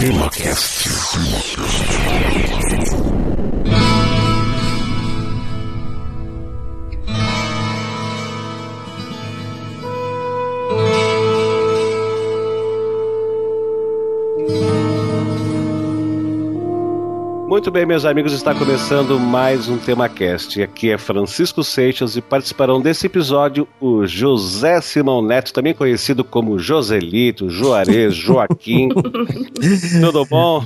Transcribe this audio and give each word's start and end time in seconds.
Democast. 0.00 0.80
Muito 17.60 17.70
bem, 17.70 17.84
meus 17.84 18.06
amigos, 18.06 18.32
está 18.32 18.54
começando 18.54 19.20
mais 19.20 19.68
um 19.68 19.76
TemaCast. 19.76 20.62
Aqui 20.62 20.90
é 20.90 20.96
Francisco 20.96 21.62
Seixas 21.62 22.16
e 22.16 22.22
participarão 22.22 22.80
desse 22.80 23.04
episódio 23.04 23.68
o 23.78 24.06
José 24.06 24.80
Simão 24.80 25.20
Neto, 25.20 25.52
também 25.52 25.74
conhecido 25.74 26.24
como 26.24 26.58
Joselito, 26.58 27.50
Juarez, 27.50 28.14
Joaquim. 28.14 28.88
Tudo 30.00 30.24
bom? 30.24 30.64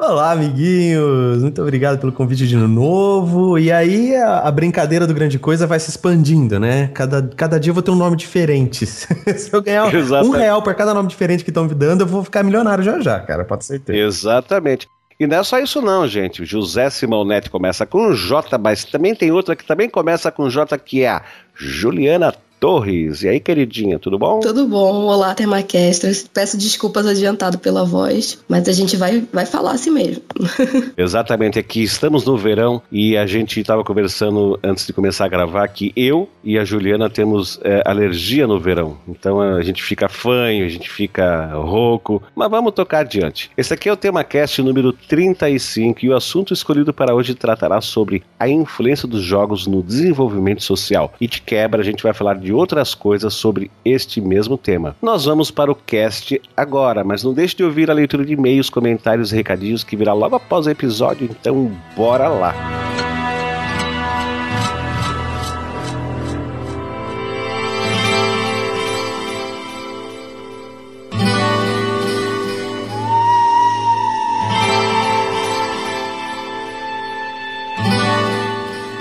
Olá, 0.00 0.32
amiguinhos. 0.32 1.42
Muito 1.42 1.62
obrigado 1.62 2.00
pelo 2.00 2.10
convite 2.10 2.48
de 2.48 2.56
novo. 2.56 3.56
E 3.56 3.70
aí 3.70 4.16
a, 4.16 4.40
a 4.40 4.50
brincadeira 4.50 5.06
do 5.06 5.14
Grande 5.14 5.38
Coisa 5.38 5.64
vai 5.64 5.78
se 5.78 5.90
expandindo, 5.90 6.58
né? 6.58 6.90
Cada, 6.92 7.22
cada 7.36 7.60
dia 7.60 7.70
eu 7.70 7.74
vou 7.74 7.84
ter 7.84 7.92
um 7.92 7.96
nome 7.96 8.16
diferente. 8.16 8.84
se 8.84 9.48
eu 9.52 9.62
ganhar 9.62 9.94
Exatamente. 9.94 10.34
um 10.34 10.36
real 10.36 10.60
por 10.60 10.74
cada 10.74 10.92
nome 10.92 11.08
diferente 11.08 11.44
que 11.44 11.50
estão 11.50 11.66
me 11.66 11.74
dando, 11.74 12.00
eu 12.00 12.06
vou 12.08 12.24
ficar 12.24 12.42
milionário 12.42 12.82
já 12.82 12.98
já, 12.98 13.20
cara. 13.20 13.44
Pode 13.44 13.64
ser. 13.64 13.80
Exatamente. 13.88 14.88
E 15.22 15.26
não 15.28 15.38
é 15.38 15.44
só 15.44 15.60
isso 15.60 15.80
não, 15.80 16.04
gente. 16.08 16.44
José 16.44 16.90
Simão 16.90 17.24
Neto 17.24 17.48
começa 17.48 17.86
com 17.86 18.12
J, 18.12 18.58
mas 18.58 18.84
também 18.84 19.14
tem 19.14 19.30
outra 19.30 19.54
que 19.54 19.64
também 19.64 19.88
começa 19.88 20.32
com 20.32 20.50
J, 20.50 20.76
que 20.76 21.04
é 21.04 21.10
a 21.10 21.22
Juliana 21.54 22.34
Torres. 22.62 23.24
E 23.24 23.28
aí, 23.28 23.40
queridinha, 23.40 23.98
tudo 23.98 24.16
bom? 24.16 24.38
Tudo 24.38 24.68
bom. 24.68 25.06
Olá, 25.06 25.34
Termaquestras. 25.34 26.30
Peço 26.32 26.56
desculpas 26.56 27.08
adiantado 27.08 27.58
pela 27.58 27.84
voz, 27.84 28.38
mas 28.48 28.68
a 28.68 28.72
gente 28.72 28.96
vai, 28.96 29.26
vai 29.32 29.44
falar 29.44 29.72
assim 29.72 29.90
mesmo. 29.90 30.22
Exatamente. 30.96 31.58
Aqui 31.58 31.82
estamos 31.82 32.24
no 32.24 32.38
verão 32.38 32.80
e 32.92 33.16
a 33.16 33.26
gente 33.26 33.58
estava 33.58 33.82
conversando 33.82 34.60
antes 34.62 34.86
de 34.86 34.92
começar 34.92 35.24
a 35.24 35.28
gravar 35.28 35.66
que 35.66 35.92
eu 35.96 36.28
e 36.44 36.56
a 36.56 36.64
Juliana 36.64 37.10
temos 37.10 37.58
é, 37.64 37.82
alergia 37.84 38.46
no 38.46 38.60
verão. 38.60 38.96
Então 39.08 39.40
a 39.40 39.60
gente 39.64 39.82
fica 39.82 40.08
fanho, 40.08 40.64
a 40.64 40.68
gente 40.68 40.88
fica 40.88 41.46
rouco. 41.54 42.22
Mas 42.32 42.48
vamos 42.48 42.74
tocar 42.74 43.00
adiante. 43.00 43.50
Esse 43.56 43.74
aqui 43.74 43.88
é 43.88 43.92
o 43.92 43.96
TemaCast 43.96 44.62
número 44.62 44.92
35 44.92 46.04
e 46.04 46.10
o 46.10 46.14
assunto 46.14 46.54
escolhido 46.54 46.94
para 46.94 47.12
hoje 47.12 47.34
tratará 47.34 47.80
sobre 47.80 48.22
a 48.38 48.48
influência 48.48 49.08
dos 49.08 49.24
jogos 49.24 49.66
no 49.66 49.82
desenvolvimento 49.82 50.62
social. 50.62 51.12
E 51.20 51.26
de 51.26 51.40
quebra, 51.40 51.80
a 51.80 51.84
gente 51.84 52.04
vai 52.04 52.14
falar 52.14 52.34
de 52.34 52.51
outras 52.52 52.94
coisas 52.94 53.34
sobre 53.34 53.70
este 53.84 54.20
mesmo 54.20 54.56
tema. 54.56 54.96
Nós 55.00 55.24
vamos 55.24 55.50
para 55.50 55.70
o 55.70 55.74
cast 55.74 56.40
agora, 56.56 57.04
mas 57.04 57.22
não 57.22 57.32
deixe 57.32 57.56
de 57.56 57.64
ouvir 57.64 57.90
a 57.90 57.94
leitura 57.94 58.24
de 58.24 58.32
e-mails, 58.32 58.70
comentários 58.70 59.32
e 59.32 59.36
recadinhos 59.36 59.84
que 59.84 59.96
virá 59.96 60.12
logo 60.12 60.36
após 60.36 60.66
o 60.66 60.70
episódio, 60.70 61.28
então 61.30 61.70
bora 61.96 62.28
lá! 62.28 62.54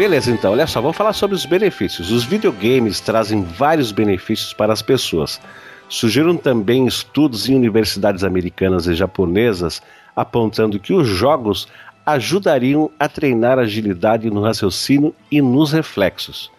Beleza, 0.01 0.31
então, 0.31 0.53
olha 0.53 0.65
só, 0.65 0.81
vamos 0.81 0.97
falar 0.97 1.13
sobre 1.13 1.35
os 1.35 1.45
benefícios. 1.45 2.09
Os 2.09 2.23
videogames 2.23 2.99
trazem 2.99 3.43
vários 3.43 3.91
benefícios 3.91 4.51
para 4.51 4.73
as 4.73 4.81
pessoas. 4.81 5.39
Surgiram 5.87 6.35
também 6.35 6.87
estudos 6.87 7.47
em 7.47 7.53
universidades 7.53 8.23
americanas 8.23 8.87
e 8.87 8.95
japonesas 8.95 9.79
apontando 10.15 10.79
que 10.79 10.91
os 10.91 11.07
jogos 11.07 11.67
ajudariam 12.03 12.89
a 12.97 13.07
treinar 13.07 13.59
agilidade 13.59 14.27
no 14.31 14.41
raciocínio 14.41 15.13
e 15.29 15.39
nos 15.39 15.71
reflexos. 15.71 16.49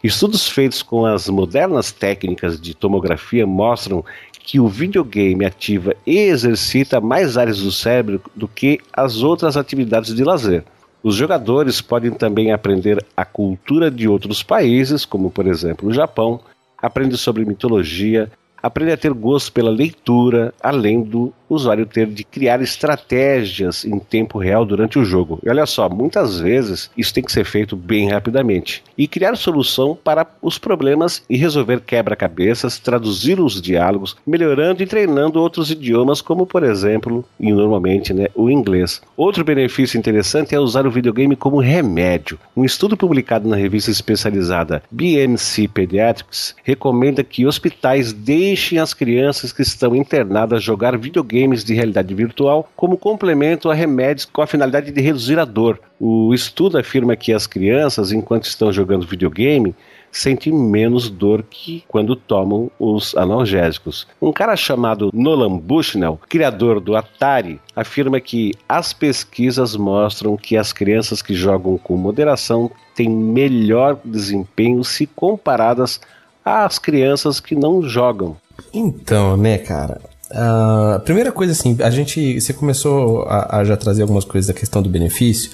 Estudos 0.00 0.48
feitos 0.48 0.80
com 0.80 1.04
as 1.04 1.28
modernas 1.28 1.90
técnicas 1.90 2.60
de 2.60 2.72
tomografia 2.72 3.44
mostram 3.48 4.04
que 4.32 4.60
o 4.60 4.68
videogame 4.68 5.44
ativa 5.44 5.92
e 6.06 6.18
exercita 6.18 7.00
mais 7.00 7.36
áreas 7.36 7.58
do 7.58 7.72
cérebro 7.72 8.22
do 8.32 8.46
que 8.46 8.78
as 8.92 9.24
outras 9.24 9.56
atividades 9.56 10.14
de 10.14 10.22
lazer. 10.22 10.62
Os 11.06 11.14
jogadores 11.14 11.80
podem 11.80 12.10
também 12.10 12.50
aprender 12.50 13.00
a 13.16 13.24
cultura 13.24 13.92
de 13.92 14.08
outros 14.08 14.42
países, 14.42 15.04
como 15.04 15.30
por 15.30 15.46
exemplo 15.46 15.88
o 15.88 15.94
Japão, 15.94 16.40
aprender 16.82 17.16
sobre 17.16 17.44
mitologia, 17.44 18.28
aprender 18.60 18.94
a 18.94 18.96
ter 18.96 19.12
gosto 19.12 19.52
pela 19.52 19.70
leitura, 19.70 20.52
além 20.60 21.00
do 21.00 21.32
usuário 21.48 21.86
ter 21.86 22.06
de 22.06 22.24
criar 22.24 22.60
estratégias 22.60 23.84
em 23.84 23.98
tempo 23.98 24.38
real 24.38 24.64
durante 24.64 24.98
o 24.98 25.04
jogo. 25.04 25.38
E 25.44 25.48
olha 25.48 25.66
só, 25.66 25.88
muitas 25.88 26.40
vezes 26.40 26.90
isso 26.96 27.14
tem 27.14 27.22
que 27.22 27.32
ser 27.32 27.44
feito 27.44 27.76
bem 27.76 28.10
rapidamente. 28.10 28.82
E 28.96 29.06
criar 29.06 29.36
solução 29.36 29.96
para 30.02 30.26
os 30.42 30.58
problemas 30.58 31.22
e 31.28 31.36
resolver 31.36 31.80
quebra-cabeças, 31.80 32.78
traduzir 32.78 33.40
os 33.40 33.60
diálogos, 33.60 34.16
melhorando 34.26 34.82
e 34.82 34.86
treinando 34.86 35.40
outros 35.40 35.70
idiomas, 35.70 36.20
como 36.20 36.46
por 36.46 36.62
exemplo, 36.62 37.24
e 37.38 37.52
normalmente, 37.52 38.12
né, 38.12 38.26
o 38.34 38.50
inglês. 38.50 39.00
Outro 39.16 39.44
benefício 39.44 39.98
interessante 39.98 40.54
é 40.54 40.60
usar 40.60 40.86
o 40.86 40.90
videogame 40.90 41.36
como 41.36 41.60
remédio. 41.60 42.38
Um 42.56 42.64
estudo 42.64 42.96
publicado 42.96 43.48
na 43.48 43.56
revista 43.56 43.90
especializada 43.90 44.82
BMC 44.90 45.68
Pediatrics 45.68 46.54
recomenda 46.64 47.22
que 47.22 47.46
hospitais 47.46 48.12
deixem 48.12 48.78
as 48.78 48.94
crianças 48.94 49.52
que 49.52 49.62
estão 49.62 49.94
internadas 49.94 50.62
jogar 50.62 50.96
videogame 50.96 51.35
games 51.36 51.62
de 51.62 51.74
realidade 51.74 52.14
virtual 52.14 52.68
como 52.74 52.96
complemento 52.96 53.70
a 53.70 53.74
remédios 53.74 54.24
com 54.24 54.40
a 54.40 54.46
finalidade 54.46 54.90
de 54.90 55.00
reduzir 55.00 55.38
a 55.38 55.44
dor. 55.44 55.78
O 56.00 56.32
estudo 56.32 56.78
afirma 56.78 57.16
que 57.16 57.32
as 57.32 57.46
crianças, 57.46 58.12
enquanto 58.12 58.44
estão 58.44 58.72
jogando 58.72 59.06
videogame, 59.06 59.74
sentem 60.10 60.52
menos 60.52 61.10
dor 61.10 61.42
que 61.42 61.84
quando 61.88 62.16
tomam 62.16 62.70
os 62.78 63.14
analgésicos. 63.16 64.06
Um 64.20 64.32
cara 64.32 64.56
chamado 64.56 65.10
Nolan 65.12 65.58
Bushnell, 65.58 66.18
criador 66.28 66.80
do 66.80 66.96
Atari, 66.96 67.60
afirma 67.74 68.20
que 68.20 68.52
as 68.68 68.92
pesquisas 68.92 69.76
mostram 69.76 70.36
que 70.36 70.56
as 70.56 70.72
crianças 70.72 71.20
que 71.20 71.34
jogam 71.34 71.76
com 71.76 71.96
moderação 71.96 72.70
têm 72.94 73.10
melhor 73.10 73.98
desempenho 74.04 74.82
se 74.82 75.06
comparadas 75.06 76.00
às 76.44 76.78
crianças 76.78 77.40
que 77.40 77.54
não 77.54 77.82
jogam. 77.82 78.36
Então, 78.72 79.36
né, 79.36 79.58
cara, 79.58 80.00
uh, 80.30 81.00
primeira 81.00 81.30
coisa, 81.32 81.52
assim, 81.52 81.76
a 81.80 81.90
gente. 81.90 82.40
Você 82.40 82.52
começou 82.52 83.22
a, 83.22 83.58
a, 83.58 83.64
já 83.64 83.76
trazer 83.76 84.02
algumas 84.02 84.24
coisas 84.24 84.48
da 84.48 84.54
questão 84.54 84.82
do 84.82 84.88
benefício, 84.88 85.50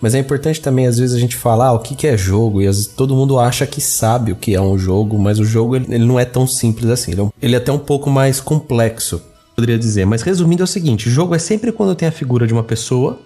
mas 0.00 0.14
é 0.14 0.18
importante 0.18 0.60
também, 0.60 0.86
às 0.86 0.98
vezes, 0.98 1.14
a 1.14 1.18
gente 1.18 1.36
falar 1.36 1.68
ah, 1.68 1.72
o 1.72 1.78
que, 1.78 1.94
que 1.94 2.06
é 2.06 2.16
jogo, 2.16 2.60
e 2.62 2.66
às 2.66 2.76
vezes, 2.76 2.92
todo 2.92 3.14
mundo 3.14 3.38
acha 3.38 3.66
que 3.66 3.80
sabe 3.80 4.32
o 4.32 4.36
que 4.36 4.54
é 4.54 4.60
um 4.60 4.78
jogo, 4.78 5.18
mas 5.18 5.38
o 5.38 5.44
jogo 5.44 5.76
ele, 5.76 5.86
ele 5.88 6.04
não 6.04 6.18
é 6.18 6.24
tão 6.24 6.46
simples 6.46 6.90
assim. 6.90 7.12
Ele 7.12 7.20
é, 7.20 7.24
um, 7.24 7.30
ele 7.40 7.54
é 7.54 7.58
até 7.58 7.72
um 7.72 7.78
pouco 7.78 8.10
mais 8.10 8.40
complexo, 8.40 9.22
poderia 9.54 9.78
dizer. 9.78 10.04
Mas 10.04 10.22
resumindo, 10.22 10.62
é 10.62 10.64
o 10.64 10.66
seguinte: 10.66 11.10
jogo 11.10 11.34
é 11.34 11.38
sempre 11.38 11.72
quando 11.72 11.94
tem 11.94 12.08
a 12.08 12.12
figura 12.12 12.46
de 12.46 12.52
uma 12.52 12.64
pessoa 12.64 13.18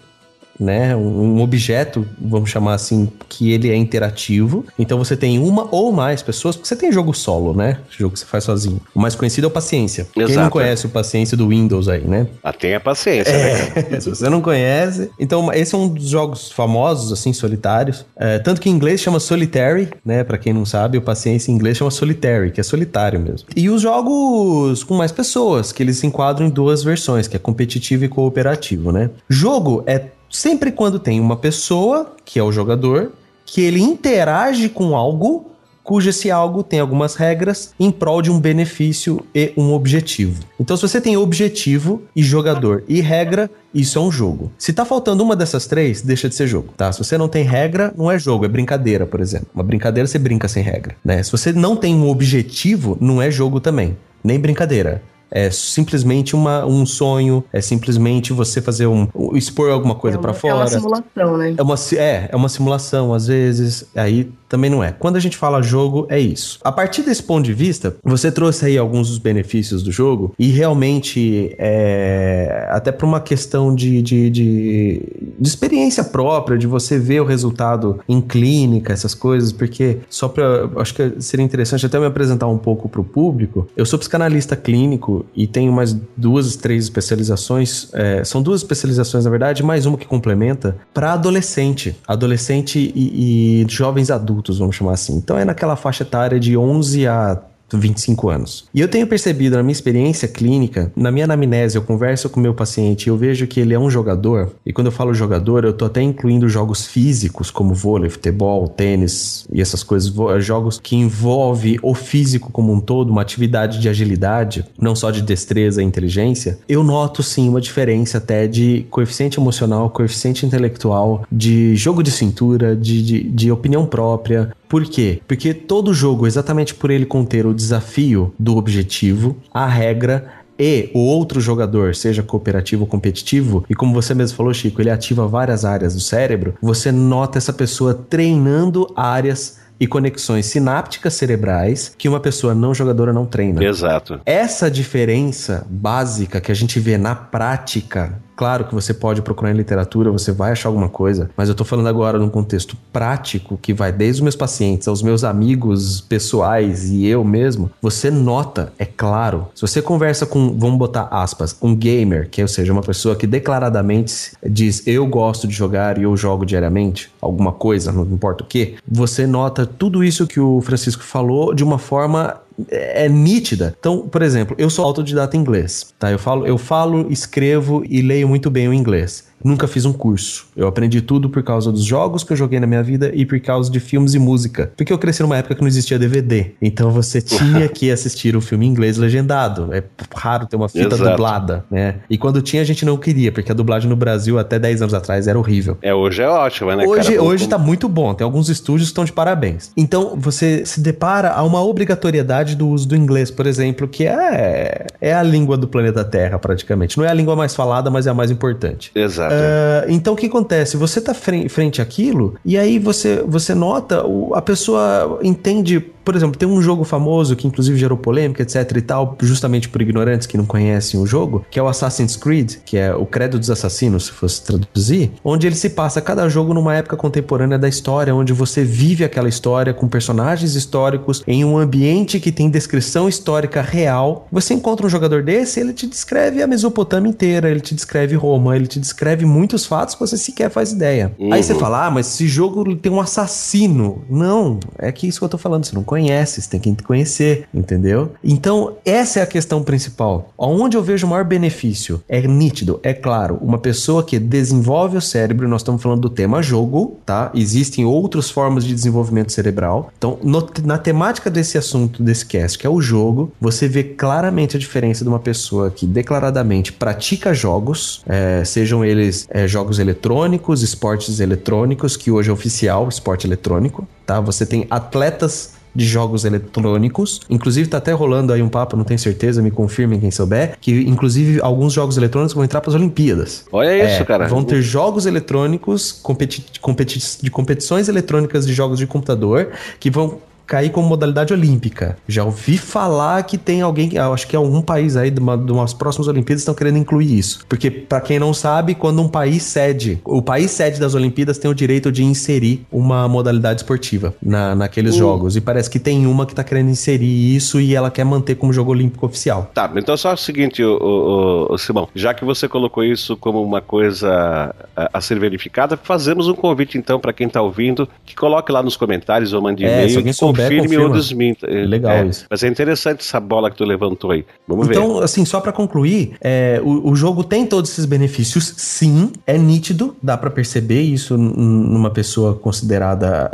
né? 0.63 0.95
Um 0.95 1.41
objeto, 1.41 2.07
vamos 2.21 2.51
chamar 2.51 2.75
assim, 2.75 3.11
que 3.29 3.53
ele 3.53 3.71
é 3.71 3.77
interativo. 3.77 4.65
Então 4.79 4.99
você 4.99 5.17
tem 5.17 5.39
uma 5.39 5.69
ou 5.71 5.93
mais 5.93 6.23
pessoas, 6.23 6.57
porque 6.57 6.69
você 6.69 6.77
tem 6.77 6.93
jogo 6.93 7.13
solo, 7.13 7.55
né? 7.55 7.79
Jogo 7.91 8.13
que 8.13 8.21
você 8.21 8.27
faz 8.27 8.45
sozinho. 8.45 8.81
O 8.95 9.01
mais 9.01 9.15
conhecido 9.15 9.47
é 9.47 9.49
o 9.49 9.51
Paciência. 9.51 10.07
Exato. 10.17 10.33
Quem 10.33 10.37
não 10.37 10.51
conhece 10.51 10.87
o 10.87 10.89
Paciência 10.89 11.37
do 11.37 11.49
Windows 11.49 11.89
aí, 11.89 12.03
né? 12.03 12.27
Ah, 12.43 12.53
tem 12.53 12.75
a 12.75 12.81
Paciência, 12.81 13.31
é, 13.31 13.91
né? 13.91 14.01
Se 14.01 14.09
você 14.09 14.29
não 14.29 14.41
conhece. 14.41 15.11
Então, 15.19 15.53
esse 15.53 15.75
é 15.75 15.79
um 15.79 15.89
dos 15.89 16.09
jogos 16.09 16.51
famosos, 16.53 17.13
assim, 17.13 17.33
solitários. 17.33 18.07
É, 18.17 18.39
tanto 18.39 18.61
que 18.61 18.69
em 18.69 18.73
inglês 18.73 19.01
chama 19.01 19.19
Solitary, 19.21 19.89
né? 20.05 20.25
Pra 20.25 20.39
quem 20.39 20.53
não 20.53 20.65
sabe, 20.65 20.99
o 20.99 21.03
Paciência 21.03 21.51
em 21.51 21.55
inglês 21.55 21.77
chama 21.77 21.91
Solitary, 21.91 22.51
que 22.51 22.61
é 22.61 22.65
solitário 22.65 23.19
mesmo. 23.19 23.49
E 23.57 23.69
os 23.69 23.83
jogos 23.83 24.85
com 24.85 24.95
mais 24.95 25.13
pessoas, 25.13 25.73
que 25.73 25.83
eles 25.83 25.99
se 25.99 26.07
enquadram 26.07 26.47
em 26.47 26.51
duas 26.51 26.83
versões, 26.83 27.27
que 27.27 27.37
é 27.37 27.39
competitivo 27.39 28.05
e 28.05 28.09
cooperativo, 28.09 28.93
né? 28.93 29.11
Jogo 29.29 29.83
é 29.87 30.07
sempre 30.33 30.73
quando 30.73 30.99
tem 30.99 31.21
uma 31.21 31.37
pessoa, 31.37 32.17
que 32.25 32.41
é 32.41 32.43
o 32.43 32.51
jogador, 32.51 33.13
que 33.47 33.61
ele 33.61 33.81
interage 33.81 34.69
com 34.69 34.97
algo 34.97 35.53
cujo 35.83 36.11
esse 36.11 36.31
algo 36.31 36.63
tem 36.63 36.81
algumas 36.81 37.15
regras 37.17 37.75
em 37.79 37.91
prol 37.91 38.23
de 38.23 38.31
um 38.31 38.41
benefício 38.41 39.25
e 39.35 39.53
um 39.57 39.73
objetivo. 39.73 40.43
Então, 40.59 40.77
se 40.77 40.83
você 40.83 41.01
tem 41.01 41.17
objetivo 41.17 42.03
e 42.15 42.23
jogador 42.23 42.85
e 42.89 43.01
regra, 43.01 43.51
isso 43.75 43.99
é 43.99 44.03
um 44.03 44.11
jogo. 44.11 44.53
Se 44.57 44.73
tá 44.73 44.85
faltando 44.85 45.23
uma 45.23 45.35
dessas 45.35 45.67
três, 45.67 46.03
deixa 46.03 46.29
de 46.29 46.35
ser 46.35 46.47
jogo, 46.47 46.73
tá? 46.77 46.93
Se 46.93 47.03
você 47.03 47.19
não 47.19 47.29
tem 47.29 47.45
regra, 47.45 47.93
não 47.97 48.11
é 48.11 48.19
jogo, 48.19 48.45
é 48.45 48.49
brincadeira, 48.49 49.07
por 49.07 49.21
exemplo. 49.21 49.49
Uma 49.55 49.65
brincadeira 49.65 50.07
você 50.07 50.19
brinca 50.19 50.49
sem 50.49 50.63
regra, 50.63 50.95
né? 51.05 51.23
Se 51.23 51.33
você 51.33 51.53
não 51.53 51.77
tem 51.77 51.95
um 51.95 52.09
objetivo, 52.09 52.97
não 53.01 53.21
é 53.21 53.31
jogo 53.31 53.61
também, 53.61 53.97
nem 54.23 54.39
brincadeira. 54.39 55.03
É 55.33 55.51
simplesmente 55.51 56.37
uma, 56.37 56.67
um 56.67 56.85
sonho, 56.85 57.43
é 57.53 57.61
simplesmente 57.61 58.33
você 58.33 58.61
fazer 58.61 58.87
um. 58.87 59.09
expor 59.35 59.71
alguma 59.71 59.95
coisa 59.95 60.19
é 60.19 60.21
para 60.21 60.35
fora. 60.35 60.55
É 60.55 60.57
uma 60.59 60.67
simulação, 60.67 61.37
né? 61.39 61.55
É 61.57 61.63
uma, 61.63 61.75
é, 61.97 62.29
é 62.31 62.37
uma 62.37 62.49
simulação, 62.49 63.15
às 63.15 63.27
vezes. 63.27 63.87
Aí 63.97 64.31
também 64.53 64.71
não 64.71 64.85
é. 64.85 64.93
Quando 64.93 65.17
a 65.17 65.21
gente 65.21 65.39
fala 65.39 65.63
jogo, 65.63 66.07
é 66.11 66.21
isso. 66.21 66.59
A 66.63 66.71
partir 66.71 67.03
desse 67.03 67.23
ponto 67.23 67.43
de 67.43 67.55
vista, 67.55 67.97
você 68.05 68.31
trouxe 68.31 68.67
aí 68.67 68.77
alguns 68.77 69.09
dos 69.09 69.17
benefícios 69.17 69.83
do 69.83 69.91
jogo 69.91 70.35
e 70.39 70.49
realmente 70.49 71.55
é 71.59 72.69
até 72.71 72.93
por 72.93 73.07
uma 73.07 73.21
questão 73.21 73.75
de, 73.75 74.03
de, 74.03 74.29
de, 74.29 75.03
de 75.39 75.49
experiência 75.49 76.05
própria, 76.05 76.59
de 76.59 76.67
você 76.67 76.99
ver 76.99 77.23
o 77.23 77.25
resultado 77.25 78.01
em 78.07 78.21
clínica, 78.21 78.93
essas 78.93 79.15
coisas, 79.15 79.53
porque 79.53 80.01
só 80.11 80.29
para 80.29 80.69
acho 80.77 80.95
que 80.95 81.15
seria 81.21 81.45
interessante 81.45 81.87
até 81.87 81.99
me 81.99 82.05
apresentar 82.05 82.47
um 82.49 82.59
pouco 82.59 82.91
para 82.91 83.01
o 83.01 83.05
público. 83.05 83.67
Eu 83.75 83.87
sou 83.87 83.99
psicanalista 83.99 84.55
clínico 84.55 85.22
e 85.35 85.47
tenho 85.47 85.73
mais 85.73 85.93
duas, 86.17 86.57
três 86.57 86.85
especializações. 86.85 87.89
É, 87.93 88.25
são 88.25 88.43
duas 88.43 88.61
especializações, 88.61 89.25
na 89.25 89.31
verdade, 89.31 89.63
mais 89.63 89.87
uma 89.87 89.97
que 89.97 90.07
complementa 90.07 90.77
para 90.93 91.13
adolescente, 91.13 91.97
adolescente 92.07 92.93
e, 92.95 93.63
e 93.63 93.67
jovens 93.69 94.11
adultos 94.11 94.59
vamos 94.59 94.77
chamar 94.77 94.93
assim. 94.93 95.17
Então 95.17 95.39
é 95.39 95.45
naquela 95.45 95.77
faixa 95.77 96.03
etária 96.03 96.39
de 96.39 96.57
11 96.57 97.07
a 97.07 97.41
25 97.79 98.29
anos. 98.29 98.65
E 98.75 98.81
eu 98.81 98.89
tenho 98.89 99.07
percebido 99.07 99.57
na 99.57 99.63
minha 99.63 99.73
experiência 99.73 100.29
clínica, 100.29 100.93
na 100.97 101.11
minha 101.11 101.25
anamnese, 101.25 101.77
eu 101.77 101.83
converso 101.83 102.29
com 102.29 102.41
o 102.41 102.43
meu 102.43 102.55
paciente 102.55 103.07
e 103.07 103.09
eu 103.09 103.17
vejo 103.17 103.47
que 103.47 103.61
ele 103.61 103.75
é 103.75 103.79
um 103.79 103.91
jogador. 103.91 104.53
E 104.65 104.73
quando 104.73 104.87
eu 104.87 104.93
falo 104.93 105.15
jogador, 105.15 105.65
eu 105.65 105.73
tô 105.73 105.85
até 105.85 106.03
incluindo 106.03 106.49
jogos 106.49 106.87
físicos, 106.87 107.51
como 107.51 107.75
vôlei, 107.75 108.11
futebol, 108.11 108.69
tênis 108.69 109.47
e 109.53 109.61
essas 109.61 109.83
coisas, 109.83 110.13
jogos 110.45 110.79
que 110.81 110.97
envolve 110.97 111.79
o 111.83 111.95
físico 111.95 112.51
como 112.51 112.73
um 112.73 112.81
todo, 112.81 113.11
uma 113.11 113.23
atividade 113.23 113.79
de 113.79 113.89
agilidade, 113.89 114.65
não 114.79 114.95
só 114.95 115.11
de 115.11 115.23
destreza 115.23 115.83
e 115.83 115.85
inteligência. 115.85 116.59
Eu 116.69 116.83
noto 116.83 117.23
sim 117.23 117.49
uma 117.49 117.61
diferença 117.61 118.19
até 118.19 118.47
de 118.47 118.87
coeficiente 118.91 119.39
emocional, 119.39 119.91
coeficiente 119.91 120.45
intelectual, 120.45 121.25
de 121.31 121.75
jogo 121.77 122.03
de 122.03 122.11
cintura, 122.11 122.77
de, 122.77 123.03
de, 123.03 123.23
de 123.23 123.53
opinião 123.53 123.87
própria, 123.87 124.53
por 124.73 124.87
quê? 124.87 125.21
Porque 125.29 125.53
todo 125.53 125.93
jogo, 125.93 126.27
exatamente 126.27 126.75
por 126.75 126.91
ele 126.91 127.05
conter 127.05 127.45
o 127.45 127.53
desafio 127.53 128.33
do 128.39 128.57
objetivo, 128.57 129.37
a 129.53 129.67
regra 129.67 130.33
e 130.59 130.91
o 130.95 131.01
outro 131.01 131.43
jogador, 131.43 131.95
seja 131.95 132.23
cooperativo 132.23 132.85
ou 132.85 132.89
competitivo, 132.89 133.67
e 133.69 133.75
como 133.75 133.93
você 133.93 134.15
mesmo 134.15 134.35
falou, 134.35 134.55
Chico, 134.55 134.81
ele 134.81 134.89
ativa 134.89 135.29
várias 135.29 135.67
áreas 135.67 135.93
do 135.95 136.01
cérebro, 136.01 136.55
você 136.63 136.91
nota 136.91 137.37
essa 137.37 137.53
pessoa 137.53 137.93
treinando 137.93 138.91
áreas 138.97 139.61
e 139.79 139.87
conexões 139.87 140.47
sinápticas 140.47 141.13
cerebrais 141.15 141.95
que 141.99 142.09
uma 142.09 142.21
pessoa 142.21 142.55
não 142.55 142.73
jogadora 142.73 143.13
não 143.13 143.27
treina. 143.27 143.63
Exato. 143.63 144.21
Essa 144.25 144.71
diferença 144.71 145.67
básica 145.69 146.41
que 146.41 146.51
a 146.51 146.55
gente 146.55 146.81
vê 146.81 146.97
na 146.97 147.15
prática 147.15 148.19
Claro 148.37 148.65
que 148.65 148.75
você 148.75 148.95
pode 148.95 149.23
procurar 149.23 149.51
em 149.53 149.57
literatura, 149.57 150.11
você 150.11 150.33
vai 150.33 150.53
achar 150.53 150.69
alguma 150.69 150.89
coisa, 150.89 151.31
mas 151.37 151.49
eu 151.49 151.55
tô 151.55 151.65
falando 151.65 151.89
agora 151.89 152.19
num 152.19 152.29
contexto 152.29 152.77
prático 152.93 153.59
que 153.61 153.73
vai 153.73 153.93
desde 153.93 154.21
os 154.21 154.23
meus 154.23 154.37
pacientes 154.37 154.89
aos 154.89 155.03
meus 155.03 155.25
amigos 155.25 156.01
pessoais 156.01 156.91
e 156.91 157.07
eu 157.07 157.25
mesmo. 157.25 157.71
Você 157.81 158.11
nota, 158.11 158.73
é 158.79 158.85
claro. 158.85 159.49
Se 159.55 159.63
você 159.63 159.83
conversa 159.83 160.27
com, 160.27 160.59
vamos 160.59 160.79
botar 160.79 161.09
aspas, 161.11 161.57
um 161.63 161.75
gamer, 161.75 162.29
que 162.31 162.43
ou 162.43 162.49
seja, 162.49 162.73
uma 162.73 162.83
pessoa 162.83 163.15
que 163.15 163.27
declaradamente 163.27 164.33
diz 164.45 164.87
eu 164.87 165.07
gosto 165.07 165.47
de 165.47 165.55
jogar 165.55 165.99
e 165.99 166.03
eu 166.03 166.17
jogo 166.17 166.45
diariamente, 166.45 167.11
alguma 167.21 167.53
coisa, 167.53 167.93
não 167.93 168.03
importa 168.05 168.45
o 168.45 168.47
que, 168.47 168.77
você 168.87 169.27
nota 169.27 169.67
tudo 169.67 170.03
isso 170.03 170.27
que 170.27 170.41
o 170.41 170.61
Francisco 170.61 171.03
falou 171.03 171.55
de 171.55 171.63
uma 171.63 171.79
forma 171.79 172.41
é 172.71 173.09
nítida. 173.09 173.75
Então, 173.79 174.09
por 174.09 174.23
exemplo, 174.23 174.55
eu 174.59 174.71
sou 174.71 174.85
autodidata 174.85 175.37
em 175.37 175.41
inglês, 175.41 175.93
tá? 175.99 176.11
Eu 176.11 176.19
falo, 176.19 176.47
eu 176.47 176.59
falo, 176.59 177.11
escrevo 177.11 177.83
e 177.89 178.01
leio 178.03 178.29
muito 178.29 178.51
bem 178.51 178.69
o 178.69 178.73
inglês. 178.73 179.25
Nunca 179.45 179.67
fiz 179.67 179.85
um 179.85 179.93
curso. 179.93 180.47
Eu 180.57 180.67
aprendi 180.67 181.01
tudo 181.01 181.29
por 181.29 181.43
causa 181.43 181.71
dos 181.73 181.85
jogos 181.85 182.25
que 182.25 182.33
eu 182.33 182.37
joguei 182.37 182.61
na 182.61 182.67
minha 182.67 182.83
vida 182.83 183.11
e 183.15 183.25
por 183.25 183.39
causa 183.41 183.71
de 183.71 183.81
filmes 183.81 184.15
e 184.15 184.19
música. 184.19 184.73
Porque 184.77 184.93
eu 184.93 184.99
cresci 184.99 185.23
numa 185.23 185.37
época 185.37 185.55
que 185.55 185.61
não 185.61 185.69
existia 185.69 185.99
DVD. 185.99 186.53
Então 186.61 186.91
você 186.91 187.21
tinha 187.23 187.69
que 187.69 187.91
assistir 187.91 188.37
o 188.37 188.41
filme 188.41 188.67
em 188.67 188.71
inglês 188.71 188.97
legendado. 188.97 189.73
É 189.73 189.83
raro 190.15 190.47
ter 190.47 190.57
uma 190.57 190.69
fita 190.69 190.95
Exato. 190.95 191.11
dublada, 191.11 191.65
né? 191.71 191.97
E 192.09 192.17
quando 192.17 192.41
tinha, 192.43 192.63
a 192.63 192.65
gente 192.65 192.85
não 192.85 192.97
queria, 192.97 193.33
porque 193.33 193.51
a 193.51 193.55
dublagem 193.55 193.89
no 193.89 193.97
Brasil 193.97 194.39
até 194.39 194.59
10 194.59 194.83
anos 194.83 194.95
atrás 194.95 195.27
era 195.27 195.39
horrível. 195.39 195.77
É, 195.83 195.95
hoje 195.95 196.23
é 196.23 196.29
ótimo, 196.29 196.75
né, 196.75 196.87
hoje, 196.87 197.11
cara? 197.11 197.23
Hoje 197.23 197.49
tá 197.49 197.59
muito 197.59 197.89
bom. 197.89 198.15
Tem 198.15 198.25
alguns 198.25 198.49
estúdios 198.49 198.89
que 198.89 198.93
estão 198.93 199.05
de 199.05 199.13
parabéns. 199.13 199.73
Então 199.77 200.15
você 200.17 200.65
se 200.65 200.81
depara 200.81 201.31
a 201.31 201.43
uma 201.43 201.63
obrigatoriedade 201.63 202.57
do 202.57 202.69
uso 202.69 202.89
do 202.89 202.97
inglês, 202.97 203.31
por 203.31 203.47
exemplo, 203.47 203.89
que 203.89 204.07
é, 204.07 204.87
é 205.01 205.15
a 205.15 205.23
língua 205.23 205.57
do 205.57 205.67
planeta 205.67 206.05
Terra, 206.05 206.39
praticamente. 206.39 206.99
Não 206.99 207.05
é 207.05 207.09
a 207.09 207.15
língua 207.15 207.35
mais 207.35 207.55
falada, 207.55 207.91
mas 207.91 208.07
é 208.07 208.11
a 208.11 208.15
mais 208.15 208.31
importante. 208.31 208.91
Exato. 208.95 209.32
Uh, 209.33 209.91
então 209.91 210.15
o 210.15 210.17
que 210.17 210.27
acontece? 210.27 210.77
Você 210.77 211.01
tá 211.01 211.15
frente, 211.15 211.49
frente 211.49 211.83
àquilo 211.83 212.37
e 212.45 212.57
aí 212.57 212.79
você, 212.79 213.23
você 213.27 213.55
nota, 213.55 214.05
a 214.35 214.43
pessoa 214.43 215.19
entende 215.23 215.93
por 216.05 216.17
exemplo, 216.17 216.37
tem 216.37 216.49
um 216.49 216.61
jogo 216.61 216.85
famoso 216.85 217.37
que 217.37 217.47
inclusive 217.47 217.79
gerou 217.79 217.97
polêmica, 217.97 218.43
etc 218.43 218.77
e 218.77 218.81
tal, 218.81 219.17
justamente 219.23 219.69
por 219.69 219.81
ignorantes 219.81 220.27
que 220.27 220.37
não 220.37 220.45
conhecem 220.45 220.99
o 221.01 221.07
jogo, 221.07 221.45
que 221.51 221.59
é 221.59 221.63
o 221.63 221.69
Assassin's 221.69 222.17
Creed, 222.17 222.57
que 222.65 222.77
é 222.77 222.95
o 222.95 223.07
Credo 223.07 223.39
dos 223.39 223.51
Assassinos, 223.51 224.07
se 224.07 224.13
fosse 224.13 224.43
traduzir, 224.43 225.13
onde 225.25 225.47
ele 225.47 225.57
se 225.57 225.71
passa 225.71 226.01
cada 226.01 226.29
jogo 226.29 226.53
numa 226.53 226.75
época 226.75 226.97
contemporânea 226.97 227.59
da 227.59 227.69
história, 227.69 228.15
onde 228.15 228.33
você 228.33 228.65
vive 228.65 229.05
aquela 229.05 229.29
história 229.29 229.73
com 229.73 229.89
personagens 229.89 230.55
históricos 230.55 231.23
em 231.27 231.45
um 231.45 231.57
ambiente 231.57 232.19
que 232.19 232.33
tem 232.33 232.51
descrição 232.51 233.09
histórica 233.09 233.63
real. 233.63 234.27
Você 234.31 234.55
encontra 234.55 234.87
um 234.87 234.91
jogador 234.91 235.23
desse, 235.23 235.61
ele 235.61 235.73
te 235.73 235.87
descreve 235.87 236.43
a 236.43 236.47
Mesopotâmia 236.47 237.11
inteira, 237.11 237.51
ele 237.51 237.61
te 237.61 237.75
descreve 237.75 238.17
Roma, 238.17 238.57
ele 238.57 238.67
te 238.67 238.81
descreve 238.81 239.22
muitos 239.25 239.67
fatos 239.67 239.95
que 239.95 240.01
você 240.01 240.17
sequer 240.17 240.51
faz 240.51 240.73
ideia. 240.73 241.13
Uhum. 241.19 241.33
Aí 241.33 241.43
você 241.43 241.55
fala, 241.55 241.87
ah, 241.87 241.91
mas 241.91 242.07
esse 242.07 242.27
jogo 242.27 242.75
tem 242.77 242.91
um 242.91 243.01
assassino. 243.01 244.03
Não, 244.09 244.59
é 244.79 244.91
que 244.93 245.07
isso 245.07 245.19
que 245.19 245.25
eu 245.25 245.29
tô 245.29 245.39
falando, 245.39 245.65
você 245.65 245.75
não 245.75 245.83
conhece, 245.83 246.41
você 246.41 246.51
tem 246.59 246.75
que 246.75 246.83
conhecer, 246.83 247.47
entendeu? 247.53 248.13
Então, 248.23 248.77
essa 248.85 249.21
é 249.21 249.23
a 249.23 249.27
questão 249.27 249.63
principal. 249.63 250.31
Onde 250.37 250.77
eu 250.77 250.83
vejo 250.83 251.07
o 251.07 251.11
maior 251.11 251.25
benefício 251.25 252.03
é 252.09 252.21
nítido, 252.23 252.81
é 252.83 252.93
claro, 252.93 253.39
uma 253.41 253.59
pessoa 253.59 254.03
que 254.03 254.19
desenvolve 254.19 254.97
o 254.97 255.01
cérebro, 255.01 255.49
nós 255.49 255.61
estamos 255.61 255.83
falando 255.83 256.01
do 256.01 256.11
tema 256.11 256.43
jogo, 256.43 256.99
tá? 257.05 257.31
Existem 257.35 257.85
outras 257.85 258.31
formas 258.31 258.65
de 258.65 258.75
desenvolvimento 258.75 259.33
cerebral. 259.33 259.91
Então, 259.97 260.19
no, 260.23 260.47
na 260.65 260.79
temática 260.79 261.31
desse 261.31 261.59
assunto, 261.59 262.03
desse 262.03 262.27
cast, 262.27 262.59
que 262.59 262.67
é 262.67 262.71
o 262.71 262.81
jogo, 262.81 263.33
você 263.41 263.69
vê 263.69 263.83
claramente 263.83 264.57
a 264.57 264.61
diferença 264.61 265.05
de 265.05 265.09
uma 265.09 265.19
pessoa 265.19 265.71
que 265.71 265.87
declaradamente 265.87 266.73
pratica 266.73 267.35
jogos, 267.35 268.03
é, 268.07 268.45
sejam 268.45 268.85
eles 268.85 269.12
é, 269.31 269.47
jogos 269.47 269.79
eletrônicos, 269.79 270.63
esportes 270.63 271.21
eletrônicos, 271.21 271.97
que 271.97 272.11
hoje 272.11 272.31
é 272.31 272.33
oficial, 272.33 272.89
esporte 272.89 273.27
eletrônico, 273.27 273.87
tá? 274.07 274.21
Você 274.21 274.45
tem 274.47 274.67
atletas 274.71 275.55
de 275.75 275.85
jogos 275.85 276.25
eletrônicos. 276.25 277.21
Inclusive, 277.29 277.69
tá 277.69 277.79
até 277.79 277.93
rolando 277.93 278.33
aí 278.33 278.43
um 278.43 278.49
papo, 278.49 278.77
não 278.77 278.85
tenho 278.85 278.99
certeza, 278.99 279.43
me 279.43 279.51
confirmem 279.51 279.99
quem 279.99 280.11
souber, 280.11 280.57
que 280.61 280.83
inclusive 280.83 281.41
alguns 281.41 281.73
jogos 281.73 281.97
eletrônicos 281.97 282.35
vão 282.35 282.45
entrar 282.45 282.61
para 282.61 282.71
as 282.71 282.75
Olimpíadas. 282.75 283.45
Olha 283.51 283.75
isso, 283.77 284.03
é, 284.03 284.05
cara. 284.05 284.29
Vão 284.29 284.45
ter 284.45 284.61
jogos 284.61 285.07
eletrônicos 285.07 285.93
competi 285.93 286.45
competi 286.61 287.01
de 287.23 287.31
competições 287.31 287.89
eletrônicas 287.89 288.47
de 288.47 288.53
jogos 288.53 288.79
de 288.79 288.87
computador 288.87 289.49
que 289.81 289.91
vão 289.91 290.19
cair 290.47 290.71
como 290.71 290.89
modalidade 290.89 291.33
olímpica. 291.33 291.97
Já 292.07 292.25
ouvi 292.25 292.59
falar 292.59 293.23
que 293.23 293.39
tem 293.39 293.63
alguém, 293.63 293.91
acho 293.99 294.27
que 294.27 294.37
é 294.37 294.39
algum 294.39 294.61
país 294.61 294.97
aí 294.97 295.11
de, 295.11 295.21
uma, 295.21 295.37
de 295.37 295.53
umas 295.53 295.73
próximas 295.73 296.09
Olimpíadas 296.09 296.43
estão 296.43 296.55
querendo 296.55 296.79
incluir 296.79 297.19
isso. 297.19 297.45
Porque, 297.49 297.71
para 297.71 298.01
quem 298.01 298.19
não 298.19 298.35
sabe, 298.35 298.75
quando 298.75 299.01
um 299.01 299.09
país 299.09 299.43
cede, 299.43 300.01
o 300.05 300.23
país 300.23 300.51
sede 300.51 300.79
das 300.79 300.95
Olimpíadas 300.95 301.39
tem 301.39 301.51
o 301.51 301.55
direito 301.55 301.91
de 301.91 302.05
inserir 302.05 302.67
uma 302.71 303.09
modalidade 303.09 303.61
esportiva 303.61 304.15
na, 304.23 304.55
naqueles 304.55 304.95
uh. 304.95 304.99
jogos. 304.99 305.37
E 305.37 305.41
parece 305.41 305.71
que 305.71 305.79
tem 305.79 306.07
uma 306.07 306.27
que 306.27 306.35
tá 306.35 306.45
querendo 306.45 306.71
inserir 306.71 307.35
isso 307.35 307.61
e 307.61 307.75
ela 307.75 307.91
quer 307.91 308.05
manter 308.05 308.35
como 308.35 308.53
jogo 308.53 308.71
olímpico 308.73 309.07
oficial. 309.07 309.51
Tá, 309.55 309.71
então 309.77 309.97
só 309.97 310.13
o 310.13 310.17
seguinte, 310.17 310.63
o, 310.63 310.79
o, 310.81 311.55
o 311.55 311.59
Simão, 311.59 311.89
já 311.95 312.15
que 312.15 312.25
você 312.25 312.49
colocou 312.49 312.85
isso 312.85 313.17
como 313.17 313.43
uma 313.43 313.61
coisa 313.61 314.55
a, 314.77 314.91
a 314.95 315.01
ser 315.01 315.19
verificada, 315.19 315.77
fazemos 315.77 316.29
um 316.29 316.35
convite 316.35 316.79
então 316.79 316.99
para 316.99 317.13
quem 317.13 317.29
tá 317.29 317.41
ouvindo 317.41 317.89
que 318.05 318.15
coloque 318.15 318.51
lá 318.53 318.63
nos 318.63 318.77
comentários 318.77 319.33
ou 319.33 319.41
mande 319.41 319.65
é, 319.65 319.85
e-mail 319.85 320.03
confirme 320.33 320.79
ou 320.79 320.91
desminta. 320.91 321.47
É, 321.47 321.65
Legal 321.65 321.93
é, 321.93 322.07
isso. 322.07 322.27
Mas 322.31 322.43
é 322.43 322.49
interessante 322.49 323.01
essa 323.01 323.21
bola 323.21 323.51
que 323.51 323.57
tu 323.57 323.65
levantou 323.65 324.11
aí. 324.11 324.25
Vamos 324.47 324.69
então, 324.69 324.83
ver. 324.83 324.89
Então, 324.89 325.03
assim, 325.03 325.25
só 325.25 325.41
para 325.41 325.53
concluir, 325.53 326.15
é, 326.21 326.61
o, 326.63 326.91
o, 326.91 326.97
jogo 326.97 327.25
tem 327.25 327.47
todos 327.47 327.71
esses 327.71 327.85
benefícios, 327.85 328.55
sim, 328.57 329.13
é 329.27 329.37
nítido, 329.37 329.97
dá 330.03 330.17
para 330.17 330.31
perceber 330.31 330.83
isso 330.83 331.17
numa 331.17 331.91
pessoa 331.91 332.35
considerada 332.35 333.31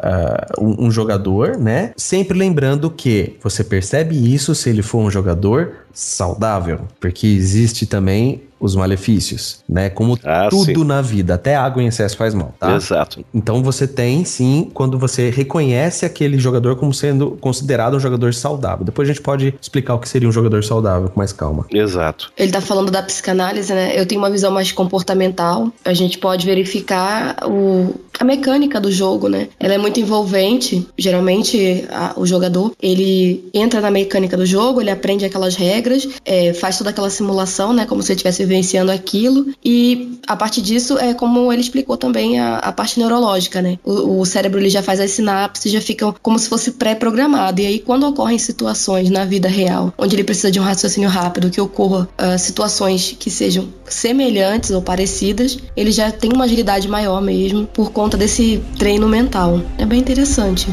uh, 0.58 0.64
um, 0.64 0.86
um 0.86 0.90
jogador, 0.90 1.56
né? 1.56 1.92
Sempre 1.96 2.38
lembrando 2.38 2.90
que 2.90 3.36
você 3.42 3.62
percebe 3.62 4.16
isso 4.32 4.54
se 4.54 4.70
ele 4.70 4.82
for 4.82 4.98
um 4.98 5.10
jogador 5.10 5.74
saudável, 5.92 6.80
porque 7.00 7.26
existe 7.26 7.86
também 7.86 8.42
os 8.60 8.74
malefícios, 8.74 9.58
né? 9.68 9.88
Como 9.88 10.18
Ah, 10.24 10.48
tudo 10.50 10.80
sim. 10.80 10.84
na 10.84 11.00
vida, 11.00 11.34
até 11.34 11.54
água 11.56 11.82
em 11.82 11.86
excesso 11.86 12.16
faz 12.16 12.34
mal, 12.34 12.54
tá? 12.58 12.74
Exato. 12.76 13.24
Então 13.32 13.62
você 13.62 13.86
tem 13.86 14.24
sim 14.24 14.70
quando 14.74 14.98
você 14.98 15.30
reconhece 15.30 16.04
aquele 16.04 16.38
jogador 16.38 16.76
como 16.76 16.92
sendo 16.92 17.32
considerado 17.40 17.96
um 17.96 18.00
jogador 18.00 18.34
saudável. 18.34 18.84
Depois 18.84 19.08
a 19.08 19.12
gente 19.12 19.22
pode 19.22 19.54
explicar 19.60 19.94
o 19.94 19.98
que 19.98 20.08
seria 20.08 20.28
um 20.28 20.32
jogador 20.32 20.62
saudável 20.64 21.08
com 21.08 21.18
mais 21.20 21.32
calma. 21.32 21.66
Exato. 21.72 22.32
Ele 22.36 22.50
tá 22.52 22.60
falando 22.60 22.90
da 22.90 23.02
psicanálise, 23.02 23.72
né? 23.72 23.92
Eu 23.98 24.06
tenho 24.06 24.20
uma 24.20 24.30
visão 24.30 24.50
mais 24.50 24.72
comportamental. 24.72 25.70
A 25.84 25.94
gente 25.94 26.18
pode 26.18 26.44
verificar 26.46 27.36
o, 27.46 27.94
a 28.18 28.24
mecânica 28.24 28.80
do 28.80 28.90
jogo, 28.90 29.28
né? 29.28 29.48
Ela 29.60 29.74
é 29.74 29.78
muito 29.78 30.00
envolvente. 30.00 30.86
Geralmente, 30.96 31.84
a- 31.90 32.14
o 32.16 32.26
jogador, 32.26 32.72
ele 32.82 33.48
entra 33.54 33.80
na 33.80 33.90
mecânica 33.90 34.36
do 34.36 34.44
jogo, 34.46 34.80
ele 34.80 34.90
aprende 34.90 35.24
aquelas 35.24 35.54
regras, 35.56 36.08
é, 36.24 36.52
faz 36.52 36.78
toda 36.78 36.90
aquela 36.90 37.10
simulação, 37.10 37.72
né? 37.72 37.86
Como 37.86 38.02
se 38.02 38.12
ele 38.12 38.16
estivesse 38.16 38.44
vivenciando 38.48 38.90
aquilo. 38.90 39.46
E 39.64 40.18
a 40.26 40.34
partir 40.34 40.62
disso, 40.62 40.98
é 40.98 41.14
como 41.14 41.52
ele 41.52 41.60
explicou 41.60 41.96
também 41.96 42.40
a, 42.40 42.58
a 42.58 42.72
parte 42.72 42.98
neurológica, 42.98 43.60
né? 43.60 43.78
O, 43.84 44.20
o 44.20 44.26
cérebro, 44.26 44.58
ele 44.58 44.70
já 44.70 44.82
faz 44.82 44.98
as 44.98 45.10
sinapses, 45.10 45.70
já 45.70 45.80
fica 45.80 46.12
como 46.22 46.38
se 46.38 46.48
fosse 46.48 46.72
pré-programado. 46.72 47.60
E 47.60 47.66
aí, 47.66 47.78
quando 47.78 48.06
ocorrem 48.06 48.38
situações 48.38 49.10
na 49.10 49.24
vida 49.24 49.48
real, 49.48 49.92
onde 49.98 50.16
ele 50.16 50.24
precisa 50.24 50.50
de 50.50 50.58
um 50.58 50.62
raciocínio 50.62 51.08
rápido, 51.08 51.50
que 51.50 51.60
ocorra 51.60 52.08
ah, 52.16 52.38
situações 52.38 53.14
que 53.18 53.30
sejam 53.30 53.68
semelhantes 53.84 54.70
ou 54.70 54.80
parecidas, 54.80 55.58
ele 55.76 55.92
já 55.92 56.10
tem 56.10 56.32
uma 56.32 56.44
agilidade 56.44 56.88
maior 56.88 57.20
mesmo 57.20 57.66
por 57.66 57.92
conta 57.92 58.16
desse 58.16 58.62
treino 58.78 59.08
mental. 59.08 59.60
É 59.76 59.84
bem 59.84 60.00
interessante. 60.00 60.68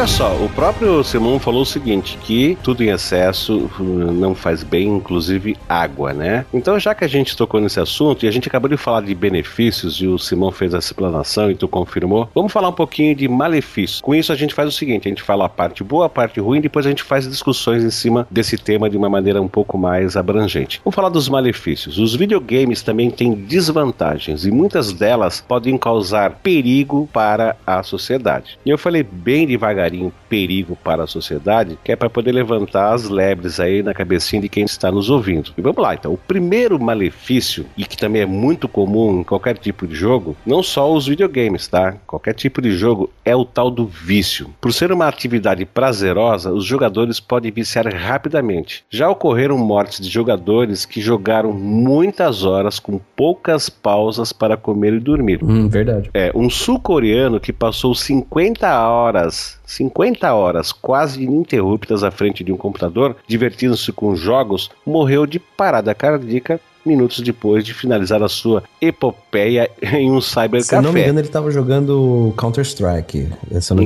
Olha 0.00 0.06
só, 0.06 0.34
o 0.34 0.48
próprio 0.48 1.04
Simão 1.04 1.38
falou 1.38 1.60
o 1.60 1.66
seguinte, 1.66 2.16
que 2.22 2.56
tudo 2.62 2.82
em 2.82 2.88
excesso 2.88 3.70
hum, 3.78 4.10
não 4.10 4.34
faz 4.34 4.62
bem, 4.62 4.88
inclusive 4.88 5.58
água, 5.68 6.14
né? 6.14 6.46
Então, 6.54 6.80
já 6.80 6.94
que 6.94 7.04
a 7.04 7.08
gente 7.08 7.36
tocou 7.36 7.60
nesse 7.60 7.78
assunto 7.78 8.24
e 8.24 8.28
a 8.28 8.30
gente 8.30 8.48
acabou 8.48 8.70
de 8.70 8.78
falar 8.78 9.02
de 9.02 9.14
benefícios 9.14 9.96
e 9.96 10.06
o 10.06 10.18
Simão 10.18 10.50
fez 10.50 10.72
essa 10.72 10.86
explanação 10.86 11.50
e 11.50 11.54
tu 11.54 11.68
confirmou, 11.68 12.30
vamos 12.34 12.50
falar 12.50 12.70
um 12.70 12.72
pouquinho 12.72 13.14
de 13.14 13.28
malefícios. 13.28 14.00
Com 14.00 14.14
isso, 14.14 14.32
a 14.32 14.36
gente 14.36 14.54
faz 14.54 14.70
o 14.70 14.72
seguinte, 14.72 15.06
a 15.06 15.10
gente 15.10 15.22
fala 15.22 15.44
a 15.44 15.50
parte 15.50 15.84
boa, 15.84 16.06
a 16.06 16.08
parte 16.08 16.40
ruim, 16.40 16.62
depois 16.62 16.86
a 16.86 16.88
gente 16.88 17.02
faz 17.02 17.28
discussões 17.28 17.84
em 17.84 17.90
cima 17.90 18.26
desse 18.30 18.56
tema 18.56 18.88
de 18.88 18.96
uma 18.96 19.10
maneira 19.10 19.42
um 19.42 19.48
pouco 19.48 19.76
mais 19.76 20.16
abrangente. 20.16 20.80
Vamos 20.82 20.94
falar 20.94 21.10
dos 21.10 21.28
malefícios. 21.28 21.98
Os 21.98 22.16
videogames 22.16 22.80
também 22.80 23.10
têm 23.10 23.34
desvantagens 23.34 24.46
e 24.46 24.50
muitas 24.50 24.94
delas 24.94 25.44
podem 25.46 25.76
causar 25.76 26.36
perigo 26.42 27.06
para 27.12 27.54
a 27.66 27.82
sociedade. 27.82 28.58
E 28.64 28.70
eu 28.70 28.78
falei 28.78 29.02
bem 29.02 29.44
devagarinho 29.90 30.12
perigo 30.28 30.76
para 30.76 31.04
a 31.04 31.06
sociedade, 31.06 31.78
que 31.82 31.92
é 31.92 31.96
para 31.96 32.08
poder 32.08 32.32
levantar 32.32 32.94
as 32.94 33.08
lebres 33.08 33.58
aí 33.58 33.82
na 33.82 33.92
cabecinha 33.92 34.40
de 34.40 34.48
quem 34.48 34.64
está 34.64 34.90
nos 34.90 35.10
ouvindo. 35.10 35.52
E 35.58 35.60
vamos 35.60 35.82
lá, 35.82 35.94
então. 35.94 36.12
O 36.12 36.16
primeiro 36.16 36.78
malefício, 36.78 37.66
e 37.76 37.84
que 37.84 37.96
também 37.96 38.22
é 38.22 38.26
muito 38.26 38.68
comum 38.68 39.20
em 39.20 39.24
qualquer 39.24 39.58
tipo 39.58 39.86
de 39.86 39.94
jogo, 39.94 40.36
não 40.46 40.62
só 40.62 40.92
os 40.92 41.06
videogames, 41.06 41.66
tá? 41.66 41.96
Qualquer 42.06 42.34
tipo 42.34 42.62
de 42.62 42.72
jogo 42.72 43.10
é 43.24 43.34
o 43.34 43.44
tal 43.44 43.70
do 43.70 43.86
vício. 43.86 44.50
Por 44.60 44.72
ser 44.72 44.92
uma 44.92 45.08
atividade 45.08 45.64
prazerosa, 45.66 46.52
os 46.52 46.64
jogadores 46.64 47.18
podem 47.18 47.50
viciar 47.50 47.92
rapidamente. 47.92 48.84
Já 48.88 49.08
ocorreram 49.08 49.58
mortes 49.58 50.00
de 50.00 50.08
jogadores 50.08 50.86
que 50.86 51.00
jogaram 51.00 51.52
muitas 51.52 52.44
horas 52.44 52.78
com 52.78 53.00
poucas 53.16 53.68
pausas 53.68 54.32
para 54.32 54.56
comer 54.56 54.94
e 54.94 55.00
dormir. 55.00 55.40
Hum, 55.42 55.68
verdade. 55.68 56.10
É, 56.14 56.30
um 56.34 56.48
sul-coreano 56.48 57.40
que 57.40 57.52
passou 57.52 57.94
50 57.94 58.70
horas, 58.88 59.59
50 59.70 60.32
horas 60.34 60.72
quase 60.72 61.22
ininterruptas 61.22 62.02
à 62.02 62.10
frente 62.10 62.42
de 62.44 62.52
um 62.52 62.56
computador, 62.56 63.16
divertindo-se 63.26 63.92
com 63.92 64.14
jogos, 64.16 64.70
morreu 64.84 65.26
de 65.26 65.38
parada 65.38 65.94
cardíaca 65.94 66.60
minutos 66.84 67.20
depois 67.20 67.62
de 67.62 67.74
finalizar 67.74 68.22
a 68.22 68.28
sua 68.28 68.62
epopeia 68.80 69.70
em 69.82 70.10
um 70.10 70.20
Se 70.20 70.34
não 70.36 70.42
me 70.54 70.58
cybercafé. 70.62 71.02
engano, 71.02 71.20
ele 71.20 71.28
tava 71.28 71.50
jogando 71.50 72.32
Counter-Strike. 72.38 73.28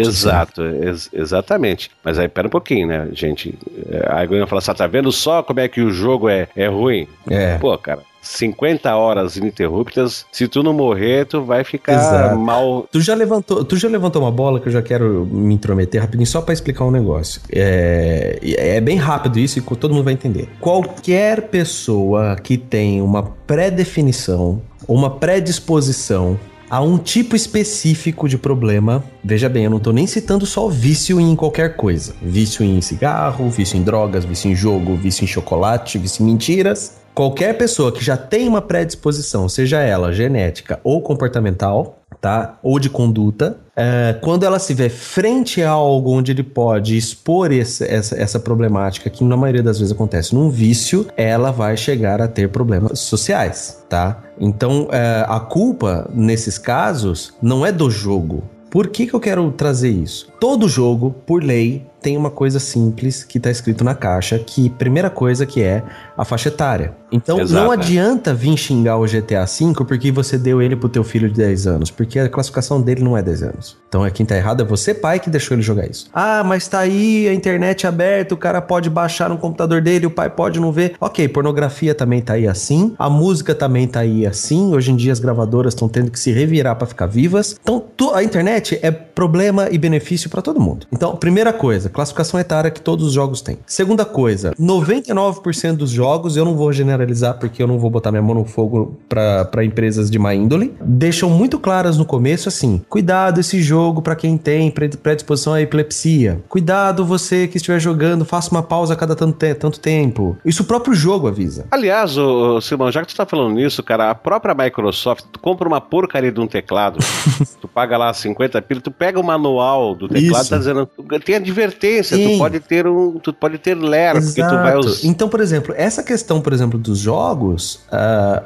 Exato, 0.08 0.62
ex- 0.62 1.10
exatamente. 1.12 1.90
Mas 2.04 2.18
aí, 2.20 2.28
pera 2.28 2.46
um 2.46 2.50
pouquinho, 2.50 2.86
né, 2.86 3.08
gente? 3.12 3.58
É, 3.90 4.06
Aí 4.10 4.22
alguém 4.22 4.38
vai 4.38 4.46
falar 4.48 4.60
assim, 4.60 4.70
"Ah, 4.70 4.74
tá 4.74 4.86
vendo 4.86 5.10
só 5.10 5.42
como 5.42 5.58
é 5.60 5.66
que 5.68 5.80
o 5.80 5.90
jogo 5.90 6.28
é, 6.28 6.46
é 6.54 6.68
ruim? 6.68 7.08
É. 7.28 7.58
Pô, 7.58 7.76
cara, 7.76 8.00
50 8.24 8.94
horas 8.96 9.36
ininterruptas, 9.36 10.26
se 10.32 10.48
tu 10.48 10.62
não 10.62 10.72
morrer, 10.72 11.26
tu 11.26 11.42
vai 11.42 11.62
ficar 11.62 11.92
Exato. 11.94 12.38
mal. 12.38 12.88
Tu 12.90 13.00
já 13.00 13.14
levantou, 13.14 13.64
tu 13.64 13.76
já 13.76 13.88
levantou 13.88 14.22
uma 14.22 14.32
bola 14.32 14.58
que 14.58 14.68
eu 14.68 14.72
já 14.72 14.82
quero 14.82 15.26
me 15.30 15.54
intrometer 15.54 16.00
rapidinho 16.00 16.26
só 16.26 16.40
pra 16.40 16.54
explicar 16.54 16.84
um 16.84 16.90
negócio. 16.90 17.40
É, 17.52 18.38
é 18.42 18.80
bem 18.80 18.96
rápido 18.96 19.38
isso 19.38 19.58
e 19.58 19.62
todo 19.62 19.94
mundo 19.94 20.04
vai 20.04 20.14
entender. 20.14 20.48
Qualquer 20.60 21.48
pessoa 21.48 22.36
que 22.36 22.56
tem 22.56 23.02
uma 23.02 23.22
pré-definição 23.22 24.62
ou 24.88 24.96
uma 24.96 25.10
predisposição 25.10 26.38
a 26.68 26.80
um 26.80 26.98
tipo 26.98 27.36
específico 27.36 28.28
de 28.28 28.38
problema, 28.38 29.04
veja 29.22 29.48
bem, 29.48 29.64
eu 29.64 29.70
não 29.70 29.78
tô 29.78 29.92
nem 29.92 30.06
citando 30.06 30.46
só 30.46 30.68
vício 30.68 31.20
em 31.20 31.36
qualquer 31.36 31.76
coisa. 31.76 32.14
Vício 32.20 32.64
em 32.64 32.80
cigarro, 32.80 33.48
vício 33.50 33.76
em 33.76 33.82
drogas, 33.82 34.24
vício 34.24 34.50
em 34.50 34.56
jogo, 34.56 34.96
vício 34.96 35.24
em 35.24 35.26
chocolate, 35.26 35.98
vício 35.98 36.22
em 36.22 36.26
mentiras. 36.26 37.03
Qualquer 37.14 37.56
pessoa 37.56 37.92
que 37.92 38.04
já 38.04 38.16
tem 38.16 38.48
uma 38.48 38.60
predisposição, 38.60 39.48
seja 39.48 39.80
ela 39.80 40.12
genética 40.12 40.80
ou 40.82 41.00
comportamental, 41.00 42.00
tá? 42.20 42.58
Ou 42.60 42.80
de 42.80 42.90
conduta, 42.90 43.58
é, 43.76 44.16
quando 44.20 44.44
ela 44.44 44.58
se 44.58 44.74
vê 44.74 44.88
frente 44.88 45.62
a 45.62 45.70
algo 45.70 46.10
onde 46.10 46.32
ele 46.32 46.42
pode 46.42 46.96
expor 46.96 47.52
esse- 47.52 47.84
essa, 47.84 48.16
essa 48.20 48.40
problemática, 48.40 49.08
que 49.08 49.22
na 49.22 49.36
maioria 49.36 49.62
das 49.62 49.78
vezes 49.78 49.92
acontece 49.92 50.34
num 50.34 50.50
vício, 50.50 51.06
ela 51.16 51.52
vai 51.52 51.76
chegar 51.76 52.20
a 52.20 52.26
ter 52.26 52.48
problemas 52.48 52.98
sociais, 52.98 53.84
tá? 53.88 54.20
Então, 54.40 54.88
é, 54.90 55.24
a 55.28 55.38
culpa, 55.38 56.10
nesses 56.12 56.58
casos, 56.58 57.32
não 57.40 57.64
é 57.64 57.70
do 57.70 57.88
jogo. 57.90 58.42
Por 58.70 58.88
que, 58.88 59.06
que 59.06 59.14
eu 59.14 59.20
quero 59.20 59.52
trazer 59.52 59.90
isso? 59.90 60.26
Todo 60.40 60.68
jogo, 60.68 61.14
por 61.24 61.44
lei, 61.44 61.86
tem 62.04 62.18
uma 62.18 62.30
coisa 62.30 62.60
simples 62.60 63.24
que 63.24 63.40
tá 63.40 63.50
escrito 63.50 63.82
na 63.82 63.94
caixa, 63.94 64.38
que 64.38 64.68
primeira 64.68 65.08
coisa 65.08 65.46
que 65.46 65.62
é 65.62 65.82
a 66.18 66.22
faixa 66.22 66.50
etária. 66.50 66.92
Então 67.10 67.40
Exato, 67.40 67.64
não 67.64 67.72
é. 67.72 67.76
adianta 67.76 68.34
vir 68.34 68.58
xingar 68.58 68.98
o 68.98 69.06
GTA 69.06 69.46
V 69.46 69.72
porque 69.86 70.12
você 70.12 70.36
deu 70.36 70.60
ele 70.60 70.76
pro 70.76 70.88
teu 70.88 71.02
filho 71.02 71.30
de 71.30 71.36
10 71.36 71.66
anos, 71.66 71.90
porque 71.90 72.18
a 72.18 72.28
classificação 72.28 72.78
dele 72.82 73.02
não 73.02 73.16
é 73.16 73.22
10 73.22 73.42
anos. 73.42 73.76
Então 73.88 74.04
é 74.04 74.10
quem 74.10 74.26
tá 74.26 74.36
errado 74.36 74.62
é 74.62 74.66
você, 74.66 74.92
pai, 74.92 75.18
que 75.18 75.30
deixou 75.30 75.54
ele 75.54 75.62
jogar 75.62 75.88
isso. 75.88 76.10
Ah, 76.12 76.42
mas 76.44 76.68
tá 76.68 76.80
aí 76.80 77.26
a 77.26 77.32
internet 77.32 77.86
aberta, 77.86 78.34
o 78.34 78.36
cara 78.36 78.60
pode 78.60 78.90
baixar 78.90 79.30
no 79.30 79.38
computador 79.38 79.80
dele, 79.80 80.04
o 80.04 80.10
pai 80.10 80.28
pode 80.28 80.60
não 80.60 80.70
ver. 80.70 80.96
Ok, 81.00 81.26
pornografia 81.28 81.94
também 81.94 82.20
tá 82.20 82.34
aí 82.34 82.46
assim, 82.46 82.94
a 82.98 83.08
música 83.08 83.54
também 83.54 83.86
tá 83.88 84.00
aí 84.00 84.26
assim. 84.26 84.74
Hoje 84.74 84.92
em 84.92 84.96
dia 84.96 85.12
as 85.12 85.20
gravadoras 85.20 85.72
estão 85.72 85.88
tendo 85.88 86.10
que 86.10 86.18
se 86.20 86.32
revirar 86.32 86.76
pra 86.76 86.86
ficar 86.86 87.06
vivas. 87.06 87.56
Então 87.62 87.82
a 88.12 88.22
internet 88.22 88.78
é 88.82 88.90
problema 88.90 89.68
e 89.70 89.78
benefício 89.78 90.28
pra 90.28 90.42
todo 90.42 90.60
mundo. 90.60 90.86
Então, 90.92 91.16
primeira 91.16 91.52
coisa, 91.52 91.88
classificação 91.94 92.38
etária 92.38 92.70
que 92.70 92.80
todos 92.80 93.06
os 93.06 93.12
jogos 93.12 93.40
têm. 93.40 93.58
Segunda 93.66 94.04
coisa, 94.04 94.52
99% 94.58 95.76
dos 95.76 95.90
jogos, 95.90 96.36
eu 96.36 96.44
não 96.44 96.54
vou 96.56 96.72
generalizar 96.72 97.38
porque 97.38 97.62
eu 97.62 97.66
não 97.66 97.78
vou 97.78 97.90
botar 97.90 98.10
minha 98.10 98.22
mão 98.22 98.34
no 98.34 98.44
fogo 98.44 98.98
pra 99.08 99.44
pra 99.44 99.64
empresas 99.64 100.10
de 100.10 100.18
má 100.18 100.34
índole, 100.34 100.74
deixam 100.80 101.30
muito 101.30 101.58
claras 101.58 101.96
no 101.96 102.04
começo 102.04 102.48
assim: 102.48 102.82
cuidado 102.88 103.38
esse 103.40 103.62
jogo 103.62 104.02
pra 104.02 104.16
quem 104.16 104.36
tem 104.36 104.70
pre- 104.70 104.88
predisposição 104.88 105.52
à 105.54 105.60
epilepsia. 105.62 106.42
Cuidado 106.48 107.04
você 107.04 107.46
que 107.46 107.56
estiver 107.56 107.78
jogando, 107.78 108.24
faça 108.24 108.50
uma 108.50 108.62
pausa 108.62 108.94
a 108.94 108.96
cada 108.96 109.14
tanto, 109.14 109.38
te- 109.38 109.54
tanto 109.54 109.78
tempo. 109.80 110.36
Isso 110.44 110.62
o 110.62 110.66
próprio 110.66 110.94
jogo 110.94 111.28
avisa. 111.28 111.66
Aliás, 111.70 112.16
ô, 112.18 112.56
ô, 112.56 112.60
Simão, 112.60 112.90
já 112.90 113.02
que 113.02 113.08
tu 113.08 113.16
tá 113.16 113.24
falando 113.26 113.54
nisso, 113.54 113.82
cara, 113.82 114.10
a 114.10 114.14
própria 114.14 114.54
Microsoft, 114.54 115.24
tu 115.32 115.38
compra 115.38 115.68
uma 115.68 115.80
porcaria 115.80 116.32
de 116.32 116.40
um 116.40 116.46
teclado, 116.46 116.98
tu 117.60 117.68
paga 117.68 117.96
lá 117.96 118.12
50 118.12 118.60
pila, 118.62 118.80
tu 118.80 118.90
pega 118.90 119.20
o 119.20 119.24
manual 119.24 119.94
do 119.94 120.08
teclado, 120.08 120.40
Isso. 120.42 120.50
tá 120.50 120.58
dizendo, 120.58 120.88
tem 121.24 121.36
advertência, 121.36 121.83
Sim. 122.16 122.32
tu 122.32 122.38
pode 122.38 122.60
ter 122.60 122.86
um, 122.86 123.18
tu 123.18 123.32
pode 123.32 123.58
ter 123.58 123.74
ler, 123.74 124.12
porque 124.12 124.42
tu 124.42 124.54
vai 124.56 124.76
usar. 124.76 125.06
Então, 125.06 125.28
por 125.28 125.40
exemplo, 125.40 125.74
essa 125.76 126.02
questão, 126.02 126.40
por 126.40 126.52
exemplo, 126.52 126.78
dos 126.78 126.98
jogos, 126.98 127.80
ah, 127.90 128.42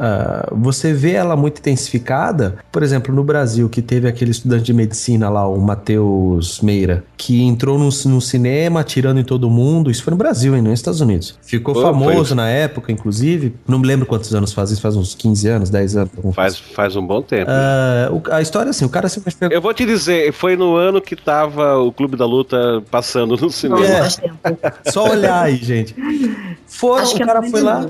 ah, 0.48 0.54
você 0.54 0.92
vê 0.92 1.12
ela 1.12 1.36
muito 1.36 1.58
intensificada. 1.58 2.56
Por 2.70 2.82
exemplo, 2.82 3.14
no 3.14 3.22
Brasil, 3.24 3.68
que 3.68 3.82
teve 3.82 4.08
aquele 4.08 4.30
estudante 4.30 4.64
de 4.64 4.72
medicina 4.72 5.28
lá, 5.28 5.46
o 5.46 5.58
Matheus 5.60 6.60
Meira, 6.60 7.04
que 7.16 7.42
entrou 7.42 7.78
no, 7.78 7.84
no 8.06 8.20
cinema 8.20 8.80
atirando 8.80 9.20
em 9.20 9.24
todo 9.24 9.48
mundo. 9.50 9.90
Isso 9.90 10.02
foi 10.02 10.10
no 10.12 10.16
Brasil, 10.16 10.54
hein, 10.54 10.62
não 10.62 10.70
nos 10.70 10.80
Estados 10.80 11.00
Unidos. 11.00 11.38
Ficou 11.42 11.74
Pô, 11.74 11.82
famoso 11.82 12.28
foi- 12.28 12.36
na 12.36 12.48
época, 12.48 12.92
inclusive. 12.92 13.54
Não 13.66 13.78
me 13.78 13.86
lembro 13.86 14.06
quantos 14.06 14.34
anos 14.34 14.52
faz 14.52 14.70
isso, 14.70 14.80
faz 14.80 14.96
uns 14.96 15.14
15 15.14 15.48
anos, 15.48 15.70
10 15.70 15.96
anos. 15.96 16.10
Faz, 16.34 16.56
faz 16.58 16.96
um 16.96 17.06
bom 17.06 17.20
tempo. 17.22 17.50
O- 18.12 18.32
a 18.32 18.40
história 18.40 18.68
é 18.68 18.70
assim, 18.70 18.84
o 18.84 18.88
cara 18.88 19.08
simplesmente 19.08 19.40
pegou. 19.40 19.54
Eu 19.54 19.60
vou 19.60 19.74
te 19.74 19.84
dizer, 19.84 20.32
foi 20.32 20.56
no 20.56 20.76
ano 20.76 21.00
que 21.00 21.16
tava 21.16 21.76
o 21.78 21.90
Clube 21.92 22.16
da 22.16 22.24
Luta 22.26 22.82
passando 22.90 23.17
passando 23.18 23.36
no 23.36 23.50
cinema. 23.50 23.86
É. 23.86 24.90
Só 24.90 25.10
olhar 25.10 25.42
aí, 25.42 25.56
gente. 25.56 25.94
Foram, 26.66 27.10
o 27.10 27.18
cara 27.18 27.42
foi 27.42 27.62
lá. 27.62 27.86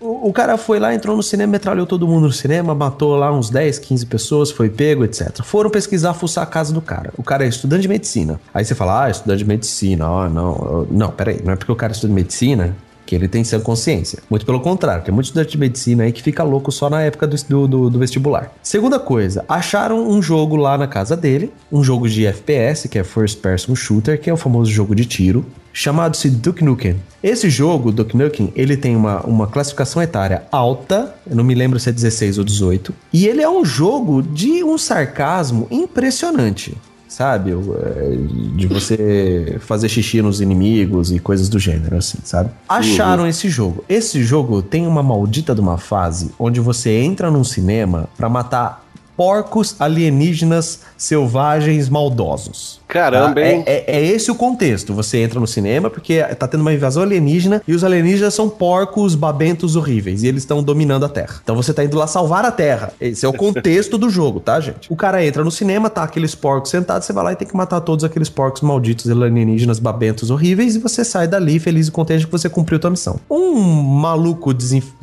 O, 0.00 0.28
o, 0.28 0.32
cara 0.32 0.56
foi 0.56 0.78
lá, 0.78 0.94
entrou 0.94 1.16
no 1.16 1.22
cinema, 1.24 1.50
metralhou 1.50 1.84
todo 1.84 2.06
mundo 2.06 2.28
no 2.28 2.32
cinema, 2.32 2.72
matou 2.72 3.16
lá 3.16 3.32
uns 3.32 3.50
10, 3.50 3.80
15 3.80 4.06
pessoas, 4.06 4.50
foi 4.50 4.70
pego, 4.70 5.04
etc. 5.04 5.42
Foram 5.42 5.70
pesquisar, 5.70 6.14
fuçar 6.14 6.44
a 6.44 6.46
casa 6.46 6.72
do 6.72 6.80
cara. 6.80 7.12
O 7.16 7.22
cara 7.24 7.44
é 7.44 7.48
estudante 7.48 7.82
de 7.82 7.88
medicina. 7.88 8.40
Aí 8.54 8.64
você 8.64 8.76
fala, 8.76 9.06
ah, 9.06 9.10
estudante 9.10 9.38
de 9.38 9.44
medicina, 9.44 10.06
ah, 10.06 10.28
não. 10.28 10.86
Não, 10.88 11.10
peraí, 11.10 11.42
não 11.44 11.52
é 11.52 11.56
porque 11.56 11.72
o 11.72 11.76
cara 11.76 11.92
estuda 11.92 12.12
medicina 12.12 12.76
que 13.08 13.14
ele 13.14 13.26
tem 13.26 13.42
sã 13.42 13.58
consciência. 13.58 14.18
Muito 14.28 14.44
pelo 14.44 14.60
contrário, 14.60 15.02
tem 15.02 15.14
muito 15.14 15.24
estudante 15.24 15.52
de 15.52 15.58
medicina 15.58 16.04
aí 16.04 16.12
que 16.12 16.22
fica 16.22 16.42
louco 16.42 16.70
só 16.70 16.90
na 16.90 17.00
época 17.00 17.26
do, 17.26 17.66
do, 17.66 17.88
do, 17.88 17.98
vestibular. 17.98 18.52
Segunda 18.62 18.98
coisa, 18.98 19.46
acharam 19.48 20.06
um 20.06 20.20
jogo 20.20 20.56
lá 20.56 20.76
na 20.76 20.86
casa 20.86 21.16
dele, 21.16 21.50
um 21.72 21.82
jogo 21.82 22.06
de 22.06 22.26
FPS, 22.26 22.86
que 22.86 22.98
é 22.98 23.02
First 23.02 23.40
Person 23.40 23.74
Shooter, 23.74 24.20
que 24.20 24.28
é 24.28 24.32
o 24.32 24.36
famoso 24.36 24.70
jogo 24.70 24.94
de 24.94 25.06
tiro, 25.06 25.46
chamado-se 25.72 26.28
Duke 26.28 26.62
Nukem. 26.62 26.96
Esse 27.22 27.48
jogo, 27.48 27.90
Duke 27.90 28.14
Nukem, 28.14 28.52
ele 28.54 28.76
tem 28.76 28.94
uma, 28.94 29.20
uma 29.22 29.46
classificação 29.46 30.02
etária 30.02 30.42
alta, 30.52 31.14
eu 31.26 31.34
não 31.34 31.44
me 31.44 31.54
lembro 31.54 31.80
se 31.80 31.88
é 31.88 31.92
16 31.92 32.36
ou 32.36 32.44
18, 32.44 32.94
e 33.10 33.26
ele 33.26 33.40
é 33.40 33.48
um 33.48 33.64
jogo 33.64 34.22
de 34.22 34.62
um 34.62 34.76
sarcasmo 34.76 35.66
impressionante 35.70 36.76
sabe? 37.18 37.50
É, 37.50 38.16
de 38.54 38.68
você 38.68 39.56
fazer 39.58 39.88
xixi 39.88 40.22
nos 40.22 40.40
inimigos 40.40 41.10
e 41.10 41.18
coisas 41.18 41.48
do 41.48 41.58
gênero, 41.58 41.96
assim, 41.96 42.18
sabe? 42.22 42.50
Acharam 42.68 43.24
uhum. 43.24 43.28
esse 43.28 43.48
jogo. 43.48 43.84
Esse 43.88 44.22
jogo 44.22 44.62
tem 44.62 44.86
uma 44.86 45.02
maldita 45.02 45.52
de 45.52 45.60
uma 45.60 45.78
fase 45.78 46.30
onde 46.38 46.60
você 46.60 46.90
entra 46.90 47.28
num 47.28 47.42
cinema 47.42 48.08
para 48.16 48.28
matar 48.28 48.87
porcos 49.18 49.74
alienígenas 49.80 50.82
selvagens 50.96 51.88
maldosos. 51.88 52.80
Caramba, 52.86 53.34
tá? 53.34 53.48
hein? 53.48 53.64
É, 53.66 53.96
é, 53.96 53.96
é, 53.96 54.06
esse 54.06 54.30
o 54.30 54.34
contexto. 54.36 54.94
Você 54.94 55.18
entra 55.18 55.40
no 55.40 55.46
cinema 55.46 55.90
porque 55.90 56.22
tá 56.36 56.46
tendo 56.46 56.60
uma 56.60 56.72
invasão 56.72 57.02
alienígena 57.02 57.60
e 57.66 57.74
os 57.74 57.82
alienígenas 57.82 58.32
são 58.32 58.48
porcos 58.48 59.16
babentos 59.16 59.74
horríveis 59.74 60.22
e 60.22 60.28
eles 60.28 60.44
estão 60.44 60.62
dominando 60.62 61.04
a 61.04 61.08
Terra. 61.08 61.40
Então 61.42 61.56
você 61.56 61.74
tá 61.74 61.82
indo 61.82 61.98
lá 61.98 62.06
salvar 62.06 62.44
a 62.44 62.52
Terra. 62.52 62.92
Esse 63.00 63.26
é 63.26 63.28
o 63.28 63.32
contexto 63.36 63.98
do 63.98 64.08
jogo, 64.08 64.38
tá, 64.38 64.60
gente? 64.60 64.90
O 64.90 64.94
cara 64.94 65.24
entra 65.26 65.42
no 65.42 65.50
cinema, 65.50 65.90
tá 65.90 66.04
aqueles 66.04 66.36
porcos 66.36 66.70
sentados, 66.70 67.04
você 67.04 67.12
vai 67.12 67.24
lá 67.24 67.32
e 67.32 67.36
tem 67.36 67.48
que 67.48 67.56
matar 67.56 67.80
todos 67.80 68.04
aqueles 68.04 68.28
porcos 68.28 68.62
malditos 68.62 69.10
alienígenas 69.10 69.80
babentos 69.80 70.30
horríveis 70.30 70.76
e 70.76 70.78
você 70.78 71.04
sai 71.04 71.26
dali 71.26 71.58
feliz 71.58 71.88
e 71.88 71.90
contente 71.90 72.24
que 72.24 72.30
você 72.30 72.48
cumpriu 72.48 72.78
tua 72.78 72.90
missão. 72.90 73.18
Um 73.28 73.58
maluco 73.60 74.54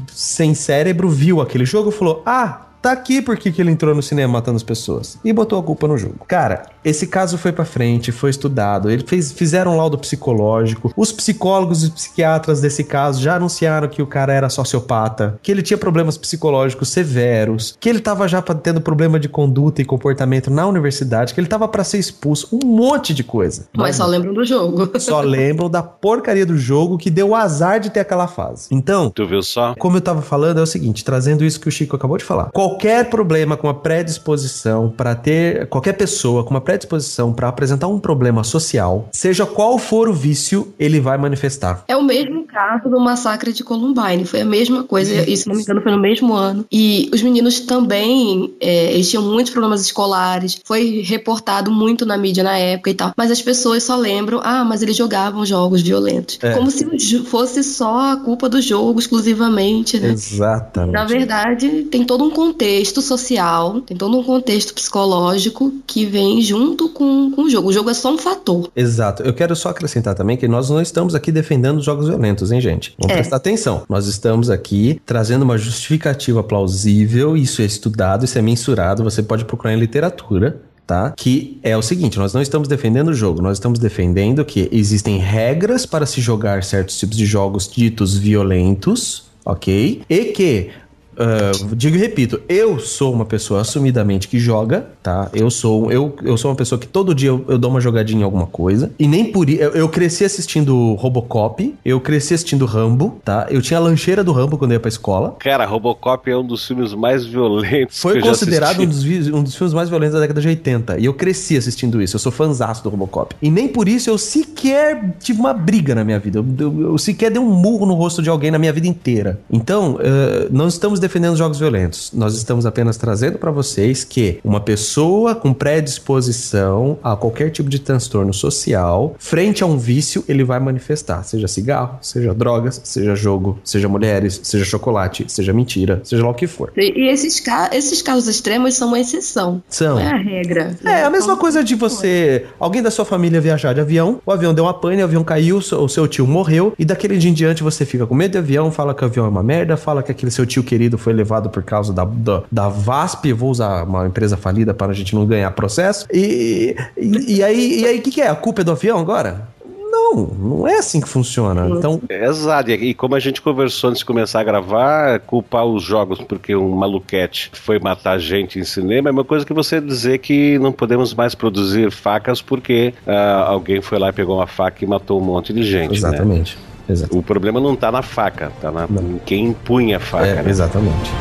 sem 0.07 0.55
cérebro 0.55 1.09
viu 1.09 1.41
aquele 1.41 1.65
jogo 1.65 1.89
e 1.89 1.91
falou: 1.91 2.23
Ah, 2.25 2.64
tá 2.85 2.91
aqui 2.91 3.19
porque 3.19 3.51
que 3.51 3.59
ele 3.59 3.71
entrou 3.71 3.95
no 3.95 4.03
cinema 4.03 4.33
matando 4.33 4.57
as 4.57 4.63
pessoas. 4.63 5.17
E 5.25 5.33
botou 5.33 5.59
a 5.59 5.63
culpa 5.63 5.87
no 5.87 5.97
jogo. 5.97 6.23
Cara, 6.27 6.67
esse 6.83 7.07
caso 7.07 7.35
foi 7.35 7.51
para 7.51 7.65
frente, 7.65 8.11
foi 8.11 8.29
estudado. 8.29 8.91
Ele 8.91 9.03
fez, 9.03 9.31
fizeram 9.31 9.73
um 9.73 9.77
laudo 9.77 9.97
psicológico. 9.97 10.93
Os 10.95 11.11
psicólogos 11.11 11.83
e 11.83 11.89
psiquiatras 11.89 12.61
desse 12.61 12.83
caso 12.83 13.19
já 13.19 13.37
anunciaram 13.37 13.87
que 13.87 14.03
o 14.03 14.07
cara 14.07 14.31
era 14.31 14.49
sociopata, 14.49 15.39
que 15.41 15.51
ele 15.51 15.63
tinha 15.63 15.79
problemas 15.79 16.15
psicológicos 16.15 16.89
severos, 16.89 17.75
que 17.79 17.89
ele 17.89 17.99
tava 17.99 18.27
já 18.27 18.39
tendo 18.41 18.79
problema 18.79 19.19
de 19.19 19.27
conduta 19.27 19.81
e 19.81 19.85
comportamento 19.85 20.51
na 20.51 20.67
universidade, 20.67 21.33
que 21.33 21.39
ele 21.39 21.47
tava 21.47 21.67
para 21.67 21.83
ser 21.83 21.97
expulso, 21.97 22.55
um 22.55 22.67
monte 22.67 23.15
de 23.15 23.23
coisa. 23.23 23.67
Mas 23.75 23.95
só 23.95 24.05
lembram 24.05 24.31
do 24.31 24.45
jogo. 24.45 24.85
Só 24.99 25.21
lembram 25.21 25.69
da 25.69 25.81
porcaria 25.81 26.45
do 26.45 26.57
jogo 26.57 26.97
que 26.97 27.09
deu 27.09 27.29
o 27.29 27.35
azar 27.35 27.79
de 27.79 27.89
ter 27.89 28.01
aquela 28.01 28.27
fase. 28.27 28.67
Então, 28.71 29.09
tu 29.09 29.25
viu 29.25 29.41
só? 29.41 29.75
Como 29.77 29.97
eu 29.97 30.01
tava 30.01 30.21
falando, 30.21 30.59
é 30.59 30.63
o 30.63 30.65
seguinte, 30.65 31.03
trazendo 31.03 31.43
isso 31.43 31.59
que 31.59 31.67
o 31.67 31.71
Chico 31.71 31.95
acabou 31.95 32.17
de 32.17 32.23
falar. 32.23 32.49
Qualquer 32.75 33.09
problema 33.09 33.57
com 33.57 33.69
a 33.69 33.73
predisposição 33.73 34.89
para 34.89 35.15
ter 35.15 35.67
qualquer 35.67 35.93
pessoa 35.93 36.43
com 36.43 36.51
uma 36.51 36.61
predisposição 36.61 36.85
predisposição 36.85 37.33
para 37.33 37.47
apresentar 37.47 37.87
um 37.87 37.99
problema 37.99 38.43
social, 38.43 39.09
seja 39.11 39.45
qual 39.45 39.77
for 39.77 40.09
o 40.09 40.13
vício, 40.13 40.73
ele 40.79 40.99
vai 40.99 41.17
manifestar. 41.17 41.83
É 41.87 41.95
o 41.95 42.03
mesmo 42.03 42.45
caso 42.45 42.89
do 42.89 42.99
massacre 42.99 43.51
de 43.53 43.63
Columbine, 43.63 44.25
foi 44.25 44.41
a 44.41 44.45
mesma 44.45 44.83
coisa, 44.83 45.13
e 45.13 45.35
se 45.35 45.47
não 45.47 45.55
me 45.55 45.61
engano 45.61 45.81
foi 45.81 45.91
no 45.91 45.99
mesmo 45.99 46.33
ano. 46.33 46.65
E 46.71 47.09
os 47.13 47.21
meninos 47.21 47.61
também, 47.61 48.53
é, 48.59 48.93
eles 48.93 49.09
tinham 49.09 49.23
muitos 49.23 49.51
problemas 49.51 49.81
escolares, 49.81 50.59
foi 50.63 51.01
reportado 51.05 51.71
muito 51.71 52.05
na 52.05 52.17
mídia 52.17 52.43
na 52.43 52.57
época 52.57 52.89
e 52.89 52.93
tal, 52.93 53.13
mas 53.15 53.31
as 53.31 53.41
pessoas 53.41 53.83
só 53.83 53.95
lembram, 53.95 54.41
ah, 54.43 54.63
mas 54.63 54.81
eles 54.81 54.95
jogavam 54.95 55.45
jogos 55.45 55.81
violentos. 55.81 56.39
É. 56.41 56.51
Como 56.53 56.69
se 56.69 56.85
fosse 57.25 57.63
só 57.63 58.11
a 58.11 58.17
culpa 58.17 58.49
do 58.49 58.61
jogo 58.61 58.99
exclusivamente, 58.99 59.99
né? 59.99 60.09
Exatamente. 60.09 60.93
Na 60.93 61.05
verdade, 61.05 61.83
tem 61.83 62.03
todo 62.03 62.23
um 62.23 62.29
contexto 62.29 62.64
social, 63.01 63.81
tem 63.81 63.95
todo 63.95 64.17
um 64.17 64.23
contexto 64.23 64.73
psicológico 64.73 65.73
que 65.85 66.05
vem 66.05 66.41
junto 66.41 66.89
com, 66.89 67.31
com 67.31 67.43
o 67.43 67.49
jogo. 67.49 67.69
O 67.69 67.73
jogo 67.73 67.89
é 67.89 67.93
só 67.93 68.13
um 68.13 68.17
fator. 68.17 68.69
Exato. 68.75 69.23
Eu 69.23 69.33
quero 69.33 69.55
só 69.55 69.69
acrescentar 69.69 70.15
também 70.15 70.37
que 70.37 70.47
nós 70.47 70.69
não 70.69 70.81
estamos 70.81 71.15
aqui 71.15 71.31
defendendo 71.31 71.77
os 71.77 71.85
jogos 71.85 72.07
violentos, 72.07 72.51
hein, 72.51 72.59
gente? 72.59 72.93
Vamos 72.97 73.13
é. 73.13 73.17
prestar 73.17 73.37
atenção. 73.37 73.83
Nós 73.89 74.07
estamos 74.07 74.49
aqui 74.49 75.01
trazendo 75.05 75.43
uma 75.43 75.57
justificativa 75.57 76.43
plausível, 76.43 77.37
isso 77.37 77.61
é 77.61 77.65
estudado, 77.65 78.25
isso 78.25 78.37
é 78.37 78.41
mensurado, 78.41 79.03
você 79.03 79.21
pode 79.21 79.45
procurar 79.45 79.73
em 79.73 79.79
literatura. 79.79 80.61
Tá? 80.87 81.15
Que 81.17 81.59
é 81.63 81.75
o 81.75 81.81
seguinte, 81.81 82.19
nós 82.19 82.31
não 82.31 82.43
estamos 82.43 82.67
defendendo 82.67 83.07
o 83.07 83.13
jogo, 83.13 83.41
nós 83.41 83.57
estamos 83.57 83.79
defendendo 83.79 84.45
que 84.45 84.69
existem 84.71 85.17
regras 85.17 85.83
para 85.83 86.05
se 86.05 86.21
jogar 86.21 86.63
certos 86.63 86.99
tipos 86.99 87.17
de 87.17 87.25
jogos 87.25 87.67
ditos 87.67 88.15
violentos, 88.15 89.23
ok? 89.43 90.03
E 90.07 90.25
que 90.25 90.69
Uh, 91.15 91.75
digo 91.75 91.95
e 91.95 91.99
repito, 91.99 92.41
eu 92.47 92.79
sou 92.79 93.13
uma 93.13 93.25
pessoa 93.25 93.61
assumidamente 93.61 94.27
que 94.27 94.37
joga, 94.37 94.87
tá? 95.01 95.29
Eu 95.33 95.49
sou, 95.49 95.91
eu, 95.91 96.15
eu 96.23 96.37
sou 96.37 96.51
uma 96.51 96.57
pessoa 96.57 96.77
que 96.77 96.87
todo 96.87 97.15
dia 97.15 97.29
eu, 97.29 97.45
eu 97.47 97.57
dou 97.57 97.71
uma 97.71 97.79
jogadinha 97.79 98.21
em 98.21 98.23
alguma 98.23 98.45
coisa. 98.45 98.91
E 98.99 99.07
nem 99.07 99.31
por 99.31 99.49
isso. 99.49 99.61
Eu, 99.61 99.71
eu, 99.71 99.89
cresci 99.89 100.25
assistindo 100.25 100.93
Robocop, 100.95 101.73
eu 101.83 101.99
cresci 102.01 102.33
assistindo 102.33 102.65
Rambo, 102.65 103.19
tá? 103.23 103.47
Eu 103.49 103.61
tinha 103.61 103.77
a 103.77 103.81
lancheira 103.81 104.23
do 104.23 104.31
Rambo 104.31 104.57
quando 104.57 104.71
eu 104.71 104.75
ia 104.75 104.79
pra 104.79 104.89
escola. 104.89 105.35
Cara, 105.39 105.65
Robocop 105.65 106.29
é 106.29 106.35
um 106.35 106.45
dos 106.45 106.67
filmes 106.67 106.93
mais 106.93 107.25
violentos. 107.25 107.99
Foi 107.99 108.19
considerado 108.19 108.81
um 108.81 108.85
dos, 108.85 109.05
um 109.05 109.43
dos, 109.43 109.55
filmes 109.55 109.73
mais 109.73 109.89
violentos 109.89 110.15
da 110.15 110.19
década 110.19 110.41
de 110.41 110.47
80. 110.47 110.99
E 110.99 111.05
eu 111.05 111.13
cresci 111.13 111.55
assistindo 111.57 112.01
isso. 112.01 112.15
Eu 112.15 112.19
sou 112.19 112.31
fãzaço 112.31 112.83
do 112.83 112.89
Robocop. 112.89 113.35
E 113.41 113.49
nem 113.49 113.67
por 113.67 113.87
isso 113.87 114.09
eu 114.09 114.17
sequer 114.17 115.15
tive 115.19 115.39
uma 115.39 115.53
briga 115.53 115.95
na 115.95 116.03
minha 116.03 116.19
vida. 116.19 116.39
Eu, 116.39 116.45
eu, 116.59 116.81
eu 116.91 116.97
sequer 116.97 117.31
dei 117.31 117.41
um 117.41 117.49
murro 117.49 117.85
no 117.85 117.93
rosto 117.93 118.21
de 118.21 118.29
alguém 118.29 118.51
na 118.51 118.59
minha 118.59 118.73
vida 118.73 118.87
inteira. 118.87 119.39
Então, 119.49 119.95
uh, 119.95 120.49
não 120.51 120.67
estamos 120.67 120.99
defendendo 121.05 121.35
jogos 121.35 121.59
violentos. 121.59 122.11
Nós 122.13 122.35
estamos 122.35 122.65
apenas 122.65 122.97
trazendo 122.97 123.37
para 123.37 123.51
vocês 123.51 124.03
que 124.03 124.39
uma 124.43 124.59
pessoa 124.59 125.35
com 125.35 125.53
predisposição 125.53 126.97
a 127.03 127.15
qualquer 127.15 127.51
tipo 127.51 127.69
de 127.69 127.79
transtorno 127.79 128.33
social, 128.33 129.15
frente 129.19 129.63
a 129.63 129.67
um 129.67 129.77
vício, 129.77 130.23
ele 130.27 130.43
vai 130.43 130.59
manifestar, 130.59 131.23
seja 131.23 131.47
cigarro, 131.47 131.99
seja 132.01 132.33
drogas, 132.33 132.81
seja 132.83 133.15
jogo, 133.15 133.59
seja 133.63 133.87
mulheres, 133.87 134.39
seja 134.43 134.65
chocolate, 134.65 135.25
seja 135.27 135.53
mentira, 135.53 136.01
seja 136.03 136.23
lá 136.23 136.29
o 136.29 136.33
que 136.33 136.47
for. 136.47 136.73
E 136.75 137.07
esses, 137.09 137.39
ca 137.39 137.69
esses 137.71 138.01
casos 138.01 138.27
extremos 138.27 138.73
são 138.75 138.87
uma 138.87 138.99
exceção. 138.99 139.61
São. 139.69 139.95
Não 139.95 140.01
é 140.01 140.11
a 140.11 140.17
regra. 140.17 140.75
É, 140.83 141.03
a 141.03 141.09
mesma 141.09 141.37
coisa 141.37 141.63
de 141.63 141.75
você, 141.75 142.45
alguém 142.59 142.81
da 142.81 142.89
sua 142.89 143.05
família 143.05 143.39
viajar 143.39 143.73
de 143.73 143.81
avião, 143.81 144.19
o 144.25 144.31
avião 144.31 144.53
deu 144.53 144.63
uma 144.63 144.73
pane, 144.73 145.01
o 145.01 145.05
avião 145.05 145.23
caiu, 145.23 145.57
o 145.57 145.87
seu 145.87 146.07
tio 146.07 146.25
morreu, 146.25 146.73
e 146.79 146.85
daquele 146.85 147.17
dia 147.17 147.29
em 147.29 147.33
diante 147.33 147.61
você 147.61 147.85
fica 147.85 148.07
com 148.07 148.15
medo 148.15 148.31
de 148.31 148.37
avião, 148.39 148.71
fala 148.71 148.93
que 148.93 149.03
o 149.03 149.05
avião 149.05 149.25
é 149.25 149.29
uma 149.29 149.43
merda, 149.43 149.77
fala 149.77 150.01
que 150.01 150.11
aquele 150.11 150.31
seu 150.31 150.45
tio 150.45 150.63
querido 150.63 150.94
foi 150.97 151.13
levado 151.13 151.49
por 151.49 151.63
causa 151.63 151.93
da, 151.93 152.05
da, 152.05 152.43
da 152.51 152.69
VASP, 152.69 153.33
vou 153.33 153.49
usar 153.49 153.83
uma 153.83 154.07
empresa 154.07 154.37
falida 154.37 154.73
para 154.73 154.91
a 154.91 154.95
gente 154.95 155.15
não 155.15 155.25
ganhar 155.25 155.51
processo. 155.51 156.07
E, 156.11 156.75
e, 156.97 157.37
e 157.37 157.43
aí, 157.43 157.81
e 157.81 157.85
aí, 157.85 157.99
o 157.99 158.01
que, 158.01 158.11
que 158.11 158.21
é? 158.21 158.27
A 158.27 158.35
culpa 158.35 158.61
é 158.61 158.63
do 158.63 158.71
avião 158.71 158.99
agora? 158.99 159.47
Não, 159.95 160.25
não 160.25 160.67
é 160.67 160.77
assim 160.77 160.99
que 160.99 161.07
funciona. 161.07 161.67
Então... 161.69 162.01
Exato, 162.09 162.69
e 162.69 162.93
como 162.93 163.15
a 163.15 163.19
gente 163.19 163.41
conversou 163.41 163.89
antes 163.89 163.99
de 163.99 164.05
começar 164.05 164.41
a 164.41 164.43
gravar, 164.43 165.19
culpar 165.21 165.65
os 165.65 165.81
jogos 165.81 166.19
porque 166.19 166.55
um 166.55 166.75
maluquete 166.75 167.51
foi 167.53 167.79
matar 167.79 168.19
gente 168.19 168.59
em 168.59 168.63
cinema 168.63 169.09
é 169.09 169.11
uma 169.11 169.23
coisa 169.23 169.45
que 169.45 169.53
você 169.53 169.79
dizer 169.79 170.19
que 170.19 170.59
não 170.59 170.71
podemos 170.71 171.13
mais 171.13 171.33
produzir 171.33 171.91
facas 171.91 172.41
porque 172.41 172.93
uh, 173.07 173.43
alguém 173.47 173.81
foi 173.81 173.97
lá 173.97 174.09
e 174.09 174.13
pegou 174.13 174.37
uma 174.37 174.47
faca 174.47 174.83
e 174.83 174.87
matou 174.87 175.19
um 175.19 175.23
monte 175.23 175.53
de 175.53 175.63
gente. 175.63 175.91
Né? 175.91 175.97
Exatamente. 175.97 176.57
Né? 176.57 176.74
Exato. 176.87 177.17
O 177.17 177.23
problema 177.23 177.59
não 177.59 177.73
está 177.73 177.91
na 177.91 178.01
faca, 178.01 178.51
está 178.55 178.71
na 178.71 178.87
quem 179.25 179.53
punha 179.53 179.97
a 179.97 179.99
faca. 179.99 180.27
É, 180.27 180.43
né? 180.43 180.49
Exatamente. 180.49 181.11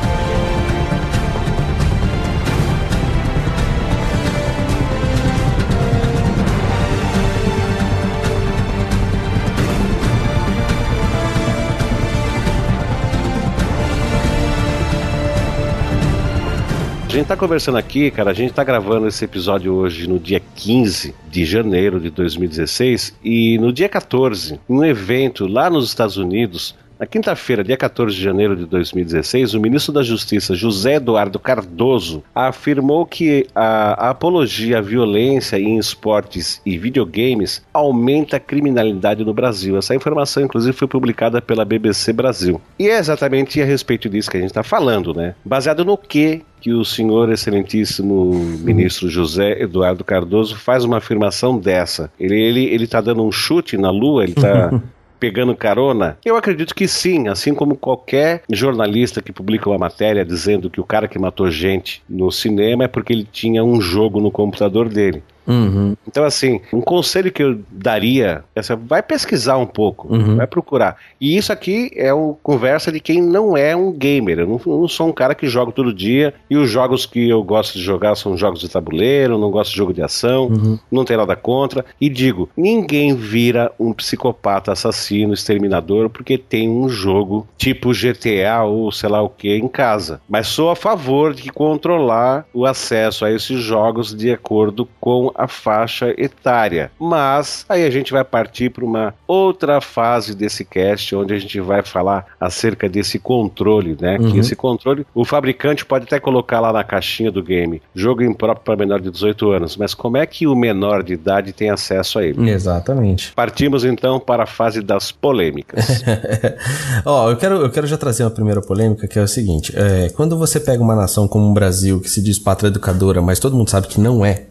Gente 17.15 17.29
tá 17.29 17.37
conversando 17.37 17.79
aqui, 17.79 18.11
cara, 18.11 18.33
a 18.33 18.35
gente 18.35 18.53
tá 18.53 18.65
gravando 18.65 19.07
esse 19.07 19.25
episódio 19.25 19.73
hoje 19.73 20.09
no 20.09 20.19
dia 20.19 20.41
15 20.41 21.15
de 21.31 21.45
janeiro 21.45 22.01
de 22.01 22.11
2016 22.11 23.15
e 23.23 23.57
no 23.59 23.73
dia 23.73 23.89
14, 23.89 24.59
um 24.69 24.85
evento 24.85 25.47
lá 25.47 25.71
nos 25.71 25.87
Estados 25.87 26.17
Unidos 26.17 26.75
Na 26.99 27.07
quinta-feira, 27.07 27.65
dia 27.65 27.77
14 27.77 28.15
de 28.15 28.23
janeiro 28.23 28.55
de 28.55 28.67
2016, 28.67 29.55
o 29.55 29.61
ministro 29.61 29.93
da 29.93 30.03
Justiça, 30.03 30.55
José 30.55 30.95
Eduardo 30.95 31.41
Cardoso, 31.41 32.23
afirmou 32.33 33.05
que 33.05 33.47
a, 33.55 34.11
apologia 34.11 34.79
à 34.79 34.81
violência 34.81 35.59
em 35.59 35.77
esportes 35.77 36.63
e 36.65 36.79
videogames 36.79 37.63
aumenta 37.73 38.37
a 38.37 38.41
criminalidade 38.41 39.25
no 39.25 39.35
Brasil. 39.35 39.77
Essa 39.77 39.95
informação, 39.95 40.45
inclusive, 40.45 40.77
foi 40.77 40.87
publicada 40.87 41.43
pela 41.43 41.65
BBC 41.65 42.13
Brasil. 42.13 42.61
E 42.79 42.89
é 42.89 42.99
exatamente 42.99 43.61
a 43.61 43.65
respeito 43.65 44.09
disso 44.09 44.31
que 44.31 44.37
a 44.37 44.41
gente 44.41 44.51
está 44.51 44.63
falando, 44.63 45.13
né? 45.13 45.35
Baseado 45.45 45.85
no 45.85 45.99
que 45.99 46.43
que 46.61 46.73
o 46.73 46.83
senhor 46.83 47.31
excelentíssimo 47.31 48.33
ministro 48.63 49.07
José 49.11 49.61
Eduardo 49.61 50.03
Cardoso 50.03 50.57
faz 50.57 50.83
uma 50.83 50.97
afirmação 50.97 51.59
dessa. 51.59 52.11
Ele 52.19 52.41
ele 52.41 52.65
ele 52.65 52.85
está 52.85 53.03
dando 53.03 53.23
um 53.23 53.31
chute 53.31 53.77
na 53.77 53.91
lua, 53.91 54.23
ele 54.23 54.33
está 54.33 54.71
pegando 55.25 55.57
carona? 55.57 56.19
Eu 56.23 56.37
acredito 56.37 56.75
que 56.75 56.87
sim, 56.87 57.29
assim 57.29 57.55
como 57.55 57.77
qualquer 57.77 58.43
jornalista 58.53 59.23
que 59.23 59.33
publica 59.33 59.71
uma 59.71 59.79
matéria 59.79 60.23
dizendo 60.23 60.69
que 60.69 60.83
o 60.83 60.85
cara 60.85 61.09
que 61.09 61.19
matou 61.19 61.51
gente 61.51 62.03
no 62.07 62.31
cinema 62.31 62.85
é 62.85 62.89
porque 62.89 63.15
ele 63.15 63.27
tinha 63.33 63.65
um 63.65 63.81
jogo 63.81 64.21
no 64.21 64.31
computador 64.31 64.87
dele. 64.87 65.23
Uhum. 65.47 65.97
Então, 66.07 66.25
assim, 66.25 66.61
um 66.73 66.81
conselho 66.81 67.31
que 67.31 67.43
eu 67.43 67.59
daria 67.71 68.45
é 68.55 68.61
assim, 68.61 68.75
vai 68.87 69.03
pesquisar 69.03 69.57
um 69.57 69.67
pouco, 69.67 70.13
uhum. 70.13 70.37
vai 70.37 70.47
procurar. 70.47 70.97
E 71.21 71.37
isso 71.37 71.53
aqui 71.53 71.91
é 71.95 72.13
uma 72.13 72.35
conversa 72.43 72.91
de 72.91 73.01
quem 73.01 73.21
não 73.21 73.57
é 73.57 73.75
um 73.75 73.93
gamer. 73.93 74.41
Eu 74.41 74.47
não, 74.47 74.61
eu 74.67 74.81
não, 74.81 74.89
sou 74.89 75.09
um 75.09 75.13
cara 75.13 75.35
que 75.35 75.47
joga 75.47 75.73
todo 75.73 75.93
dia. 75.93 76.35
E 76.49 76.57
os 76.57 76.71
jogos 76.71 77.07
que 77.07 77.29
eu 77.29 77.43
gosto 77.43 77.75
de 77.75 77.83
jogar 77.83 78.15
são 78.15 78.37
jogos 78.37 78.61
de 78.61 78.69
tabuleiro, 78.69 79.39
não 79.39 79.51
gosto 79.51 79.71
de 79.71 79.77
jogo 79.77 79.93
de 79.93 80.03
ação, 80.03 80.47
uhum. 80.47 80.79
não 80.91 81.05
tenho 81.05 81.21
nada 81.21 81.37
contra. 81.37 81.85
E 82.01 82.09
digo, 82.09 82.49
ninguém 82.57 83.15
vira 83.15 83.73
um 83.79 83.93
psicopata 83.93 84.73
assassino, 84.73 85.35
exterminador, 85.35 86.09
porque 86.09 86.39
tem 86.39 86.69
um 86.69 86.89
jogo 86.89 87.47
tipo 87.57 87.93
GTA 87.93 88.63
ou 88.65 88.91
sei 88.93 89.09
lá 89.09 89.23
o 89.23 89.29
que 89.29 89.57
em 89.57 89.69
casa. 89.69 90.21
Mas 90.29 90.47
sou 90.49 90.71
a 90.71 90.77
favor 90.77 91.35
de 91.35 91.51
controlar 91.51 92.47
o 92.53 92.65
acesso 92.65 93.25
a 93.25 93.33
esses 93.33 93.61
jogos 93.61 94.15
de 94.15 94.31
acordo 94.31 94.89
com 95.01 95.33
a 95.35 95.49
faixa 95.49 96.15
etária. 96.17 96.91
Mas 96.99 97.65
aí 97.69 97.85
a 97.85 97.91
gente 97.91 98.13
vai 98.13 98.25
partir 98.25 98.71
para 98.71 98.85
uma 98.85 99.15
outra 99.27 99.81
fase 99.81 100.35
desse 100.35 100.65
cast, 100.65 101.15
onde 101.15 101.35
a 101.35 101.39
gente 101.39 101.61
vai 101.61 101.83
falar 101.83 102.27
acerca 102.41 102.89
desse 102.89 103.19
controle, 103.19 103.97
né? 104.01 104.19
Uhum. 104.19 104.33
Que 104.33 104.39
esse 104.39 104.57
controle, 104.57 105.07
o 105.15 105.25
fabricante 105.25 105.85
pode 105.85 106.05
até 106.05 106.21
colocar 106.21 106.61
lá 106.61 106.73
na 106.73 106.85
caixinha 106.85 107.31
do 107.31 107.43
game, 107.43 107.83
jogo 107.95 108.23
impróprio 108.23 108.65
para 108.65 108.77
menor 108.77 109.01
de 109.01 109.11
18 109.11 109.51
anos, 109.51 109.77
mas 109.77 109.95
como 109.95 110.17
é 110.17 110.27
que 110.27 110.47
o 110.47 110.55
menor 110.55 111.03
de 111.03 111.15
idade 111.15 111.53
tem 111.53 111.71
acesso 111.71 112.19
a 112.19 112.25
ele? 112.25 112.51
Exatamente. 112.51 113.33
Partimos 113.33 113.85
então 113.85 114.21
para 114.21 114.45
a 114.45 114.47
fase 114.47 114.81
das 114.81 115.11
polêmicas. 115.11 116.03
Ó, 117.05 117.27
oh, 117.27 117.31
eu 117.31 117.37
quero, 117.37 117.57
eu 117.57 117.71
quero 117.71 117.87
já 117.87 117.97
trazer 117.97 118.25
uma 118.25 118.31
primeira 118.31 118.61
polêmica, 118.61 119.07
que 119.07 119.19
é 119.19 119.23
o 119.23 119.29
seguinte: 119.29 119.73
é, 119.77 120.09
quando 120.11 120.39
você 120.39 120.61
pega 120.61 120.83
uma 120.83 120.95
nação 120.95 121.27
como 121.27 121.51
o 121.51 121.55
Brasil, 121.55 122.01
que 122.01 122.09
se 122.09 122.23
diz 122.23 122.39
pátria 122.39 122.69
educadora, 122.69 123.21
mas 123.21 123.39
todo 123.39 123.57
mundo 123.57 123.71
sabe 123.71 123.89
que 123.89 124.01
não 124.01 124.25
é, 124.25 124.47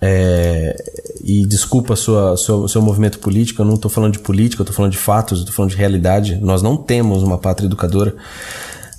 é, 0.00 0.76
e 1.24 1.46
desculpa 1.46 1.96
sua, 1.96 2.36
seu, 2.36 2.68
seu 2.68 2.82
movimento 2.82 3.18
político, 3.18 3.62
eu 3.62 3.66
não 3.66 3.74
estou 3.74 3.90
falando 3.90 4.12
de 4.12 4.18
política, 4.18 4.60
eu 4.60 4.64
estou 4.64 4.74
falando 4.74 4.92
de 4.92 4.98
fatos, 4.98 5.40
estou 5.40 5.54
falando 5.54 5.70
de 5.70 5.76
realidade. 5.76 6.36
Nós 6.36 6.62
não 6.62 6.76
temos 6.76 7.22
uma 7.22 7.38
pátria 7.38 7.66
educadora. 7.66 8.14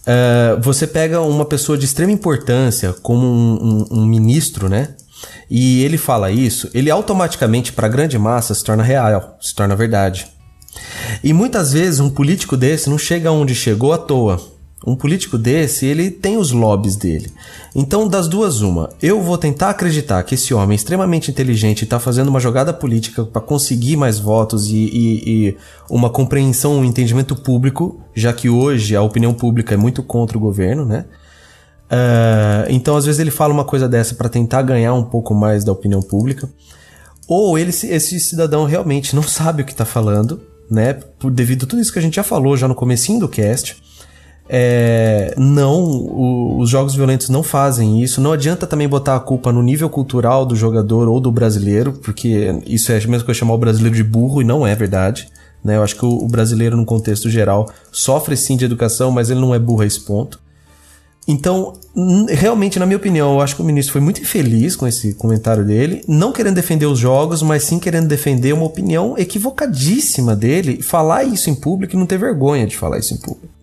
Uh, 0.08 0.62
você 0.62 0.88
pega 0.88 1.20
uma 1.22 1.46
pessoa 1.46 1.78
de 1.78 1.86
extrema 1.86 2.12
importância, 2.12 2.94
como 2.94 3.26
um, 3.26 3.86
um, 3.92 4.00
um 4.00 4.06
ministro, 4.06 4.70
né? 4.70 4.90
E 5.50 5.84
ele 5.84 5.98
fala 5.98 6.32
isso, 6.32 6.70
ele 6.74 6.92
automaticamente, 6.92 7.74
para 7.74 7.88
a 7.88 7.90
grande 7.90 8.18
massa, 8.18 8.54
se 8.54 8.64
torna 8.64 8.84
real, 8.84 9.38
se 9.42 9.54
torna 9.54 9.76
verdade. 9.76 10.28
E 11.24 11.34
muitas 11.34 11.74
vezes 11.74 12.00
um 12.00 12.10
político 12.10 12.56
desse 12.56 12.90
não 12.90 12.98
chega 12.98 13.32
onde 13.32 13.56
chegou 13.56 13.94
à 13.94 13.98
toa. 13.98 14.57
Um 14.88 14.96
político 14.96 15.38
desse, 15.38 15.86
ele 15.86 16.10
tem 16.10 16.38
os 16.38 16.54
lobbies 16.54 16.96
dele. 16.96 17.30
Então, 17.76 18.08
das 18.08 18.26
duas, 18.26 18.62
uma. 18.62 18.90
Eu 19.02 19.22
vou 19.22 19.38
tentar 19.38 19.72
acreditar 19.72 20.24
que 20.24 20.36
esse 20.36 20.54
homem 20.54 20.78
extremamente 20.78 21.30
inteligente 21.30 21.84
está 21.84 22.00
fazendo 22.00 22.30
uma 22.30 22.40
jogada 22.40 22.72
política 22.72 23.26
para 23.26 23.42
conseguir 23.42 23.98
mais 23.98 24.18
votos 24.18 24.68
e, 24.68 24.78
e, 24.78 25.24
e, 25.50 25.58
uma 25.90 26.10
compreensão, 26.10 26.78
um 26.78 26.86
entendimento 26.86 27.36
público, 27.36 28.00
já 28.16 28.32
que 28.32 28.48
hoje 28.50 28.96
a 28.96 29.02
opinião 29.02 29.34
pública 29.34 29.74
é 29.74 29.78
muito 29.78 30.02
contra 30.02 30.38
o 30.38 30.40
governo, 30.40 30.86
né? 30.86 31.04
Uh, 31.92 32.70
então, 32.70 32.96
às 32.96 33.04
vezes, 33.04 33.20
ele 33.20 33.32
fala 33.32 33.54
uma 33.54 33.66
coisa 33.66 33.90
dessa 33.90 34.16
para 34.16 34.30
tentar 34.30 34.62
ganhar 34.62 34.94
um 34.94 35.04
pouco 35.04 35.36
mais 35.36 35.66
da 35.66 35.74
opinião 35.74 36.02
pública. 36.02 36.50
Ou 37.28 37.60
ele, 37.60 37.72
esse 37.72 38.22
cidadão 38.22 38.64
realmente 38.64 39.14
não 39.14 39.24
sabe 39.24 39.64
o 39.64 39.66
que 39.66 39.74
está 39.74 39.84
falando, 39.84 40.42
né? 40.72 40.94
Por, 40.94 41.30
devido 41.30 41.66
a 41.66 41.68
tudo 41.68 41.82
isso 41.82 41.92
que 41.92 42.00
a 42.00 42.02
gente 42.02 42.16
já 42.16 42.24
falou 42.24 42.56
já 42.56 42.70
no 42.70 42.76
comecinho 42.76 43.20
do 43.20 43.28
cast. 43.28 43.76
É, 44.50 45.34
não, 45.38 45.84
o, 45.84 46.60
os 46.60 46.70
jogos 46.70 46.96
violentos 46.96 47.30
não 47.30 47.44
fazem 47.44 48.02
isso. 48.02 48.22
Não 48.22 48.32
adianta 48.32 48.66
também 48.66 48.88
botar 48.88 49.16
a 49.16 49.20
culpa 49.20 49.52
no 49.52 49.62
nível 49.62 49.90
cultural 49.90 50.46
do 50.46 50.56
jogador 50.56 51.08
ou 51.08 51.20
do 51.20 51.32
brasileiro, 51.32 51.94
porque 51.94 52.62
isso 52.66 52.92
é 52.92 52.96
a 52.98 53.08
mesma 53.08 53.26
coisa 53.26 53.40
chamar 53.40 53.54
o 53.54 53.58
brasileiro 53.58 53.96
de 53.96 54.04
burro 54.04 54.42
e 54.42 54.46
não 54.46 54.66
é 54.66 54.74
verdade. 54.76 55.28
Né? 55.64 55.76
Eu 55.76 55.84
acho 55.84 55.96
que 55.96 56.06
o, 56.06 56.10
o 56.10 56.28
brasileiro, 56.28 56.78
no 56.78 56.86
contexto 56.86 57.30
geral, 57.30 57.70
sofre 57.92 58.38
sim 58.38 58.56
de 58.56 58.66
educação, 58.66 59.12
mas 59.12 59.30
ele 59.30 59.42
não 59.42 59.54
é 59.54 59.60
burro 59.60 59.82
a 59.82 59.86
esse 59.86 60.00
ponto. 60.00 60.40
Então, 61.30 61.74
realmente, 62.30 62.80
na 62.80 62.86
minha 62.86 62.96
opinião, 62.96 63.34
eu 63.34 63.42
acho 63.42 63.54
que 63.54 63.62
o 63.62 63.66
ministro 63.66 63.92
foi 63.92 64.00
muito 64.00 64.22
infeliz 64.22 64.78
com 64.78 64.88
esse 64.88 65.14
comentário 65.14 65.66
dele, 65.66 66.02
não 66.08 66.32
querendo 66.32 66.56
defender 66.56 66.86
os 66.86 66.98
jogos, 66.98 67.42
mas 67.42 67.64
sim 67.64 67.80
querendo 67.80 68.08
defender 68.08 68.54
uma 68.54 68.64
opinião 68.64 69.18
equivocadíssima 69.18 70.38
dele, 70.38 70.82
falar 70.82 71.26
isso 71.26 71.50
em 71.50 71.56
público 71.56 71.94
e 71.94 72.00
não 72.00 72.06
ter 72.06 72.18
vergonha 72.18 72.66
de 72.66 72.78
falar 72.78 73.00
isso 73.00 73.14
em 73.14 73.18
público 73.18 73.57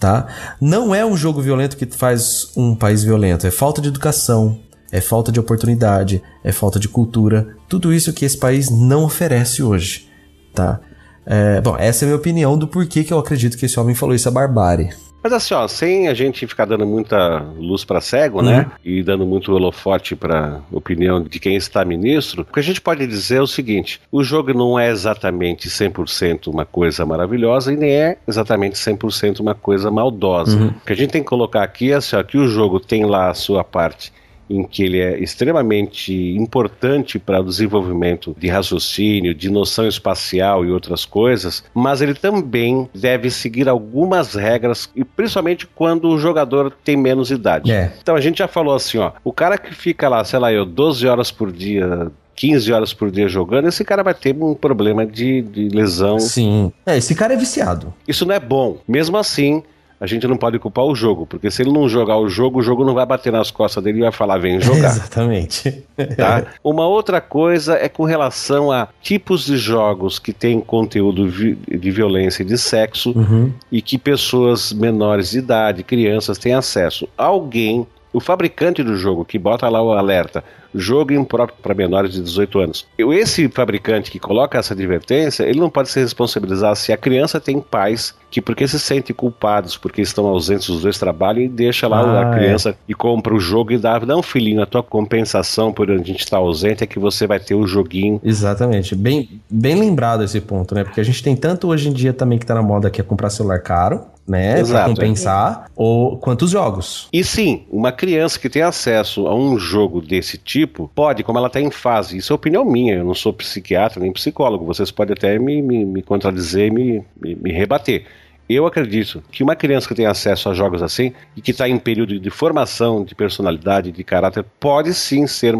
tá? 0.00 0.26
Não 0.58 0.94
é 0.94 1.04
um 1.04 1.16
jogo 1.16 1.42
violento 1.42 1.76
que 1.76 1.86
faz 1.86 2.50
um 2.56 2.74
país 2.74 3.04
violento, 3.04 3.46
é 3.46 3.50
falta 3.50 3.82
de 3.82 3.88
educação, 3.88 4.58
é 4.90 5.00
falta 5.00 5.30
de 5.30 5.38
oportunidade, 5.38 6.22
é 6.42 6.50
falta 6.50 6.80
de 6.80 6.88
cultura, 6.88 7.54
tudo 7.68 7.92
isso 7.92 8.12
que 8.12 8.24
esse 8.24 8.38
país 8.38 8.70
não 8.70 9.04
oferece 9.04 9.62
hoje, 9.62 10.08
tá? 10.54 10.80
É, 11.26 11.60
bom, 11.60 11.76
essa 11.78 12.04
é 12.04 12.06
a 12.06 12.08
minha 12.08 12.16
opinião 12.16 12.56
do 12.56 12.66
porquê 12.66 13.04
que 13.04 13.12
eu 13.12 13.18
acredito 13.18 13.58
que 13.58 13.66
esse 13.66 13.78
homem 13.78 13.94
falou 13.94 14.14
isso 14.14 14.28
a 14.28 14.32
barbárie. 14.32 14.90
Mas 15.22 15.32
assim, 15.32 15.54
ó, 15.54 15.68
sem 15.68 16.08
a 16.08 16.14
gente 16.14 16.46
ficar 16.46 16.64
dando 16.64 16.86
muita 16.86 17.38
luz 17.58 17.84
para 17.84 18.00
cego, 18.00 18.42
né? 18.42 18.50
uhum. 18.50 18.58
né? 18.58 18.70
E 18.84 19.02
dando 19.02 19.26
muito 19.26 19.52
holofote 19.52 20.16
para 20.16 20.60
opinião 20.72 21.22
de 21.22 21.38
quem 21.38 21.56
está 21.56 21.84
ministro, 21.84 22.42
o 22.42 22.52
que 22.52 22.60
a 22.60 22.62
gente 22.62 22.80
pode 22.80 23.06
dizer 23.06 23.36
é 23.36 23.42
o 23.42 23.46
seguinte: 23.46 24.00
o 24.10 24.22
jogo 24.22 24.54
não 24.54 24.78
é 24.78 24.90
exatamente 24.90 25.68
100% 25.68 26.48
uma 26.48 26.64
coisa 26.64 27.04
maravilhosa 27.04 27.72
e 27.72 27.76
nem 27.76 27.90
é 27.90 28.18
exatamente 28.26 28.76
100% 28.76 29.40
uma 29.40 29.54
coisa 29.54 29.90
maldosa. 29.90 30.56
Uhum. 30.56 30.68
O 30.68 30.86
que 30.86 30.92
a 30.92 30.96
gente 30.96 31.10
tem 31.10 31.22
que 31.22 31.28
colocar 31.28 31.62
aqui 31.62 31.92
é 31.92 31.96
assim, 31.96 32.16
ó, 32.16 32.22
que 32.22 32.38
o 32.38 32.46
jogo 32.46 32.80
tem 32.80 33.04
lá 33.04 33.30
a 33.30 33.34
sua 33.34 33.62
parte 33.62 34.12
em 34.50 34.64
que 34.64 34.82
ele 34.82 34.98
é 34.98 35.18
extremamente 35.18 36.12
importante 36.36 37.18
para 37.18 37.40
o 37.40 37.44
desenvolvimento 37.44 38.34
de 38.36 38.48
raciocínio, 38.48 39.32
de 39.32 39.48
noção 39.48 39.86
espacial 39.86 40.64
e 40.64 40.70
outras 40.70 41.04
coisas, 41.04 41.62
mas 41.72 42.02
ele 42.02 42.14
também 42.14 42.88
deve 42.92 43.30
seguir 43.30 43.68
algumas 43.68 44.34
regras, 44.34 44.90
e 44.94 45.04
principalmente 45.04 45.66
quando 45.66 46.08
o 46.08 46.18
jogador 46.18 46.72
tem 46.84 46.96
menos 46.96 47.30
idade. 47.30 47.70
É. 47.70 47.92
Então 48.02 48.16
a 48.16 48.20
gente 48.20 48.38
já 48.38 48.48
falou 48.48 48.74
assim, 48.74 48.98
ó, 48.98 49.12
o 49.22 49.32
cara 49.32 49.56
que 49.56 49.74
fica 49.74 50.08
lá, 50.08 50.24
sei 50.24 50.38
lá, 50.38 50.52
eu 50.52 50.66
12 50.66 51.06
horas 51.06 51.30
por 51.30 51.52
dia 51.52 52.10
15 52.40 52.72
horas 52.72 52.94
por 52.94 53.10
dia 53.10 53.28
jogando, 53.28 53.68
esse 53.68 53.84
cara 53.84 54.02
vai 54.02 54.14
ter 54.14 54.34
um 54.34 54.54
problema 54.54 55.04
de, 55.04 55.42
de 55.42 55.68
lesão. 55.68 56.18
Sim. 56.18 56.72
É, 56.86 56.96
esse 56.96 57.14
cara 57.14 57.34
é 57.34 57.36
viciado. 57.36 57.92
Isso 58.08 58.24
não 58.24 58.34
é 58.34 58.40
bom. 58.40 58.78
Mesmo 58.88 59.18
assim, 59.18 59.62
a 60.00 60.06
gente 60.06 60.26
não 60.26 60.38
pode 60.38 60.58
culpar 60.58 60.86
o 60.86 60.94
jogo, 60.94 61.26
porque 61.26 61.50
se 61.50 61.62
ele 61.62 61.70
não 61.70 61.86
jogar 61.86 62.16
o 62.16 62.26
jogo, 62.26 62.60
o 62.60 62.62
jogo 62.62 62.86
não 62.86 62.94
vai 62.94 63.04
bater 63.04 63.30
nas 63.30 63.50
costas 63.50 63.84
dele 63.84 63.98
e 63.98 64.00
vai 64.00 64.10
falar, 64.10 64.38
vem 64.38 64.58
jogar. 64.58 64.88
Exatamente. 64.90 65.84
Tá? 66.16 66.46
Uma 66.64 66.86
outra 66.86 67.20
coisa 67.20 67.74
é 67.74 67.86
com 67.86 68.04
relação 68.04 68.72
a 68.72 68.88
tipos 69.02 69.44
de 69.44 69.58
jogos 69.58 70.18
que 70.18 70.32
têm 70.32 70.58
conteúdo 70.58 71.28
vi 71.28 71.54
de 71.54 71.90
violência 71.90 72.42
e 72.42 72.46
de 72.46 72.56
sexo 72.56 73.12
uhum. 73.14 73.52
e 73.70 73.82
que 73.82 73.98
pessoas 73.98 74.72
menores 74.72 75.32
de 75.32 75.38
idade, 75.38 75.82
crianças, 75.82 76.38
têm 76.38 76.54
acesso. 76.54 77.06
Alguém 77.18 77.86
o 78.12 78.20
fabricante 78.20 78.82
do 78.82 78.96
jogo 78.96 79.24
que 79.24 79.38
bota 79.38 79.68
lá 79.68 79.82
o 79.82 79.92
alerta, 79.92 80.42
jogo 80.74 81.12
impróprio 81.12 81.58
para 81.62 81.74
menores 81.74 82.12
de 82.12 82.22
18 82.22 82.58
anos. 82.58 82.86
Esse 82.98 83.48
fabricante 83.48 84.10
que 84.10 84.18
coloca 84.18 84.58
essa 84.58 84.74
advertência, 84.74 85.44
ele 85.44 85.60
não 85.60 85.70
pode 85.70 85.90
se 85.90 86.00
responsabilizar 86.00 86.74
se 86.76 86.92
a 86.92 86.96
criança 86.96 87.40
tem 87.40 87.60
pais 87.60 88.14
que 88.30 88.40
porque 88.40 88.66
se 88.68 88.78
sentem 88.78 89.14
culpados 89.14 89.76
porque 89.76 90.00
estão 90.00 90.26
ausentes 90.26 90.68
dos 90.68 90.82
dois 90.82 90.98
trabalhos 90.98 91.44
e 91.44 91.48
deixa 91.48 91.88
lá 91.88 92.00
ah, 92.00 92.26
a 92.26 92.30
é. 92.30 92.38
criança 92.38 92.70
é. 92.70 92.74
e 92.88 92.94
compra 92.94 93.34
o 93.34 93.40
jogo 93.40 93.72
e 93.72 93.78
dá, 93.78 93.98
não 94.00 94.22
filhinho, 94.22 94.62
a 94.62 94.66
tua 94.66 94.82
compensação 94.82 95.72
por 95.72 95.90
a 95.90 95.98
gente 95.98 96.20
estar 96.20 96.36
ausente 96.36 96.84
é 96.84 96.86
que 96.86 96.98
você 96.98 97.26
vai 97.26 97.40
ter 97.40 97.54
o 97.54 97.66
joguinho. 97.66 98.20
Exatamente, 98.22 98.94
bem, 98.94 99.40
bem 99.50 99.74
lembrado 99.74 100.22
esse 100.22 100.40
ponto, 100.40 100.74
né? 100.74 100.84
Porque 100.84 101.00
a 101.00 101.04
gente 101.04 101.22
tem 101.22 101.34
tanto 101.34 101.68
hoje 101.68 101.88
em 101.88 101.92
dia 101.92 102.12
também 102.12 102.38
que 102.38 102.46
tá 102.46 102.54
na 102.54 102.62
moda 102.62 102.88
que 102.88 103.00
é 103.00 103.04
comprar 103.04 103.30
celular 103.30 103.60
caro, 103.60 104.02
né? 104.26 104.60
Exato. 104.60 104.94
Pra 104.94 104.94
compensar, 104.94 105.64
é. 105.66 105.70
ou 105.74 106.16
quantos 106.18 106.50
jogos. 106.50 107.08
E 107.12 107.24
sim, 107.24 107.66
uma 107.70 107.92
criança 107.92 108.38
que 108.38 108.48
tem 108.48 108.62
acesso 108.62 109.26
a 109.26 109.34
um 109.34 109.58
jogo 109.58 110.00
desse 110.00 110.38
tipo, 110.38 110.90
pode, 110.94 111.22
como 111.22 111.38
ela 111.38 111.48
está 111.48 111.60
em 111.60 111.70
fase, 111.70 112.16
isso 112.16 112.32
é 112.32 112.36
opinião 112.36 112.64
minha, 112.64 112.94
eu 112.94 113.04
não 113.04 113.14
sou 113.14 113.32
psiquiatra 113.32 114.00
nem 114.00 114.12
psicólogo, 114.12 114.64
vocês 114.64 114.90
podem 114.90 115.14
até 115.14 115.38
me, 115.38 115.60
me, 115.62 115.84
me 115.84 116.02
contradizer 116.02 116.68
e 116.68 116.70
me, 116.70 117.04
me, 117.20 117.34
me 117.34 117.52
rebater 117.52 118.04
eu 118.48 118.66
acredito 118.66 119.22
que 119.30 119.44
uma 119.44 119.54
criança 119.54 119.86
que 119.86 119.94
tem 119.94 120.06
acesso 120.06 120.48
a 120.48 120.54
jogos 120.54 120.82
assim 120.82 121.12
e 121.36 121.40
que 121.40 121.52
está 121.52 121.68
em 121.68 121.78
período 121.78 122.18
de 122.18 122.30
formação 122.30 123.04
de 123.04 123.14
personalidade, 123.14 123.92
de 123.92 124.02
caráter, 124.02 124.44
pode 124.58 124.92
sim 124.92 125.26
ser 125.26 125.56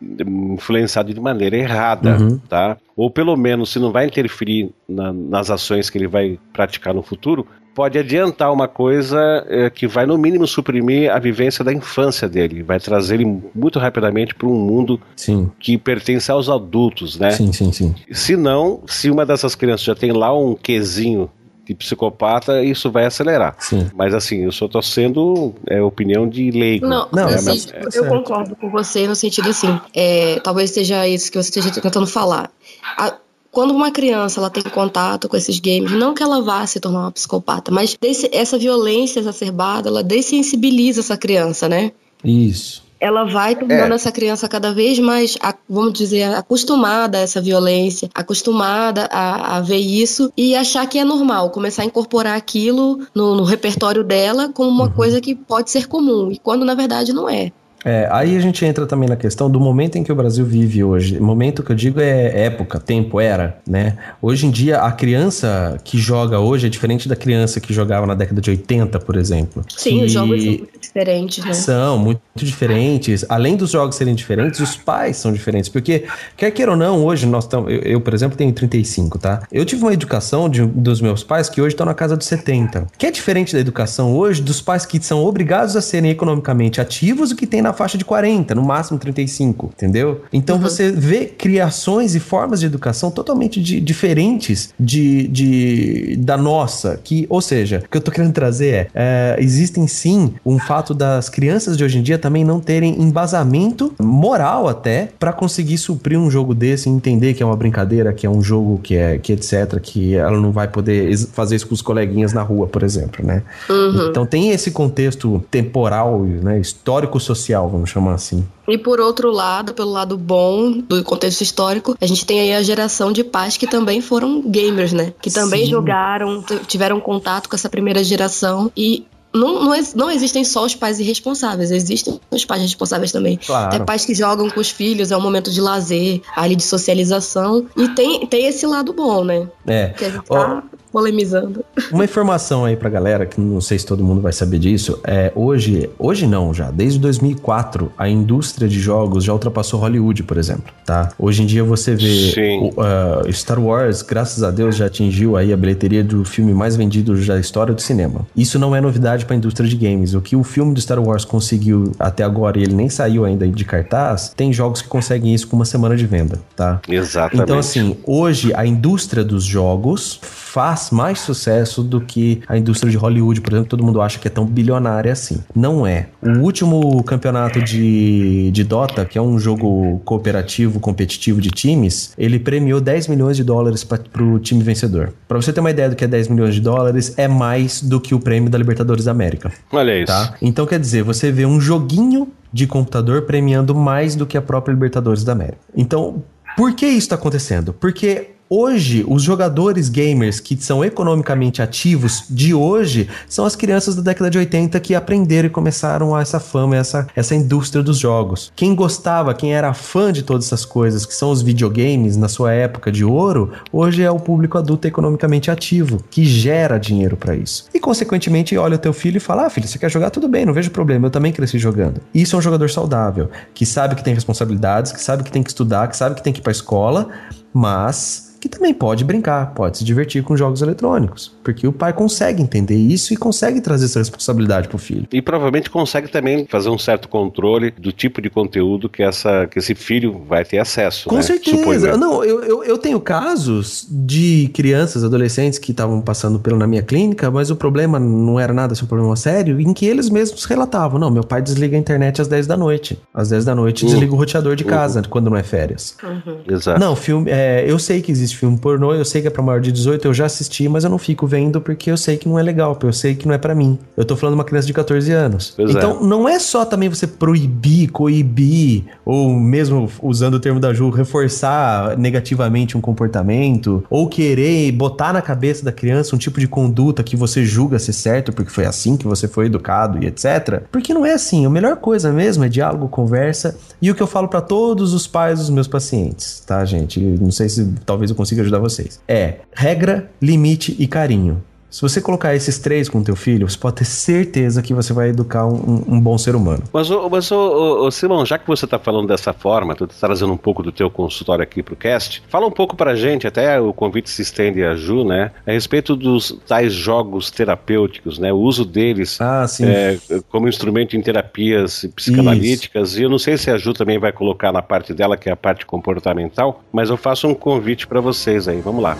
influenciado 0.00 1.12
de 1.12 1.20
maneira 1.20 1.56
errada, 1.56 2.16
uhum. 2.16 2.38
tá? 2.38 2.76
Ou 2.96 3.10
pelo 3.10 3.36
menos, 3.36 3.70
se 3.70 3.80
não 3.80 3.90
vai 3.90 4.06
interferir 4.06 4.70
na, 4.88 5.12
nas 5.12 5.50
ações 5.50 5.90
que 5.90 5.98
ele 5.98 6.06
vai 6.06 6.38
praticar 6.52 6.94
no 6.94 7.02
futuro, 7.02 7.44
pode 7.78 7.96
adiantar 7.96 8.52
uma 8.52 8.66
coisa 8.66 9.46
é, 9.48 9.70
que 9.70 9.86
vai, 9.86 10.04
no 10.04 10.18
mínimo, 10.18 10.48
suprimir 10.48 11.12
a 11.12 11.18
vivência 11.20 11.64
da 11.64 11.72
infância 11.72 12.28
dele. 12.28 12.60
Vai 12.60 12.80
trazer 12.80 13.14
ele 13.14 13.40
muito 13.54 13.78
rapidamente 13.78 14.34
para 14.34 14.48
um 14.48 14.54
mundo 14.54 15.00
sim. 15.14 15.48
que 15.60 15.78
pertence 15.78 16.28
aos 16.28 16.48
adultos, 16.48 17.16
né? 17.20 17.30
Sim, 17.30 17.52
sim, 17.52 17.70
sim. 17.70 17.94
Se 18.10 18.36
não, 18.36 18.80
se 18.84 19.08
uma 19.08 19.24
dessas 19.24 19.54
crianças 19.54 19.86
já 19.86 19.94
tem 19.94 20.10
lá 20.10 20.36
um 20.36 20.56
quesinho 20.56 21.30
de 21.64 21.72
psicopata, 21.72 22.64
isso 22.64 22.90
vai 22.90 23.06
acelerar. 23.06 23.54
Sim. 23.60 23.88
Mas 23.94 24.12
assim, 24.12 24.42
eu 24.42 24.50
só 24.50 24.66
tô 24.66 24.82
sendo 24.82 25.54
é, 25.68 25.80
opinião 25.80 26.28
de 26.28 26.50
leigo. 26.50 26.84
Não, 26.84 27.06
não 27.12 27.28
assim, 27.28 27.44
mas, 27.44 27.72
é, 27.72 27.96
eu 27.96 28.06
concordo 28.06 28.56
com 28.56 28.68
você 28.70 29.06
no 29.06 29.14
sentido 29.14 29.50
assim, 29.50 29.80
é, 29.94 30.40
talvez 30.40 30.72
seja 30.72 31.06
isso 31.06 31.30
que 31.30 31.40
você 31.40 31.56
esteja 31.56 31.70
tentando 31.80 32.08
falar. 32.08 32.50
A, 32.96 33.14
quando 33.50 33.72
uma 33.72 33.90
criança 33.90 34.40
ela 34.40 34.50
tem 34.50 34.62
contato 34.62 35.28
com 35.28 35.36
esses 35.36 35.58
games, 35.58 35.92
não 35.92 36.14
que 36.14 36.22
ela 36.22 36.42
vá 36.42 36.66
se 36.66 36.80
tornar 36.80 37.00
uma 37.00 37.12
psicopata, 37.12 37.70
mas 37.70 37.96
desse, 38.00 38.28
essa 38.32 38.58
violência 38.58 39.20
exacerbada, 39.20 39.88
ela 39.88 40.02
dessensibiliza 40.02 41.00
essa 41.00 41.16
criança, 41.16 41.68
né? 41.68 41.92
Isso 42.24 42.88
ela 43.00 43.24
vai 43.24 43.54
tornando 43.54 43.92
é. 43.92 43.94
essa 43.94 44.10
criança 44.10 44.48
cada 44.48 44.72
vez 44.72 44.98
mais, 44.98 45.36
vamos 45.68 45.92
dizer, 45.92 46.24
acostumada 46.34 47.18
a 47.18 47.20
essa 47.20 47.40
violência, 47.40 48.10
acostumada 48.14 49.08
a, 49.10 49.56
a, 49.56 49.60
ver 49.60 49.78
isso 49.78 50.32
e 50.36 50.54
achar 50.54 50.86
que 50.86 50.98
é 50.98 51.04
normal, 51.04 51.50
começar 51.50 51.82
a 51.82 51.86
incorporar 51.86 52.36
aquilo 52.36 53.06
no, 53.14 53.36
no 53.36 53.44
repertório 53.44 54.02
dela 54.02 54.50
como 54.52 54.68
uma 54.68 54.84
uhum. 54.84 54.92
coisa 54.92 55.20
que 55.20 55.34
pode 55.34 55.70
ser 55.70 55.86
comum, 55.86 56.30
e 56.32 56.38
quando 56.38 56.64
na 56.64 56.74
verdade 56.74 57.12
não 57.12 57.28
é. 57.28 57.52
É, 57.88 58.06
aí 58.12 58.36
a 58.36 58.40
gente 58.40 58.62
entra 58.66 58.84
também 58.84 59.08
na 59.08 59.16
questão 59.16 59.50
do 59.50 59.58
momento 59.58 59.96
em 59.96 60.04
que 60.04 60.12
o 60.12 60.14
Brasil 60.14 60.44
vive 60.44 60.84
hoje. 60.84 61.18
Momento 61.18 61.62
que 61.62 61.72
eu 61.72 61.76
digo 61.76 62.00
é 62.00 62.44
época, 62.44 62.78
tempo, 62.78 63.18
era, 63.18 63.58
né? 63.66 63.96
Hoje 64.20 64.44
em 64.44 64.50
dia, 64.50 64.80
a 64.80 64.92
criança 64.92 65.80
que 65.82 65.96
joga 65.96 66.38
hoje 66.38 66.66
é 66.66 66.68
diferente 66.68 67.08
da 67.08 67.16
criança 67.16 67.60
que 67.60 67.72
jogava 67.72 68.06
na 68.06 68.14
década 68.14 68.42
de 68.42 68.50
80, 68.50 68.98
por 69.00 69.16
exemplo. 69.16 69.64
Sim, 69.74 70.04
os 70.04 70.12
jogos 70.12 70.42
são 70.42 70.52
muito 70.52 70.80
diferentes, 70.82 71.44
né? 71.46 71.52
São 71.54 71.98
muito 71.98 72.20
diferentes. 72.36 73.24
Além 73.26 73.56
dos 73.56 73.70
jogos 73.70 73.96
serem 73.96 74.14
diferentes, 74.14 74.60
os 74.60 74.76
pais 74.76 75.16
são 75.16 75.32
diferentes. 75.32 75.70
Porque, 75.70 76.04
quer 76.36 76.50
queira 76.50 76.72
ou 76.72 76.76
não, 76.76 77.02
hoje 77.02 77.24
nós 77.24 77.44
estamos. 77.44 77.72
Eu, 77.72 77.80
eu, 77.80 78.00
por 78.02 78.12
exemplo, 78.12 78.36
tenho 78.36 78.52
35, 78.52 79.18
tá? 79.18 79.44
Eu 79.50 79.64
tive 79.64 79.80
uma 79.80 79.94
educação 79.94 80.46
de, 80.46 80.62
dos 80.62 81.00
meus 81.00 81.24
pais 81.24 81.48
que 81.48 81.58
hoje 81.62 81.72
estão 81.72 81.86
na 81.86 81.94
casa 81.94 82.18
dos 82.18 82.26
70. 82.26 82.86
Que 82.98 83.06
é 83.06 83.10
diferente 83.10 83.54
da 83.54 83.60
educação 83.60 84.14
hoje 84.14 84.42
dos 84.42 84.60
pais 84.60 84.84
que 84.84 85.02
são 85.02 85.24
obrigados 85.24 85.74
a 85.74 85.80
serem 85.80 86.10
economicamente 86.10 86.82
ativos 86.82 87.30
e 87.30 87.34
que 87.34 87.46
tem 87.46 87.62
na 87.62 87.77
faixa 87.78 87.96
de 87.96 88.04
40, 88.04 88.54
no 88.54 88.62
máximo 88.62 88.98
35, 88.98 89.70
entendeu? 89.74 90.22
Então 90.32 90.56
uhum. 90.56 90.62
você 90.62 90.90
vê 90.90 91.26
criações 91.26 92.14
e 92.14 92.20
formas 92.20 92.60
de 92.60 92.66
educação 92.66 93.10
totalmente 93.10 93.62
de, 93.62 93.80
diferentes 93.80 94.74
de, 94.78 95.28
de, 95.28 96.16
da 96.16 96.36
nossa, 96.36 97.00
que, 97.02 97.26
ou 97.30 97.40
seja, 97.40 97.82
o 97.84 97.88
que 97.88 97.96
eu 97.96 98.00
tô 98.00 98.10
querendo 98.10 98.32
trazer 98.32 98.68
é, 98.74 98.90
é, 98.94 99.36
existem 99.38 99.86
sim 99.86 100.34
um 100.44 100.58
fato 100.58 100.92
das 100.92 101.28
crianças 101.28 101.76
de 101.76 101.84
hoje 101.84 101.98
em 101.98 102.02
dia 102.02 102.18
também 102.18 102.44
não 102.44 102.60
terem 102.60 103.00
embasamento 103.00 103.94
moral 104.00 104.68
até 104.68 105.08
para 105.18 105.32
conseguir 105.32 105.78
suprir 105.78 106.18
um 106.18 106.30
jogo 106.30 106.54
desse 106.54 106.88
e 106.88 106.92
entender 106.92 107.34
que 107.34 107.42
é 107.42 107.46
uma 107.46 107.56
brincadeira, 107.56 108.12
que 108.12 108.26
é 108.26 108.30
um 108.30 108.42
jogo 108.42 108.78
que 108.82 108.96
é 108.96 109.18
que 109.18 109.32
etc, 109.32 109.78
que 109.80 110.14
ela 110.14 110.38
não 110.38 110.52
vai 110.52 110.68
poder 110.68 111.16
fazer 111.32 111.56
isso 111.56 111.68
com 111.68 111.74
os 111.74 111.82
coleguinhas 111.82 112.32
na 112.32 112.42
rua, 112.42 112.66
por 112.66 112.82
exemplo, 112.82 113.24
né? 113.24 113.42
Uhum. 113.68 114.08
Então 114.08 114.26
tem 114.26 114.50
esse 114.50 114.70
contexto 114.70 115.42
temporal, 115.50 116.22
né, 116.22 116.58
histórico 116.60 117.18
social 117.20 117.57
vamos 117.66 117.90
chamar 117.90 118.14
assim. 118.14 118.46
E 118.68 118.76
por 118.76 119.00
outro 119.00 119.30
lado, 119.30 119.72
pelo 119.72 119.90
lado 119.90 120.16
bom 120.16 120.70
do 120.72 121.02
contexto 121.02 121.40
histórico, 121.40 121.96
a 122.00 122.06
gente 122.06 122.26
tem 122.26 122.40
aí 122.40 122.52
a 122.52 122.62
geração 122.62 123.10
de 123.10 123.24
pais 123.24 123.56
que 123.56 123.66
também 123.66 124.00
foram 124.00 124.42
gamers, 124.42 124.92
né? 124.92 125.12
Que 125.20 125.30
também 125.30 125.64
Sim. 125.64 125.70
jogaram, 125.70 126.44
tiveram 126.66 127.00
contato 127.00 127.48
com 127.48 127.56
essa 127.56 127.68
primeira 127.68 128.04
geração 128.04 128.70
e 128.76 129.06
não, 129.32 129.62
não, 129.62 129.74
não, 129.94 130.10
existem 130.10 130.42
só 130.42 130.64
os 130.64 130.74
pais 130.74 130.98
irresponsáveis, 130.98 131.70
existem 131.70 132.18
os 132.30 132.44
pais 132.44 132.62
responsáveis 132.62 133.12
também. 133.12 133.38
Claro. 133.46 133.70
Tem 133.70 133.84
pais 133.84 134.04
que 134.04 134.14
jogam 134.14 134.48
com 134.48 134.58
os 134.58 134.70
filhos, 134.70 135.10
é 135.10 135.16
um 135.16 135.20
momento 135.20 135.50
de 135.50 135.60
lazer, 135.60 136.22
ali 136.34 136.56
de 136.56 136.62
socialização. 136.62 137.66
E 137.76 137.88
tem, 137.90 138.26
tem 138.26 138.46
esse 138.46 138.66
lado 138.66 138.92
bom, 138.92 139.24
né? 139.24 139.46
É. 139.66 139.88
Que 139.88 140.04
a 140.06 140.10
gente 140.10 140.24
tá 140.24 140.62
polemizando. 140.90 141.64
Uma 141.92 142.04
informação 142.04 142.64
aí 142.64 142.76
pra 142.76 142.90
galera, 142.90 143.26
que 143.26 143.40
não 143.40 143.60
sei 143.60 143.78
se 143.78 143.86
todo 143.86 144.04
mundo 144.04 144.20
vai 144.20 144.32
saber 144.32 144.58
disso, 144.58 145.00
é 145.04 145.32
hoje, 145.34 145.88
hoje 145.98 146.26
não 146.26 146.52
já, 146.52 146.70
desde 146.70 146.98
2004, 146.98 147.92
a 147.96 148.08
indústria 148.08 148.68
de 148.68 148.80
jogos 148.80 149.24
já 149.24 149.32
ultrapassou 149.32 149.80
Hollywood, 149.80 150.22
por 150.22 150.36
exemplo, 150.36 150.72
tá? 150.84 151.10
Hoje 151.18 151.42
em 151.42 151.46
dia 151.46 151.62
você 151.62 151.94
vê 151.94 152.58
o, 152.60 152.68
uh, 152.68 153.32
Star 153.32 153.60
Wars, 153.60 154.02
graças 154.02 154.42
a 154.42 154.50
Deus, 154.50 154.76
já 154.76 154.86
atingiu 154.86 155.36
aí 155.36 155.52
a 155.52 155.56
bilheteria 155.56 156.02
do 156.02 156.24
filme 156.24 156.52
mais 156.52 156.76
vendido 156.76 157.14
da 157.26 157.38
história 157.38 157.74
do 157.74 157.80
cinema. 157.80 158.26
Isso 158.36 158.58
não 158.58 158.74
é 158.74 158.80
novidade 158.80 159.24
para 159.24 159.34
a 159.34 159.38
indústria 159.38 159.68
de 159.68 159.76
games. 159.76 160.14
O 160.14 160.20
que 160.20 160.36
o 160.36 160.42
filme 160.42 160.74
do 160.74 160.80
Star 160.80 161.00
Wars 161.00 161.24
conseguiu 161.24 161.92
até 161.98 162.24
agora, 162.24 162.58
e 162.58 162.62
ele 162.62 162.74
nem 162.74 162.88
saiu 162.88 163.24
ainda 163.24 163.46
de 163.46 163.64
cartaz, 163.64 164.32
tem 164.36 164.52
jogos 164.52 164.82
que 164.82 164.88
conseguem 164.88 165.34
isso 165.34 165.48
com 165.48 165.56
uma 165.56 165.64
semana 165.64 165.96
de 165.96 166.06
venda, 166.06 166.38
tá? 166.56 166.80
Exatamente. 166.88 167.44
Então 167.44 167.58
assim, 167.58 167.96
hoje 168.06 168.52
a 168.54 168.66
indústria 168.66 169.24
dos 169.24 169.44
jogos 169.44 170.20
faz 170.58 170.90
mais 170.90 171.20
sucesso 171.20 171.84
do 171.84 172.00
que 172.00 172.42
a 172.48 172.58
indústria 172.58 172.90
de 172.90 172.96
Hollywood, 172.96 173.40
por 173.40 173.52
exemplo, 173.52 173.68
todo 173.68 173.84
mundo 173.84 174.02
acha 174.02 174.18
que 174.18 174.26
é 174.26 174.30
tão 174.30 174.44
bilionária 174.44 175.12
assim. 175.12 175.38
Não 175.54 175.86
é. 175.86 176.08
O 176.20 176.40
último 176.40 177.00
campeonato 177.04 177.62
de, 177.62 178.50
de 178.50 178.64
Dota, 178.64 179.04
que 179.04 179.16
é 179.16 179.22
um 179.22 179.38
jogo 179.38 180.02
cooperativo, 180.04 180.80
competitivo 180.80 181.40
de 181.40 181.52
times, 181.52 182.12
ele 182.18 182.40
premiou 182.40 182.80
10 182.80 183.06
milhões 183.06 183.36
de 183.36 183.44
dólares 183.44 183.84
para 183.84 184.00
o 184.20 184.40
time 184.40 184.60
vencedor. 184.64 185.12
Para 185.28 185.40
você 185.40 185.52
ter 185.52 185.60
uma 185.60 185.70
ideia 185.70 185.90
do 185.90 185.94
que 185.94 186.02
é 186.02 186.08
10 186.08 186.26
milhões 186.26 186.56
de 186.56 186.60
dólares, 186.60 187.14
é 187.16 187.28
mais 187.28 187.80
do 187.80 188.00
que 188.00 188.12
o 188.12 188.18
prêmio 188.18 188.50
da 188.50 188.58
Libertadores 188.58 189.04
da 189.04 189.12
América. 189.12 189.52
Olha 189.70 189.96
isso. 189.96 190.06
Tá? 190.06 190.34
Então 190.42 190.66
quer 190.66 190.80
dizer, 190.80 191.04
você 191.04 191.30
vê 191.30 191.46
um 191.46 191.60
joguinho 191.60 192.32
de 192.52 192.66
computador 192.66 193.22
premiando 193.22 193.76
mais 193.76 194.16
do 194.16 194.26
que 194.26 194.36
a 194.36 194.42
própria 194.42 194.72
Libertadores 194.72 195.22
da 195.22 195.30
América. 195.30 195.58
Então, 195.76 196.20
por 196.56 196.74
que 196.74 196.86
isso 196.86 196.98
está 196.98 197.14
acontecendo? 197.14 197.72
Porque 197.72 198.30
Hoje, 198.50 199.04
os 199.06 199.22
jogadores 199.22 199.90
gamers 199.90 200.40
que 200.40 200.56
são 200.56 200.82
economicamente 200.82 201.60
ativos 201.60 202.24
de 202.30 202.54
hoje 202.54 203.06
são 203.28 203.44
as 203.44 203.54
crianças 203.54 203.94
da 203.94 204.00
década 204.00 204.30
de 204.30 204.38
80 204.38 204.80
que 204.80 204.94
aprenderam 204.94 205.48
e 205.48 205.50
começaram 205.50 206.18
essa 206.18 206.40
fama, 206.40 206.74
essa, 206.74 207.06
essa 207.14 207.34
indústria 207.34 207.82
dos 207.82 207.98
jogos. 207.98 208.50
Quem 208.56 208.74
gostava, 208.74 209.34
quem 209.34 209.54
era 209.54 209.74
fã 209.74 210.10
de 210.10 210.22
todas 210.22 210.46
essas 210.46 210.64
coisas, 210.64 211.04
que 211.04 211.14
são 211.14 211.30
os 211.30 211.42
videogames 211.42 212.16
na 212.16 212.26
sua 212.26 212.52
época 212.52 212.90
de 212.90 213.04
ouro, 213.04 213.52
hoje 213.70 214.02
é 214.02 214.10
o 214.10 214.18
público 214.18 214.56
adulto 214.56 214.88
economicamente 214.88 215.50
ativo, 215.50 216.02
que 216.10 216.24
gera 216.24 216.78
dinheiro 216.78 217.18
para 217.18 217.36
isso. 217.36 217.66
E, 217.74 217.78
consequentemente, 217.78 218.56
olha 218.56 218.76
o 218.76 218.78
teu 218.78 218.94
filho 218.94 219.18
e 219.18 219.20
fala: 219.20 219.44
Ah, 219.44 219.50
filho, 219.50 219.68
você 219.68 219.78
quer 219.78 219.90
jogar? 219.90 220.08
Tudo 220.08 220.26
bem, 220.26 220.46
não 220.46 220.54
vejo 220.54 220.70
problema, 220.70 221.08
eu 221.08 221.10
também 221.10 221.32
cresci 221.32 221.58
jogando. 221.58 222.00
Isso 222.14 222.34
é 222.34 222.38
um 222.38 222.42
jogador 222.42 222.70
saudável, 222.70 223.28
que 223.52 223.66
sabe 223.66 223.94
que 223.94 224.02
tem 224.02 224.14
responsabilidades, 224.14 224.90
que 224.90 225.02
sabe 225.02 225.22
que 225.22 225.30
tem 225.30 225.42
que 225.42 225.50
estudar, 225.50 225.86
que 225.88 225.96
sabe 225.96 226.14
que 226.14 226.22
tem 226.22 226.32
que 226.32 226.40
ir 226.40 226.42
pra 226.42 226.52
escola, 226.52 227.08
mas 227.52 228.27
que 228.40 228.48
também 228.48 228.72
pode 228.72 229.04
brincar, 229.04 229.54
pode 229.54 229.78
se 229.78 229.84
divertir 229.84 230.22
com 230.22 230.36
jogos 230.36 230.62
eletrônicos, 230.62 231.32
porque 231.42 231.66
o 231.66 231.72
pai 231.72 231.92
consegue 231.92 232.42
entender 232.42 232.76
isso 232.76 233.12
e 233.12 233.16
consegue 233.16 233.60
trazer 233.60 233.86
essa 233.86 233.98
responsabilidade 233.98 234.68
para 234.68 234.76
o 234.76 234.78
filho. 234.78 235.06
E 235.12 235.20
provavelmente 235.20 235.70
consegue 235.70 236.08
também 236.08 236.46
fazer 236.46 236.68
um 236.68 236.78
certo 236.78 237.08
controle 237.08 237.70
do 237.72 237.92
tipo 237.92 238.20
de 238.20 238.30
conteúdo 238.30 238.88
que, 238.88 239.02
essa, 239.02 239.46
que 239.46 239.58
esse 239.58 239.74
filho 239.74 240.22
vai 240.28 240.44
ter 240.44 240.58
acesso. 240.58 241.08
Com 241.08 241.16
né? 241.16 241.22
certeza. 241.22 241.96
Não, 241.96 242.24
eu, 242.24 242.42
eu, 242.42 242.64
eu, 242.64 242.78
tenho 242.78 243.00
casos 243.00 243.86
de 243.90 244.50
crianças, 244.54 245.04
adolescentes 245.04 245.58
que 245.58 245.72
estavam 245.72 246.00
passando 246.00 246.38
pelo 246.38 246.56
na 246.56 246.66
minha 246.66 246.82
clínica, 246.82 247.30
mas 247.30 247.50
o 247.50 247.56
problema 247.56 247.98
não 247.98 248.38
era 248.38 248.52
nada 248.52 248.72
assim, 248.72 248.84
um 248.84 248.88
problema 248.88 249.16
sério, 249.16 249.60
em 249.60 249.72
que 249.72 249.86
eles 249.86 250.10
mesmos 250.10 250.44
relatavam: 250.44 250.98
não, 250.98 251.10
meu 251.10 251.24
pai 251.24 251.42
desliga 251.42 251.76
a 251.76 251.80
internet 251.80 252.20
às 252.20 252.28
10 252.28 252.46
da 252.46 252.56
noite. 252.56 252.98
Às 253.12 253.30
10 253.30 253.44
da 253.44 253.54
noite 253.54 253.84
uhum. 253.84 253.90
desliga 253.90 254.12
o 254.12 254.16
roteador 254.16 254.56
de 254.56 254.64
casa 254.64 255.00
uhum. 255.00 255.06
quando 255.08 255.30
não 255.30 255.36
é 255.36 255.42
férias. 255.42 255.96
Uhum. 256.02 256.38
Exato. 256.48 256.80
Não, 256.80 256.94
filme, 256.94 257.30
é, 257.30 257.64
eu 257.66 257.78
sei 257.78 258.00
que 258.00 258.12
existe 258.12 258.27
existe 258.28 258.36
filme 258.36 258.58
pornô, 258.58 258.94
eu 258.94 259.04
sei 259.04 259.22
que 259.22 259.28
é 259.28 259.30
pra 259.30 259.42
maior 259.42 259.60
de 259.60 259.72
18, 259.72 260.06
eu 260.06 260.14
já 260.14 260.26
assisti, 260.26 260.68
mas 260.68 260.84
eu 260.84 260.90
não 260.90 260.98
fico 260.98 261.26
vendo 261.26 261.60
porque 261.60 261.90
eu 261.90 261.96
sei 261.96 262.16
que 262.16 262.28
não 262.28 262.38
é 262.38 262.42
legal, 262.42 262.74
porque 262.74 262.86
eu 262.86 262.92
sei 262.92 263.14
que 263.14 263.26
não 263.26 263.34
é 263.34 263.38
para 263.38 263.54
mim. 263.54 263.78
Eu 263.96 264.04
tô 264.04 264.16
falando 264.16 264.34
de 264.34 264.38
uma 264.38 264.44
criança 264.44 264.66
de 264.66 264.72
14 264.72 265.12
anos. 265.12 265.54
Pois 265.56 265.74
é. 265.74 265.78
então, 265.78 265.98
é. 266.00 266.04
não 266.04 266.28
é 266.28 266.38
só 266.38 266.64
também 266.64 266.88
você 266.88 267.06
proibir, 267.06 267.88
coibir, 267.88 268.84
ou 269.04 269.30
mesmo 269.34 269.90
usando 270.02 270.34
o 270.34 270.40
termo 270.40 270.60
da 270.60 270.72
Ju, 270.72 270.90
reforçar 270.90 271.96
negativamente 271.96 272.76
um 272.76 272.80
comportamento, 272.80 273.84
ou 273.88 274.08
querer 274.08 274.70
botar 274.72 275.12
na 275.12 275.22
cabeça 275.22 275.64
da 275.64 275.72
criança 275.72 276.14
um 276.14 276.18
tipo 276.18 276.38
de 276.38 276.46
conduta 276.46 277.02
que 277.02 277.16
você 277.16 277.44
julga 277.44 277.78
ser 277.78 277.92
certo, 277.92 278.32
porque 278.32 278.50
foi 278.50 278.66
assim 278.66 278.96
que 278.96 279.06
você 279.06 279.26
foi 279.26 279.46
educado 279.46 280.02
e 280.02 280.06
etc. 280.06 280.62
Porque 280.70 280.92
não 280.92 281.04
é 281.04 281.12
assim. 281.12 281.46
A 281.46 281.50
melhor 281.50 281.76
coisa 281.76 282.12
mesmo 282.12 282.44
é 282.44 282.48
diálogo, 282.48 282.88
conversa, 282.88 283.56
e 283.80 283.90
o 283.90 283.94
que 283.94 284.02
eu 284.02 284.06
falo 284.06 284.28
para 284.28 284.40
todos 284.40 284.92
os 284.92 285.06
pais 285.06 285.38
dos 285.38 285.50
meus 285.50 285.68
pacientes, 285.68 286.42
tá, 286.46 286.64
gente? 286.64 287.00
Não 287.00 287.30
sei 287.30 287.48
se 287.48 287.72
talvez 287.86 288.10
eu 288.10 288.16
consiga 288.18 288.42
ajudar 288.42 288.58
vocês. 288.58 289.00
É 289.06 289.36
regra, 289.54 290.10
limite 290.20 290.74
e 290.76 290.88
carinho. 290.88 291.42
Se 291.70 291.82
você 291.82 292.00
colocar 292.00 292.34
esses 292.34 292.58
três 292.58 292.88
com 292.88 292.98
o 292.98 293.04
teu 293.04 293.14
filho, 293.14 293.48
você 293.48 293.58
pode 293.58 293.76
ter 293.76 293.84
certeza 293.84 294.62
que 294.62 294.72
você 294.72 294.92
vai 294.92 295.10
educar 295.10 295.46
um, 295.46 295.84
um 295.86 296.00
bom 296.00 296.16
ser 296.16 296.34
humano. 296.34 296.62
Mas, 296.72 296.88
mas 296.88 297.30
ô, 297.30 297.86
ô, 297.86 297.90
Simão, 297.90 298.24
já 298.24 298.38
que 298.38 298.46
você 298.46 298.64
está 298.64 298.78
falando 298.78 299.06
dessa 299.06 299.34
forma, 299.34 299.74
tu 299.74 299.86
tá 299.86 299.94
trazendo 300.00 300.32
um 300.32 300.36
pouco 300.36 300.62
do 300.62 300.72
teu 300.72 300.90
consultório 300.90 301.42
aqui 301.42 301.62
pro 301.62 301.76
cast, 301.76 302.22
fala 302.28 302.46
um 302.46 302.50
pouco 302.50 302.74
pra 302.74 302.94
gente, 302.94 303.26
até 303.26 303.60
o 303.60 303.72
convite 303.72 304.08
se 304.08 304.22
estende 304.22 304.64
a 304.64 304.74
Ju, 304.74 305.04
né, 305.04 305.30
a 305.46 305.52
respeito 305.52 305.94
dos 305.94 306.38
tais 306.46 306.72
jogos 306.72 307.30
terapêuticos, 307.30 308.18
né, 308.18 308.32
o 308.32 308.38
uso 308.38 308.64
deles 308.64 309.20
ah, 309.20 309.44
é, 309.60 309.98
como 310.30 310.48
instrumento 310.48 310.96
em 310.96 311.02
terapias 311.02 311.86
psicanalíticas, 311.94 312.92
Isso. 312.92 313.00
e 313.00 313.02
eu 313.02 313.10
não 313.10 313.18
sei 313.18 313.36
se 313.36 313.50
a 313.50 313.58
Ju 313.58 313.74
também 313.74 313.98
vai 313.98 314.12
colocar 314.12 314.52
na 314.52 314.62
parte 314.62 314.94
dela, 314.94 315.16
que 315.16 315.28
é 315.28 315.32
a 315.32 315.36
parte 315.36 315.66
comportamental, 315.66 316.62
mas 316.72 316.88
eu 316.88 316.96
faço 316.96 317.28
um 317.28 317.34
convite 317.34 317.86
para 317.86 318.00
vocês 318.00 318.48
aí, 318.48 318.60
vamos 318.60 318.82
lá. 318.82 318.96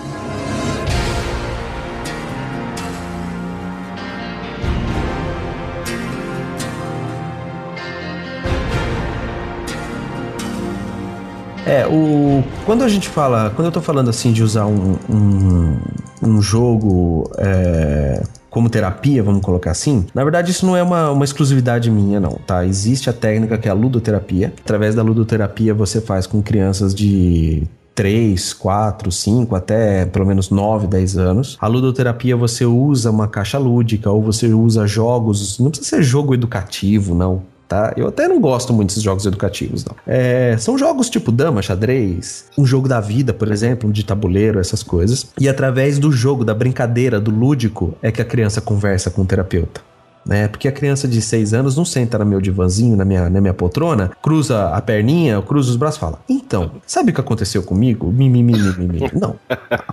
É, 11.69 11.87
o, 11.87 12.43
quando 12.65 12.83
a 12.83 12.89
gente 12.89 13.11
fala, 13.11 13.53
quando 13.55 13.67
eu 13.67 13.73
tô 13.73 13.83
falando 13.83 14.09
assim 14.09 14.33
de 14.33 14.43
usar 14.43 14.65
um, 14.65 14.97
um, 15.07 15.77
um 16.23 16.41
jogo 16.41 17.31
é, 17.37 18.23
como 18.49 18.71
terapia, 18.71 19.23
vamos 19.23 19.43
colocar 19.43 19.73
assim, 19.73 20.07
na 20.15 20.25
verdade 20.25 20.51
isso 20.51 20.65
não 20.65 20.75
é 20.75 20.83
uma, 20.83 21.11
uma 21.11 21.27
exclusividade 21.27 21.91
minha, 21.91 22.19
não, 22.19 22.39
tá? 22.47 22.65
Existe 22.65 23.11
a 23.11 23.13
técnica 23.13 23.59
que 23.59 23.69
é 23.69 23.71
a 23.71 23.75
ludoterapia. 23.75 24.51
Através 24.65 24.95
da 24.95 25.03
ludoterapia 25.03 25.75
você 25.75 26.01
faz 26.01 26.27
com 26.27 26.43
crianças 26.43 26.95
de 26.95 27.65
3, 27.95 28.55
4, 28.55 29.13
5, 29.13 29.55
até 29.55 30.07
pelo 30.07 30.25
menos 30.25 30.49
9, 30.49 30.87
10 30.87 31.19
anos. 31.19 31.59
A 31.61 31.67
ludoterapia 31.67 32.35
você 32.35 32.65
usa 32.65 33.11
uma 33.11 33.29
caixa 33.29 33.59
lúdica 33.59 34.11
ou 34.11 34.23
você 34.23 34.47
usa 34.47 34.87
jogos, 34.87 35.59
não 35.59 35.69
precisa 35.69 35.97
ser 35.97 36.03
jogo 36.03 36.33
educativo, 36.33 37.15
não 37.15 37.43
tá? 37.69 37.93
Eu 37.97 38.09
até 38.09 38.27
não 38.27 38.41
gosto 38.41 38.73
muito 38.73 38.89
desses 38.89 39.03
jogos 39.03 39.27
educativos, 39.27 39.85
não. 39.85 39.95
É, 40.07 40.57
são 40.59 40.79
jogos 40.79 41.11
tipo 41.11 41.31
dama, 41.31 41.61
xadrez, 41.61 42.47
um 42.57 42.65
jogo 42.65 42.89
da 42.89 43.01
vida, 43.01 43.35
por 43.35 43.53
exemplo, 43.53 43.89
um 43.89 43.93
de 43.93 44.05
tabuleiro, 44.05 44.59
essas 44.59 44.83
coisas. 44.83 45.27
E 45.39 45.49
através 45.49 45.99
do 45.99 46.11
jogo, 46.11 46.45
da 46.45 46.55
brincadeira, 46.55 47.21
do 47.21 47.31
lúdico, 47.31 47.95
é 48.03 48.11
que 48.11 48.23
a 48.23 48.25
criança 48.25 48.61
conversa 48.61 49.11
com 49.11 49.23
o 49.23 49.27
terapeuta 49.27 49.89
né? 50.25 50.49
Porque 50.49 50.69
a 50.69 50.73
criança 50.73 51.09
de 51.09 51.21
6 51.23 51.55
anos 51.55 51.77
não 51.77 51.85
senta 51.85 52.19
no 52.19 52.27
meu 52.27 52.41
divanzinho, 52.41 52.97
na 52.97 53.05
minha, 53.05 53.31
na 53.31 53.41
minha 53.41 53.55
poltrona, 53.55 54.11
cruza 54.23 54.69
a 54.69 54.81
perninha, 54.81 55.41
cruza 55.43 55.71
os 55.71 55.77
braços 55.77 55.97
e 55.97 56.01
fala: 56.01 56.21
Então, 56.29 56.73
sabe 56.87 57.11
o 57.11 57.15
que 57.15 57.21
aconteceu 57.21 57.63
comigo? 57.63 58.13
Mimimi, 58.13 58.53
mimimi. 58.53 59.11
Não, 59.19 59.37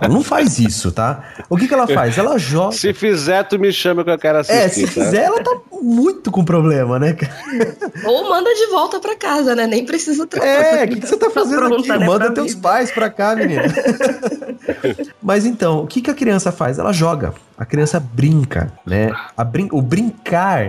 ela 0.00 0.12
não 0.12 0.22
faz 0.22 0.58
isso, 0.58 0.92
tá? 0.92 1.22
O 1.48 1.56
que, 1.56 1.66
que 1.66 1.74
ela 1.74 1.86
faz? 1.86 2.18
Ela 2.18 2.38
joga. 2.38 2.72
Se 2.72 2.92
fizer, 2.92 3.42
tu 3.44 3.58
me 3.58 3.72
chama 3.72 4.04
que 4.04 4.10
eu 4.10 4.18
quero 4.18 4.38
assistir. 4.38 4.62
É, 4.62 4.68
se 4.68 4.86
tá? 4.86 4.92
fizer, 4.92 5.24
ela 5.24 5.42
tá 5.42 5.56
muito 5.82 6.30
com 6.30 6.44
problema, 6.44 6.98
né? 6.98 7.16
Ou 8.04 8.28
manda 8.28 8.52
de 8.54 8.66
volta 8.66 9.00
pra 9.00 9.16
casa, 9.16 9.54
né? 9.54 9.66
Nem 9.66 9.84
precisa 9.84 10.26
trabalhar. 10.26 10.52
É, 10.52 10.84
o 10.84 10.88
que, 10.88 11.00
que, 11.00 11.06
você 11.06 11.16
tá 11.16 11.30
fazendo 11.30 11.58
pronta, 11.58 11.76
aqui? 11.76 11.88
Né, 11.88 12.06
manda 12.06 12.30
teus 12.30 12.54
vida. 12.54 12.62
pais 12.62 12.90
pra 12.90 13.10
cá, 13.10 13.34
menina. 13.34 13.62
Mas 15.22 15.44
então, 15.46 15.82
o 15.82 15.86
que, 15.86 16.00
que 16.00 16.10
a 16.10 16.14
criança 16.14 16.52
faz? 16.52 16.78
Ela 16.78 16.92
joga. 16.92 17.34
A 17.58 17.64
criança 17.64 17.98
brinca, 17.98 18.72
né? 18.84 19.10
Brin 19.50 19.68
o 19.72 19.80
brincar 19.80 20.15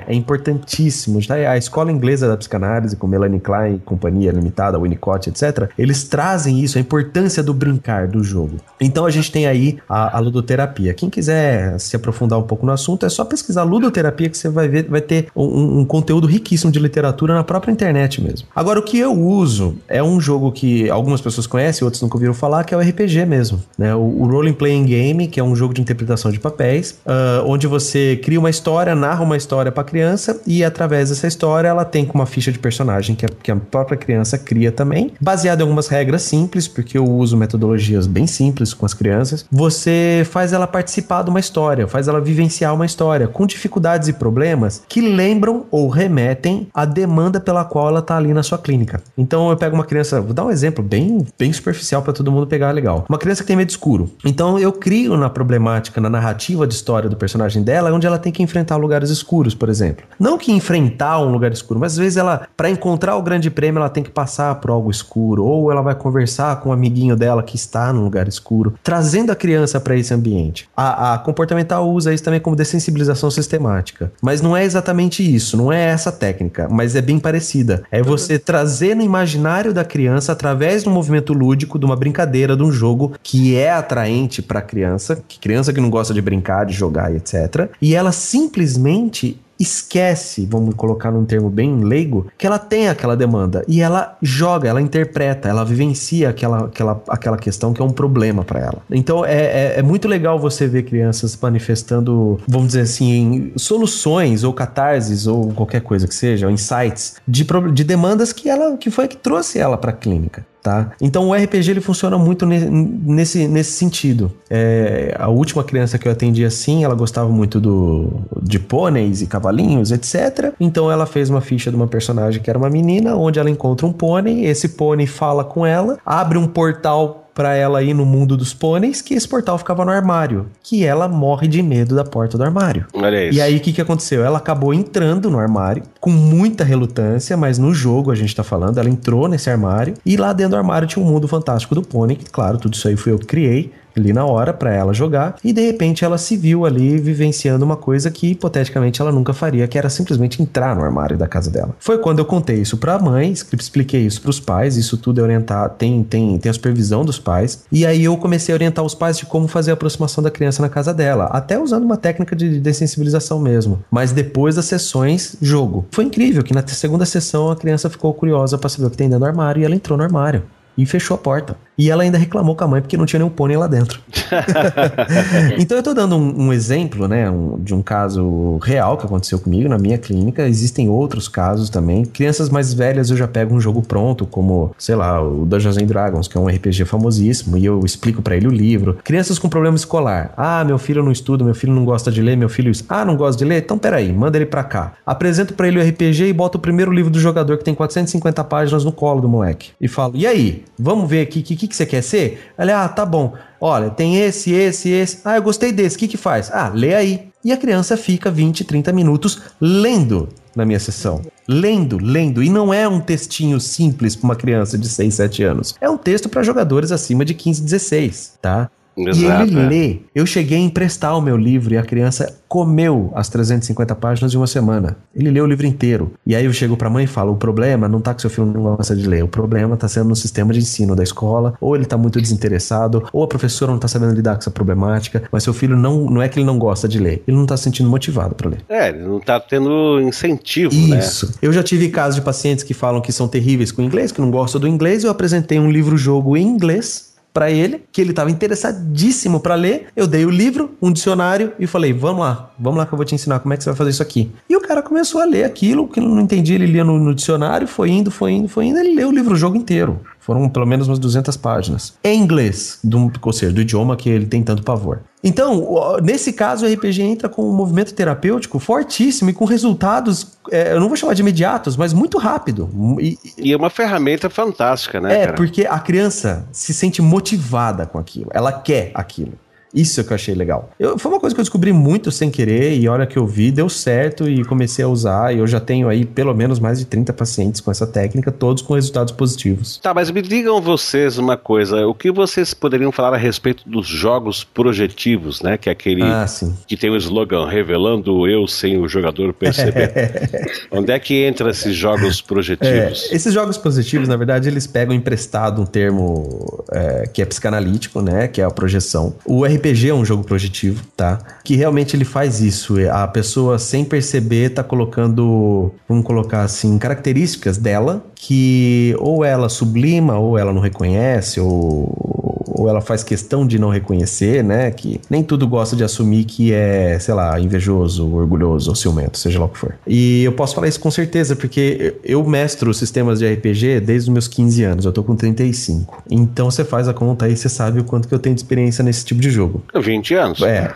é 0.07 0.13
importantíssimo. 0.13 1.21
Já 1.21 1.35
a 1.35 1.57
escola 1.57 1.91
inglesa 1.91 2.27
da 2.27 2.37
psicanálise, 2.37 2.95
com 2.95 3.07
Melanie 3.07 3.39
Klein, 3.39 3.81
Companhia 3.83 4.31
Limitada, 4.31 4.79
Winnicott, 4.79 5.29
etc., 5.29 5.69
eles 5.77 6.03
trazem 6.03 6.61
isso, 6.61 6.77
a 6.77 6.81
importância 6.81 7.41
do 7.41 7.53
brincar, 7.53 8.07
do 8.07 8.23
jogo. 8.23 8.57
Então 8.79 9.05
a 9.05 9.09
gente 9.09 9.31
tem 9.31 9.47
aí 9.47 9.77
a, 9.87 10.17
a 10.17 10.19
ludoterapia. 10.19 10.93
Quem 10.93 11.09
quiser 11.09 11.79
se 11.79 11.95
aprofundar 11.95 12.37
um 12.37 12.43
pouco 12.43 12.65
no 12.65 12.71
assunto, 12.71 13.05
é 13.05 13.09
só 13.09 13.23
pesquisar 13.25 13.63
ludoterapia 13.63 14.29
que 14.29 14.37
você 14.37 14.49
vai 14.49 14.67
ver, 14.67 14.87
vai 14.87 15.01
ter 15.01 15.27
um, 15.35 15.79
um 15.79 15.85
conteúdo 15.85 16.27
riquíssimo 16.27 16.71
de 16.71 16.79
literatura 16.79 17.33
na 17.33 17.43
própria 17.43 17.71
internet 17.71 18.21
mesmo. 18.21 18.47
Agora, 18.55 18.79
o 18.79 18.83
que 18.83 18.97
eu 18.97 19.13
uso 19.13 19.75
é 19.87 20.03
um 20.03 20.19
jogo 20.19 20.51
que 20.51 20.89
algumas 20.89 21.21
pessoas 21.21 21.47
conhecem, 21.47 21.85
outros 21.85 22.01
nunca 22.01 22.15
ouviram 22.15 22.33
falar, 22.33 22.63
que 22.63 22.73
é 22.73 22.77
o 22.77 22.81
RPG 22.81 23.25
mesmo. 23.25 23.61
Né? 23.77 23.95
O, 23.95 23.99
o 23.99 24.27
Role 24.27 24.53
Playing 24.53 24.85
Game, 24.85 25.27
que 25.27 25.39
é 25.39 25.43
um 25.43 25.55
jogo 25.55 25.73
de 25.73 25.81
interpretação 25.81 26.31
de 26.31 26.39
papéis 26.39 26.99
uh, 27.05 27.45
onde 27.45 27.67
você 27.67 28.19
cria 28.23 28.39
uma 28.39 28.49
história, 28.49 28.95
narra 28.95 29.23
uma 29.23 29.36
história 29.37 29.71
para 29.71 29.81
a 29.81 29.85
criança 29.85 30.41
e 30.45 30.63
através 30.63 31.09
dessa 31.09 31.27
história 31.27 31.67
ela 31.67 31.85
tem 31.85 32.09
uma 32.13 32.25
ficha 32.25 32.51
de 32.51 32.59
personagem 32.59 33.15
que 33.15 33.25
a, 33.25 33.29
que 33.29 33.51
a 33.51 33.55
própria 33.55 33.97
criança 33.97 34.37
cria 34.37 34.71
também, 34.71 35.11
baseado 35.21 35.59
em 35.59 35.63
algumas 35.63 35.87
regras 35.87 36.23
simples, 36.23 36.67
porque 36.67 36.97
eu 36.97 37.05
uso 37.05 37.37
metodologias 37.37 38.07
bem 38.07 38.27
simples 38.27 38.73
com 38.73 38.85
as 38.85 38.93
crianças. 38.93 39.45
Você 39.51 40.25
faz 40.29 40.53
ela 40.53 40.67
participar 40.67 41.23
de 41.23 41.29
uma 41.29 41.39
história, 41.39 41.87
faz 41.87 42.07
ela 42.07 42.19
vivenciar 42.19 42.73
uma 42.73 42.85
história 42.85 43.27
com 43.27 43.45
dificuldades 43.45 44.07
e 44.07 44.13
problemas 44.13 44.83
que 44.87 45.01
lembram 45.01 45.65
ou 45.71 45.89
remetem 45.89 46.67
à 46.73 46.85
demanda 46.85 47.39
pela 47.39 47.63
qual 47.65 47.87
ela 47.89 47.99
está 47.99 48.17
ali 48.17 48.33
na 48.33 48.43
sua 48.43 48.57
clínica. 48.57 49.01
Então 49.17 49.49
eu 49.49 49.57
pego 49.57 49.75
uma 49.75 49.85
criança, 49.85 50.21
vou 50.21 50.33
dar 50.33 50.45
um 50.45 50.51
exemplo 50.51 50.83
bem, 50.83 51.25
bem 51.37 51.51
superficial 51.51 52.01
para 52.01 52.13
todo 52.13 52.31
mundo 52.31 52.47
pegar 52.47 52.71
legal. 52.71 53.05
Uma 53.07 53.17
criança 53.17 53.43
que 53.43 53.47
tem 53.47 53.55
medo 53.55 53.69
escuro. 53.69 54.09
Então 54.25 54.57
eu 54.57 54.71
crio 54.71 55.15
na 55.17 55.29
problemática, 55.29 56.01
na 56.01 56.09
narrativa 56.09 56.65
de 56.65 56.73
história 56.73 57.09
do 57.09 57.15
personagem 57.15 57.63
dela, 57.63 57.91
onde 57.91 58.07
ela 58.07 58.17
tem 58.17 58.31
que 58.31 58.41
enfrentar 58.41 58.77
lugares 58.77 59.09
escuros, 59.09 59.26
por 59.53 59.69
exemplo. 59.69 60.05
Não 60.19 60.37
que 60.37 60.51
enfrentar 60.51 61.19
um 61.19 61.31
lugar 61.31 61.51
escuro, 61.51 61.79
mas 61.79 61.93
às 61.93 61.97
vezes 61.97 62.17
ela, 62.17 62.47
para 62.55 62.69
encontrar 62.69 63.15
o 63.15 63.21
grande 63.21 63.49
prêmio, 63.49 63.79
ela 63.79 63.89
tem 63.89 64.03
que 64.03 64.09
passar 64.09 64.55
por 64.55 64.71
algo 64.71 64.89
escuro, 64.89 65.43
ou 65.43 65.71
ela 65.71 65.81
vai 65.81 65.95
conversar 65.95 66.59
com 66.61 66.69
um 66.69 66.71
amiguinho 66.71 67.15
dela 67.15 67.43
que 67.43 67.55
está 67.55 67.91
num 67.91 68.03
lugar 68.03 68.27
escuro, 68.27 68.73
trazendo 68.83 69.31
a 69.31 69.35
criança 69.35 69.79
para 69.79 69.95
esse 69.95 70.13
ambiente. 70.13 70.69
A, 70.75 71.13
a 71.13 71.17
comportamental 71.17 71.89
usa 71.89 72.13
isso 72.13 72.23
também 72.23 72.39
como 72.39 72.55
dessensibilização 72.55 73.29
sistemática, 73.29 74.11
mas 74.21 74.41
não 74.41 74.55
é 74.55 74.63
exatamente 74.63 75.23
isso, 75.23 75.57
não 75.57 75.71
é 75.71 75.85
essa 75.85 76.11
técnica, 76.11 76.67
mas 76.69 76.95
é 76.95 77.01
bem 77.01 77.19
parecida. 77.19 77.83
É 77.91 78.01
você 78.01 78.39
trazer 78.39 78.95
no 78.95 79.01
imaginário 79.01 79.73
da 79.73 79.83
criança 79.83 80.31
através 80.31 80.85
um 80.85 80.91
movimento 80.91 81.33
lúdico, 81.33 81.79
de 81.79 81.85
uma 81.85 81.95
brincadeira, 81.95 82.55
de 82.55 82.63
um 82.63 82.71
jogo 82.71 83.13
que 83.21 83.55
é 83.55 83.71
atraente 83.71 84.41
para 84.41 84.59
a 84.59 84.61
criança, 84.61 85.21
que 85.27 85.39
criança 85.39 85.73
que 85.73 85.81
não 85.81 85.89
gosta 85.89 86.13
de 86.13 86.21
brincar 86.21 86.65
de 86.65 86.73
jogar 86.73 87.13
etc. 87.15 87.69
E 87.81 87.95
ela 87.95 88.11
simplesmente 88.11 89.16
esquece, 89.59 90.45
vamos 90.45 90.75
colocar 90.75 91.11
num 91.11 91.25
termo 91.25 91.49
bem 91.49 91.83
leigo, 91.83 92.27
que 92.37 92.45
ela 92.45 92.59
tem 92.59 92.89
aquela 92.89 93.15
demanda 93.15 93.63
e 93.67 93.81
ela 93.81 94.17
joga, 94.21 94.69
ela 94.69 94.81
interpreta, 94.81 95.49
ela 95.49 95.65
vivencia 95.65 96.29
aquela, 96.29 96.65
aquela, 96.65 97.01
aquela 97.07 97.37
questão 97.37 97.73
que 97.73 97.81
é 97.81 97.85
um 97.85 97.89
problema 97.89 98.43
para 98.43 98.59
ela. 98.59 98.77
Então 98.89 99.25
é, 99.25 99.35
é, 99.35 99.79
é, 99.79 99.81
muito 99.81 100.07
legal 100.07 100.39
você 100.39 100.67
ver 100.67 100.83
crianças 100.83 101.37
manifestando, 101.41 102.39
vamos 102.47 102.67
dizer 102.67 102.81
assim, 102.81 103.51
soluções 103.55 104.43
ou 104.43 104.53
catarses 104.53 105.25
ou 105.27 105.51
qualquer 105.53 105.81
coisa 105.81 106.07
que 106.07 106.15
seja, 106.15 106.51
insights 106.51 107.15
de, 107.27 107.45
de 107.73 107.83
demandas 107.83 108.31
que 108.31 108.49
ela 108.49 108.77
que 108.77 108.91
foi 108.91 109.07
que 109.07 109.17
trouxe 109.17 109.59
ela 109.59 109.77
para 109.77 109.91
a 109.91 109.93
clínica. 109.93 110.45
Tá? 110.61 110.91
Então 110.99 111.29
o 111.29 111.33
RPG 111.33 111.71
ele 111.71 111.79
funciona 111.79 112.17
muito 112.17 112.45
nesse, 112.45 113.47
nesse 113.47 113.71
sentido. 113.71 114.31
É, 114.49 115.15
a 115.17 115.29
última 115.29 115.63
criança 115.63 115.97
que 115.97 116.07
eu 116.07 116.11
atendi 116.11 116.43
assim, 116.43 116.83
ela 116.83 116.95
gostava 116.95 117.29
muito 117.29 117.59
do, 117.59 118.11
de 118.41 118.59
pôneis 118.59 119.21
e 119.21 119.27
cavalinhos, 119.27 119.91
etc. 119.91 120.53
Então 120.59 120.91
ela 120.91 121.05
fez 121.05 121.29
uma 121.29 121.39
ficha 121.39 121.69
de 121.69 121.75
uma 121.77 121.87
personagem 121.87 122.41
que 122.41 122.49
era 122.49 122.59
uma 122.59 122.69
menina, 122.69 123.15
onde 123.15 123.39
ela 123.39 123.49
encontra 123.49 123.87
um 123.87 123.93
pônei, 123.93 124.45
esse 124.45 124.69
pônei 124.69 125.07
fala 125.07 125.43
com 125.45 125.65
ela, 125.65 125.97
abre 126.05 126.37
um 126.37 126.47
portal 126.47 127.26
para 127.37 127.53
ela 127.53 127.83
ir 127.83 127.93
no 127.93 128.03
mundo 128.03 128.35
dos 128.35 128.51
pôneis, 128.51 128.99
que 128.99 129.13
esse 129.13 129.27
portal 129.27 129.59
ficava 129.59 129.85
no 129.85 129.91
armário, 129.91 130.47
que 130.63 130.83
ela 130.83 131.07
morre 131.07 131.47
de 131.47 131.61
medo 131.61 131.95
da 131.95 132.03
porta 132.03 132.35
do 132.35 132.43
armário. 132.43 132.87
Olha 132.91 133.27
isso. 133.27 133.37
E 133.37 133.39
aí 133.39 133.57
o 133.57 133.59
que, 133.59 133.71
que 133.71 133.79
aconteceu? 133.79 134.25
Ela 134.25 134.39
acabou 134.39 134.73
entrando 134.73 135.29
no 135.29 135.37
armário 135.37 135.83
com 135.99 136.09
muita 136.09 136.63
relutância, 136.63 137.37
mas 137.37 137.59
no 137.59 137.75
jogo 137.75 138.09
a 138.09 138.15
gente 138.15 138.35
tá 138.35 138.43
falando, 138.43 138.79
ela 138.79 138.89
entrou 138.89 139.27
nesse 139.27 139.51
armário 139.51 139.93
e 140.03 140.17
lá 140.17 140.33
dentro 140.33 140.53
do 140.53 140.57
armário 140.57 140.87
tinha 140.87 141.05
um 141.05 141.07
mundo 141.07 141.27
fantástico 141.27 141.75
do 141.75 141.83
pônei, 141.83 142.15
que 142.15 142.25
claro, 142.25 142.57
tudo 142.57 142.73
isso 142.73 142.87
aí 142.87 142.97
foi 142.97 143.11
eu 143.11 143.19
que 143.19 143.27
criei 143.27 143.71
ali 143.99 144.13
na 144.13 144.25
hora 144.25 144.53
para 144.53 144.73
ela 144.73 144.93
jogar 144.93 145.35
e 145.43 145.51
de 145.51 145.61
repente 145.61 146.03
ela 146.03 146.17
se 146.17 146.37
viu 146.37 146.65
ali 146.65 146.97
vivenciando 146.97 147.65
uma 147.65 147.75
coisa 147.75 148.09
que 148.09 148.31
hipoteticamente 148.31 149.01
ela 149.01 149.11
nunca 149.11 149.33
faria, 149.33 149.67
que 149.67 149.77
era 149.77 149.89
simplesmente 149.89 150.41
entrar 150.41 150.75
no 150.75 150.83
armário 150.83 151.17
da 151.17 151.27
casa 151.27 151.49
dela. 151.51 151.75
Foi 151.79 151.97
quando 151.97 152.19
eu 152.19 152.25
contei 152.25 152.57
isso 152.57 152.77
para 152.77 152.95
a 152.95 152.99
mãe, 152.99 153.31
expliquei 153.31 154.01
isso 154.01 154.21
para 154.21 154.29
os 154.29 154.39
pais, 154.39 154.77
isso 154.77 154.97
tudo 154.97 155.21
é 155.21 155.23
orientar, 155.23 155.69
tem 155.71 156.03
tem 156.03 156.37
tem 156.37 156.49
a 156.49 156.53
supervisão 156.53 157.03
dos 157.03 157.19
pais. 157.19 157.65
E 157.71 157.85
aí 157.85 158.03
eu 158.03 158.17
comecei 158.17 158.53
a 158.53 158.57
orientar 158.57 158.83
os 158.83 158.95
pais 158.95 159.17
de 159.17 159.25
como 159.25 159.47
fazer 159.47 159.71
a 159.71 159.73
aproximação 159.73 160.23
da 160.23 160.31
criança 160.31 160.61
na 160.61 160.69
casa 160.69 160.93
dela, 160.93 161.25
até 161.25 161.59
usando 161.59 161.83
uma 161.83 161.97
técnica 161.97 162.35
de 162.35 162.59
dessensibilização 162.59 163.39
mesmo. 163.39 163.83
Mas 163.91 164.11
depois 164.11 164.55
das 164.55 164.65
sessões, 164.65 165.35
jogo. 165.41 165.85
Foi 165.91 166.03
incrível 166.03 166.43
que 166.43 166.53
na 166.53 166.65
segunda 166.67 167.05
sessão 167.05 167.51
a 167.51 167.55
criança 167.55 167.89
ficou 167.89 168.13
curiosa 168.13 168.57
para 168.57 168.69
saber 168.69 168.87
o 168.87 168.89
que 168.89 168.97
tem 168.97 169.07
dentro 169.07 169.19
do 169.19 169.25
armário 169.25 169.61
e 169.61 169.65
ela 169.65 169.75
entrou 169.75 169.97
no 169.97 170.03
armário. 170.03 170.43
E 170.77 170.85
fechou 170.85 171.15
a 171.15 171.17
porta. 171.17 171.57
E 171.77 171.91
ela 171.91 172.03
ainda 172.03 172.17
reclamou 172.17 172.55
com 172.55 172.63
a 172.63 172.67
mãe 172.67 172.81
porque 172.81 172.97
não 172.97 173.05
tinha 173.05 173.19
nenhum 173.19 173.29
pônei 173.29 173.55
lá 173.55 173.67
dentro. 173.67 174.01
então 175.59 175.77
eu 175.77 175.83
tô 175.83 175.93
dando 175.93 176.15
um, 176.15 176.47
um 176.47 176.53
exemplo, 176.53 177.07
né, 177.07 177.29
um, 177.29 177.59
de 177.59 177.73
um 177.73 177.83
caso 177.83 178.57
real 178.63 178.97
que 178.97 179.05
aconteceu 179.05 179.37
comigo 179.39 179.69
na 179.69 179.77
minha 179.77 179.97
clínica. 179.97 180.47
Existem 180.47 180.89
outros 180.89 181.27
casos 181.27 181.69
também. 181.69 182.03
Crianças 182.03 182.49
mais 182.49 182.73
velhas 182.73 183.11
eu 183.11 183.17
já 183.17 183.27
pego 183.27 183.53
um 183.53 183.61
jogo 183.61 183.83
pronto, 183.83 184.25
como, 184.25 184.73
sei 184.77 184.95
lá, 184.95 185.21
o 185.21 185.45
Dungeons 185.45 185.77
and 185.77 185.85
Dragons, 185.85 186.27
que 186.27 186.37
é 186.37 186.41
um 186.41 186.47
RPG 186.47 186.85
famosíssimo, 186.85 187.57
e 187.57 187.65
eu 187.65 187.79
explico 187.85 188.21
para 188.21 188.35
ele 188.35 188.47
o 188.47 188.51
livro. 188.51 188.97
Crianças 189.03 189.37
com 189.37 189.47
problema 189.47 189.75
escolar. 189.75 190.33
Ah, 190.35 190.63
meu 190.63 190.79
filho 190.79 191.03
não 191.03 191.11
estuda, 191.11 191.43
meu 191.43 191.55
filho 191.55 191.73
não 191.73 191.85
gosta 191.85 192.11
de 192.11 192.21
ler, 192.21 192.35
meu 192.35 192.49
filho. 192.49 192.71
Ah, 192.89 193.05
não 193.05 193.15
gosta 193.15 193.37
de 193.37 193.45
ler? 193.45 193.63
Então 193.63 193.77
peraí, 193.77 194.11
manda 194.11 194.37
ele 194.37 194.47
pra 194.47 194.63
cá. 194.63 194.93
Apresento 195.05 195.53
para 195.53 195.67
ele 195.67 195.79
o 195.79 195.87
RPG 195.87 196.25
e 196.25 196.33
boto 196.33 196.57
o 196.57 196.61
primeiro 196.61 196.91
livro 196.91 197.11
do 197.11 197.19
jogador 197.19 197.57
que 197.57 197.63
tem 197.63 197.75
450 197.75 198.43
páginas 198.43 198.83
no 198.83 198.91
colo 198.91 199.21
do 199.21 199.29
moleque. 199.29 199.71
E 199.79 199.87
falo: 199.87 200.13
e 200.15 200.25
aí, 200.25 200.63
vamos 200.77 201.09
ver 201.09 201.21
aqui 201.21 201.39
o 201.39 201.43
que, 201.43 201.55
que, 201.55 201.67
que 201.67 201.75
você 201.75 201.85
quer 201.85 202.01
ser? 202.01 202.51
Ele, 202.57 202.71
ah, 202.71 202.87
tá 202.87 203.05
bom. 203.05 203.33
Olha, 203.59 203.89
tem 203.89 204.17
esse, 204.17 204.51
esse, 204.51 204.89
esse. 204.89 205.19
Ah, 205.25 205.37
eu 205.37 205.41
gostei 205.41 205.71
desse. 205.71 205.95
O 205.95 205.99
que 205.99 206.07
que 206.07 206.17
faz? 206.17 206.51
Ah, 206.51 206.69
lê 206.73 206.93
aí. 206.93 207.27
E 207.43 207.51
a 207.51 207.57
criança 207.57 207.95
fica 207.95 208.29
20, 208.29 208.65
30 208.65 208.91
minutos 208.91 209.41
lendo 209.61 210.29
na 210.55 210.65
minha 210.65 210.79
sessão. 210.79 211.21
Lendo, 211.47 211.97
lendo. 211.97 212.43
E 212.43 212.49
não 212.49 212.73
é 212.73 212.87
um 212.87 212.99
textinho 212.99 213.59
simples 213.59 214.15
para 214.15 214.25
uma 214.25 214.35
criança 214.35 214.77
de 214.77 214.89
6, 214.89 215.13
7 215.13 215.43
anos. 215.43 215.75
É 215.79 215.89
um 215.89 215.97
texto 215.97 216.27
para 216.27 216.43
jogadores 216.43 216.91
acima 216.91 217.23
de 217.23 217.33
15, 217.33 217.61
16, 217.63 218.33
tá? 218.41 218.69
Exato, 218.97 219.51
e 219.51 219.55
ele 219.55 219.59
é. 219.59 219.69
lê. 219.69 219.99
Eu 220.15 220.25
cheguei 220.25 220.57
a 220.57 220.61
emprestar 220.61 221.17
o 221.17 221.21
meu 221.21 221.37
livro 221.37 221.73
e 221.73 221.77
a 221.77 221.83
criança 221.83 222.35
comeu 222.47 223.11
as 223.13 223.29
350 223.29 223.93
páginas 223.95 224.33
em 224.33 224.37
uma 224.37 224.47
semana. 224.47 224.97
Ele 225.13 225.29
leu 225.29 225.43
o 225.43 225.47
livro 225.47 225.65
inteiro. 225.65 226.13
E 226.25 226.35
aí 226.35 226.45
eu 226.45 226.53
chego 226.53 226.77
pra 226.77 226.89
mãe 226.89 227.03
e 227.03 227.07
falo: 227.07 227.33
o 227.33 227.37
problema 227.37 227.87
não 227.87 228.01
tá 228.01 228.13
que 228.13 228.21
seu 228.21 228.29
filho 228.29 228.47
não 228.47 228.63
gosta 228.63 228.95
de 228.95 229.07
ler, 229.07 229.23
o 229.23 229.27
problema 229.27 229.77
tá 229.77 229.87
sendo 229.87 230.09
no 230.09 230.15
sistema 230.15 230.53
de 230.53 230.59
ensino 230.59 230.95
da 230.95 231.03
escola, 231.03 231.53
ou 231.59 231.75
ele 231.75 231.85
tá 231.85 231.97
muito 231.97 232.21
desinteressado, 232.21 233.07
ou 233.11 233.23
a 233.23 233.27
professora 233.27 233.71
não 233.71 233.79
tá 233.79 233.87
sabendo 233.87 234.13
lidar 234.13 234.33
com 234.33 234.39
essa 234.39 234.51
problemática, 234.51 235.23
mas 235.31 235.43
seu 235.43 235.53
filho 235.53 235.75
não, 235.75 236.05
não 236.05 236.21
é 236.21 236.29
que 236.29 236.39
ele 236.39 236.45
não 236.45 236.57
gosta 236.57 236.87
de 236.87 236.99
ler, 236.99 237.23
ele 237.27 237.37
não 237.37 237.45
tá 237.45 237.57
se 237.57 237.63
sentindo 237.63 237.89
motivado 237.89 238.35
para 238.35 238.49
ler. 238.49 238.59
É, 238.69 238.89
ele 238.89 239.03
não 239.03 239.19
tá 239.19 239.39
tendo 239.39 239.99
incentivo, 240.01 240.73
Isso. 240.73 240.89
né? 240.89 240.99
Isso. 240.99 241.33
Eu 241.41 241.51
já 241.51 241.61
tive 241.61 241.89
casos 241.89 242.15
de 242.15 242.21
pacientes 242.21 242.63
que 242.63 242.73
falam 242.73 243.01
que 243.01 243.11
são 243.11 243.27
terríveis 243.27 243.71
com 243.71 243.81
o 243.81 243.85
inglês, 243.85 244.11
que 244.11 244.21
não 244.21 244.31
gostam 244.31 244.61
do 244.61 244.67
inglês, 244.67 245.03
eu 245.03 245.11
apresentei 245.11 245.59
um 245.59 245.69
livro-jogo 245.69 246.37
em 246.37 246.47
inglês 246.47 247.06
para 247.37 247.51
ele, 247.51 247.83
que 247.91 248.01
ele 248.01 248.09
estava 248.09 248.31
interessadíssimo 248.31 249.39
para 249.39 249.53
ler. 249.53 249.89
Eu 249.95 250.07
dei 250.07 250.25
o 250.25 250.29
livro, 250.31 250.71
um 250.81 250.91
dicionário 250.91 251.53
e 251.59 251.67
falei: 251.67 251.93
"Vamos 251.93 252.21
lá, 252.21 252.49
vamos 252.57 252.79
lá 252.79 252.85
que 252.87 252.91
eu 252.91 252.97
vou 252.97 253.05
te 253.05 253.13
ensinar 253.13 253.39
como 253.41 253.53
é 253.53 253.57
que 253.57 253.63
você 253.63 253.69
vai 253.69 253.77
fazer 253.77 253.91
isso 253.91 254.01
aqui". 254.01 254.31
E 254.49 254.57
o 254.57 254.61
cara 254.61 254.81
começou 254.81 255.21
a 255.21 255.25
ler 255.25 255.43
aquilo 255.43 255.87
que 255.87 255.99
não 255.99 256.19
entendia, 256.19 256.55
ele 256.55 256.65
lia 256.65 256.83
no, 256.83 256.97
no 256.97 257.13
dicionário, 257.13 257.67
foi 257.67 257.91
indo, 257.91 258.09
foi 258.09 258.31
indo, 258.31 258.47
foi 258.47 258.65
indo, 258.65 258.79
ele 258.79 258.95
leu 258.95 259.09
o 259.09 259.11
livro 259.11 259.35
o 259.35 259.37
jogo 259.37 259.55
inteiro. 259.55 259.99
Foram 260.27 260.49
pelo 260.49 260.65
menos 260.65 260.89
umas 260.89 260.99
200 260.99 261.37
páginas. 261.37 261.93
Em 262.03 262.19
inglês, 262.19 262.79
do, 262.83 263.09
ou 263.21 263.31
seja, 263.31 263.53
do 263.53 263.61
idioma 263.61 263.95
que 263.95 264.09
ele 264.09 264.25
tem 264.25 264.43
tanto 264.43 264.61
pavor. 264.61 264.99
Então, 265.23 265.97
nesse 266.03 266.33
caso, 266.33 266.65
o 266.65 266.69
RPG 266.69 267.01
entra 267.01 267.29
com 267.29 267.49
um 267.49 267.53
movimento 267.53 267.93
terapêutico 267.93 268.59
fortíssimo 268.59 269.29
e 269.29 269.33
com 269.33 269.45
resultados, 269.45 270.37
é, 270.51 270.73
eu 270.73 270.81
não 270.81 270.89
vou 270.89 270.97
chamar 270.97 271.13
de 271.13 271.21
imediatos, 271.21 271.77
mas 271.77 271.93
muito 271.93 272.17
rápido. 272.17 272.69
E, 272.99 273.17
e, 273.37 273.53
é 273.53 273.55
uma 273.55 273.69
ferramenta 273.69 274.29
fantástica, 274.29 274.99
né? 274.99 275.15
É, 275.15 275.25
cara? 275.27 275.37
porque 275.37 275.65
a 275.65 275.79
criança 275.79 276.45
se 276.51 276.73
sente 276.73 277.01
motivada 277.01 277.85
com 277.85 277.97
aquilo, 277.97 278.29
ela 278.33 278.51
quer 278.51 278.91
aquilo. 278.93 279.31
Isso 279.77 280.01
é 280.01 280.03
que 280.03 280.11
eu 280.11 280.15
achei 280.15 280.33
legal. 280.33 280.71
Eu, 280.79 280.97
foi 280.97 281.11
uma 281.11 281.19
coisa 281.19 281.35
que 281.35 281.39
eu 281.39 281.43
descobri 281.43 281.71
muito 281.71 282.11
sem 282.11 282.31
querer 282.31 282.75
e 282.75 282.89
olha 282.89 283.05
que 283.05 283.17
eu 283.17 283.27
vi, 283.27 283.51
deu 283.51 283.69
certo 283.69 284.27
e 284.27 284.43
comecei 284.43 284.83
a 284.83 284.87
usar. 284.87 285.35
E 285.35 285.37
eu 285.37 285.45
já 285.45 285.59
tenho 285.59 285.87
aí 285.87 286.03
pelo 286.03 286.33
menos 286.33 286.59
mais 286.59 286.79
de 286.79 286.85
30 286.85 287.13
pacientes 287.13 287.61
com 287.61 287.69
essa 287.69 287.85
técnica, 287.85 288.31
todos 288.31 288.63
com 288.63 288.73
resultados 288.73 289.13
positivos. 289.13 289.77
Tá, 289.77 289.93
mas 289.93 290.09
me 290.09 290.21
digam 290.21 290.59
vocês 290.59 291.19
uma 291.19 291.37
coisa: 291.37 291.85
o 291.85 291.93
que 291.93 292.11
vocês 292.11 292.55
poderiam 292.55 292.91
falar 292.91 293.13
a 293.13 293.17
respeito 293.17 293.69
dos 293.69 293.87
jogos 293.87 294.43
projetivos, 294.43 295.41
né? 295.41 295.57
Que 295.57 295.69
é 295.69 295.71
aquele 295.71 296.03
ah, 296.03 296.25
que 296.65 296.75
tem 296.75 296.89
o 296.89 296.93
um 296.93 296.97
slogan 296.97 297.47
revelando 297.47 298.27
eu 298.27 298.47
sem 298.47 298.79
o 298.79 298.87
jogador 298.87 299.31
perceber. 299.33 299.91
Onde 300.71 300.91
é 300.91 300.97
que 300.97 301.23
entra 301.23 301.51
esses 301.51 301.75
jogos 301.75 302.19
projetivos? 302.19 303.09
É, 303.11 303.15
esses 303.15 303.31
jogos 303.31 303.57
positivos, 303.57 304.07
na 304.07 304.15
verdade, 304.15 304.47
eles 304.47 304.65
pegam 304.65 304.95
emprestado 304.95 305.61
um 305.61 305.65
termo 305.65 306.63
é, 306.71 307.07
que 307.07 307.21
é 307.21 307.25
psicanalítico, 307.25 308.01
né? 308.01 308.27
Que 308.27 308.41
é 308.41 308.43
a 308.43 308.49
projeção. 308.49 309.13
O 309.23 309.45
RPG 309.67 309.89
é 309.89 309.93
um 309.93 310.05
jogo 310.05 310.23
projetivo, 310.23 310.83
tá? 310.95 311.19
Que 311.43 311.55
realmente 311.55 311.95
ele 311.95 312.05
faz 312.05 312.41
isso. 312.41 312.79
É, 312.79 312.89
a 312.89 313.07
pessoa, 313.07 313.59
sem 313.59 313.83
perceber, 313.83 314.49
tá 314.49 314.63
colocando, 314.63 315.71
vamos 315.87 316.05
colocar 316.05 316.41
assim, 316.41 316.77
características 316.77 317.57
dela 317.57 318.05
que 318.15 318.95
ou 318.99 319.23
ela 319.23 319.49
sublima, 319.49 320.17
ou 320.17 320.37
ela 320.37 320.53
não 320.53 320.61
reconhece, 320.61 321.39
ou, 321.39 322.36
ou 322.57 322.67
ela 322.67 322.81
faz 322.81 323.03
questão 323.03 323.45
de 323.45 323.59
não 323.59 323.69
reconhecer, 323.69 324.43
né? 324.43 324.71
Que 324.71 324.99
nem 325.09 325.23
tudo 325.23 325.47
gosta 325.47 325.75
de 325.75 325.83
assumir 325.83 326.23
que 326.25 326.51
é, 326.51 326.97
sei 326.99 327.13
lá, 327.13 327.39
invejoso, 327.39 328.11
orgulhoso 328.13 328.69
ou 328.69 328.75
ciumento, 328.75 329.17
seja 329.17 329.39
lá 329.39 329.45
o 329.45 329.49
que 329.49 329.57
for. 329.57 329.75
E 329.85 330.23
eu 330.23 330.31
posso 330.31 330.55
falar 330.55 330.67
isso 330.67 330.79
com 330.79 330.91
certeza, 330.91 331.35
porque 331.35 331.95
eu 332.03 332.23
mestro 332.25 332.73
sistemas 332.73 333.19
de 333.19 333.31
RPG 333.31 333.81
desde 333.81 334.09
os 334.09 334.13
meus 334.13 334.27
15 334.27 334.63
anos, 334.63 334.85
eu 334.85 334.91
tô 334.91 335.03
com 335.03 335.15
35. 335.15 336.03
Então 336.09 336.49
você 336.49 336.65
faz 336.65 336.87
a 336.87 336.93
conta 336.93 337.25
aí, 337.25 337.35
você 337.35 337.49
sabe 337.49 337.79
o 337.79 337.83
quanto 337.83 338.07
que 338.07 338.13
eu 338.13 338.19
tenho 338.19 338.35
de 338.35 338.41
experiência 338.41 338.83
nesse 338.83 339.05
tipo 339.05 339.21
de 339.21 339.29
jogo. 339.29 339.61
20 339.75 340.13
anos. 340.15 340.41
É. 340.41 340.73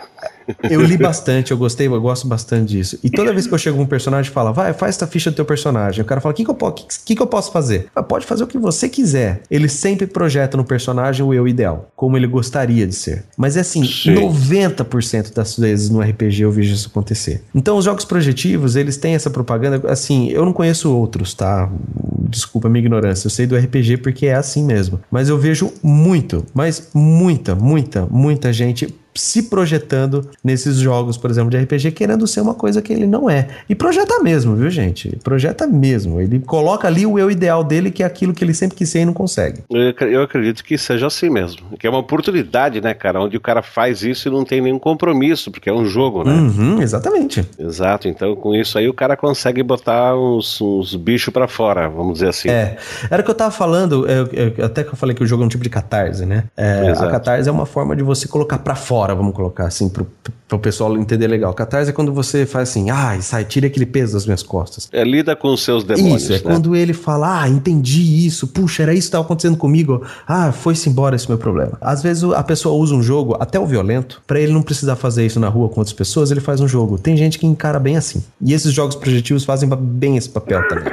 Eu 0.68 0.82
li 0.82 0.96
bastante, 0.96 1.50
eu 1.52 1.58
gostei, 1.58 1.86
eu 1.86 2.00
gosto 2.00 2.26
bastante 2.26 2.70
disso. 2.70 2.98
E 3.02 3.10
toda 3.10 3.32
vez 3.32 3.46
que 3.46 3.54
eu 3.54 3.58
chego 3.58 3.80
um 3.80 3.86
personagem 3.86 4.30
fala, 4.30 4.52
vai, 4.52 4.72
faz 4.72 4.96
essa 4.96 5.06
ficha 5.06 5.30
do 5.30 5.34
teu 5.34 5.44
personagem. 5.44 6.02
O 6.02 6.04
cara 6.04 6.20
fala, 6.20 6.32
o 6.32 6.36
que, 6.36 6.44
que, 6.44 6.50
eu, 6.50 6.72
que, 7.04 7.14
que, 7.14 7.22
eu 7.22 7.26
posso 7.26 7.52
fazer? 7.52 7.88
Ah, 7.94 8.02
pode 8.02 8.26
fazer 8.26 8.44
o 8.44 8.46
que 8.46 8.58
você 8.58 8.88
quiser. 8.88 9.42
Ele 9.50 9.68
sempre 9.68 10.06
projeta 10.06 10.56
no 10.56 10.64
personagem 10.64 11.24
o 11.24 11.32
eu 11.32 11.46
ideal, 11.46 11.90
como 11.96 12.16
ele 12.16 12.26
gostaria 12.26 12.86
de 12.86 12.94
ser. 12.94 13.24
Mas 13.36 13.56
é 13.56 13.60
assim, 13.60 13.84
Sim. 13.84 14.14
90% 14.14 15.32
das 15.32 15.56
vezes 15.56 15.90
no 15.90 16.00
RPG 16.00 16.42
eu 16.42 16.50
vejo 16.50 16.74
isso 16.74 16.88
acontecer. 16.88 17.42
Então 17.54 17.76
os 17.76 17.84
jogos 17.84 18.04
projetivos, 18.04 18.76
eles 18.76 18.96
têm 18.96 19.14
essa 19.14 19.30
propaganda, 19.30 19.90
assim, 19.90 20.28
eu 20.30 20.44
não 20.44 20.52
conheço 20.52 20.94
outros, 20.94 21.34
tá? 21.34 21.70
Desculpa 22.28 22.68
a 22.68 22.70
minha 22.70 22.80
ignorância, 22.80 23.26
eu 23.26 23.30
sei 23.30 23.46
do 23.46 23.56
RPG 23.56 23.98
porque 23.98 24.26
é 24.26 24.34
assim 24.34 24.64
mesmo. 24.64 25.00
Mas 25.10 25.28
eu 25.28 25.38
vejo 25.38 25.72
muito, 25.82 26.44
mas 26.54 26.90
muita, 26.94 27.54
muita, 27.54 28.06
muita 28.06 28.52
gente 28.52 28.94
se 29.14 29.44
projetando 29.44 30.28
nesses 30.42 30.76
jogos, 30.76 31.16
por 31.16 31.30
exemplo, 31.30 31.50
de 31.50 31.58
RPG, 31.58 31.92
querendo 31.92 32.26
ser 32.26 32.40
uma 32.40 32.54
coisa 32.54 32.80
que 32.80 32.92
ele 32.92 33.06
não 33.06 33.28
é. 33.28 33.48
E 33.68 33.74
projeta 33.74 34.20
mesmo, 34.20 34.56
viu, 34.56 34.70
gente? 34.70 35.16
Projeta 35.22 35.66
mesmo. 35.66 36.20
Ele 36.20 36.38
coloca 36.40 36.88
ali 36.88 37.04
o 37.04 37.18
eu 37.18 37.30
ideal 37.30 37.62
dele, 37.62 37.90
que 37.90 38.02
é 38.02 38.06
aquilo 38.06 38.32
que 38.32 38.42
ele 38.42 38.54
sempre 38.54 38.76
quis 38.76 38.88
ser 38.88 39.00
e 39.00 39.04
não 39.04 39.12
consegue. 39.12 39.62
Eu 39.70 40.22
acredito 40.22 40.64
que 40.64 40.78
seja 40.78 41.06
assim 41.06 41.28
mesmo. 41.28 41.62
Que 41.78 41.86
é 41.86 41.90
uma 41.90 41.98
oportunidade, 41.98 42.80
né, 42.80 42.94
cara? 42.94 43.20
Onde 43.20 43.36
o 43.36 43.40
cara 43.40 43.62
faz 43.62 44.02
isso 44.02 44.28
e 44.28 44.30
não 44.30 44.44
tem 44.44 44.60
nenhum 44.60 44.78
compromisso, 44.78 45.50
porque 45.50 45.68
é 45.68 45.72
um 45.72 45.84
jogo, 45.84 46.24
né? 46.24 46.32
Uhum, 46.32 46.80
exatamente. 46.80 47.46
Exato. 47.58 48.08
Então, 48.08 48.34
com 48.34 48.54
isso 48.54 48.78
aí, 48.78 48.88
o 48.88 48.94
cara 48.94 49.16
consegue 49.16 49.62
botar 49.62 50.16
uns, 50.16 50.60
uns 50.60 50.94
bichos 50.94 51.32
para 51.32 51.46
fora, 51.46 51.88
vamos 51.88 52.14
dizer 52.14 52.28
assim. 52.28 52.48
É. 52.48 52.76
Era 53.10 53.22
o 53.22 53.24
que 53.24 53.30
eu 53.30 53.34
tava 53.34 53.50
falando, 53.50 54.08
eu, 54.08 54.26
eu, 54.32 54.64
até 54.64 54.82
que 54.82 54.90
eu 54.90 54.96
falei 54.96 55.14
que 55.14 55.22
o 55.22 55.26
jogo 55.26 55.42
é 55.42 55.46
um 55.46 55.48
tipo 55.48 55.62
de 55.62 55.70
catarse, 55.70 56.24
né? 56.24 56.44
É, 56.56 56.90
a 56.90 57.10
catarse 57.10 57.48
é 57.48 57.52
uma 57.52 57.66
forma 57.66 57.94
de 57.94 58.02
você 58.02 58.26
colocar 58.26 58.58
para 58.58 58.74
fora 58.74 59.01
fora, 59.02 59.16
vamos 59.16 59.34
colocar 59.34 59.66
assim, 59.66 59.88
pro, 59.88 60.06
pro 60.46 60.58
pessoal 60.60 60.96
entender 60.96 61.26
legal. 61.26 61.52
Catarse 61.52 61.90
é 61.90 61.92
quando 61.92 62.12
você 62.12 62.46
faz 62.46 62.68
assim, 62.68 62.90
ai, 62.90 63.18
ah, 63.18 63.22
sai, 63.22 63.44
tira 63.44 63.66
aquele 63.66 63.84
peso 63.84 64.12
das 64.12 64.24
minhas 64.24 64.44
costas. 64.44 64.88
É, 64.92 65.02
lida 65.02 65.34
com 65.34 65.48
os 65.48 65.64
seus 65.64 65.82
demônios. 65.82 66.22
Isso, 66.22 66.32
é 66.34 66.36
né? 66.36 66.42
quando 66.42 66.76
ele 66.76 66.92
fala, 66.92 67.42
ah, 67.42 67.48
entendi 67.48 68.24
isso, 68.24 68.46
puxa, 68.46 68.84
era 68.84 68.92
isso 68.92 69.02
que 69.02 69.08
estava 69.08 69.24
acontecendo 69.24 69.56
comigo, 69.56 70.02
ah, 70.26 70.52
foi-se 70.52 70.88
embora 70.88 71.16
esse 71.16 71.28
meu 71.28 71.36
problema. 71.36 71.76
Às 71.80 72.00
vezes 72.00 72.22
a 72.22 72.44
pessoa 72.44 72.76
usa 72.76 72.94
um 72.94 73.02
jogo, 73.02 73.36
até 73.40 73.58
o 73.58 73.66
violento, 73.66 74.22
para 74.24 74.38
ele 74.38 74.52
não 74.52 74.62
precisar 74.62 74.94
fazer 74.94 75.26
isso 75.26 75.40
na 75.40 75.48
rua 75.48 75.68
com 75.68 75.80
outras 75.80 75.94
pessoas, 75.94 76.30
ele 76.30 76.40
faz 76.40 76.60
um 76.60 76.68
jogo. 76.68 76.96
Tem 76.96 77.16
gente 77.16 77.40
que 77.40 77.46
encara 77.46 77.80
bem 77.80 77.96
assim. 77.96 78.22
E 78.40 78.52
esses 78.52 78.72
jogos 78.72 78.94
projetivos 78.94 79.44
fazem 79.44 79.68
bem 79.68 80.16
esse 80.16 80.28
papel 80.28 80.60
também 80.68 80.92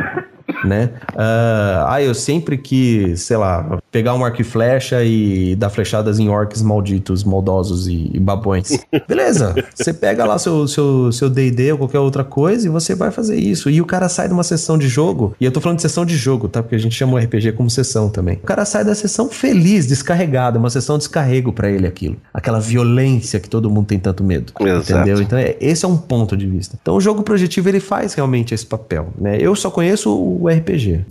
né? 0.66 0.90
Uh, 1.14 1.86
ah, 1.88 2.02
eu 2.02 2.14
sempre 2.14 2.58
que, 2.58 3.16
sei 3.16 3.38
lá, 3.38 3.79
pegar 3.92 4.14
um 4.14 4.24
arco 4.24 4.42
e 4.42 4.44
flecha 4.44 5.04
e 5.04 5.56
dar 5.56 5.70
flechadas 5.70 6.20
em 6.20 6.30
orcs 6.30 6.62
malditos, 6.62 7.24
maldosos 7.24 7.88
e, 7.88 8.10
e 8.14 8.20
babões. 8.20 8.86
Beleza, 9.08 9.56
você 9.74 9.94
pega 9.94 10.26
lá 10.26 10.38
seu 10.38 10.68
seu 10.68 11.12
seu 11.12 11.30
D&D 11.30 11.72
ou 11.72 11.78
qualquer 11.78 12.00
outra 12.00 12.24
coisa 12.24 12.68
e 12.68 12.70
você 12.70 12.96
vai 12.96 13.12
fazer 13.12 13.38
isso. 13.38 13.70
E 13.70 13.82
o 13.82 13.86
cara 13.86 14.10
sai 14.10 14.28
de 14.28 14.34
uma 14.34 14.44
sessão 14.44 14.78
de 14.78 14.88
jogo, 14.88 15.36
e 15.40 15.46
eu 15.46 15.52
tô 15.52 15.60
falando 15.60 15.78
de 15.78 15.82
sessão 15.82 16.06
de 16.06 16.16
jogo, 16.16 16.48
tá? 16.48 16.62
Porque 16.62 16.76
a 16.76 16.80
gente 16.80 16.96
chama 16.96 17.14
o 17.14 17.18
RPG 17.18 17.54
como 17.54 17.70
sessão 17.70 18.10
também. 18.10 18.36
O 18.36 18.46
cara 18.46 18.66
sai 18.66 18.84
da 18.84 18.96
sessão 18.96 19.30
feliz, 19.30 19.88
descarregado, 19.88 20.60
uma 20.60 20.70
sessão 20.70 20.98
de 20.98 21.00
descarrego 21.00 21.52
para 21.52 21.70
ele 21.70 21.88
aquilo. 21.88 22.18
Aquela 22.34 22.60
violência 22.60 23.40
que 23.40 23.50
todo 23.50 23.70
mundo 23.70 23.88
tem 23.88 24.00
tanto 24.00 24.24
medo. 24.24 24.54
Exato. 24.60 24.92
Entendeu? 24.92 25.22
Então, 25.22 25.38
é, 25.40 25.56
esse 25.60 25.86
é 25.86 25.88
um 25.88 25.98
ponto 25.98 26.38
de 26.38 26.46
vista. 26.46 26.78
Então, 26.82 26.96
o 26.96 27.02
jogo 27.02 27.24
projetivo 27.24 27.70
ele 27.70 27.80
faz 27.80 28.14
realmente 28.14 28.54
esse 28.54 28.66
papel, 28.66 29.10
né? 29.18 29.38
Eu 29.40 29.56
só 29.56 29.70
conheço 29.72 30.10
o 30.12 30.48
RPG. 30.48 31.06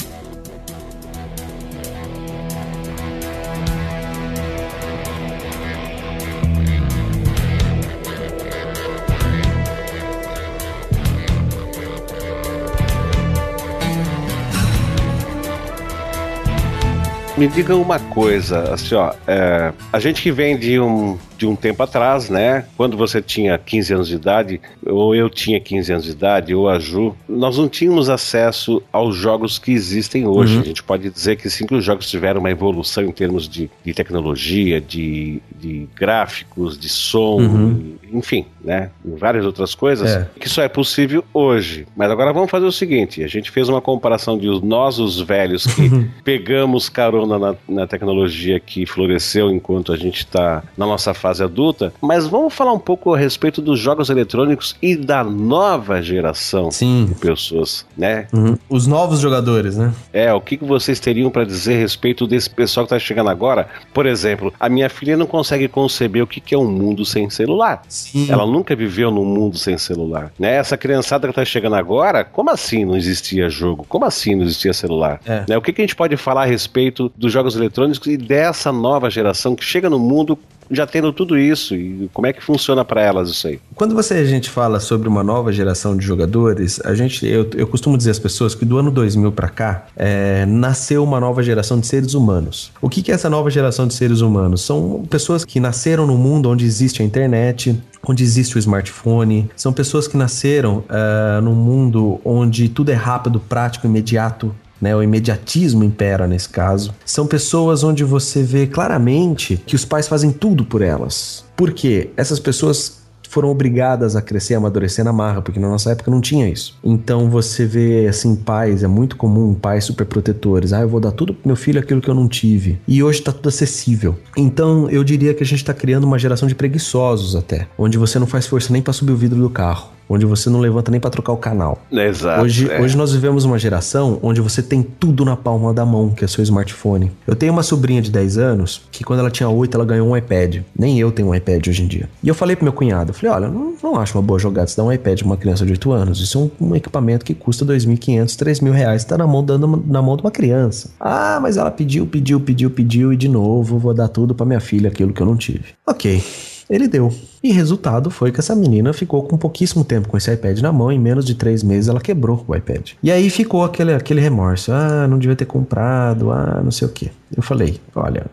Me 17.38 17.46
diga 17.46 17.76
uma 17.76 18.00
coisa, 18.00 18.74
assim, 18.74 18.96
ó, 18.96 19.14
é, 19.24 19.72
a 19.92 20.00
gente 20.00 20.20
que 20.20 20.32
vem 20.32 20.58
de 20.58 20.80
um, 20.80 21.16
de 21.36 21.46
um 21.46 21.54
tempo 21.54 21.80
atrás, 21.84 22.28
né? 22.28 22.66
Quando 22.76 22.96
você 22.96 23.22
tinha 23.22 23.56
15 23.56 23.94
anos 23.94 24.08
de 24.08 24.16
idade, 24.16 24.60
ou 24.84 25.14
eu 25.14 25.30
tinha 25.30 25.60
15 25.60 25.92
anos 25.92 26.04
de 26.04 26.10
idade, 26.10 26.52
ou 26.52 26.68
a 26.68 26.80
Ju, 26.80 27.14
nós 27.28 27.56
não 27.56 27.68
tínhamos 27.68 28.10
acesso 28.10 28.82
aos 28.92 29.14
jogos 29.14 29.56
que 29.56 29.70
existem 29.70 30.26
hoje. 30.26 30.56
Uhum. 30.56 30.62
A 30.62 30.64
gente 30.64 30.82
pode 30.82 31.08
dizer 31.08 31.36
que 31.36 31.48
sim, 31.48 31.64
que 31.64 31.76
os 31.76 31.84
jogos 31.84 32.10
tiveram 32.10 32.40
uma 32.40 32.50
evolução 32.50 33.04
em 33.04 33.12
termos 33.12 33.48
de, 33.48 33.70
de 33.84 33.94
tecnologia, 33.94 34.80
de, 34.80 35.40
de 35.56 35.88
gráficos, 35.94 36.76
de 36.76 36.88
som, 36.88 37.40
uhum. 37.40 37.94
Enfim, 38.12 38.46
né? 38.62 38.90
Várias 39.04 39.44
outras 39.44 39.74
coisas, 39.74 40.10
é. 40.10 40.28
que 40.38 40.48
só 40.48 40.62
é 40.62 40.68
possível 40.68 41.24
hoje. 41.32 41.86
Mas 41.96 42.10
agora 42.10 42.32
vamos 42.32 42.50
fazer 42.50 42.66
o 42.66 42.72
seguinte: 42.72 43.22
a 43.22 43.28
gente 43.28 43.50
fez 43.50 43.68
uma 43.68 43.80
comparação 43.80 44.38
de 44.38 44.48
nós, 44.64 44.98
os 44.98 45.20
velhos, 45.20 45.66
que 45.66 45.90
pegamos 46.24 46.88
carona 46.88 47.38
na, 47.38 47.54
na 47.68 47.86
tecnologia 47.86 48.58
que 48.60 48.86
floresceu 48.86 49.50
enquanto 49.50 49.92
a 49.92 49.96
gente 49.96 50.18
está 50.18 50.62
na 50.76 50.86
nossa 50.86 51.14
fase 51.14 51.42
adulta, 51.42 51.92
mas 52.00 52.26
vamos 52.26 52.54
falar 52.54 52.72
um 52.72 52.78
pouco 52.78 53.14
a 53.14 53.18
respeito 53.18 53.60
dos 53.60 53.78
jogos 53.78 54.10
eletrônicos 54.10 54.76
e 54.82 54.96
da 54.96 55.22
nova 55.24 56.02
geração 56.02 56.70
Sim. 56.70 57.06
de 57.06 57.14
pessoas, 57.14 57.86
né? 57.96 58.26
Uhum. 58.32 58.56
Os 58.68 58.86
novos 58.86 59.20
jogadores, 59.20 59.76
né? 59.76 59.92
É, 60.12 60.32
o 60.32 60.40
que, 60.40 60.56
que 60.56 60.64
vocês 60.64 61.00
teriam 61.00 61.30
para 61.30 61.44
dizer 61.44 61.74
a 61.74 61.78
respeito 61.78 62.26
desse 62.26 62.48
pessoal 62.50 62.86
que 62.86 62.90
tá 62.90 62.98
chegando 62.98 63.30
agora? 63.30 63.68
Por 63.92 64.06
exemplo, 64.06 64.52
a 64.58 64.68
minha 64.68 64.88
filha 64.88 65.16
não 65.16 65.26
consegue 65.26 65.68
conceber 65.68 66.22
o 66.22 66.26
que, 66.26 66.40
que 66.40 66.54
é 66.54 66.58
um 66.58 66.70
mundo 66.70 67.04
sem 67.04 67.28
celular. 67.30 67.82
Sim. 67.98 68.30
Ela 68.30 68.46
nunca 68.46 68.74
viveu 68.74 69.10
num 69.10 69.24
mundo 69.24 69.58
sem 69.58 69.76
celular, 69.76 70.32
né? 70.38 70.56
Essa 70.56 70.76
criançada 70.76 71.28
que 71.28 71.34
tá 71.34 71.44
chegando 71.44 71.76
agora, 71.76 72.24
como 72.24 72.50
assim 72.50 72.84
não 72.84 72.96
existia 72.96 73.48
jogo? 73.48 73.84
Como 73.88 74.04
assim 74.04 74.34
não 74.34 74.44
existia 74.44 74.72
celular? 74.72 75.20
É. 75.26 75.44
Né? 75.48 75.56
O 75.56 75.62
que, 75.62 75.72
que 75.72 75.80
a 75.80 75.84
gente 75.84 75.96
pode 75.96 76.16
falar 76.16 76.42
a 76.42 76.46
respeito 76.46 77.12
dos 77.16 77.32
jogos 77.32 77.56
eletrônicos 77.56 78.06
e 78.06 78.16
dessa 78.16 78.72
nova 78.72 79.10
geração 79.10 79.56
que 79.56 79.64
chega 79.64 79.90
no 79.90 79.98
mundo 79.98 80.38
já 80.70 80.86
tendo 80.86 81.12
tudo 81.12 81.38
isso 81.38 81.74
e 81.74 82.08
como 82.12 82.26
é 82.26 82.32
que 82.32 82.42
funciona 82.42 82.84
para 82.84 83.02
elas 83.02 83.28
isso 83.28 83.46
aí? 83.48 83.60
Quando 83.74 83.94
você 83.94 84.14
a 84.14 84.24
gente 84.24 84.50
fala 84.50 84.80
sobre 84.80 85.08
uma 85.08 85.22
nova 85.22 85.52
geração 85.52 85.96
de 85.96 86.04
jogadores, 86.04 86.80
a 86.84 86.94
gente 86.94 87.26
eu, 87.26 87.48
eu 87.54 87.66
costumo 87.66 87.96
dizer 87.96 88.10
às 88.10 88.18
pessoas 88.18 88.54
que 88.54 88.64
do 88.64 88.78
ano 88.78 88.90
2000 88.90 89.32
para 89.32 89.48
cá 89.48 89.86
é, 89.96 90.44
nasceu 90.46 91.02
uma 91.02 91.20
nova 91.20 91.42
geração 91.42 91.78
de 91.78 91.86
seres 91.86 92.14
humanos. 92.14 92.72
O 92.80 92.88
que, 92.88 93.02
que 93.02 93.10
é 93.10 93.14
essa 93.14 93.30
nova 93.30 93.50
geração 93.50 93.86
de 93.86 93.94
seres 93.94 94.20
humanos? 94.20 94.62
São 94.62 95.04
pessoas 95.08 95.44
que 95.44 95.60
nasceram 95.60 96.06
no 96.06 96.16
mundo 96.16 96.50
onde 96.50 96.64
existe 96.64 97.02
a 97.02 97.04
internet, 97.04 97.80
onde 98.06 98.22
existe 98.22 98.56
o 98.56 98.58
smartphone. 98.58 99.50
São 99.56 99.72
pessoas 99.72 100.06
que 100.06 100.16
nasceram 100.16 100.78
uh, 100.78 101.42
num 101.42 101.54
mundo 101.54 102.20
onde 102.24 102.68
tudo 102.68 102.90
é 102.90 102.94
rápido, 102.94 103.40
prático, 103.40 103.86
imediato 103.86 104.54
né? 104.80 104.94
O 104.94 105.02
imediatismo 105.02 105.84
impera 105.84 106.26
nesse 106.26 106.48
caso. 106.48 106.94
São 107.04 107.26
pessoas 107.26 107.82
onde 107.82 108.04
você 108.04 108.42
vê 108.42 108.66
claramente 108.66 109.56
que 109.66 109.76
os 109.76 109.84
pais 109.84 110.08
fazem 110.08 110.30
tudo 110.30 110.64
por 110.64 110.82
elas. 110.82 111.44
Por 111.56 111.72
quê? 111.72 112.10
Essas 112.16 112.38
pessoas 112.38 112.98
foram 113.28 113.50
obrigadas 113.50 114.16
a 114.16 114.22
crescer 114.22 114.54
e 114.54 114.56
amadurecer 114.56 115.04
na 115.04 115.12
marra, 115.12 115.42
porque 115.42 115.60
na 115.60 115.68
nossa 115.68 115.92
época 115.92 116.10
não 116.10 116.20
tinha 116.20 116.48
isso. 116.48 116.78
Então 116.82 117.28
você 117.28 117.66
vê, 117.66 118.06
assim, 118.08 118.34
pais, 118.34 118.82
é 118.82 118.88
muito 118.88 119.16
comum, 119.16 119.54
pais 119.54 119.84
super 119.84 120.06
protetores. 120.06 120.72
Ah, 120.72 120.80
eu 120.80 120.88
vou 120.88 120.98
dar 120.98 121.12
tudo 121.12 121.34
pro 121.34 121.46
meu 121.46 121.56
filho 121.56 121.78
aquilo 121.78 122.00
que 122.00 122.08
eu 122.08 122.14
não 122.14 122.26
tive. 122.26 122.80
E 122.88 123.02
hoje 123.02 123.20
tá 123.20 123.30
tudo 123.30 123.48
acessível. 123.48 124.16
Então 124.36 124.88
eu 124.90 125.04
diria 125.04 125.34
que 125.34 125.42
a 125.42 125.46
gente 125.46 125.64
tá 125.64 125.74
criando 125.74 126.04
uma 126.04 126.18
geração 126.18 126.48
de 126.48 126.54
preguiçosos 126.54 127.36
até, 127.36 127.68
onde 127.78 127.98
você 127.98 128.18
não 128.18 128.26
faz 128.26 128.46
força 128.46 128.72
nem 128.72 128.82
para 128.82 128.92
subir 128.92 129.12
o 129.12 129.16
vidro 129.16 129.40
do 129.40 129.50
carro 129.50 129.97
onde 130.08 130.24
você 130.24 130.48
não 130.48 130.60
levanta 130.60 130.90
nem 130.90 131.00
para 131.00 131.10
trocar 131.10 131.32
o 131.32 131.36
canal. 131.36 131.78
Exato. 131.90 132.42
Hoje, 132.42 132.70
é. 132.70 132.80
hoje 132.80 132.96
nós 132.96 133.12
vivemos 133.12 133.44
uma 133.44 133.58
geração 133.58 134.18
onde 134.22 134.40
você 134.40 134.62
tem 134.62 134.82
tudo 134.82 135.24
na 135.24 135.36
palma 135.36 135.74
da 135.74 135.84
mão, 135.84 136.10
que 136.10 136.24
é 136.24 136.28
seu 136.28 136.42
smartphone. 136.42 137.10
Eu 137.26 137.36
tenho 137.36 137.52
uma 137.52 137.62
sobrinha 137.62 138.00
de 138.00 138.10
10 138.10 138.38
anos 138.38 138.82
que 138.90 139.04
quando 139.04 139.20
ela 139.20 139.30
tinha 139.30 139.48
8 139.48 139.74
ela 139.76 139.84
ganhou 139.84 140.08
um 140.08 140.16
iPad. 140.16 140.62
Nem 140.76 140.98
eu 140.98 141.10
tenho 141.10 141.28
um 141.28 141.34
iPad 141.34 141.66
hoje 141.66 141.82
em 141.82 141.86
dia. 141.86 142.08
E 142.22 142.28
eu 142.28 142.34
falei 142.34 142.56
pro 142.56 142.64
meu 142.64 142.72
cunhado, 142.72 143.10
eu 143.10 143.14
falei, 143.14 143.30
olha, 143.34 143.48
não, 143.48 143.74
não 143.82 143.96
acho 143.96 144.16
uma 144.16 144.22
boa 144.22 144.38
jogada 144.38 144.66
você 144.66 144.76
dar 144.76 144.84
um 144.84 144.92
iPad 144.92 145.18
pra 145.18 145.26
uma 145.26 145.36
criança 145.36 145.64
de 145.64 145.72
8 145.72 145.92
anos. 145.92 146.20
Isso 146.20 146.38
é 146.38 146.64
um, 146.64 146.70
um 146.70 146.76
equipamento 146.76 147.24
que 147.24 147.34
custa 147.34 147.64
2.500, 147.64 148.36
3.000 148.36 148.70
reais, 148.72 149.04
tá 149.04 149.18
na 149.18 149.26
mão, 149.26 149.44
dando 149.44 149.82
na 149.86 150.02
mão 150.02 150.16
de 150.16 150.22
uma 150.22 150.30
criança. 150.30 150.90
Ah, 150.98 151.38
mas 151.40 151.56
ela 151.56 151.70
pediu, 151.70 152.06
pediu, 152.06 152.40
pediu, 152.40 152.70
pediu 152.70 153.12
e 153.12 153.16
de 153.16 153.28
novo 153.28 153.78
vou 153.78 153.94
dar 153.94 154.08
tudo 154.08 154.34
para 154.34 154.46
minha 154.46 154.60
filha, 154.60 154.88
aquilo 154.88 155.12
que 155.12 155.20
eu 155.20 155.26
não 155.26 155.36
tive. 155.36 155.64
Ok. 155.86 156.22
Ele 156.68 156.86
deu. 156.86 157.12
E 157.42 157.52
resultado 157.52 158.10
foi 158.10 158.30
que 158.30 158.40
essa 158.40 158.54
menina 158.54 158.92
ficou 158.92 159.22
com 159.22 159.36
pouquíssimo 159.38 159.84
tempo 159.84 160.08
com 160.08 160.16
esse 160.16 160.32
iPad 160.32 160.60
na 160.60 160.72
mão. 160.72 160.92
Em 160.92 160.98
menos 160.98 161.24
de 161.24 161.34
três 161.34 161.62
meses 161.62 161.88
ela 161.88 162.00
quebrou 162.00 162.44
o 162.46 162.54
iPad. 162.54 162.90
E 163.02 163.10
aí 163.10 163.30
ficou 163.30 163.64
aquele, 163.64 163.94
aquele 163.94 164.20
remorso. 164.20 164.72
Ah, 164.72 165.06
não 165.08 165.18
devia 165.18 165.36
ter 165.36 165.46
comprado. 165.46 166.30
Ah, 166.30 166.60
não 166.62 166.70
sei 166.70 166.86
o 166.86 166.90
que. 166.90 167.10
Eu 167.34 167.42
falei: 167.42 167.80
olha, 167.94 168.26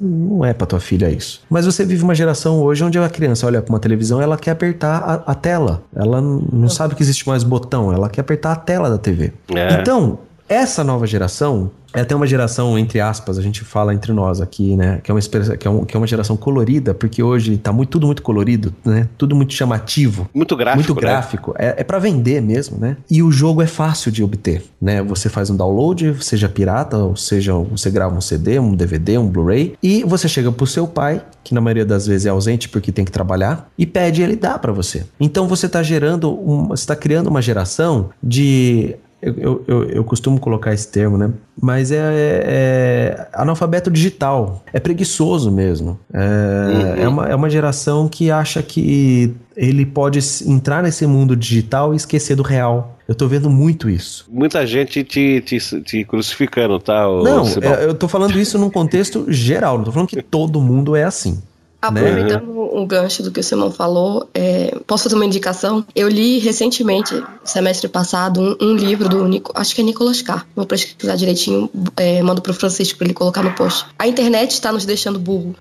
não 0.00 0.44
é 0.44 0.52
para 0.52 0.66
tua 0.66 0.80
filha 0.80 1.10
isso. 1.10 1.42
Mas 1.48 1.64
você 1.66 1.84
vive 1.84 2.02
uma 2.02 2.14
geração 2.14 2.60
hoje 2.60 2.84
onde 2.84 2.98
a 2.98 3.08
criança 3.08 3.46
olha 3.46 3.62
para 3.62 3.72
uma 3.72 3.80
televisão, 3.80 4.20
ela 4.20 4.36
quer 4.36 4.50
apertar 4.50 4.98
a, 4.98 5.32
a 5.32 5.34
tela. 5.34 5.82
Ela 5.94 6.20
não 6.20 6.68
sabe 6.68 6.94
que 6.94 7.02
existe 7.02 7.26
mais 7.28 7.42
botão, 7.44 7.92
ela 7.92 8.08
quer 8.08 8.20
apertar 8.20 8.52
a 8.52 8.56
tela 8.56 8.90
da 8.90 8.98
TV. 8.98 9.32
É. 9.54 9.80
Então, 9.80 10.18
essa 10.52 10.84
nova 10.84 11.06
geração 11.06 11.70
é 11.94 12.00
até 12.00 12.14
uma 12.16 12.26
geração, 12.26 12.78
entre 12.78 13.00
aspas, 13.00 13.38
a 13.38 13.42
gente 13.42 13.62
fala 13.62 13.92
entre 13.92 14.12
nós 14.12 14.40
aqui, 14.40 14.76
né? 14.76 15.00
Que 15.02 15.10
é 15.10 15.14
uma, 15.14 15.20
que 15.20 15.66
é 15.66 15.70
um, 15.70 15.84
que 15.84 15.96
é 15.96 15.98
uma 15.98 16.06
geração 16.06 16.36
colorida, 16.36 16.94
porque 16.94 17.22
hoje 17.22 17.58
tá 17.58 17.72
muito, 17.72 17.90
tudo 17.90 18.06
muito 18.06 18.22
colorido, 18.22 18.74
né? 18.84 19.08
Tudo 19.18 19.36
muito 19.36 19.52
chamativo. 19.52 20.28
Muito 20.32 20.56
gráfico. 20.56 20.78
Muito 20.78 20.94
gráfico. 20.94 21.50
Né? 21.50 21.66
É, 21.66 21.74
é 21.78 21.84
para 21.84 21.98
vender 21.98 22.40
mesmo, 22.40 22.78
né? 22.78 22.96
E 23.10 23.22
o 23.22 23.30
jogo 23.30 23.60
é 23.60 23.66
fácil 23.66 24.10
de 24.10 24.22
obter, 24.22 24.64
né? 24.80 25.02
Você 25.02 25.28
faz 25.28 25.50
um 25.50 25.56
download, 25.56 26.16
seja 26.24 26.48
pirata, 26.48 26.96
ou 26.96 27.16
seja, 27.16 27.52
você 27.52 27.90
grava 27.90 28.16
um 28.16 28.20
CD, 28.20 28.58
um 28.58 28.74
DVD, 28.74 29.18
um 29.18 29.28
Blu-ray, 29.28 29.74
e 29.82 30.02
você 30.04 30.28
chega 30.28 30.50
pro 30.50 30.66
seu 30.66 30.86
pai, 30.86 31.22
que 31.44 31.52
na 31.52 31.60
maioria 31.60 31.84
das 31.84 32.06
vezes 32.06 32.26
é 32.26 32.30
ausente 32.30 32.68
porque 32.68 32.90
tem 32.90 33.04
que 33.04 33.12
trabalhar, 33.12 33.68
e 33.76 33.84
pede 33.84 34.22
ele 34.22 34.36
dá 34.36 34.58
para 34.58 34.72
você. 34.72 35.04
Então 35.20 35.46
você 35.46 35.68
tá 35.68 35.82
gerando, 35.82 36.32
um, 36.32 36.68
você 36.68 36.86
tá 36.86 36.96
criando 36.96 37.26
uma 37.26 37.42
geração 37.42 38.10
de 38.22 38.96
eu, 39.22 39.64
eu, 39.68 39.84
eu, 39.84 40.04
costumo 40.04 40.40
colocar 40.40 40.74
esse 40.74 40.88
termo, 40.88 41.16
né? 41.16 41.30
Mas 41.60 41.92
é, 41.92 41.96
é, 41.96 42.42
é 42.44 43.28
analfabeto 43.32 43.88
digital. 43.88 44.64
É 44.72 44.80
preguiçoso 44.80 45.48
mesmo. 45.48 45.96
É, 46.12 46.18
uhum. 46.18 47.02
é, 47.04 47.08
uma, 47.08 47.28
é 47.28 47.34
uma 47.34 47.48
geração 47.48 48.08
que 48.08 48.32
acha 48.32 48.60
que 48.64 49.32
ele 49.56 49.86
pode 49.86 50.18
entrar 50.44 50.82
nesse 50.82 51.06
mundo 51.06 51.36
digital 51.36 51.92
e 51.92 51.96
esquecer 51.96 52.34
do 52.34 52.42
real. 52.42 52.98
Eu 53.06 53.14
tô 53.14 53.28
vendo 53.28 53.48
muito 53.48 53.88
isso. 53.88 54.26
Muita 54.28 54.66
gente 54.66 55.04
te, 55.04 55.40
te, 55.40 55.58
te 55.82 56.04
crucificando, 56.04 56.80
tá? 56.80 57.04
Não, 57.04 57.46
é, 57.46 57.84
eu 57.84 57.94
tô 57.94 58.08
falando 58.08 58.36
isso 58.38 58.58
num 58.58 58.70
contexto 58.70 59.26
geral. 59.28 59.78
Não 59.78 59.84
tô 59.84 59.92
falando 59.92 60.08
que 60.08 60.20
todo 60.20 60.60
mundo 60.60 60.96
é 60.96 61.04
assim. 61.04 61.40
Aproveitando 61.82 62.46
né? 62.46 62.70
um 62.72 62.86
gancho 62.86 63.24
do 63.24 63.32
que 63.32 63.40
o 63.40 63.42
Simão 63.42 63.72
falou, 63.72 64.28
é, 64.32 64.78
posso 64.86 65.04
fazer 65.04 65.16
uma 65.16 65.26
indicação? 65.26 65.84
Eu 65.96 66.08
li 66.08 66.38
recentemente, 66.38 67.20
semestre 67.44 67.88
passado, 67.88 68.40
um, 68.40 68.56
um 68.60 68.76
livro 68.76 69.08
do 69.08 69.26
Nico, 69.26 69.50
acho 69.54 69.74
que 69.74 69.80
é 69.80 69.84
Nicolas 69.84 70.22
Carr. 70.22 70.46
Vou 70.54 70.64
pesquisar 70.64 71.16
direitinho, 71.16 71.68
é, 71.96 72.22
mando 72.22 72.40
pro 72.40 72.54
Francisco 72.54 72.96
para 72.98 73.08
ele 73.08 73.14
colocar 73.14 73.42
no 73.42 73.52
post. 73.52 73.86
A 73.98 74.06
internet 74.06 74.52
está 74.52 74.72
nos 74.72 74.86
deixando 74.86 75.18
burro. 75.18 75.56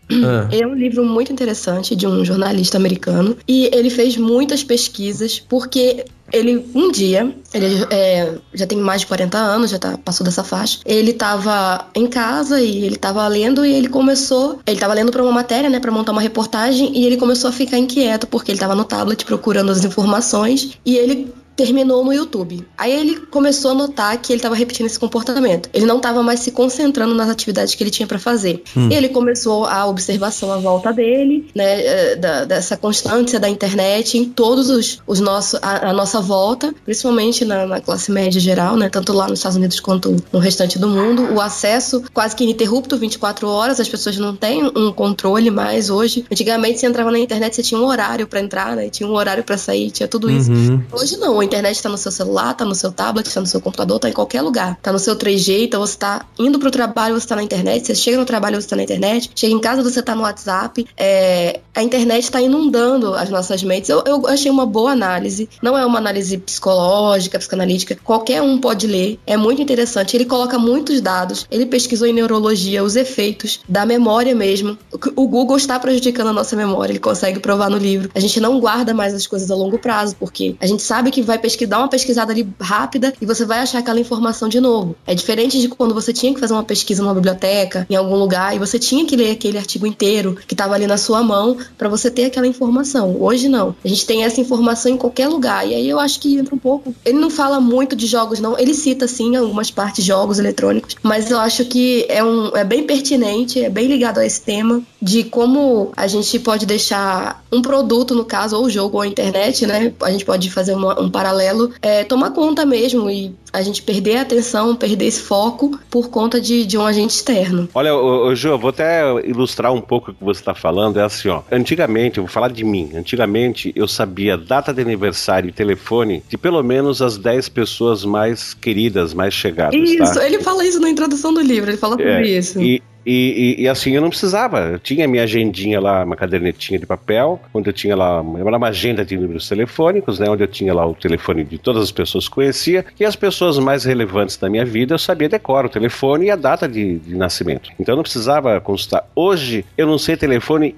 É. 0.51 0.59
é 0.59 0.67
um 0.67 0.75
livro 0.75 1.03
muito 1.03 1.33
interessante 1.33 1.95
de 1.95 2.05
um 2.05 2.23
jornalista 2.23 2.77
americano 2.77 3.35
e 3.47 3.69
ele 3.73 3.89
fez 3.89 4.15
muitas 4.15 4.63
pesquisas 4.63 5.39
porque 5.39 6.05
ele, 6.31 6.65
um 6.73 6.91
dia, 6.91 7.33
ele 7.53 7.85
é, 7.89 8.33
já 8.53 8.65
tem 8.65 8.77
mais 8.77 9.01
de 9.01 9.07
40 9.07 9.37
anos, 9.37 9.71
já 9.71 9.79
tá, 9.79 9.97
passou 9.97 10.23
dessa 10.23 10.43
faixa. 10.43 10.79
Ele 10.85 11.13
tava 11.13 11.87
em 11.93 12.07
casa 12.07 12.61
e 12.61 12.85
ele 12.85 12.95
tava 12.95 13.27
lendo 13.27 13.65
e 13.65 13.73
ele 13.73 13.89
começou. 13.89 14.59
Ele 14.65 14.79
tava 14.79 14.93
lendo 14.93 15.11
para 15.11 15.23
uma 15.23 15.31
matéria, 15.31 15.69
né, 15.69 15.79
para 15.79 15.91
montar 15.91 16.11
uma 16.11 16.21
reportagem 16.21 16.97
e 16.97 17.05
ele 17.05 17.17
começou 17.17 17.49
a 17.49 17.53
ficar 17.53 17.77
inquieto 17.77 18.27
porque 18.27 18.51
ele 18.51 18.59
tava 18.59 18.75
no 18.75 18.83
tablet 18.83 19.25
procurando 19.25 19.71
as 19.71 19.83
informações 19.83 20.77
e 20.85 20.95
ele 20.95 21.33
terminou 21.55 22.03
no 22.03 22.13
YouTube. 22.13 22.65
Aí 22.77 22.91
ele 22.91 23.17
começou 23.27 23.71
a 23.71 23.73
notar 23.73 24.17
que 24.17 24.31
ele 24.31 24.39
estava 24.39 24.55
repetindo 24.55 24.85
esse 24.85 24.99
comportamento. 24.99 25.69
Ele 25.73 25.85
não 25.85 25.97
estava 25.97 26.23
mais 26.23 26.39
se 26.39 26.51
concentrando 26.51 27.13
nas 27.13 27.29
atividades 27.29 27.75
que 27.75 27.83
ele 27.83 27.91
tinha 27.91 28.07
para 28.07 28.19
fazer. 28.19 28.63
Hum. 28.75 28.89
Ele 28.91 29.09
começou 29.09 29.65
a 29.65 29.85
observação 29.87 30.51
à 30.51 30.57
volta 30.57 30.91
dele, 30.93 31.49
né, 31.55 31.85
eh, 31.85 32.15
da, 32.15 32.45
dessa 32.45 32.77
constância 32.77 33.39
da 33.39 33.49
internet 33.49 34.17
em 34.17 34.25
todos 34.25 34.69
os, 34.69 35.01
os 35.05 35.19
nossos, 35.19 35.59
a, 35.61 35.89
a 35.89 35.93
nossa 35.93 36.21
volta, 36.21 36.73
principalmente 36.83 37.45
na, 37.45 37.65
na, 37.65 37.81
classe 37.81 38.11
média 38.11 38.39
geral, 38.39 38.75
né, 38.75 38.89
tanto 38.89 39.13
lá 39.13 39.27
nos 39.27 39.39
Estados 39.39 39.57
Unidos 39.57 39.79
quanto 39.79 40.15
no 40.31 40.39
restante 40.39 40.79
do 40.79 40.87
mundo. 40.87 41.33
O 41.33 41.41
acesso 41.41 42.03
quase 42.13 42.35
que 42.35 42.43
ininterrupto, 42.43 42.97
24 42.97 43.47
horas, 43.47 43.79
as 43.79 43.89
pessoas 43.89 44.17
não 44.17 44.35
têm 44.35 44.63
um 44.75 44.91
controle 44.91 45.49
mais 45.51 45.89
hoje. 45.89 46.25
Antigamente 46.31 46.79
você 46.79 46.87
entrava 46.87 47.11
na 47.11 47.19
internet, 47.19 47.55
você 47.55 47.63
tinha 47.63 47.79
um 47.79 47.85
horário 47.85 48.27
para 48.27 48.39
entrar, 48.39 48.75
né, 48.75 48.89
tinha 48.89 49.07
um 49.07 49.13
horário 49.13 49.43
para 49.43 49.57
sair, 49.57 49.91
tinha 49.91 50.07
tudo 50.07 50.29
isso. 50.29 50.51
Uhum. 50.51 50.81
Hoje 50.91 51.17
não 51.17 51.40
a 51.41 51.45
internet 51.45 51.75
está 51.75 51.89
no 51.89 51.97
seu 51.97 52.11
celular, 52.11 52.51
está 52.51 52.65
no 52.65 52.75
seu 52.75 52.91
tablet, 52.91 53.27
está 53.27 53.41
no 53.41 53.47
seu 53.47 53.61
computador, 53.61 53.97
está 53.97 54.09
em 54.09 54.13
qualquer 54.13 54.41
lugar. 54.41 54.73
Está 54.73 54.91
no 54.91 54.99
seu 54.99 55.15
3G, 55.15 55.65
então 55.65 55.79
você 55.81 55.93
está 55.93 56.25
indo 56.37 56.59
para 56.59 56.67
o 56.67 56.71
trabalho, 56.71 57.15
você 57.15 57.25
está 57.25 57.35
na 57.35 57.43
internet, 57.43 57.85
você 57.85 57.95
chega 57.95 58.17
no 58.17 58.25
trabalho, 58.25 58.55
você 58.55 58.65
está 58.65 58.75
na 58.75 58.83
internet, 58.83 59.31
chega 59.35 59.53
em 59.53 59.59
casa, 59.59 59.83
você 59.83 59.99
está 59.99 60.15
no 60.15 60.23
WhatsApp. 60.23 60.85
É, 60.97 61.59
a 61.73 61.83
internet 61.83 62.23
está 62.23 62.41
inundando 62.41 63.13
as 63.13 63.29
nossas 63.29 63.63
mentes. 63.63 63.89
Eu, 63.89 64.03
eu 64.05 64.27
achei 64.27 64.51
uma 64.51 64.65
boa 64.65 64.91
análise. 64.91 65.49
Não 65.61 65.77
é 65.77 65.85
uma 65.85 65.97
análise 65.97 66.37
psicológica, 66.37 67.39
psicanalítica. 67.39 67.97
Qualquer 68.03 68.41
um 68.41 68.59
pode 68.59 68.87
ler. 68.87 69.19
É 69.25 69.37
muito 69.37 69.61
interessante. 69.61 70.15
Ele 70.15 70.25
coloca 70.25 70.57
muitos 70.59 71.01
dados. 71.01 71.45
Ele 71.49 71.65
pesquisou 71.65 72.07
em 72.07 72.13
neurologia 72.13 72.83
os 72.83 72.95
efeitos 72.95 73.61
da 73.67 73.85
memória 73.85 74.35
mesmo. 74.35 74.77
O 75.15 75.27
Google 75.27 75.57
está 75.57 75.79
prejudicando 75.79 76.27
a 76.27 76.33
nossa 76.33 76.55
memória. 76.55 76.91
Ele 76.91 76.99
consegue 76.99 77.39
provar 77.39 77.69
no 77.69 77.77
livro. 77.77 78.09
A 78.13 78.19
gente 78.19 78.39
não 78.39 78.59
guarda 78.59 78.93
mais 78.93 79.13
as 79.13 79.25
coisas 79.25 79.49
a 79.49 79.55
longo 79.55 79.79
prazo, 79.79 80.15
porque 80.19 80.55
a 80.59 80.67
gente 80.67 80.83
sabe 80.83 81.11
que 81.11 81.21
vai 81.21 81.30
pesquisar 81.37 81.79
uma 81.79 81.87
pesquisada 81.87 82.31
ali 82.31 82.47
rápida 82.59 83.13
e 83.21 83.25
você 83.25 83.45
vai 83.45 83.59
achar 83.59 83.79
aquela 83.79 83.99
informação 83.99 84.49
de 84.49 84.59
novo. 84.59 84.95
É 85.05 85.13
diferente 85.13 85.59
de 85.59 85.67
quando 85.69 85.93
você 85.93 86.13
tinha 86.13 86.33
que 86.33 86.39
fazer 86.39 86.53
uma 86.53 86.63
pesquisa 86.63 87.01
numa 87.01 87.13
biblioteca, 87.13 87.85
em 87.89 87.95
algum 87.95 88.15
lugar, 88.15 88.55
e 88.55 88.59
você 88.59 88.77
tinha 88.79 89.05
que 89.05 89.15
ler 89.15 89.31
aquele 89.31 89.57
artigo 89.57 89.85
inteiro 89.85 90.37
que 90.47 90.53
estava 90.53 90.75
ali 90.75 90.87
na 90.87 90.97
sua 90.97 91.23
mão 91.23 91.57
para 91.77 91.89
você 91.89 92.09
ter 92.09 92.25
aquela 92.25 92.47
informação. 92.47 93.17
Hoje 93.19 93.47
não. 93.47 93.75
A 93.83 93.87
gente 93.87 94.05
tem 94.05 94.23
essa 94.23 94.39
informação 94.39 94.91
em 94.91 94.97
qualquer 94.97 95.27
lugar. 95.27 95.67
E 95.67 95.73
aí 95.73 95.89
eu 95.89 95.99
acho 95.99 96.19
que 96.19 96.37
entra 96.37 96.53
um 96.53 96.57
pouco. 96.57 96.93
Ele 97.05 97.19
não 97.19 97.29
fala 97.29 97.59
muito 97.59 97.95
de 97.95 98.07
jogos, 98.07 98.39
não. 98.39 98.57
Ele 98.57 98.73
cita, 98.73 99.07
sim, 99.07 99.35
algumas 99.35 99.71
partes 99.71 100.03
de 100.03 100.07
jogos 100.07 100.39
eletrônicos, 100.39 100.95
mas 101.01 101.31
eu 101.31 101.39
acho 101.39 101.65
que 101.65 102.05
é, 102.09 102.23
um, 102.23 102.55
é 102.55 102.63
bem 102.63 102.83
pertinente, 102.83 103.63
é 103.63 103.69
bem 103.69 103.87
ligado 103.87 104.19
a 104.19 104.25
esse 104.25 104.41
tema 104.41 104.81
de 105.01 105.23
como 105.23 105.91
a 105.95 106.07
gente 106.07 106.37
pode 106.39 106.65
deixar 106.65 107.43
um 107.51 107.61
produto, 107.61 108.15
no 108.15 108.23
caso, 108.23 108.57
ou 108.57 108.65
o 108.65 108.69
jogo 108.69 108.97
ou 108.97 109.01
a 109.01 109.07
internet, 109.07 109.65
né? 109.65 109.93
A 110.01 110.11
gente 110.11 110.25
pode 110.25 110.49
fazer 110.49 110.73
uma, 110.73 110.99
um 110.99 111.09
paralelo, 111.21 111.71
é, 111.81 112.03
tomar 112.03 112.31
conta 112.31 112.65
mesmo 112.65 113.09
e 113.09 113.35
a 113.53 113.61
gente 113.61 113.83
perder 113.83 114.17
a 114.17 114.21
atenção, 114.21 114.75
perder 114.75 115.05
esse 115.05 115.21
foco 115.21 115.79
por 115.89 116.09
conta 116.09 116.41
de, 116.41 116.65
de 116.65 116.77
um 116.77 116.85
agente 116.85 117.13
externo. 117.13 117.69
Olha, 117.75 117.93
ô, 117.93 118.27
ô, 118.27 118.35
Ju, 118.35 118.57
vou 118.57 118.69
até 118.69 119.03
ilustrar 119.25 119.71
um 119.71 119.81
pouco 119.81 120.11
o 120.11 120.13
que 120.13 120.23
você 120.23 120.39
está 120.39 120.55
falando. 120.55 120.99
É 120.99 121.03
assim, 121.03 121.29
ó. 121.29 121.41
Antigamente, 121.51 122.17
eu 122.17 122.23
vou 122.23 122.31
falar 122.31 122.49
de 122.49 122.63
mim. 122.63 122.91
Antigamente, 122.95 123.71
eu 123.75 123.87
sabia 123.87 124.35
data 124.35 124.73
de 124.73 124.81
aniversário 124.81 125.49
e 125.49 125.51
telefone 125.51 126.23
de 126.27 126.37
pelo 126.37 126.63
menos 126.63 127.01
as 127.01 127.17
10 127.17 127.49
pessoas 127.49 128.03
mais 128.03 128.53
queridas, 128.53 129.13
mais 129.13 129.33
chegadas. 129.33 129.75
Tá? 129.75 130.03
Isso, 130.03 130.13
tá? 130.15 130.25
ele 130.25 130.39
fala 130.39 130.65
isso 130.65 130.79
na 130.79 130.89
introdução 130.89 131.33
do 131.33 131.41
livro, 131.41 131.69
ele 131.69 131.77
fala 131.77 131.97
sobre 131.97 132.33
é, 132.33 132.37
isso. 132.37 132.59
E, 132.59 132.81
e, 133.05 133.55
e, 133.57 133.63
e, 133.63 133.67
assim, 133.67 133.91
eu 133.95 134.01
não 134.01 134.09
precisava. 134.09 134.59
Eu 134.59 134.79
tinha 134.79 135.07
minha 135.07 135.23
agendinha 135.23 135.79
lá, 135.79 136.03
uma 136.03 136.15
cadernetinha 136.15 136.79
de 136.79 136.85
papel, 136.85 137.39
onde 137.53 137.69
eu 137.69 137.73
tinha 137.73 137.95
lá 137.95 138.23
era 138.37 138.57
uma 138.57 138.67
agenda 138.67 139.03
de 139.03 139.17
números 139.17 139.47
telefônicos, 139.47 140.19
né? 140.19 140.29
Onde 140.29 140.43
eu 140.43 140.47
tinha 140.47 140.73
lá 140.73 140.85
o 140.85 140.93
telefone 140.93 141.43
de 141.43 141.57
todas 141.57 141.83
as 141.83 141.91
pessoas 141.91 142.27
que 142.27 142.35
conhecia. 142.35 142.85
E 142.99 143.05
as 143.05 143.15
pessoas 143.15 143.57
mais 143.57 143.83
relevantes 143.83 144.37
da 144.37 144.49
minha 144.49 144.65
vida, 144.65 144.93
eu 144.93 144.99
sabia 144.99 145.29
decorar 145.29 145.65
o 145.65 145.69
telefone 145.69 146.25
e 146.25 146.31
a 146.31 146.35
data 146.35 146.67
de, 146.67 146.99
de 146.99 147.15
nascimento. 147.15 147.71
Então 147.79 147.93
eu 147.93 147.97
não 147.97 148.03
precisava 148.03 148.59
consultar. 148.59 149.05
Hoje, 149.15 149.65
eu 149.77 149.87
não 149.87 149.97
sei 149.97 150.15
telefone 150.17 150.75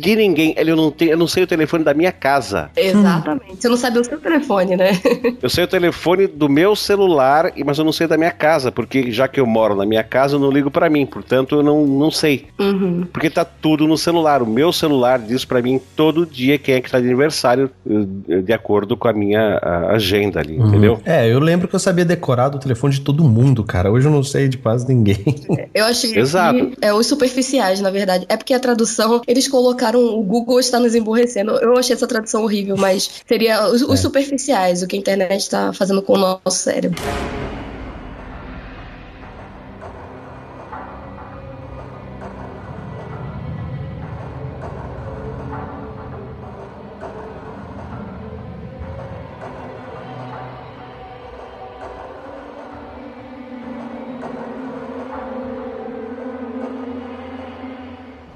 de 0.00 0.16
ninguém. 0.16 0.54
Eu 0.56 0.76
não, 0.76 0.90
tenho, 0.90 1.12
eu 1.12 1.16
não 1.16 1.26
sei 1.26 1.42
o 1.42 1.46
telefone 1.46 1.84
da 1.84 1.94
minha 1.94 2.12
casa. 2.12 2.70
Exatamente. 2.76 3.56
Você 3.60 3.68
não 3.68 3.76
sabe 3.76 3.98
o 3.98 4.04
seu 4.04 4.18
telefone, 4.20 4.76
né? 4.76 4.92
eu 5.42 5.48
sei 5.48 5.64
o 5.64 5.68
telefone 5.68 6.26
do 6.26 6.48
meu 6.48 6.76
celular, 6.76 7.52
mas 7.64 7.78
eu 7.78 7.84
não 7.84 7.92
sei 7.92 8.06
da 8.06 8.16
minha 8.16 8.30
casa, 8.30 8.70
porque 8.70 9.10
já 9.10 9.26
que 9.26 9.40
eu 9.40 9.46
moro 9.46 9.74
na 9.74 9.86
minha 9.86 10.04
casa, 10.04 10.36
eu 10.36 10.40
não 10.40 10.50
ligo 10.50 10.70
para 10.70 10.88
mim. 10.88 11.06
Portanto, 11.06 11.47
eu 11.56 11.62
não, 11.62 11.86
não 11.86 12.10
sei. 12.10 12.46
Uhum. 12.58 13.06
Porque 13.12 13.30
tá 13.30 13.44
tudo 13.44 13.86
no 13.86 13.96
celular. 13.96 14.42
O 14.42 14.46
meu 14.46 14.72
celular 14.72 15.18
diz 15.18 15.44
para 15.44 15.62
mim 15.62 15.80
todo 15.96 16.26
dia 16.26 16.58
quem 16.58 16.76
é 16.76 16.80
que 16.80 16.90
tá 16.90 17.00
de 17.00 17.06
aniversário, 17.06 17.70
eh, 18.28 18.40
de 18.40 18.52
acordo 18.52 18.96
com 18.96 19.08
a 19.08 19.12
minha 19.12 19.58
agenda 19.90 20.40
ali, 20.40 20.58
uhum. 20.58 20.68
entendeu? 20.68 21.00
É, 21.04 21.32
eu 21.32 21.38
lembro 21.38 21.68
que 21.68 21.74
eu 21.74 21.80
sabia 21.80 22.04
decorar 22.04 22.48
do 22.48 22.58
telefone 22.58 22.94
de 22.94 23.00
todo 23.00 23.24
mundo, 23.24 23.64
cara. 23.64 23.90
Hoje 23.90 24.06
eu 24.06 24.12
não 24.12 24.22
sei 24.22 24.48
de 24.48 24.58
quase 24.58 24.86
ninguém. 24.88 25.18
Eu 25.74 25.84
achei 25.84 26.16
Exato. 26.16 26.70
que 26.70 26.76
é 26.80 26.92
os 26.92 27.06
superficiais, 27.06 27.80
na 27.80 27.90
verdade. 27.90 28.26
É 28.28 28.36
porque 28.36 28.54
a 28.54 28.60
tradução, 28.60 29.20
eles 29.26 29.48
colocaram 29.48 30.00
o 30.00 30.22
Google 30.22 30.58
está 30.60 30.78
nos 30.80 30.94
emborrecendo. 30.94 31.52
Eu 31.52 31.76
achei 31.76 31.94
essa 31.94 32.06
tradução 32.06 32.42
horrível, 32.42 32.76
mas 32.76 33.22
seria 33.26 33.66
os, 33.66 33.82
os 33.82 33.98
é. 33.98 34.02
superficiais, 34.02 34.82
o 34.82 34.86
que 34.86 34.96
a 34.96 34.98
internet 34.98 35.40
está 35.40 35.72
fazendo 35.72 36.02
com 36.02 36.14
o 36.14 36.18
nosso 36.18 36.58
cérebro. 36.58 37.00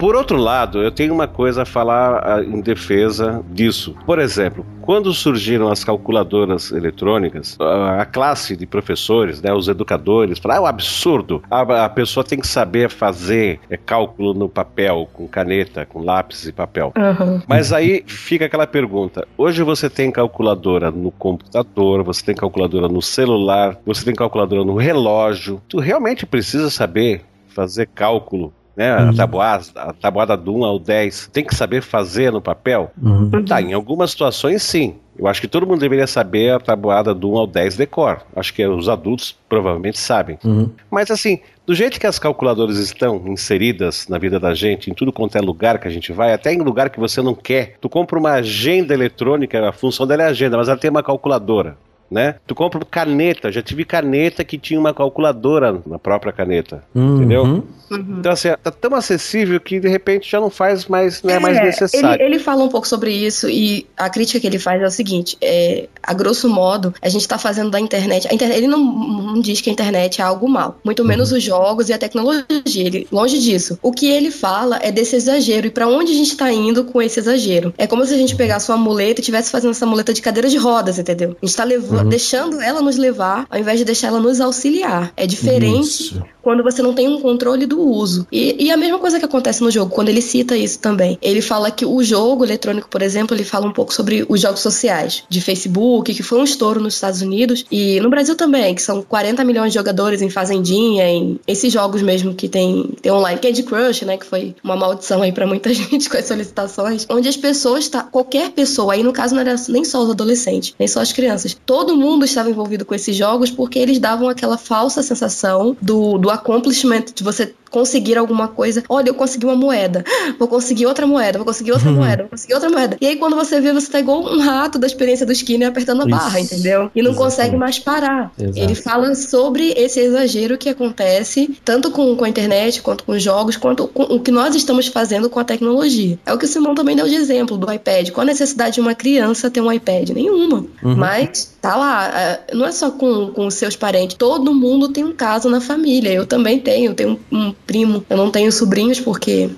Por 0.03 0.17
outro 0.17 0.37
lado, 0.37 0.83
eu 0.83 0.91
tenho 0.91 1.15
uma 1.15 1.29
coisa 1.29 1.63
a 1.63 1.65
falar 1.65 2.27
ah, 2.27 2.43
em 2.43 2.61
defesa 2.61 3.41
disso. 3.51 3.95
Por 4.05 4.19
exemplo, 4.19 4.67
quando 4.81 5.15
surgiram 5.15 5.71
as 5.71 5.85
calculadoras 5.85 6.73
eletrônicas, 6.73 7.57
a 7.61 8.05
classe 8.05 8.57
de 8.57 8.67
professores, 8.67 9.41
né, 9.41 9.53
os 9.53 9.69
educadores, 9.69 10.41
falaram, 10.41 10.63
ah, 10.63 10.65
é 10.65 10.67
um 10.67 10.69
absurdo, 10.69 11.41
a, 11.49 11.85
a, 11.85 11.89
pessoa 11.89 12.25
tem 12.25 12.41
que 12.41 12.49
saber 12.49 12.91
fazer 12.91 13.61
é, 13.71 13.77
cálculo 13.77 14.35
no 14.35 14.49
papel, 14.49 15.09
com 15.13 15.29
caneta, 15.29 15.87
com 15.87 16.03
lápis 16.03 16.49
e 16.49 16.53
papel. 16.53 16.93
Uhum. 16.97 17.41
Mas 17.47 17.73
aí 17.73 18.03
fica 18.05 18.47
aquela 18.47 18.67
pergunta, 18.67 19.25
hoje 19.39 19.63
você 19.63 19.89
tem 19.89 20.11
calculadora 20.11 20.91
no 20.91 21.13
computador, 21.13 22.03
você 22.03 22.25
tem 22.25 22.35
calculadora 22.35 22.89
no 22.89 23.01
celular, 23.01 23.79
você 23.87 24.05
tem 24.05 24.17
calculadora 24.17 24.65
no 24.65 24.75
relógio, 24.75 25.63
tu 25.69 25.79
realmente 25.79 26.27
precisa 26.27 26.71
saber 26.71 27.23
fazer 27.47 27.87
cálculo 27.87 28.53
né? 28.77 28.97
Uhum. 28.97 29.11
A, 29.11 29.13
tabuada, 29.15 29.65
a 29.77 29.93
tabuada 29.93 30.37
do 30.37 30.55
1 30.57 30.65
ao 30.65 30.79
10, 30.79 31.31
tem 31.33 31.45
que 31.45 31.55
saber 31.55 31.83
fazer 31.83 32.33
no 32.33 32.41
papel? 32.41 32.91
Uhum. 33.01 33.45
Tá, 33.45 33.61
em 33.61 33.73
algumas 33.73 34.11
situações 34.11 34.63
sim. 34.63 34.97
Eu 35.19 35.27
acho 35.27 35.43
que 35.43 35.49
todo 35.49 35.67
mundo 35.67 35.81
deveria 35.81 36.07
saber 36.07 36.55
a 36.55 36.59
tabuada 36.59 37.15
do 37.15 37.33
1 37.33 37.37
ao 37.37 37.47
10 37.47 37.77
decor. 37.77 38.23
Acho 38.35 38.55
que 38.55 38.67
os 38.67 38.89
adultos 38.89 39.37
provavelmente 39.47 39.99
sabem. 39.99 40.39
Uhum. 40.43 40.71
Mas 40.91 41.11
assim, 41.11 41.41
do 41.67 41.75
jeito 41.75 42.01
que 42.01 42.07
as 42.07 42.19
calculadoras 42.19 42.79
estão 42.79 43.23
inseridas 43.27 44.09
na 44.09 44.19
vida 44.19 44.41
da 44.41 44.55
gente, 44.55 44.91
em 44.91 44.95
tudo 44.95 45.13
quanto 45.13 45.37
é 45.37 45.41
lugar 45.41 45.79
que 45.79 45.87
a 45.87 45.91
gente 45.91 46.13
vai, 46.13 46.33
até 46.33 46.53
em 46.53 46.59
lugar 46.59 46.89
que 46.89 46.99
você 46.99 47.21
não 47.21 47.35
quer, 47.35 47.77
tu 47.81 47.89
compra 47.91 48.19
uma 48.19 48.33
agenda 48.33 48.95
eletrônica, 48.95 49.69
a 49.69 49.73
função 49.73 50.07
dela 50.07 50.23
é 50.23 50.27
agenda, 50.27 50.57
mas 50.57 50.69
ela 50.69 50.79
tem 50.79 50.91
uma 50.91 51.03
calculadora 51.03 51.77
né? 52.13 52.37
Tu 52.47 52.55
compra 52.55 52.85
caneta, 52.85 53.51
já 53.51 53.63
tive 53.63 53.85
caneta 53.85 54.45
que 54.45 54.59
tinha 54.59 54.79
uma 54.79 54.93
calculadora 54.93 55.81
na 55.87 55.99
própria 55.99 56.33
caneta, 56.33 56.85
uhum. 56.95 57.17
entendeu? 57.17 57.43
Uhum. 57.43 57.63
Então 57.91 58.33
assim, 58.33 58.49
tá 58.63 58.71
tão 58.71 58.95
acessível 58.95 59.61
que 59.61 59.81
de 59.81 59.89
repente 59.89 60.31
já 60.31 60.41
não 60.41 60.51
faz 60.51 60.87
mais, 60.87 61.23
não 61.23 61.31
é, 61.31 61.37
é 61.37 61.39
mais 61.39 61.63
necessário. 61.63 62.23
Ele, 62.23 62.35
ele, 62.35 62.43
fala 62.43 62.63
um 62.63 62.69
pouco 62.69 62.87
sobre 62.87 63.13
isso 63.13 63.49
e 63.49 63.87
a 63.97 64.09
crítica 64.09 64.41
que 64.41 64.47
ele 64.47 64.59
faz 64.59 64.81
é 64.81 64.87
o 64.87 64.91
seguinte, 64.91 65.37
é, 65.41 65.89
a 66.03 66.15
grosso 66.15 66.49
modo, 66.49 66.95
a 67.03 67.09
gente 67.09 67.27
tá 67.27 67.39
fazendo 67.39 67.71
da 67.71 67.81
internet, 67.81 68.29
a 68.31 68.35
internet 68.35 68.59
ele 68.59 68.67
não, 68.67 68.79
não 68.79 69.41
diz 69.41 69.61
que 69.61 69.71
a 69.71 69.73
internet 69.73 70.21
é 70.21 70.25
algo 70.25 70.49
mal, 70.49 70.79
muito 70.85 71.05
menos 71.05 71.33
uhum. 71.33 71.39
os 71.39 71.43
jogos 71.43 71.89
e 71.89 71.93
a 71.93 71.99
tecnologia, 71.99 72.45
ele, 72.77 73.07
longe 73.11 73.39
disso. 73.39 73.79
O 73.83 73.93
que 73.93 74.11
ele 74.11 74.31
fala 74.31 74.79
é 74.83 74.91
desse 74.93 75.17
exagero 75.17 75.67
e 75.67 75.71
para 75.71 75.87
onde 75.87 76.13
a 76.13 76.15
gente 76.15 76.37
tá 76.37 76.53
indo 76.53 76.85
com 76.85 77.01
esse 77.01 77.21
exagero. 77.21 77.75
É 77.79 77.87
como 77.87 78.05
se 78.05 78.15
a 78.15 78.17
gente 78.17 78.37
pegasse 78.37 78.71
uma 78.71 78.79
muleta 78.79 79.21
e 79.21 79.23
estivesse 79.23 79.51
fazendo 79.51 79.71
essa 79.71 79.87
muleta 79.87 80.13
de 80.13 80.23
cadeira 80.23 80.49
de 80.49 80.57
rodas, 80.57 80.99
entendeu? 80.99 81.37
A 81.41 81.47
gente 81.47 81.57
tá 81.57 81.65
levando 81.65 82.02
uhum. 82.03 82.09
deixando 82.09 82.61
ela 82.61 82.81
nos 82.81 82.97
levar 82.97 83.47
ao 83.51 83.59
invés 83.59 83.79
de 83.79 83.85
deixar 83.85 84.09
ela 84.09 84.21
nos 84.21 84.41
auxiliar. 84.41 85.13
É 85.17 85.27
diferente 85.27 85.87
Isso 85.87 86.25
quando 86.43 86.63
você 86.63 86.83
não 86.83 86.93
tem 86.93 87.09
um 87.09 87.21
controle 87.21 87.67
do 87.67 87.81
uso. 87.81 88.27
E, 88.31 88.67
e, 88.67 88.71
a 88.71 88.77
mesma 88.77 88.99
coisa 88.99 89.19
que 89.19 89.25
acontece 89.25 89.63
no 89.63 89.71
jogo, 89.71 89.91
quando 89.91 90.09
ele 90.09 90.21
cita 90.21 90.57
isso 90.57 90.79
também. 90.79 91.19
Ele 91.23 91.41
fala 91.41 91.71
que 91.71 91.87
o 91.87 92.03
jogo 92.03 92.45
eletrônico, 92.45 92.89
por 92.89 93.01
exemplo, 93.03 93.37
ele 93.37 93.45
fala 93.45 93.67
um 93.67 93.73
pouco 93.73 93.95
sobre 93.95 94.25
os 94.29 94.41
jogos 94.41 94.61
sociais, 94.61 95.25
de 95.29 95.41
Facebook, 95.41 96.13
que 96.13 96.23
foi 96.23 96.39
um 96.39 96.45
estouro 96.45 96.81
nos 96.81 96.95
Estados 96.95 97.23
Unidos 97.23 97.65
e 97.71 98.01
no 98.01 98.11
Brasil 98.11 98.35
também, 98.35 98.75
que 98.75 98.83
são 98.83 99.03
40 99.03 99.45
milhões 99.45 99.73
de 99.73 99.79
jogadores 99.79 100.21
em 100.23 100.31
Fazendinha, 100.31 101.09
em 101.09 101.39
esses 101.47 101.73
jogos 101.73 102.03
mesmo 102.03 102.35
que 102.35 102.49
tem, 102.49 102.95
tem 103.01 103.13
online, 103.13 103.41
Candy 103.41 103.63
Crush, 103.63 104.03
né, 104.05 104.17
que 104.17 104.27
foi 104.27 104.55
uma 104.63 104.77
maldição 104.77 105.23
aí 105.23 105.33
para 105.33 105.47
muita 105.47 105.73
gente 105.75 106.11
com 106.11 106.17
as 106.17 106.27
solicitações, 106.27 107.07
onde 107.09 107.29
as 107.29 107.37
pessoas, 107.37 107.89
tá, 107.89 108.03
qualquer 108.03 108.51
pessoa, 108.51 108.95
aí 108.95 109.03
no 109.03 109.13
caso 109.13 109.35
não 109.35 109.43
era 109.43 109.55
nem 109.69 109.85
só 109.85 110.03
os 110.03 110.11
adolescentes, 110.11 110.75
nem 110.79 110.89
só 110.89 111.01
as 111.01 111.13
crianças, 111.13 111.57
todo 111.65 111.97
mundo 111.97 112.25
estava 112.25 112.51
envolvido 112.51 112.85
com 112.85 112.95
esses 112.95 113.15
jogos 113.15 113.51
porque 113.51 113.79
eles 113.79 113.99
davam 113.99 114.29
aquela 114.29 114.59
falsa 114.59 115.03
sensação 115.03 115.77
do, 115.81 116.19
do 116.19 116.32
accomplishment, 116.33 117.07
de 117.15 117.23
você 117.23 117.55
conseguir 117.73 118.17
alguma 118.17 118.47
coisa. 118.47 118.85
Olha, 118.89 119.09
eu 119.09 119.15
consegui 119.15 119.47
uma 119.47 119.57
moeda. 119.57 120.05
Vou 120.39 120.47
conseguir 120.47 120.87
outra 120.87 121.07
moeda, 121.07 121.39
vou 121.39 121.47
conseguir 121.47 121.73
outra 121.73 121.91
moeda, 121.91 122.23
vou 122.23 122.31
conseguir 122.31 122.55
outra 122.55 122.69
moeda. 122.69 122.97
E 123.01 123.07
aí 123.07 123.17
quando 123.17 123.37
você 123.37 123.61
vê, 123.61 123.73
você 123.73 123.91
tá 123.91 124.01
igual 124.01 124.23
um 124.23 124.41
rato 124.41 124.79
da 124.79 124.87
experiência 124.87 125.25
do 125.25 125.33
Skinner 125.33 125.69
apertando 125.69 126.03
a 126.03 126.07
barra, 126.07 126.41
Isso. 126.41 126.55
entendeu? 126.55 126.91
E 126.95 127.03
não 127.03 127.11
Exatamente. 127.11 127.17
consegue 127.17 127.57
mais 127.57 127.79
parar. 127.79 128.33
Exato. 128.39 128.59
Ele 128.59 128.75
fala 128.75 129.15
sobre 129.15 129.73
esse 129.77 130.01
exagero 130.01 130.59
que 130.59 130.69
acontece 130.69 131.57
tanto 131.65 131.91
com, 131.91 132.15
com 132.17 132.25
a 132.25 132.29
internet, 132.29 132.83
quanto 132.83 133.05
com 133.05 133.19
jogos, 133.19 133.57
quanto 133.57 133.87
com 133.87 134.03
o 134.03 134.21
que 134.21 134.31
nós 134.31 134.55
estamos 134.55 134.89
fazendo 134.89 135.31
com 135.31 135.39
a 135.39 135.45
tecnologia. 135.45 136.19
É 136.27 136.33
o 136.33 136.39
que 136.39 136.45
o 136.45 136.49
Simão 136.49 136.75
também 136.75 136.97
deu 136.97 137.09
de 137.09 137.15
exemplo 137.15 137.57
do 137.57 137.73
iPad. 137.73 138.11
Qual 138.11 138.23
a 138.23 138.27
necessidade 138.27 138.75
de 138.75 138.81
uma 138.81 138.95
criança 138.95 139.51
ter 139.51 139.61
um 139.61 139.71
iPad? 139.73 140.11
Nenhuma. 140.11 140.67
Uhum. 140.83 140.97
Mas 140.97 141.53
tá 141.61 141.77
lá. 141.77 142.09
É, 142.09 142.41
não 142.53 142.67
é 142.67 142.73
só 142.73 142.91
com, 142.91 143.29
com 143.29 143.47
os 143.47 143.55
seus 143.55 143.77
parentes. 143.77 144.17
Todo 144.17 144.55
mundo 144.55 144.89
tem 144.89 145.05
um 145.05 145.13
caso 145.13 145.49
na 145.49 145.61
família. 145.61 146.13
Eu 146.13 146.27
também 146.27 146.59
tenho. 146.59 146.91
Eu 146.91 146.95
tenho 146.95 147.21
um, 147.31 147.39
um 147.47 147.55
primo. 147.67 148.05
Eu 148.09 148.17
não 148.17 148.31
tenho 148.31 148.51
sobrinhos 148.53 149.01
porque 149.01 149.51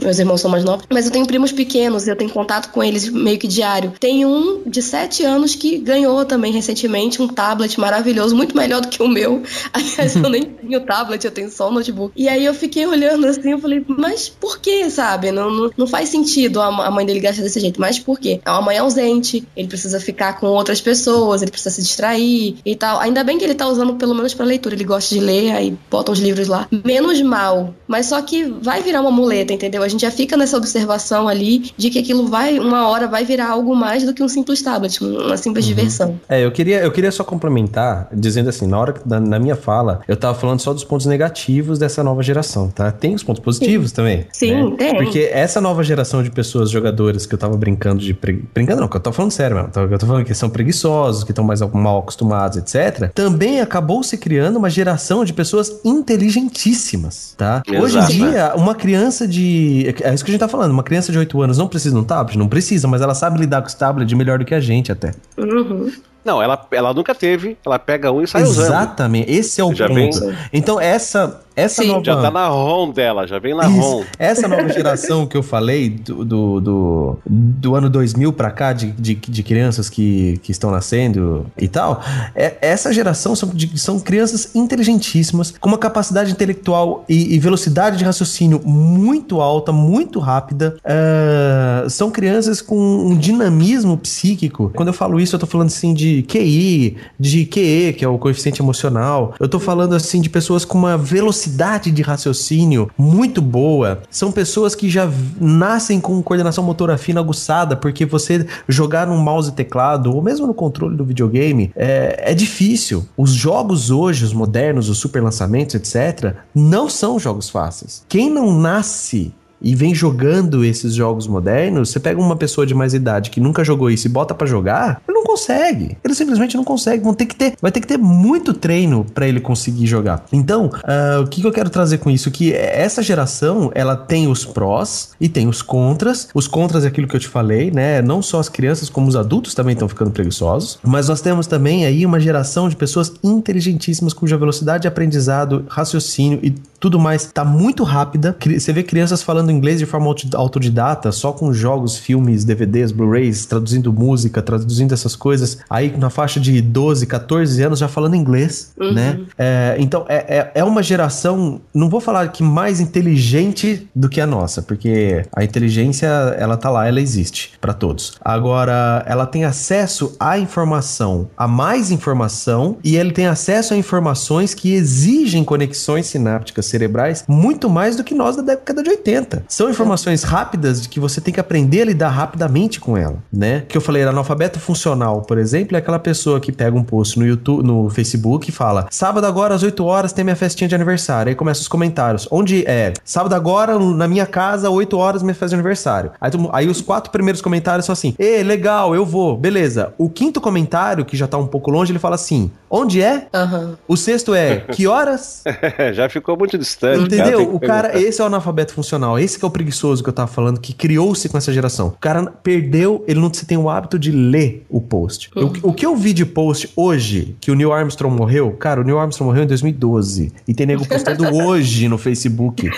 meus 0.00 0.18
irmãos 0.18 0.40
são 0.40 0.50
mais 0.50 0.64
novos. 0.64 0.86
Mas 0.90 1.06
eu 1.06 1.12
tenho 1.12 1.26
primos 1.26 1.52
pequenos. 1.52 2.06
Eu 2.06 2.16
tenho 2.16 2.30
contato 2.30 2.70
com 2.70 2.82
eles 2.82 3.08
meio 3.08 3.38
que 3.38 3.46
diário. 3.46 3.92
Tem 3.98 4.24
um 4.24 4.62
de 4.66 4.82
7 4.82 5.24
anos 5.24 5.54
que 5.54 5.78
ganhou 5.78 6.24
também 6.24 6.52
recentemente 6.52 7.20
um 7.20 7.28
tablet 7.28 7.78
maravilhoso, 7.78 8.36
muito 8.36 8.56
melhor 8.56 8.80
do 8.80 8.88
que 8.88 9.02
o 9.02 9.08
meu. 9.08 9.42
Aliás, 9.72 10.16
eu 10.16 10.28
nem 10.28 10.44
tenho 10.44 10.80
tablet, 10.80 11.24
eu 11.24 11.30
tenho 11.30 11.50
só 11.50 11.68
um 11.68 11.72
notebook. 11.72 12.12
E 12.16 12.28
aí 12.28 12.44
eu 12.44 12.54
fiquei 12.54 12.86
olhando 12.86 13.26
assim, 13.26 13.52
eu 13.52 13.58
falei, 13.58 13.84
mas 13.86 14.28
por 14.28 14.58
que, 14.58 14.90
sabe? 14.90 15.30
Não, 15.30 15.50
não, 15.50 15.70
não 15.76 15.86
faz 15.86 16.08
sentido 16.08 16.60
a, 16.60 16.90
mãe 16.90 17.06
dele 17.06 17.20
gastar 17.20 17.42
desse 17.42 17.60
jeito. 17.60 17.80
Mas 17.80 17.98
por 17.98 18.18
quê? 18.18 18.40
É 18.44 18.50
uma 18.50 18.62
mãe 18.62 18.78
ausente, 18.78 19.46
ele 19.56 19.68
precisa 19.68 20.00
ficar 20.00 20.38
com 20.38 20.46
outras 20.46 20.80
pessoas, 20.80 21.42
ele 21.42 21.50
precisa 21.50 21.74
se 21.74 21.82
distrair 21.82 22.56
e 22.64 22.76
tal. 22.76 22.98
Ainda 23.00 23.24
bem 23.24 23.38
que 23.38 23.44
ele 23.44 23.54
tá 23.54 23.66
usando 23.66 23.94
pelo 23.94 24.14
menos 24.14 24.34
para 24.34 24.44
leitura, 24.46 24.74
ele 24.74 24.84
gosta 24.84 25.14
de 25.14 25.20
ler, 25.20 25.52
aí 25.52 25.76
bota 25.90 26.12
os 26.12 26.18
livros 26.18 26.48
lá. 26.48 26.68
Menos 26.84 27.20
mal. 27.32 27.74
Mas 27.88 28.06
só 28.06 28.20
que 28.20 28.44
vai 28.44 28.82
virar 28.82 29.00
uma 29.00 29.10
muleta, 29.10 29.52
entendeu? 29.52 29.82
A 29.82 29.88
gente 29.88 30.02
já 30.02 30.10
fica 30.10 30.36
nessa 30.36 30.56
observação 30.56 31.28
ali 31.28 31.72
de 31.76 31.90
que 31.90 31.98
aquilo 31.98 32.26
vai, 32.26 32.58
uma 32.58 32.88
hora, 32.88 33.08
vai 33.08 33.24
virar 33.24 33.50
algo 33.50 33.74
mais 33.74 34.04
do 34.04 34.12
que 34.12 34.22
um 34.22 34.28
simples 34.28 34.62
tablet, 34.62 35.02
uma 35.02 35.36
simples 35.36 35.64
uhum. 35.64 35.68
diversão. 35.74 36.20
É, 36.28 36.44
eu 36.44 36.52
queria, 36.52 36.80
eu 36.80 36.92
queria 36.92 37.10
só 37.10 37.24
complementar, 37.24 38.08
dizendo 38.12 38.48
assim, 38.48 38.66
na 38.66 38.78
hora 38.78 38.94
na, 39.06 39.18
na 39.20 39.38
minha 39.38 39.56
fala, 39.56 40.02
eu 40.06 40.16
tava 40.16 40.38
falando 40.38 40.60
só 40.60 40.72
dos 40.72 40.84
pontos 40.84 41.06
negativos 41.06 41.78
dessa 41.78 42.02
nova 42.02 42.22
geração, 42.22 42.68
tá? 42.68 42.90
Tem 42.92 43.14
os 43.14 43.22
pontos 43.22 43.42
positivos 43.42 43.90
Sim. 43.90 43.96
também. 43.96 44.26
Sim, 44.32 44.70
né? 44.70 44.76
tem. 44.76 44.96
Porque 44.96 45.30
essa 45.32 45.60
nova 45.60 45.82
geração 45.82 46.22
de 46.22 46.30
pessoas, 46.30 46.70
jogadores, 46.70 47.26
que 47.26 47.34
eu 47.34 47.38
tava 47.38 47.56
brincando 47.56 48.02
de. 48.02 48.12
Pre... 48.14 48.44
Brincando 48.54 48.80
não, 48.80 48.88
que 48.88 48.96
eu 48.96 49.00
tô 49.00 49.12
falando 49.12 49.30
sério 49.30 49.56
mesmo. 49.56 49.70
Eu 49.90 49.98
tô 49.98 50.06
falando 50.06 50.24
que 50.24 50.34
são 50.34 50.50
preguiçosos, 50.50 51.24
que 51.24 51.32
estão 51.32 51.44
mais 51.44 51.60
mal 51.60 52.00
acostumados, 52.00 52.58
etc. 52.58 53.10
Também 53.14 53.60
acabou 53.60 54.02
se 54.02 54.16
criando 54.18 54.56
uma 54.56 54.68
geração 54.68 55.24
de 55.24 55.32
pessoas 55.32 55.80
inteligentíssimas, 55.84 57.21
tá? 57.36 57.62
Exato. 57.66 57.82
Hoje 57.82 57.98
em 57.98 58.06
dia, 58.06 58.52
uma 58.54 58.74
criança 58.74 59.26
de. 59.26 59.94
É 60.02 60.12
isso 60.14 60.24
que 60.24 60.30
a 60.30 60.32
gente 60.32 60.40
tá 60.40 60.48
falando. 60.48 60.70
Uma 60.70 60.82
criança 60.82 61.10
de 61.12 61.18
8 61.18 61.42
anos 61.42 61.58
não 61.58 61.68
precisa 61.68 61.94
de 61.94 62.00
um 62.00 62.04
tablet? 62.04 62.38
Não 62.38 62.48
precisa, 62.48 62.86
mas 62.88 63.00
ela 63.00 63.14
sabe 63.14 63.38
lidar 63.38 63.60
com 63.60 63.68
esse 63.68 63.76
tablet 63.76 64.14
melhor 64.14 64.38
do 64.38 64.44
que 64.44 64.54
a 64.54 64.60
gente 64.60 64.90
até. 64.92 65.12
Uhum. 65.36 65.90
Não, 66.24 66.40
ela, 66.40 66.66
ela 66.70 66.94
nunca 66.94 67.14
teve, 67.14 67.56
ela 67.66 67.78
pega 67.78 68.12
um 68.12 68.22
e 68.22 68.28
sai 68.28 68.42
Exatamente. 68.42 68.60
usando. 68.60 68.82
Exatamente, 68.82 69.32
esse 69.32 69.60
é 69.60 69.64
o 69.64 69.74
Já 69.74 69.88
ponto. 69.88 70.20
Vem... 70.20 70.36
Então, 70.52 70.80
essa, 70.80 71.41
essa 71.54 71.82
Sim, 71.82 71.88
nova... 71.88 72.04
Já 72.04 72.20
tá 72.20 72.30
na 72.30 72.48
ROM 72.48 72.90
dela, 72.90 73.26
já 73.26 73.38
vem 73.38 73.54
na 73.54 73.68
Isso. 73.68 73.80
ROM. 73.80 74.04
Essa 74.18 74.48
nova 74.48 74.68
geração 74.72 75.26
que 75.26 75.36
eu 75.36 75.42
falei, 75.42 75.90
do, 75.90 76.24
do, 76.24 76.60
do, 76.60 77.18
do 77.26 77.74
ano 77.74 77.90
2000 77.90 78.32
pra 78.32 78.50
cá, 78.50 78.72
de, 78.72 78.90
de, 78.92 79.14
de, 79.14 79.42
crianças 79.42 79.88
que, 79.88 80.38
que 80.42 80.50
estão 80.50 80.70
nascendo 80.70 81.46
e 81.58 81.68
tal, 81.68 82.02
é, 82.34 82.56
essa 82.60 82.92
geração 82.92 83.36
são, 83.36 83.48
de, 83.50 83.78
são 83.78 84.00
crianças 84.00 84.54
inteligentíssimas, 84.54 85.52
com 85.60 85.68
uma 85.68 85.78
capacidade 85.78 86.32
intelectual 86.32 87.04
e, 87.08 87.34
e 87.34 87.38
velocidade 87.38 87.98
de 87.98 88.04
raciocínio 88.04 88.60
muito 88.64 89.40
alta, 89.40 89.72
muito 89.72 90.18
rápida. 90.18 90.76
Uh, 90.84 91.88
são 91.90 92.10
crianças 92.10 92.60
com 92.60 92.78
um 92.78 93.16
dinamismo 93.16 93.96
psíquico. 93.98 94.70
Quando 94.74 94.88
eu 94.88 94.94
falo 94.94 95.20
isso, 95.20 95.36
eu 95.36 95.40
tô 95.40 95.46
falando 95.46 95.68
assim 95.68 95.92
de 95.92 96.22
QI, 96.22 96.96
de 97.18 97.44
QE, 97.46 97.94
que 97.94 98.04
é 98.04 98.08
o 98.08 98.18
coeficiente 98.18 98.62
emocional. 98.62 99.34
Eu 99.38 99.48
tô 99.48 99.58
falando 99.58 99.94
assim 99.94 100.20
de 100.20 100.30
pessoas 100.30 100.64
com 100.64 100.78
uma 100.78 100.96
velocidade 100.96 101.41
velocidade 101.42 101.90
de 101.90 102.02
raciocínio 102.02 102.90
muito 102.96 103.40
boa. 103.40 104.02
São 104.10 104.30
pessoas 104.30 104.74
que 104.74 104.88
já 104.88 105.10
nascem 105.40 106.00
com 106.00 106.22
coordenação 106.22 106.62
motora 106.64 106.96
fina 106.96 107.20
aguçada, 107.20 107.76
porque 107.76 108.06
você 108.06 108.46
jogar 108.68 109.06
no 109.06 109.16
mouse 109.16 109.50
e 109.50 109.52
teclado, 109.52 110.14
ou 110.14 110.22
mesmo 110.22 110.46
no 110.46 110.54
controle 110.54 110.96
do 110.96 111.04
videogame, 111.04 111.72
é, 111.74 112.32
é 112.32 112.34
difícil. 112.34 113.06
Os 113.16 113.32
jogos 113.32 113.90
hoje, 113.90 114.24
os 114.24 114.32
modernos, 114.32 114.88
os 114.88 114.98
super 114.98 115.22
lançamentos, 115.22 115.74
etc., 115.74 116.34
não 116.54 116.88
são 116.88 117.18
jogos 117.18 117.48
fáceis. 117.48 118.04
Quem 118.08 118.30
não 118.30 118.52
nasce 118.52 119.32
e 119.62 119.74
vem 119.74 119.94
jogando 119.94 120.64
esses 120.64 120.94
jogos 120.94 121.26
modernos, 121.26 121.90
você 121.90 122.00
pega 122.00 122.20
uma 122.20 122.36
pessoa 122.36 122.66
de 122.66 122.74
mais 122.74 122.94
idade 122.94 123.30
que 123.30 123.40
nunca 123.40 123.64
jogou 123.64 123.90
isso 123.90 124.06
e 124.06 124.10
bota 124.10 124.34
para 124.34 124.46
jogar, 124.46 125.00
ele 125.06 125.16
não 125.16 125.24
consegue. 125.24 125.96
Ele 126.04 126.14
simplesmente 126.14 126.56
não 126.56 126.64
consegue. 126.64 127.02
Vão 127.02 127.14
ter 127.14 127.26
que 127.26 127.36
ter, 127.36 127.54
vai 127.60 127.70
ter 127.70 127.80
que 127.80 127.86
ter 127.86 127.98
muito 127.98 128.52
treino 128.52 129.04
para 129.14 129.26
ele 129.26 129.40
conseguir 129.40 129.86
jogar. 129.86 130.24
Então, 130.32 130.66
uh, 130.66 131.22
o 131.22 131.26
que, 131.26 131.40
que 131.40 131.46
eu 131.46 131.52
quero 131.52 131.70
trazer 131.70 131.98
com 131.98 132.10
isso? 132.10 132.30
Que 132.30 132.52
essa 132.52 133.02
geração, 133.02 133.70
ela 133.74 133.96
tem 133.96 134.28
os 134.28 134.44
prós 134.44 135.10
e 135.20 135.28
tem 135.28 135.48
os 135.48 135.62
contras. 135.62 136.28
Os 136.34 136.48
contras 136.48 136.84
é 136.84 136.88
aquilo 136.88 137.06
que 137.06 137.16
eu 137.16 137.20
te 137.20 137.28
falei, 137.28 137.70
né? 137.70 138.02
Não 138.02 138.20
só 138.20 138.40
as 138.40 138.48
crianças, 138.48 138.88
como 138.88 139.08
os 139.08 139.16
adultos 139.16 139.54
também 139.54 139.74
estão 139.74 139.88
ficando 139.88 140.10
preguiçosos. 140.10 140.78
Mas 140.82 141.08
nós 141.08 141.20
temos 141.20 141.46
também 141.46 141.86
aí 141.86 142.04
uma 142.04 142.18
geração 142.18 142.68
de 142.68 142.76
pessoas 142.76 143.12
inteligentíssimas 143.22 144.12
cuja 144.12 144.36
velocidade 144.36 144.82
de 144.82 144.88
aprendizado, 144.88 145.64
raciocínio 145.68 146.40
e 146.42 146.54
tudo 146.82 146.98
mais 146.98 147.30
tá 147.32 147.44
muito 147.44 147.84
rápida. 147.84 148.36
Você 148.44 148.72
vê 148.72 148.82
crianças 148.82 149.22
falando 149.22 149.52
inglês 149.52 149.78
de 149.78 149.86
forma 149.86 150.12
autodidata, 150.34 151.12
só 151.12 151.32
com 151.32 151.52
jogos, 151.52 151.96
filmes, 151.96 152.44
DVDs, 152.44 152.90
Blu-rays, 152.90 153.46
traduzindo 153.46 153.92
música, 153.92 154.42
traduzindo 154.42 154.92
essas 154.92 155.14
coisas. 155.14 155.58
Aí 155.70 155.96
na 155.96 156.10
faixa 156.10 156.40
de 156.40 156.60
12, 156.60 157.06
14 157.06 157.62
anos 157.62 157.78
já 157.78 157.86
falando 157.86 158.16
inglês, 158.16 158.72
uhum. 158.80 158.92
né? 158.92 159.20
É, 159.38 159.76
então 159.78 160.04
é, 160.08 160.16
é, 160.38 160.50
é, 160.56 160.64
uma 160.64 160.82
geração, 160.82 161.60
não 161.72 161.88
vou 161.88 162.00
falar 162.00 162.26
que 162.32 162.42
mais 162.42 162.80
inteligente 162.80 163.88
do 163.94 164.08
que 164.08 164.20
a 164.20 164.26
nossa, 164.26 164.60
porque 164.60 165.24
a 165.36 165.44
inteligência 165.44 166.08
ela 166.36 166.56
tá 166.56 166.68
lá, 166.68 166.88
ela 166.88 167.00
existe 167.00 167.52
para 167.60 167.72
todos. 167.72 168.14
Agora, 168.20 169.04
ela 169.06 169.24
tem 169.24 169.44
acesso 169.44 170.16
à 170.18 170.36
informação, 170.36 171.30
a 171.36 171.46
mais 171.46 171.92
informação, 171.92 172.76
e 172.82 172.96
ele 172.96 173.12
tem 173.12 173.28
acesso 173.28 173.72
a 173.72 173.76
informações 173.76 174.52
que 174.52 174.72
exigem 174.72 175.44
conexões 175.44 176.06
sinápticas 176.06 176.71
cerebrais 176.72 177.24
muito 177.28 177.68
mais 177.70 177.96
do 177.96 178.02
que 178.02 178.14
nós 178.14 178.36
da 178.36 178.42
década 178.42 178.82
de 178.82 178.90
80. 178.90 179.44
São 179.46 179.70
informações 179.70 180.22
rápidas 180.22 180.82
de 180.82 180.88
que 180.88 180.98
você 180.98 181.20
tem 181.20 181.32
que 181.32 181.40
aprender 181.40 181.82
a 181.82 181.84
lidar 181.84 182.08
rapidamente 182.08 182.80
com 182.80 182.96
ela, 182.96 183.18
né? 183.32 183.64
Que 183.68 183.76
eu 183.76 183.80
falei, 183.80 184.02
analfabeto 184.02 184.58
funcional, 184.58 185.22
por 185.22 185.38
exemplo, 185.38 185.76
é 185.76 185.78
aquela 185.78 185.98
pessoa 185.98 186.40
que 186.40 186.50
pega 186.50 186.76
um 186.76 186.82
post 186.82 187.18
no 187.18 187.26
YouTube, 187.26 187.62
no 187.64 187.90
Facebook 187.90 188.48
e 188.48 188.52
fala: 188.52 188.86
"Sábado 188.90 189.26
agora 189.26 189.54
às 189.54 189.62
8 189.62 189.84
horas 189.84 190.12
tem 190.12 190.24
minha 190.24 190.36
festinha 190.36 190.68
de 190.68 190.74
aniversário". 190.74 191.30
Aí 191.30 191.36
começa 191.36 191.60
os 191.60 191.68
comentários. 191.68 192.26
Onde 192.30 192.64
é? 192.66 192.92
Sábado 193.04 193.34
agora 193.34 193.78
na 193.78 194.08
minha 194.08 194.26
casa 194.26 194.70
8 194.70 194.96
horas 194.96 195.22
minha 195.22 195.34
festa 195.34 195.48
de 195.48 195.54
aniversário. 195.54 196.12
Aí, 196.20 196.30
aí 196.52 196.68
os 196.68 196.80
quatro 196.80 197.10
primeiros 197.10 197.40
comentários 197.42 197.86
são 197.86 197.92
assim: 197.92 198.14
"Ê, 198.18 198.42
legal, 198.42 198.94
eu 198.94 199.04
vou". 199.04 199.36
Beleza. 199.36 199.92
O 199.98 200.08
quinto 200.08 200.40
comentário, 200.40 201.04
que 201.04 201.16
já 201.16 201.26
tá 201.26 201.36
um 201.36 201.46
pouco 201.46 201.70
longe, 201.70 201.92
ele 201.92 201.98
fala 201.98 202.14
assim: 202.14 202.50
"Onde 202.70 203.02
é?". 203.02 203.26
Uhum. 203.34 203.74
O 203.86 203.96
sexto 203.96 204.34
é: 204.34 204.56
"Que 204.72 204.86
horas?". 204.86 205.42
já 205.92 206.08
ficou 206.08 206.36
muito 206.36 206.56
distante. 206.62 207.04
Entendeu? 207.04 207.38
Cara, 207.38 207.56
o 207.56 207.60
cara, 207.60 208.00
esse 208.00 208.20
é 208.20 208.24
o 208.24 208.26
analfabeto 208.26 208.72
funcional. 208.72 209.18
Esse 209.18 209.38
que 209.38 209.44
é 209.44 209.48
o 209.48 209.50
preguiçoso 209.50 210.02
que 210.02 210.08
eu 210.08 210.12
tava 210.12 210.30
falando, 210.30 210.60
que 210.60 210.72
criou-se 210.72 211.28
com 211.28 211.36
essa 211.36 211.52
geração. 211.52 211.88
O 211.88 212.00
cara 212.00 212.24
perdeu, 212.42 213.04
ele 213.06 213.20
não 213.20 213.32
se 213.32 213.44
tem 213.44 213.58
o 213.58 213.68
hábito 213.68 213.98
de 213.98 214.10
ler 214.10 214.64
o 214.68 214.80
post. 214.80 215.30
Uhum. 215.36 215.52
O, 215.62 215.70
o, 215.70 215.74
que 215.74 215.84
eu 215.84 215.96
vi 215.96 216.12
de 216.12 216.24
post 216.24 216.70
hoje, 216.76 217.36
que 217.40 217.50
o 217.50 217.54
Neil 217.54 217.72
Armstrong 217.72 218.16
morreu, 218.16 218.52
cara, 218.52 218.80
o 218.80 218.84
Neil 218.84 218.98
Armstrong 218.98 219.28
morreu 219.28 219.44
em 219.44 219.46
2012. 219.46 220.32
E 220.46 220.54
tem 220.54 220.66
nego 220.66 220.86
postando 220.86 221.24
hoje 221.34 221.88
no 221.88 221.98
Facebook. 221.98 222.70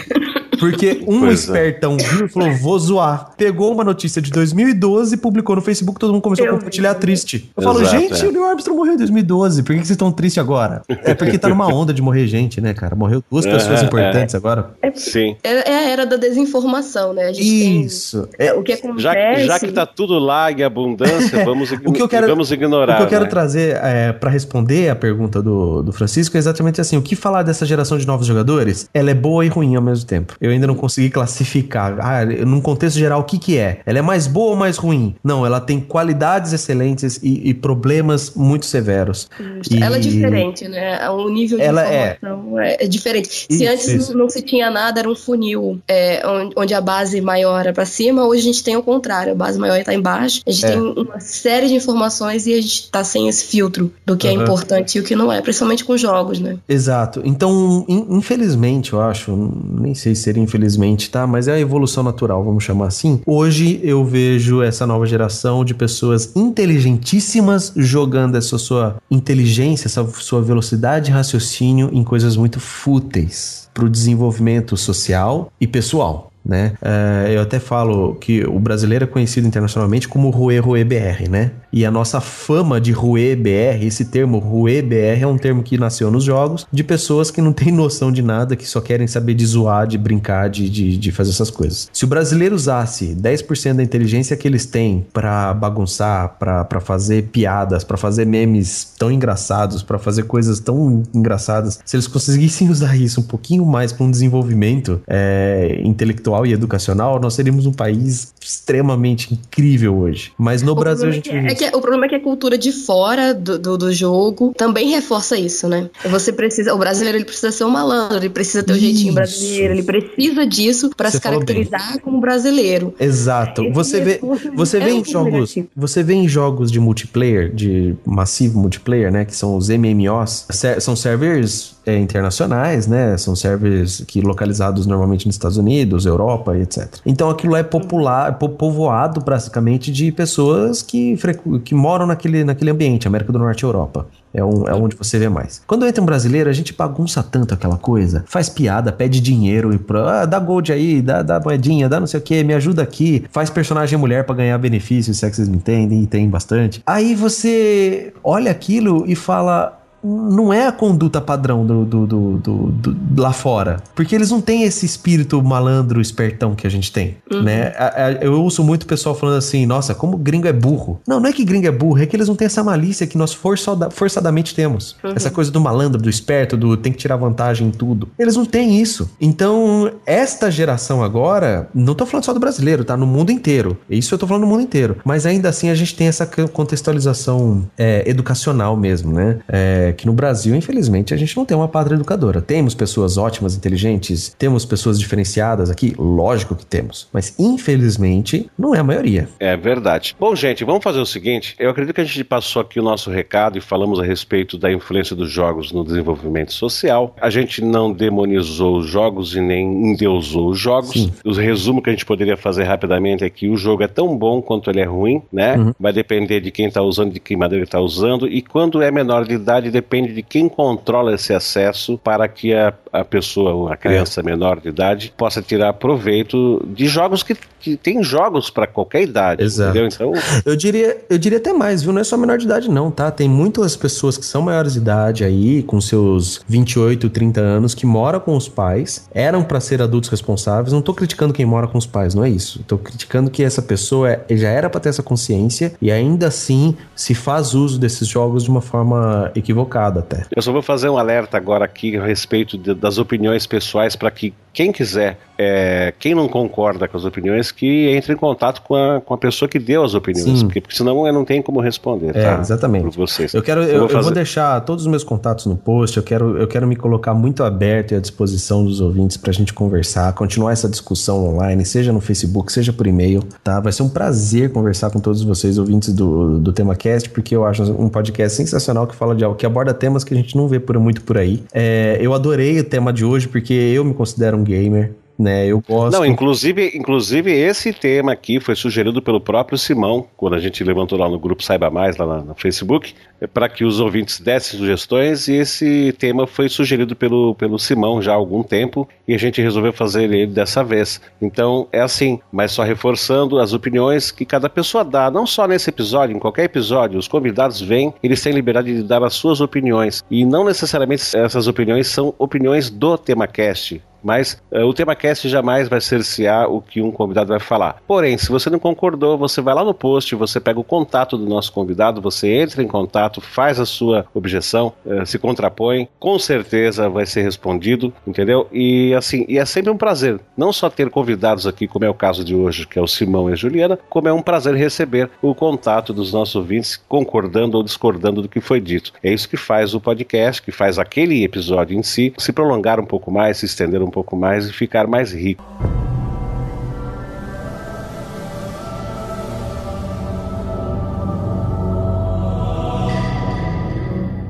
Porque 0.70 1.02
um 1.06 1.20
pois 1.20 1.30
é. 1.30 1.32
espertão 1.44 1.96
é. 1.98 2.02
viu 2.02 2.26
e 2.26 2.28
falou: 2.28 2.52
vou 2.56 2.78
zoar. 2.78 3.30
Pegou 3.36 3.72
uma 3.72 3.84
notícia 3.84 4.20
de 4.22 4.30
2012 4.30 5.14
e 5.14 5.16
publicou 5.18 5.56
no 5.56 5.62
Facebook, 5.62 5.98
todo 5.98 6.12
mundo 6.12 6.22
começou 6.22 6.46
eu 6.46 6.52
a 6.52 6.54
compartilhar 6.56 6.94
vi. 6.94 7.00
triste. 7.00 7.50
Eu 7.56 7.62
Exato, 7.62 7.78
falo, 7.78 7.90
gente, 7.90 8.24
é. 8.24 8.28
o 8.28 8.32
Neil 8.32 8.44
Armstrong 8.44 8.78
morreu 8.78 8.94
em 8.94 8.98
2012. 8.98 9.62
Por 9.62 9.74
que, 9.74 9.80
que 9.80 9.86
vocês 9.86 9.90
estão 9.90 10.10
tristes 10.10 10.40
agora? 10.40 10.82
É 10.88 11.14
porque 11.14 11.38
tá 11.38 11.48
numa 11.48 11.66
onda 11.72 11.92
de 11.92 12.00
morrer 12.00 12.26
gente, 12.26 12.60
né, 12.60 12.72
cara? 12.72 12.94
Morreu 12.94 13.22
duas 13.30 13.44
pessoas 13.44 13.82
é, 13.82 13.84
importantes 13.84 14.34
agora. 14.34 14.70
Sim. 14.94 15.36
É, 15.42 15.70
é, 15.70 15.74
a 15.74 15.90
era 15.90 16.06
da 16.06 16.16
desinformação, 16.16 17.12
né? 17.12 17.30
Isso. 17.32 18.28
Tem, 18.38 18.52
o 18.52 18.62
que 18.62 18.72
acontece... 18.72 19.02
já, 19.02 19.34
já 19.38 19.58
que 19.58 19.72
tá 19.72 19.84
tudo 19.84 20.18
lá 20.18 20.50
em 20.50 20.62
abundância, 20.62 21.42
vamos, 21.44 21.70
o 21.72 21.92
que 21.92 22.02
eu 22.02 22.08
quero, 22.08 22.26
vamos 22.26 22.50
ignorar. 22.50 22.94
O 22.94 22.96
que 22.98 23.02
eu 23.02 23.08
quero 23.08 23.24
né? 23.24 23.30
trazer 23.30 23.76
é, 23.82 24.12
para 24.12 24.30
responder 24.30 24.88
a 24.88 24.96
pergunta 24.96 25.42
do, 25.42 25.82
do 25.82 25.92
Francisco 25.92 26.36
é 26.36 26.38
exatamente 26.38 26.80
assim: 26.80 26.96
o 26.96 27.02
que 27.02 27.16
falar 27.16 27.42
dessa 27.42 27.66
geração 27.66 27.98
de 27.98 28.06
novos 28.06 28.26
jogadores? 28.26 28.88
Ela 28.94 29.10
é 29.10 29.14
boa 29.14 29.44
e 29.44 29.48
ruim 29.48 29.74
ao 29.76 29.82
mesmo 29.82 30.06
tempo. 30.06 30.34
Eu 30.40 30.52
ainda 30.54 30.66
não 30.66 30.74
consegui 30.74 31.10
classificar. 31.10 31.96
Ah, 32.00 32.24
num 32.24 32.60
contexto 32.60 32.98
geral, 32.98 33.20
o 33.20 33.24
que 33.24 33.38
que 33.38 33.58
é? 33.58 33.80
Ela 33.84 33.98
é 33.98 34.02
mais 34.02 34.26
boa 34.26 34.50
ou 34.50 34.56
mais 34.56 34.76
ruim? 34.76 35.14
Não, 35.22 35.44
ela 35.44 35.60
tem 35.60 35.80
qualidades 35.80 36.52
excelentes 36.52 37.20
e, 37.22 37.50
e 37.50 37.54
problemas 37.54 38.32
muito 38.34 38.66
severos. 38.66 39.28
E... 39.70 39.82
Ela 39.82 39.96
é 39.96 40.00
diferente, 40.00 40.68
né? 40.68 41.08
O 41.10 41.28
nível 41.28 41.58
de 41.58 41.64
ela 41.64 41.86
é. 41.86 42.16
informação 42.16 42.60
é, 42.60 42.76
é 42.80 42.86
diferente. 42.86 43.28
Se 43.28 43.46
isso, 43.50 43.72
antes 43.72 43.86
isso. 43.88 44.16
não 44.16 44.28
se 44.28 44.42
tinha 44.42 44.70
nada, 44.70 45.00
era 45.00 45.08
um 45.08 45.14
funil 45.14 45.80
é, 45.88 46.22
onde 46.56 46.74
a 46.74 46.80
base 46.80 47.20
maior 47.20 47.60
era 47.60 47.72
para 47.72 47.84
cima, 47.84 48.26
hoje 48.26 48.42
a 48.42 48.44
gente 48.44 48.64
tem 48.64 48.76
o 48.76 48.82
contrário, 48.82 49.32
a 49.32 49.34
base 49.34 49.58
maior 49.58 49.78
está 49.78 49.94
embaixo. 49.94 50.42
A 50.46 50.50
gente 50.50 50.66
é. 50.66 50.70
tem 50.70 50.80
uma 50.80 51.20
série 51.20 51.68
de 51.68 51.74
informações 51.74 52.46
e 52.46 52.52
a 52.52 52.60
gente 52.60 52.84
está 52.84 53.04
sem 53.04 53.28
esse 53.28 53.44
filtro 53.44 53.92
do 54.04 54.16
que 54.16 54.28
uhum. 54.28 54.40
é 54.40 54.42
importante 54.42 54.98
e 54.98 55.00
o 55.00 55.04
que 55.04 55.14
não 55.14 55.32
é, 55.32 55.40
principalmente 55.40 55.84
com 55.84 55.96
jogos, 55.96 56.38
né? 56.40 56.58
Exato. 56.68 57.22
Então, 57.24 57.84
infelizmente, 57.88 58.92
eu 58.92 59.00
acho, 59.00 59.34
nem 59.78 59.94
sei 59.94 60.14
se 60.14 60.30
infelizmente, 60.40 61.10
tá? 61.10 61.26
Mas 61.26 61.48
é 61.48 61.52
a 61.52 61.60
evolução 61.60 62.02
natural, 62.02 62.42
vamos 62.44 62.64
chamar 62.64 62.86
assim. 62.86 63.20
Hoje 63.26 63.80
eu 63.82 64.04
vejo 64.04 64.62
essa 64.62 64.86
nova 64.86 65.06
geração 65.06 65.64
de 65.64 65.74
pessoas 65.74 66.34
inteligentíssimas 66.34 67.72
jogando 67.76 68.36
essa 68.36 68.58
sua 68.58 68.96
inteligência, 69.10 69.86
essa 69.86 70.04
sua 70.04 70.42
velocidade 70.42 71.06
de 71.06 71.10
raciocínio 71.10 71.90
em 71.92 72.02
coisas 72.02 72.36
muito 72.36 72.60
fúteis 72.60 73.68
para 73.74 73.84
o 73.84 73.90
desenvolvimento 73.90 74.76
social 74.76 75.52
e 75.60 75.66
pessoal 75.66 76.30
né? 76.44 76.74
Uh, 76.82 77.28
eu 77.28 77.40
até 77.40 77.58
falo 77.58 78.14
que 78.16 78.44
o 78.44 78.58
brasileiro 78.58 79.04
é 79.04 79.06
conhecido 79.06 79.46
internacionalmente 79.46 80.06
como 80.06 80.30
Rue 80.30 80.58
Rue 80.58 80.84
BR, 80.84 81.28
né? 81.30 81.52
E 81.72 81.84
a 81.84 81.90
nossa 81.90 82.20
fama 82.20 82.80
de 82.80 82.92
Rue 82.92 83.34
BR, 83.34 83.84
esse 83.84 84.04
termo 84.04 84.38
Rue 84.38 84.82
BR 84.82 85.22
é 85.22 85.26
um 85.26 85.38
termo 85.38 85.62
que 85.62 85.78
nasceu 85.78 86.10
nos 86.10 86.22
jogos 86.22 86.66
de 86.70 86.84
pessoas 86.84 87.30
que 87.30 87.40
não 87.40 87.52
têm 87.52 87.72
noção 87.72 88.12
de 88.12 88.22
nada, 88.22 88.54
que 88.54 88.66
só 88.66 88.80
querem 88.80 89.06
saber 89.06 89.34
de 89.34 89.44
zoar, 89.46 89.86
de 89.86 89.98
brincar, 89.98 90.48
de, 90.50 90.68
de, 90.68 90.96
de 90.96 91.12
fazer 91.12 91.30
essas 91.30 91.50
coisas. 91.50 91.88
Se 91.92 92.04
o 92.04 92.06
brasileiro 92.06 92.54
usasse 92.54 93.16
10% 93.16 93.74
da 93.74 93.82
inteligência 93.82 94.36
que 94.36 94.46
eles 94.46 94.66
têm 94.66 95.04
para 95.12 95.52
bagunçar, 95.54 96.36
para 96.38 96.80
fazer 96.80 97.24
piadas, 97.24 97.82
para 97.82 97.96
fazer 97.96 98.26
memes 98.26 98.92
tão 98.98 99.10
engraçados, 99.10 99.82
para 99.82 99.98
fazer 99.98 100.24
coisas 100.24 100.60
tão 100.60 101.02
engraçadas, 101.14 101.80
se 101.84 101.96
eles 101.96 102.06
conseguissem 102.06 102.68
usar 102.70 102.96
isso 102.96 103.20
um 103.20 103.24
pouquinho 103.24 103.64
mais 103.64 103.92
para 103.92 104.04
um 104.04 104.10
desenvolvimento 104.10 105.00
é, 105.06 105.80
intelectual 105.82 106.33
intelectual 106.34 106.46
e 106.46 106.52
educacional, 106.52 107.20
nós 107.20 107.34
seríamos 107.34 107.66
um 107.66 107.72
país 107.72 108.32
extremamente 108.40 109.32
incrível 109.32 109.96
hoje. 109.96 110.32
Mas 110.36 110.62
no 110.62 110.72
o 110.72 110.74
Brasil 110.74 111.08
a 111.08 111.12
gente. 111.12 111.30
É, 111.30 111.46
é 111.46 111.54
que, 111.54 111.64
o 111.68 111.80
problema 111.80 112.06
é 112.06 112.08
que 112.08 112.14
a 112.16 112.20
cultura 112.20 112.58
de 112.58 112.72
fora 112.72 113.32
do, 113.32 113.58
do, 113.58 113.78
do, 113.78 113.92
jogo 113.92 114.52
também 114.56 114.90
reforça 114.90 115.36
isso, 115.36 115.68
né? 115.68 115.88
Você 116.06 116.32
precisa. 116.32 116.74
O 116.74 116.78
brasileiro 116.78 117.18
ele 117.18 117.24
precisa 117.24 117.52
ser 117.52 117.64
um 117.64 117.70
malandro, 117.70 118.18
ele 118.18 118.30
precisa 118.30 118.62
ter 118.62 118.72
o 118.72 118.76
um 118.76 118.78
jeitinho 118.78 119.14
brasileiro, 119.14 119.74
ele 119.74 119.82
precisa 119.82 120.46
disso 120.46 120.90
para 120.96 121.10
se 121.10 121.20
caracterizar 121.20 122.00
como 122.00 122.20
brasileiro. 122.20 122.94
Exato. 122.98 123.70
Você 123.72 124.00
vê, 124.00 124.20
você 124.54 124.78
é 124.78 124.80
vê 124.80 124.90
em 124.90 125.04
jogos. 125.04 125.54
Você 125.76 126.02
vê 126.02 126.14
em 126.14 126.28
jogos 126.28 126.70
de 126.70 126.80
multiplayer, 126.80 127.52
de 127.54 127.94
massivo 128.04 128.58
multiplayer, 128.58 129.12
né? 129.12 129.24
Que 129.24 129.36
são 129.36 129.56
os 129.56 129.68
MMOs, 129.68 130.46
são 130.80 130.96
servers 130.96 131.73
é, 131.86 131.98
internacionais, 131.98 132.86
né? 132.86 133.16
São 133.16 133.36
servers 133.36 134.02
que 134.06 134.20
localizados 134.20 134.86
normalmente 134.86 135.26
nos 135.26 135.34
Estados 135.34 135.56
Unidos, 135.56 136.06
Europa 136.06 136.56
e 136.56 136.62
etc. 136.62 136.96
Então 137.04 137.30
aquilo 137.30 137.56
é 137.56 137.62
popular, 137.62 138.38
povoado 138.38 139.20
praticamente 139.22 139.92
de 139.92 140.10
pessoas 140.10 140.82
que, 140.82 141.16
que 141.64 141.74
moram 141.74 142.06
naquele, 142.06 142.44
naquele 142.44 142.70
ambiente, 142.70 143.06
América 143.06 143.32
do 143.32 143.38
Norte 143.38 143.62
e 143.62 143.64
Europa. 143.64 144.06
É, 144.32 144.42
um, 144.42 144.66
é 144.66 144.74
onde 144.74 144.96
você 144.96 145.16
vê 145.16 145.28
mais. 145.28 145.62
Quando 145.64 145.86
entra 145.86 146.02
um 146.02 146.06
brasileiro, 146.06 146.50
a 146.50 146.52
gente 146.52 146.72
bagunça 146.72 147.22
tanto 147.22 147.54
aquela 147.54 147.76
coisa. 147.76 148.24
Faz 148.26 148.48
piada, 148.48 148.90
pede 148.90 149.20
dinheiro 149.20 149.72
e 149.72 149.78
ah, 150.08 150.26
dá 150.26 150.40
gold 150.40 150.72
aí, 150.72 151.00
dá, 151.00 151.22
dá 151.22 151.38
moedinha, 151.38 151.88
dá 151.88 152.00
não 152.00 152.06
sei 152.06 152.18
o 152.18 152.22
que, 152.22 152.42
me 152.42 152.52
ajuda 152.52 152.82
aqui. 152.82 153.24
Faz 153.30 153.48
personagem 153.48 153.96
mulher 153.96 154.24
para 154.24 154.34
ganhar 154.34 154.58
benefícios, 154.58 155.18
se 155.18 155.26
é 155.26 155.30
que 155.30 155.36
vocês 155.36 155.48
me 155.48 155.58
entendem, 155.58 156.02
e 156.02 156.06
tem 156.08 156.28
bastante. 156.28 156.82
Aí 156.84 157.14
você 157.14 158.12
olha 158.24 158.50
aquilo 158.50 159.04
e 159.06 159.14
fala: 159.14 159.83
não 160.04 160.52
é 160.52 160.66
a 160.66 160.72
conduta 160.72 161.20
padrão 161.20 161.66
do, 161.66 161.84
do, 161.84 162.06
do, 162.06 162.38
do, 162.38 163.22
lá 163.22 163.32
fora. 163.32 163.82
Porque 163.94 164.14
eles 164.14 164.30
não 164.30 164.40
têm 164.40 164.64
esse 164.64 164.84
espírito 164.84 165.42
malandro, 165.42 166.00
espertão 166.00 166.54
que 166.54 166.66
a 166.66 166.70
gente 166.70 166.92
tem, 166.92 167.16
uhum. 167.32 167.42
né? 167.42 167.72
Eu 168.20 168.40
ouço 168.42 168.62
muito 168.62 168.86
pessoal 168.86 169.14
falando 169.14 169.38
assim, 169.38 169.64
nossa, 169.64 169.94
como 169.94 170.16
gringo 170.16 170.46
é 170.46 170.52
burro. 170.52 171.00
Não, 171.06 171.18
não 171.18 171.28
é 171.28 171.32
que 171.32 171.44
gringo 171.44 171.66
é 171.66 171.70
burro, 171.70 172.02
é 172.02 172.06
que 172.06 172.14
eles 172.14 172.28
não 172.28 172.36
têm 172.36 172.46
essa 172.46 172.62
malícia 172.62 173.06
que 173.06 173.16
nós 173.16 173.32
forçada, 173.32 173.90
forçadamente 173.90 174.54
temos. 174.54 174.96
Uhum. 175.02 175.12
Essa 175.16 175.30
coisa 175.30 175.50
do 175.50 175.60
malandro, 175.60 176.00
do 176.00 176.10
esperto, 176.10 176.56
do 176.56 176.76
tem 176.76 176.92
que 176.92 176.98
tirar 176.98 177.16
vantagem 177.16 177.68
em 177.68 177.70
tudo. 177.70 178.08
Eles 178.18 178.36
não 178.36 178.44
têm 178.44 178.80
isso. 178.80 179.10
Então, 179.20 179.90
esta 180.04 180.50
geração 180.50 181.02
agora, 181.02 181.68
não 181.74 181.94
tô 181.94 182.04
falando 182.04 182.24
só 182.24 182.34
do 182.34 182.40
brasileiro, 182.40 182.84
tá? 182.84 182.96
No 182.96 183.06
mundo 183.06 183.32
inteiro. 183.32 183.78
Isso 183.88 184.14
eu 184.14 184.18
tô 184.18 184.26
falando 184.26 184.42
no 184.42 184.48
mundo 184.48 184.62
inteiro. 184.62 184.96
Mas 185.04 185.24
ainda 185.24 185.48
assim 185.48 185.70
a 185.70 185.74
gente 185.74 185.94
tem 185.94 186.08
essa 186.08 186.26
contextualização 186.26 187.66
é, 187.78 188.08
educacional 188.08 188.76
mesmo, 188.76 189.12
né? 189.12 189.38
É, 189.48 189.93
que 189.94 190.06
no 190.06 190.12
Brasil, 190.12 190.54
infelizmente, 190.54 191.14
a 191.14 191.16
gente 191.16 191.36
não 191.36 191.44
tem 191.44 191.56
uma 191.56 191.68
pátria 191.68 191.94
educadora. 191.94 192.40
Temos 192.40 192.74
pessoas 192.74 193.16
ótimas, 193.16 193.56
inteligentes, 193.56 194.34
temos 194.38 194.64
pessoas 194.64 194.98
diferenciadas 194.98 195.70
aqui, 195.70 195.94
lógico 195.98 196.54
que 196.54 196.66
temos, 196.66 197.08
mas 197.12 197.34
infelizmente 197.38 198.50
não 198.58 198.74
é 198.74 198.80
a 198.80 198.84
maioria. 198.84 199.28
É 199.38 199.56
verdade. 199.56 200.14
Bom, 200.18 200.34
gente, 200.34 200.64
vamos 200.64 200.82
fazer 200.82 200.98
o 200.98 201.06
seguinte: 201.06 201.54
eu 201.58 201.70
acredito 201.70 201.94
que 201.94 202.00
a 202.00 202.04
gente 202.04 202.24
passou 202.24 202.62
aqui 202.62 202.78
o 202.78 202.82
nosso 202.82 203.10
recado 203.10 203.58
e 203.58 203.60
falamos 203.60 203.98
a 203.98 204.04
respeito 204.04 204.58
da 204.58 204.72
influência 204.72 205.14
dos 205.14 205.30
jogos 205.30 205.72
no 205.72 205.84
desenvolvimento 205.84 206.52
social. 206.52 207.14
A 207.20 207.30
gente 207.30 207.62
não 207.62 207.92
demonizou 207.92 208.78
os 208.78 208.86
jogos 208.86 209.34
e 209.34 209.40
nem 209.40 209.92
endeusou 209.92 210.48
os 210.48 210.58
jogos. 210.58 210.92
Sim. 210.92 211.12
O 211.24 211.32
resumo 211.32 211.82
que 211.82 211.90
a 211.90 211.92
gente 211.92 212.06
poderia 212.06 212.36
fazer 212.36 212.64
rapidamente 212.64 213.24
é 213.24 213.30
que 213.30 213.48
o 213.48 213.56
jogo 213.56 213.82
é 213.82 213.88
tão 213.88 214.16
bom 214.16 214.42
quanto 214.42 214.70
ele 214.70 214.80
é 214.80 214.84
ruim, 214.84 215.22
né? 215.32 215.56
Uhum. 215.56 215.72
Vai 215.78 215.92
depender 215.92 216.40
de 216.40 216.50
quem 216.50 216.66
está 216.66 216.82
usando, 216.82 217.12
de 217.12 217.20
que 217.20 217.36
maneira 217.36 217.64
está 217.64 217.80
usando, 217.80 218.26
e 218.26 218.42
quando 218.42 218.82
é 218.82 218.90
menor 218.90 219.24
de 219.24 219.34
idade, 219.34 219.70
depende 219.70 219.83
de 220.12 220.22
quem 220.22 220.48
controla 220.48 221.14
esse 221.14 221.32
acesso 221.32 221.98
para 221.98 222.26
que 222.28 222.52
a, 222.54 222.74
a 223.00 223.04
pessoa, 223.04 223.72
a 223.72 223.76
criança 223.76 224.20
é. 224.20 224.22
menor 224.22 224.60
de 224.60 224.68
idade, 224.68 225.12
possa 225.16 225.42
tirar 225.42 225.72
proveito 225.74 226.64
de 226.66 226.86
jogos 226.86 227.22
que, 227.22 227.36
que 227.60 227.76
tem 227.76 228.02
jogos 228.02 228.48
para 228.48 228.66
qualquer 228.66 229.02
idade. 229.02 229.42
Exato. 229.42 229.70
Entendeu? 229.70 229.88
Então, 229.92 230.12
eu 230.46 230.56
diria, 230.56 230.96
eu 231.10 231.18
diria 231.18 231.38
até 231.38 231.52
mais, 231.52 231.82
viu? 231.82 231.92
Não 231.92 232.00
é 232.00 232.04
só 232.04 232.16
menor 232.16 232.38
de 232.38 232.46
idade, 232.46 232.70
não, 232.70 232.90
tá? 232.90 233.10
Tem 233.10 233.28
muitas 233.28 233.76
pessoas 233.76 234.16
que 234.16 234.24
são 234.24 234.40
maiores 234.40 234.72
de 234.72 234.78
idade 234.78 235.24
aí, 235.24 235.62
com 235.62 235.80
seus 235.80 236.42
28, 236.48 237.10
30 237.10 237.40
anos, 237.40 237.74
que 237.74 237.84
moram 237.84 238.20
com 238.20 238.36
os 238.36 238.48
pais, 238.48 239.08
eram 239.12 239.44
para 239.44 239.60
ser 239.60 239.82
adultos 239.82 240.08
responsáveis. 240.08 240.72
Não 240.72 240.82
tô 240.82 240.94
criticando 240.94 241.34
quem 241.34 241.44
mora 241.44 241.66
com 241.66 241.76
os 241.76 241.86
pais, 241.86 242.14
não 242.14 242.24
é 242.24 242.30
isso. 242.30 242.64
Tô 242.66 242.78
criticando 242.78 243.30
que 243.30 243.42
essa 243.42 243.60
pessoa 243.60 244.10
é, 244.10 244.24
já 244.30 244.48
era 244.48 244.70
para 244.70 244.80
ter 244.80 244.88
essa 244.88 245.02
consciência 245.02 245.74
e 245.82 245.90
ainda 245.90 246.28
assim 246.28 246.76
se 246.94 247.14
faz 247.14 247.54
uso 247.54 247.78
desses 247.78 248.08
jogos 248.08 248.44
de 248.44 248.50
uma 248.50 248.60
forma 248.60 249.30
equivocada 249.34 250.00
até 250.00 250.14
até. 250.14 250.26
Eu 250.34 250.42
só 250.42 250.52
vou 250.52 250.62
fazer 250.62 250.88
um 250.88 250.96
alerta 250.96 251.36
agora 251.36 251.64
aqui 251.64 251.96
a 251.96 252.04
respeito 252.04 252.56
de, 252.56 252.74
das 252.84 252.98
opiniões 252.98 253.46
pessoais 253.46 253.96
para 253.96 254.10
que 254.10 254.34
quem 254.54 254.70
quiser, 254.70 255.18
é, 255.36 255.92
quem 255.98 256.14
não 256.14 256.28
concorda 256.28 256.86
com 256.86 256.96
as 256.96 257.04
opiniões, 257.04 257.50
que 257.50 257.88
entre 257.88 258.12
em 258.12 258.16
contato 258.16 258.62
com 258.62 258.76
a, 258.76 259.00
com 259.00 259.12
a 259.12 259.18
pessoa 259.18 259.48
que 259.48 259.58
deu 259.58 259.82
as 259.82 259.92
opiniões, 259.92 260.44
porque, 260.44 260.60
porque, 260.60 260.76
senão 260.76 261.04
eu 261.06 261.12
não 261.12 261.24
tenho 261.24 261.42
como 261.42 261.60
responder, 261.60 262.16
é, 262.16 262.22
tá? 262.22 262.40
Exatamente. 262.40 262.84
Por 262.84 262.92
vocês. 262.92 263.34
Eu 263.34 263.42
quero, 263.42 263.62
eu, 263.62 263.68
eu, 263.68 263.88
vou, 263.88 263.90
eu, 263.90 264.02
vou, 264.02 264.12
deixar 264.12 264.60
todos 264.60 264.84
os 264.84 264.90
meus 264.90 265.02
contatos 265.02 265.46
no 265.46 265.56
post, 265.56 265.96
eu 265.96 266.04
quero, 266.04 266.38
eu 266.38 266.46
quero 266.46 266.68
me 266.68 266.76
colocar 266.76 267.14
muito 267.14 267.42
aberto 267.42 267.92
e 267.92 267.96
à 267.96 268.00
disposição 268.00 268.64
dos 268.64 268.80
ouvintes 268.80 269.16
para 269.16 269.30
a 269.30 269.34
gente 269.34 269.52
conversar, 269.52 270.12
continuar 270.12 270.52
essa 270.52 270.68
discussão 270.68 271.26
online, 271.26 271.64
seja 271.64 271.92
no 271.92 272.00
Facebook, 272.00 272.52
seja 272.52 272.72
por 272.72 272.86
e-mail, 272.86 273.24
tá? 273.42 273.58
Vai 273.58 273.72
ser 273.72 273.82
um 273.82 273.88
prazer 273.88 274.52
conversar 274.52 274.90
com 274.90 275.00
todos 275.00 275.24
vocês, 275.24 275.58
ouvintes 275.58 275.92
do, 275.92 276.38
do 276.38 276.52
TemaCast, 276.52 277.10
porque 277.10 277.34
eu 277.34 277.44
acho 277.44 277.64
um 277.72 277.88
podcast 277.88 278.36
sensacional 278.36 278.86
que 278.86 278.94
fala 278.94 279.16
de 279.16 279.24
algo 279.24 279.36
que 279.36 279.44
aborda 279.44 279.74
temas 279.74 280.04
que 280.04 280.14
a 280.14 280.16
gente 280.16 280.36
não 280.36 280.46
vê 280.46 280.60
por, 280.60 280.78
muito 280.78 281.02
por 281.02 281.18
aí. 281.18 281.42
É, 281.52 281.98
eu 282.00 282.14
adorei 282.14 282.60
o 282.60 282.64
tema 282.64 282.92
de 282.92 283.04
hoje, 283.04 283.26
porque 283.26 283.52
eu 283.52 283.84
me 283.84 283.94
considero 283.94 284.36
um 284.36 284.43
gamer 284.44 284.94
né? 285.18 285.46
Eu 285.46 285.60
gosto. 285.60 285.96
Não, 285.96 286.04
inclusive, 286.04 286.72
inclusive 286.74 287.32
esse 287.32 287.72
tema 287.72 288.12
aqui 288.12 288.40
foi 288.40 288.54
sugerido 288.54 289.00
pelo 289.00 289.20
próprio 289.20 289.56
Simão, 289.56 290.06
quando 290.16 290.34
a 290.34 290.40
gente 290.40 290.62
levantou 290.64 290.98
lá 290.98 291.08
no 291.08 291.18
grupo 291.18 291.42
Saiba 291.42 291.70
Mais, 291.70 291.96
lá 291.96 292.20
no 292.20 292.34
Facebook, 292.34 292.94
é 293.20 293.26
para 293.26 293.48
que 293.48 293.64
os 293.64 293.80
ouvintes 293.80 294.20
dessem 294.20 294.58
sugestões, 294.58 295.28
e 295.28 295.34
esse 295.34 295.94
tema 295.98 296.26
foi 296.26 296.48
sugerido 296.48 296.94
pelo, 296.96 297.34
pelo 297.34 297.58
Simão 297.58 298.02
já 298.02 298.12
há 298.12 298.16
algum 298.16 298.42
tempo, 298.42 298.88
e 299.06 299.14
a 299.14 299.18
gente 299.18 299.40
resolveu 299.40 299.72
fazer 299.72 300.04
ele 300.04 300.26
dessa 300.26 300.62
vez. 300.64 301.00
Então, 301.22 301.68
é 301.72 301.80
assim, 301.80 302.20
mas 302.32 302.52
só 302.52 302.62
reforçando 302.62 303.38
as 303.38 303.52
opiniões 303.52 304.10
que 304.10 304.24
cada 304.24 304.48
pessoa 304.48 304.84
dá, 304.84 305.10
não 305.10 305.26
só 305.26 305.46
nesse 305.46 305.70
episódio, 305.70 306.16
em 306.16 306.20
qualquer 306.20 306.44
episódio, 306.44 306.98
os 306.98 307.08
convidados 307.08 307.60
vêm, 307.60 307.94
eles 308.02 308.20
têm 308.20 308.32
liberdade 308.32 308.74
de 308.74 308.82
dar 308.82 309.02
as 309.02 309.14
suas 309.14 309.40
opiniões, 309.40 310.02
e 310.10 310.24
não 310.24 310.44
necessariamente 310.44 311.16
essas 311.16 311.46
opiniões 311.46 311.86
são 311.86 312.14
opiniões 312.18 312.68
do 312.68 312.98
TemaCast 312.98 313.80
Mas 314.04 314.40
uh, 314.52 314.60
o 314.60 314.74
TemaCast 314.74 315.28
jamais 315.28 315.68
vai 315.68 315.80
cercear 315.80 316.48
o 316.50 316.60
que 316.60 316.82
um 316.82 316.90
convidado 316.90 317.28
vai 317.28 317.40
falar. 317.40 317.82
Porém, 317.86 318.18
se 318.18 318.28
você 318.30 318.50
não 318.50 318.58
concordou, 318.58 319.16
você 319.16 319.40
vai 319.40 319.54
lá 319.54 319.64
no 319.64 319.74
post, 319.74 320.14
você 320.14 320.38
pega 320.38 320.60
o 320.60 320.64
contato 320.64 321.16
do 321.16 321.26
nosso 321.26 321.52
convidado, 321.52 322.00
você 322.00 322.28
entra 322.28 322.62
em 322.62 322.68
contato, 322.68 323.20
faz 323.20 323.58
a 323.58 323.64
sua 323.64 324.06
objeção, 324.14 324.72
uh, 324.84 325.06
se 325.06 325.18
contrapõe, 325.18 325.88
com 325.98 326.18
certeza 326.18 326.88
vai 326.88 327.06
ser 327.06 327.22
respondido, 327.22 327.92
entendeu? 328.06 328.46
E 328.52 328.94
assim, 328.94 329.24
e 329.28 329.38
é 329.38 329.44
sempre 329.46 329.70
um 329.70 329.76
prazer, 329.76 330.20
não 330.36 330.52
só 330.52 330.68
ter 330.68 330.90
convidados 330.90 331.46
aqui, 331.46 331.66
como 331.66 331.84
é 331.84 331.90
o 331.90 331.94
caso 331.94 332.22
de 332.22 332.34
hoje, 332.34 332.66
que 332.66 332.78
é 332.78 332.82
o 332.82 332.86
Simão 332.86 333.30
e 333.30 333.32
a 333.32 333.36
Juliana, 333.36 333.78
como 333.88 334.08
é 334.08 334.12
um 334.12 334.22
prazer 334.22 334.54
receber 334.54 335.10
o 335.22 335.34
contato 335.34 335.92
dos 335.92 336.12
nossos 336.12 336.34
ouvintes, 336.34 336.76
concordando 336.88 337.56
ou 337.56 337.62
discordando 337.62 338.20
do 338.20 338.28
que 338.28 338.40
foi 338.40 338.60
dito. 338.60 338.92
É 339.02 339.12
isso 339.12 339.28
que 339.28 339.36
faz 339.36 339.74
o 339.74 339.80
podcast, 339.80 340.42
que 340.42 340.52
faz 340.52 340.78
aquele 340.78 341.24
episódio 341.24 341.78
em 341.78 341.82
si 341.82 342.12
se 342.18 342.32
prolongar 342.32 342.78
um 342.80 342.86
pouco 342.86 343.10
mais, 343.10 343.38
se 343.38 343.46
estender 343.46 343.82
um 343.82 343.90
pouco 343.94 344.16
mais 344.16 344.48
e 344.48 344.52
ficar 344.52 344.88
mais 344.88 345.12
rico. 345.12 345.44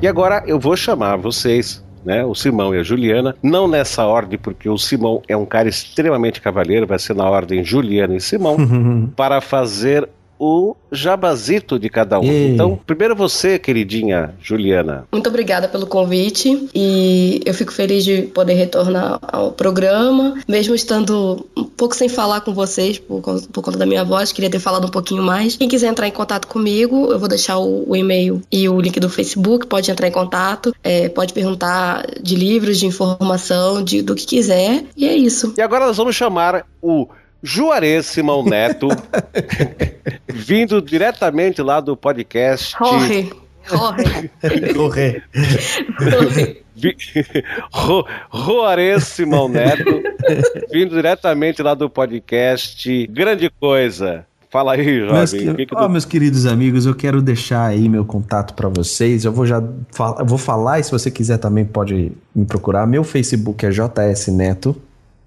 E 0.02 0.06
agora 0.06 0.44
eu 0.46 0.60
vou 0.60 0.76
chamar 0.76 1.16
vocês 1.16 1.82
né, 2.04 2.22
o 2.22 2.34
Simão 2.34 2.74
e 2.74 2.78
a 2.78 2.82
Juliana, 2.82 3.34
não 3.42 3.66
nessa 3.66 4.04
ordem, 4.04 4.38
porque 4.38 4.68
o 4.68 4.76
Simão 4.76 5.22
é 5.26 5.34
um 5.34 5.46
cara 5.46 5.66
extremamente 5.66 6.42
cavalheiro, 6.42 6.86
vai 6.86 6.98
ser 6.98 7.14
na 7.14 7.26
ordem 7.26 7.64
Juliana 7.64 8.14
e 8.14 8.20
Simão, 8.20 8.58
para 9.16 9.40
fazer 9.40 10.06
o 10.38 10.76
jabazito 10.90 11.78
de 11.78 11.88
cada 11.88 12.20
um. 12.20 12.24
E... 12.24 12.52
Então, 12.52 12.78
primeiro 12.86 13.14
você, 13.14 13.58
queridinha 13.58 14.34
Juliana. 14.40 15.06
Muito 15.12 15.28
obrigada 15.28 15.68
pelo 15.68 15.86
convite 15.86 16.68
e 16.74 17.40
eu 17.44 17.54
fico 17.54 17.72
feliz 17.72 18.04
de 18.04 18.22
poder 18.22 18.54
retornar 18.54 19.18
ao 19.22 19.52
programa, 19.52 20.34
mesmo 20.48 20.74
estando 20.74 21.46
um 21.56 21.64
pouco 21.64 21.94
sem 21.94 22.08
falar 22.08 22.40
com 22.40 22.52
vocês 22.52 22.98
por, 22.98 23.20
por 23.20 23.62
conta 23.62 23.78
da 23.78 23.86
minha 23.86 24.04
voz, 24.04 24.32
queria 24.32 24.50
ter 24.50 24.58
falado 24.60 24.86
um 24.86 24.90
pouquinho 24.90 25.22
mais. 25.22 25.56
Quem 25.56 25.68
quiser 25.68 25.88
entrar 25.88 26.08
em 26.08 26.12
contato 26.12 26.46
comigo, 26.46 27.12
eu 27.12 27.18
vou 27.18 27.28
deixar 27.28 27.58
o, 27.58 27.88
o 27.88 27.96
e-mail 27.96 28.42
e 28.50 28.68
o 28.68 28.80
link 28.80 28.98
do 29.00 29.08
Facebook, 29.08 29.66
pode 29.66 29.90
entrar 29.90 30.08
em 30.08 30.12
contato, 30.12 30.74
é, 30.82 31.08
pode 31.08 31.32
perguntar 31.32 32.06
de 32.22 32.36
livros, 32.36 32.78
de 32.78 32.86
informação, 32.86 33.82
de, 33.82 34.02
do 34.02 34.14
que 34.14 34.26
quiser, 34.26 34.84
e 34.96 35.06
é 35.06 35.16
isso. 35.16 35.54
E 35.56 35.62
agora 35.62 35.86
nós 35.86 35.96
vamos 35.96 36.14
chamar 36.14 36.66
o 36.82 37.08
Juarez 37.46 38.06
Simão 38.06 38.42
Neto, 38.42 38.88
vindo 40.32 40.80
diretamente 40.80 41.60
lá 41.60 41.78
do 41.78 41.94
podcast. 41.94 42.74
Corre, 42.74 43.30
corre. 43.68 44.30
corre. 44.74 45.22
Juarez 48.32 49.04
Simão 49.04 49.46
Neto, 49.46 50.02
vindo 50.72 50.94
diretamente 50.94 51.62
lá 51.62 51.74
do 51.74 51.90
podcast 51.90 53.06
Grande 53.08 53.50
Coisa. 53.60 54.24
Fala 54.50 54.72
aí, 54.72 55.00
Jovem. 55.00 55.14
Meus, 55.14 55.32
que, 55.32 55.66
que 55.66 55.74
oh, 55.74 55.88
meus 55.88 56.06
queridos 56.06 56.46
amigos, 56.46 56.86
eu 56.86 56.94
quero 56.94 57.20
deixar 57.20 57.66
aí 57.66 57.90
meu 57.90 58.06
contato 58.06 58.54
para 58.54 58.70
vocês. 58.70 59.26
Eu 59.26 59.32
vou 59.32 59.44
já 59.44 59.56
eu 59.58 60.24
vou 60.24 60.38
falar 60.38 60.78
e 60.80 60.84
se 60.84 60.90
você 60.90 61.10
quiser 61.10 61.36
também 61.36 61.66
pode 61.66 62.10
me 62.34 62.46
procurar. 62.46 62.86
Meu 62.86 63.04
Facebook 63.04 63.66
é 63.66 63.70
JS 63.70 64.28
Neto 64.28 64.74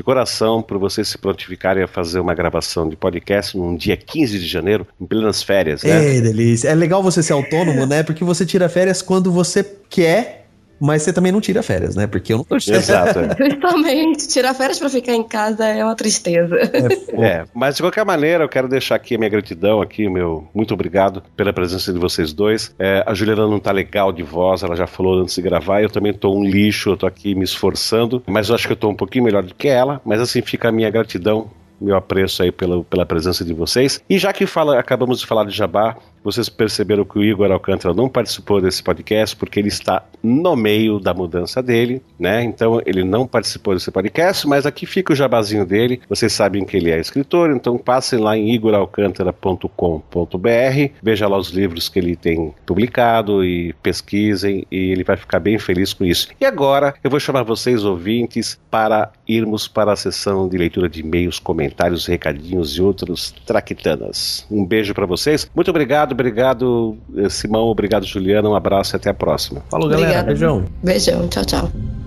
de 0.00 0.02
coração 0.02 0.62
por 0.62 0.78
vocês 0.78 1.08
se 1.08 1.18
prontificarem 1.18 1.82
a 1.82 1.86
fazer 1.86 2.20
uma 2.20 2.34
gravação 2.34 2.88
de 2.88 2.96
podcast 2.96 3.56
num 3.56 3.76
dia 3.76 3.98
15 3.98 4.38
de 4.38 4.46
janeiro, 4.46 4.86
em 4.98 5.04
plenas 5.04 5.42
férias, 5.42 5.82
né? 5.82 6.16
É, 6.16 6.20
delícia. 6.22 6.68
É 6.68 6.74
legal 6.74 7.02
você 7.02 7.22
ser 7.22 7.34
autônomo, 7.34 7.84
né? 7.84 8.02
Porque 8.02 8.24
você 8.24 8.46
tira 8.46 8.66
férias 8.68 9.02
quando 9.02 9.30
você 9.30 9.62
quer 9.90 10.39
mas 10.80 11.02
você 11.02 11.12
também 11.12 11.30
não 11.30 11.40
tira 11.40 11.62
férias, 11.62 11.94
né? 11.94 12.06
Porque 12.06 12.32
eu 12.32 12.38
não 12.38 12.44
tô 12.44 12.58
tirando. 12.58 12.80
Exato. 12.80 13.18
É. 13.18 13.36
Justamente, 13.50 14.28
tirar 14.28 14.54
férias 14.54 14.78
para 14.78 14.88
ficar 14.88 15.12
em 15.12 15.22
casa 15.22 15.66
é 15.66 15.84
uma 15.84 15.94
tristeza. 15.94 16.56
É, 16.56 17.24
é, 17.24 17.44
mas 17.54 17.76
de 17.76 17.82
qualquer 17.82 18.04
maneira, 18.04 18.44
eu 18.44 18.48
quero 18.48 18.68
deixar 18.68 18.94
aqui 18.94 19.14
a 19.14 19.18
minha 19.18 19.30
gratidão 19.30 19.82
aqui, 19.82 20.08
meu 20.08 20.48
muito 20.54 20.72
obrigado 20.72 21.22
pela 21.36 21.52
presença 21.52 21.92
de 21.92 21.98
vocês 21.98 22.32
dois. 22.32 22.74
É, 22.78 23.04
a 23.06 23.12
Juliana 23.12 23.46
não 23.46 23.60
tá 23.60 23.72
legal 23.72 24.12
de 24.12 24.22
voz, 24.22 24.62
ela 24.62 24.74
já 24.74 24.86
falou 24.86 25.20
antes 25.20 25.34
de 25.34 25.42
gravar, 25.42 25.82
eu 25.82 25.90
também 25.90 26.12
tô 26.12 26.34
um 26.34 26.44
lixo, 26.44 26.90
eu 26.90 26.96
tô 26.96 27.06
aqui 27.06 27.34
me 27.34 27.44
esforçando, 27.44 28.22
mas 28.26 28.48
eu 28.48 28.54
acho 28.54 28.66
que 28.66 28.72
eu 28.72 28.76
tô 28.76 28.88
um 28.88 28.94
pouquinho 28.94 29.24
melhor 29.24 29.42
do 29.42 29.54
que 29.54 29.68
ela, 29.68 30.00
mas 30.04 30.20
assim 30.20 30.40
fica 30.40 30.68
a 30.68 30.72
minha 30.72 30.90
gratidão 30.90 31.50
meu 31.80 31.96
apreço 31.96 32.42
aí 32.42 32.52
pela, 32.52 32.82
pela 32.84 33.06
presença 33.06 33.44
de 33.44 33.54
vocês. 33.54 34.02
E 34.08 34.18
já 34.18 34.32
que 34.32 34.46
fala, 34.46 34.78
acabamos 34.78 35.20
de 35.20 35.26
falar 35.26 35.44
de 35.44 35.56
Jabá, 35.56 35.96
vocês 36.22 36.48
perceberam 36.48 37.04
que 37.04 37.18
o 37.18 37.24
Igor 37.24 37.50
Alcântara 37.50 37.94
não 37.94 38.08
participou 38.08 38.60
desse 38.60 38.82
podcast 38.82 39.34
porque 39.34 39.58
ele 39.58 39.68
está 39.68 40.04
no 40.22 40.54
meio 40.54 41.00
da 41.00 41.14
mudança 41.14 41.62
dele, 41.62 42.02
né? 42.18 42.42
Então 42.42 42.80
ele 42.84 43.02
não 43.02 43.26
participou 43.26 43.74
desse 43.74 43.90
podcast, 43.90 44.46
mas 44.46 44.66
aqui 44.66 44.84
fica 44.84 45.12
o 45.12 45.16
jabazinho 45.16 45.64
dele. 45.64 46.00
Vocês 46.08 46.32
sabem 46.32 46.64
que 46.64 46.76
ele 46.76 46.90
é 46.90 47.00
escritor, 47.00 47.50
então 47.50 47.78
passem 47.78 48.18
lá 48.18 48.36
em 48.36 48.52
igoralcântara.com.br, 48.52 50.92
veja 51.02 51.26
lá 51.26 51.38
os 51.38 51.48
livros 51.48 51.88
que 51.88 51.98
ele 51.98 52.16
tem 52.16 52.54
publicado 52.66 53.44
e 53.44 53.72
pesquisem 53.82 54.66
e 54.70 54.92
ele 54.92 55.04
vai 55.04 55.16
ficar 55.16 55.40
bem 55.40 55.58
feliz 55.58 55.94
com 55.94 56.04
isso. 56.04 56.28
E 56.38 56.44
agora 56.44 56.94
eu 57.02 57.10
vou 57.10 57.18
chamar 57.18 57.44
vocês 57.44 57.84
ouvintes 57.84 58.60
para 58.70 59.10
irmos 59.36 59.66
para 59.68 59.92
a 59.92 59.96
sessão 59.96 60.48
de 60.48 60.56
leitura 60.56 60.88
de 60.88 61.00
e-mails, 61.00 61.38
comentários, 61.38 62.06
recadinhos 62.06 62.76
e 62.76 62.82
outros 62.82 63.34
traquitanas. 63.46 64.46
Um 64.50 64.64
beijo 64.64 64.94
para 64.94 65.06
vocês. 65.06 65.50
Muito 65.54 65.70
obrigado 65.70 66.12
obrigado, 66.12 66.96
eh, 67.16 67.28
Simão, 67.28 67.64
obrigado 67.64 68.04
Juliana, 68.04 68.48
um 68.48 68.54
abraço 68.54 68.94
e 68.94 68.96
até 68.96 69.10
a 69.10 69.14
próxima. 69.14 69.62
Falou, 69.70 69.88
galera. 69.88 70.22
Obrigada. 70.22 70.26
Beijão. 70.26 70.64
Beijão, 70.82 71.28
tchau, 71.28 71.44
tchau. 71.44 71.99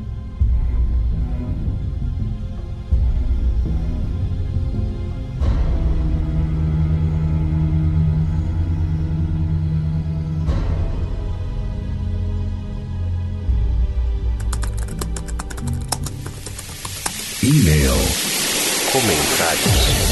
Comentários. 19.43 20.02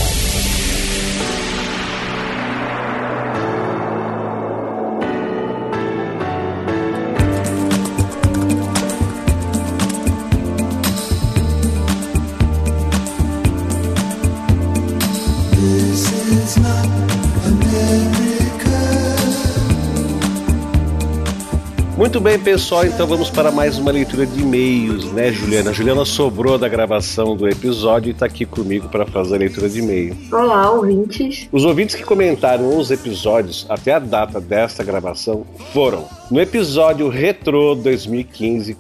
Muito 22.12 22.20
bem, 22.20 22.38
pessoal, 22.38 22.86
então 22.86 23.08
vamos 23.08 23.30
para 23.30 23.54
mais 23.54 23.80
uma 23.80 23.90
leitura 23.90 24.26
de 24.26 24.42
e-mails, 24.42 25.14
né, 25.14 25.32
Juliana? 25.32 25.70
A 25.70 25.74
Juliana 25.74 26.04
sobrou 26.04 26.58
da 26.58 26.68
gravação 26.68 27.38
do 27.38 27.48
episódio 27.48 28.10
e 28.10 28.12
está 28.12 28.26
aqui 28.26 28.46
comigo 28.46 28.90
para 28.90 29.06
fazer 29.06 29.36
a 29.36 29.38
leitura 29.38 29.70
de 29.70 29.80
e-mail. 29.80 30.18
Olá, 30.30 30.70
ouvintes. 30.72 31.48
Os 31.54 31.64
ouvintes 31.64 31.96
que 31.96 32.04
comentaram 32.04 32.78
os 32.78 32.92
episódios 32.92 33.66
até 33.70 33.94
a 33.94 34.00
data 34.00 34.42
desta 34.42 34.84
gravação 34.84 35.46
foram 35.72 36.04
no 36.30 36.42
episódio 36.42 37.08
Retro 37.08 37.76
2015, 37.76 38.76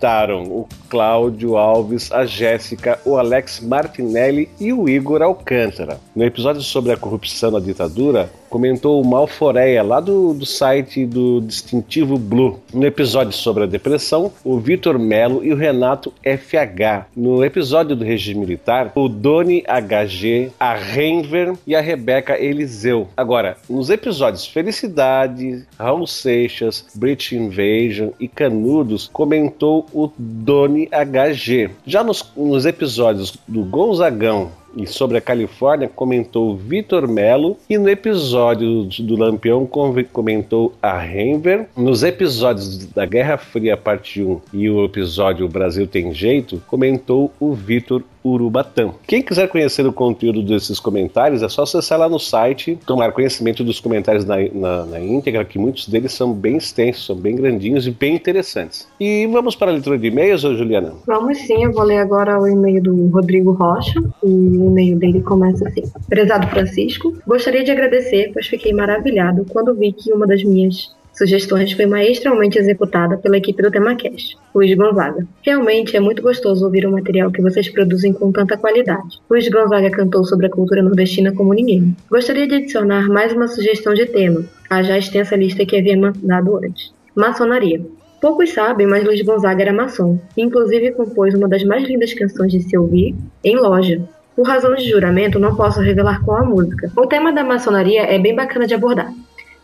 comentaram 0.00 0.44
o 0.44 0.66
Cláudio 0.88 1.58
Alves, 1.58 2.10
a 2.10 2.24
Jéssica, 2.24 2.98
o 3.04 3.16
Alex 3.16 3.60
Martinelli 3.60 4.48
e 4.58 4.72
o 4.72 4.88
Igor 4.88 5.20
Alcântara. 5.20 6.00
No 6.16 6.24
episódio 6.24 6.62
sobre 6.62 6.90
a 6.90 6.96
corrupção 6.96 7.50
na 7.50 7.60
ditadura, 7.60 8.30
comentou 8.48 9.00
o 9.00 9.06
Malforeia, 9.06 9.82
lá 9.82 10.00
do, 10.00 10.34
do 10.34 10.44
site 10.44 11.06
do 11.06 11.40
Distintivo 11.40 12.18
Blue. 12.18 12.58
No 12.74 12.84
episódio 12.84 13.32
sobre 13.32 13.62
a 13.62 13.66
depressão, 13.66 14.32
o 14.42 14.58
Vitor 14.58 14.98
Melo 14.98 15.44
e 15.44 15.52
o 15.52 15.56
Renato 15.56 16.12
FH. 16.24 17.06
No 17.14 17.44
episódio 17.44 17.94
do 17.94 18.04
regime 18.04 18.40
militar, 18.40 18.90
o 18.96 19.08
Doni 19.08 19.62
HG, 19.62 20.50
a 20.58 20.74
Renver 20.74 21.52
e 21.64 21.76
a 21.76 21.80
Rebeca 21.80 22.36
Eliseu. 22.38 23.06
Agora, 23.16 23.56
nos 23.68 23.88
episódios 23.88 24.46
Felicidade, 24.46 25.64
Raul 25.78 26.06
Seixas, 26.06 26.86
British 26.96 27.32
Invasion 27.32 28.10
e 28.18 28.26
Canudos, 28.26 29.08
comentou 29.12 29.86
o 29.92 30.10
Doni 30.18 30.88
HG. 30.88 31.70
Já 31.86 32.02
nos, 32.02 32.24
nos 32.36 32.66
episódios 32.66 33.36
do 33.46 33.62
Gonzagão 33.62 34.50
e 34.76 34.86
sobre 34.86 35.18
a 35.18 35.20
Califórnia 35.20 35.88
comentou 35.88 36.56
Vitor 36.56 37.08
Melo 37.08 37.56
e 37.68 37.76
no 37.76 37.88
episódio 37.88 38.84
do 39.00 39.16
Lampião 39.16 39.68
comentou 40.12 40.72
a 40.80 40.98
Renver. 40.98 41.66
Nos 41.76 42.02
episódios 42.02 42.86
da 42.86 43.04
Guerra 43.04 43.36
Fria 43.36 43.76
parte 43.76 44.22
1 44.22 44.40
e 44.52 44.70
o 44.70 44.84
episódio 44.84 45.48
Brasil 45.48 45.86
tem 45.86 46.12
jeito 46.14 46.62
comentou 46.66 47.32
o 47.40 47.52
Vitor 47.52 48.02
Urubatã. 48.24 48.90
Quem 49.06 49.22
quiser 49.22 49.48
conhecer 49.48 49.86
o 49.86 49.92
conteúdo 49.92 50.42
desses 50.42 50.78
comentários, 50.78 51.42
é 51.42 51.48
só 51.48 51.62
acessar 51.62 51.98
lá 51.98 52.08
no 52.08 52.18
site, 52.18 52.78
tomar 52.86 53.12
conhecimento 53.12 53.64
dos 53.64 53.80
comentários 53.80 54.24
na, 54.24 54.36
na, 54.52 54.86
na, 54.86 55.00
íntegra, 55.00 55.44
que 55.44 55.58
muitos 55.58 55.88
deles 55.88 56.12
são 56.12 56.32
bem 56.32 56.56
extensos, 56.56 57.06
são 57.06 57.16
bem 57.16 57.36
grandinhos 57.36 57.86
e 57.86 57.90
bem 57.90 58.14
interessantes. 58.14 58.88
E 58.98 59.26
vamos 59.26 59.56
para 59.56 59.70
a 59.70 59.74
leitura 59.74 59.98
de 59.98 60.08
e-mails, 60.08 60.42
Juliana? 60.42 60.94
Vamos 61.06 61.38
sim, 61.38 61.64
eu 61.64 61.72
vou 61.72 61.84
ler 61.84 61.98
agora 61.98 62.40
o 62.40 62.46
e-mail 62.46 62.82
do 62.82 63.08
Rodrigo 63.08 63.52
Rocha, 63.52 64.00
e 64.22 64.26
o 64.26 64.66
e-mail 64.66 64.98
dele 64.98 65.22
começa 65.22 65.66
assim. 65.68 65.82
Prezado 66.08 66.46
Francisco, 66.48 67.14
gostaria 67.26 67.64
de 67.64 67.70
agradecer, 67.70 68.30
pois 68.32 68.46
fiquei 68.46 68.72
maravilhado 68.72 69.46
quando 69.50 69.74
vi 69.74 69.92
que 69.92 70.12
uma 70.12 70.26
das 70.26 70.42
minhas 70.44 70.94
sugestões 71.12 71.72
foi 71.72 71.86
maestralmente 71.86 72.58
executada 72.58 73.16
pela 73.18 73.36
equipe 73.36 73.62
do 73.62 73.70
TemaCast, 73.70 74.36
Luiz 74.54 74.74
Gonzaga. 74.74 75.26
Realmente 75.42 75.96
é 75.96 76.00
muito 76.00 76.22
gostoso 76.22 76.64
ouvir 76.64 76.86
o 76.86 76.92
material 76.92 77.30
que 77.30 77.42
vocês 77.42 77.68
produzem 77.68 78.12
com 78.12 78.32
tanta 78.32 78.56
qualidade. 78.56 79.20
Luiz 79.28 79.48
Gonzaga 79.48 79.90
cantou 79.90 80.24
sobre 80.24 80.46
a 80.46 80.50
cultura 80.50 80.82
nordestina 80.82 81.32
como 81.32 81.54
ninguém. 81.54 81.96
Gostaria 82.10 82.46
de 82.46 82.54
adicionar 82.54 83.08
mais 83.08 83.32
uma 83.32 83.48
sugestão 83.48 83.94
de 83.94 84.06
tema, 84.06 84.44
à 84.68 84.82
já 84.82 84.98
extensa 84.98 85.36
lista 85.36 85.64
que 85.64 85.76
havia 85.76 85.96
mandado 85.96 86.56
antes. 86.56 86.92
Maçonaria. 87.14 87.80
Poucos 88.20 88.52
sabem, 88.52 88.86
mas 88.86 89.02
Luiz 89.02 89.22
Gonzaga 89.22 89.62
era 89.62 89.72
maçom, 89.72 90.18
inclusive 90.36 90.92
compôs 90.92 91.34
uma 91.34 91.48
das 91.48 91.64
mais 91.64 91.88
lindas 91.88 92.12
canções 92.12 92.52
de 92.52 92.62
se 92.62 92.76
ouvir 92.76 93.14
em 93.42 93.56
loja, 93.56 94.00
por 94.36 94.46
razão 94.46 94.74
de 94.74 94.88
juramento, 94.88 95.38
não 95.38 95.54
posso 95.54 95.80
revelar 95.80 96.24
qual 96.24 96.38
a 96.38 96.44
música. 96.44 96.90
O 96.96 97.06
tema 97.06 97.32
da 97.32 97.44
maçonaria 97.44 98.02
é 98.02 98.18
bem 98.18 98.34
bacana 98.34 98.66
de 98.66 98.74
abordar 98.74 99.12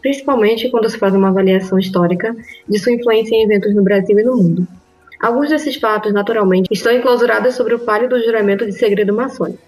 principalmente 0.00 0.70
quando 0.70 0.88
se 0.88 0.98
faz 0.98 1.14
uma 1.14 1.28
avaliação 1.28 1.78
histórica 1.78 2.36
de 2.68 2.78
sua 2.78 2.92
influência 2.92 3.34
em 3.34 3.44
eventos 3.44 3.74
no 3.74 3.82
Brasil 3.82 4.18
e 4.18 4.24
no 4.24 4.36
mundo. 4.36 4.66
Alguns 5.20 5.48
desses 5.48 5.76
fatos, 5.76 6.12
naturalmente, 6.12 6.68
estão 6.70 6.92
enclausurados 6.92 7.54
sobre 7.54 7.74
o 7.74 7.78
palio 7.78 8.08
do 8.08 8.22
juramento 8.22 8.66
de 8.66 8.72
segredo 8.72 9.14
maçônico, 9.14 9.62